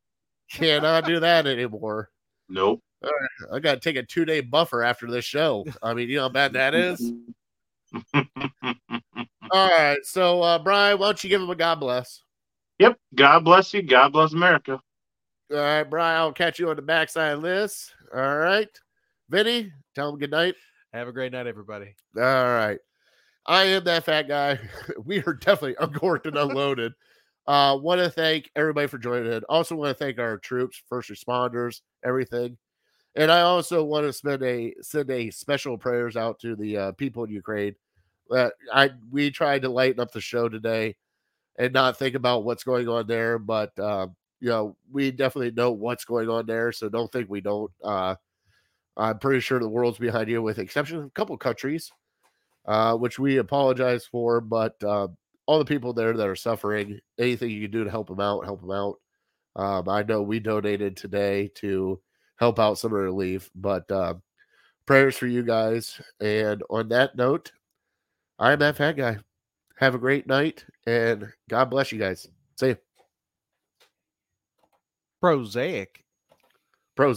Cannot 0.52 1.06
do 1.06 1.19
that 1.19 1.45
anymore. 1.48 2.10
Nope. 2.49 2.82
I 3.52 3.60
got 3.60 3.76
to 3.76 3.80
take 3.80 3.98
a 3.98 4.03
two 4.03 4.26
day 4.26 4.41
buffer 4.41 4.82
after 4.84 5.10
this 5.10 5.26
show. 5.26 5.65
I 5.84 5.94
mean, 5.94 6.10
you 6.10 6.15
know 6.15 6.23
how 6.23 6.30
bad 6.30 6.53
that 6.53 6.73
is. 6.73 7.11
All 9.52 9.70
right. 9.70 9.98
So, 10.04 10.42
uh, 10.42 10.60
Brian, 10.60 11.00
why 11.00 11.08
don't 11.08 11.24
you 11.24 11.30
give 11.30 11.42
him 11.42 11.50
a 11.50 11.56
God 11.56 11.80
bless? 11.80 12.22
yep. 12.80 12.98
God 13.14 13.44
bless 13.46 13.74
you. 13.74 13.82
God 13.82 14.14
bless 14.14 14.34
America. 14.34 14.80
All 15.52 15.58
right, 15.58 15.84
Brian, 15.84 16.18
I'll 16.18 16.34
catch 16.34 16.58
you 16.58 16.70
on 16.70 16.76
the 16.76 16.82
backside 16.82 17.34
of 17.34 17.44
this. 17.44 17.92
All 18.14 18.38
right. 18.38 18.70
Vinny, 19.30 19.72
tell 19.94 20.10
him 20.10 20.18
good 20.18 20.32
night. 20.32 20.56
Have 20.92 21.08
a 21.08 21.12
great 21.12 21.32
night, 21.32 21.46
everybody. 21.46 21.96
All 22.18 22.24
right. 22.24 22.80
I 23.46 23.66
am 23.66 23.84
that 23.84 24.06
fat 24.06 24.28
guy. 24.28 24.60
We 25.06 25.22
are 25.24 25.34
definitely 25.34 25.76
uncorked 25.80 26.26
and 26.26 26.38
unloaded. 26.38 26.94
Uh, 27.48 27.78
want 27.80 28.02
to 28.02 28.10
thank 28.10 28.50
everybody 28.56 28.88
for 28.88 28.98
joining 28.98 29.32
in. 29.32 29.44
Also, 29.48 29.76
want 29.76 29.96
to 29.96 30.04
thank 30.04 30.18
our 30.18 30.40
troops, 30.40 30.82
first 30.90 31.12
responders, 31.12 31.82
everything. 32.04 32.58
And 33.16 33.32
I 33.32 33.42
also 33.42 33.84
want 33.84 34.08
to 34.08 34.14
spend 34.14 34.42
a 34.42 34.74
send 34.82 35.12
a 35.12 35.30
special 35.30 35.78
prayers 35.78 36.18
out 36.18 36.40
to 36.40 36.56
the 36.56 36.78
uh, 36.78 36.92
people 36.94 37.24
in 37.24 37.30
Ukraine 37.30 37.76
that 38.30 38.53
I 38.73 38.91
we 39.11 39.31
tried 39.31 39.64
to 39.64 39.69
lighten 39.69 39.99
up 39.99 40.11
the 40.11 40.22
show 40.22 40.49
today 40.49 40.95
and 41.57 41.73
not 41.73 41.97
think 41.97 42.15
about 42.15 42.43
what's 42.43 42.64
going 42.64 42.88
on 42.88 43.07
there, 43.07 43.39
but 43.39 43.77
uh, 43.80 44.07
you 44.39 44.49
know 44.49 44.76
we 44.91 45.11
definitely 45.11 45.52
know 45.52 45.72
what's 45.72 46.06
going 46.06 46.30
on 46.30 46.45
there, 46.45 46.72
so 46.72 46.89
don't 46.89 47.11
think 47.11 47.30
we 47.30 47.41
don't. 47.41 47.72
Uh, 47.84 48.15
I'm 48.97 49.19
pretty 49.19 49.41
sure 49.41 49.60
the 49.60 49.68
world's 49.68 49.97
behind 49.97 50.30
you, 50.30 50.41
with 50.41 50.60
exception 50.60 50.97
of 50.97 51.06
a 51.06 51.10
couple 51.11 51.38
countries, 51.38 51.91
uh, 52.65 52.95
which 52.95 53.19
we 53.19 53.38
apologize 53.38 54.06
for, 54.06 54.39
but 54.41 54.76
uh, 54.84 55.07
all 55.45 55.60
the 55.60 55.65
people 55.65 55.93
there 55.93 56.14
that 56.14 56.27
are 56.27 56.35
suffering, 56.35 56.99
anything 57.19 57.49
you 57.49 57.64
can 57.64 57.72
do 57.72 57.84
to 57.84 57.89
help 57.89 58.07
them 58.07 58.19
out, 58.19 58.45
help 58.45 58.61
them 58.61 58.72
out. 58.72 58.99
Um, 59.56 59.88
I 59.88 60.03
know 60.03 60.22
we 60.22 60.39
donated 60.39 60.97
today 60.97 61.49
to 61.56 62.02
help 62.38 62.60
out 62.60 62.77
some 62.77 62.93
relief, 62.93 63.49
but 63.56 63.89
uh, 63.91 64.15
prayers 64.85 65.15
for 65.18 65.27
you 65.27 65.43
guys. 65.43 65.99
And 66.19 66.64
on 66.69 66.89
that 66.89 67.15
note, 67.15 67.52
I'm 68.40 68.60
that 68.60 68.78
fat 68.78 68.94
guy. 68.94 69.18
Have 69.78 69.95
a 69.95 69.99
great 69.99 70.28
night 70.28 70.66
and 70.88 71.32
God 71.49 71.66
bless 71.66 71.91
you 71.91 71.99
guys. 71.99 72.28
See 72.57 72.68
you. 72.70 72.78
Prosaic 75.22 76.05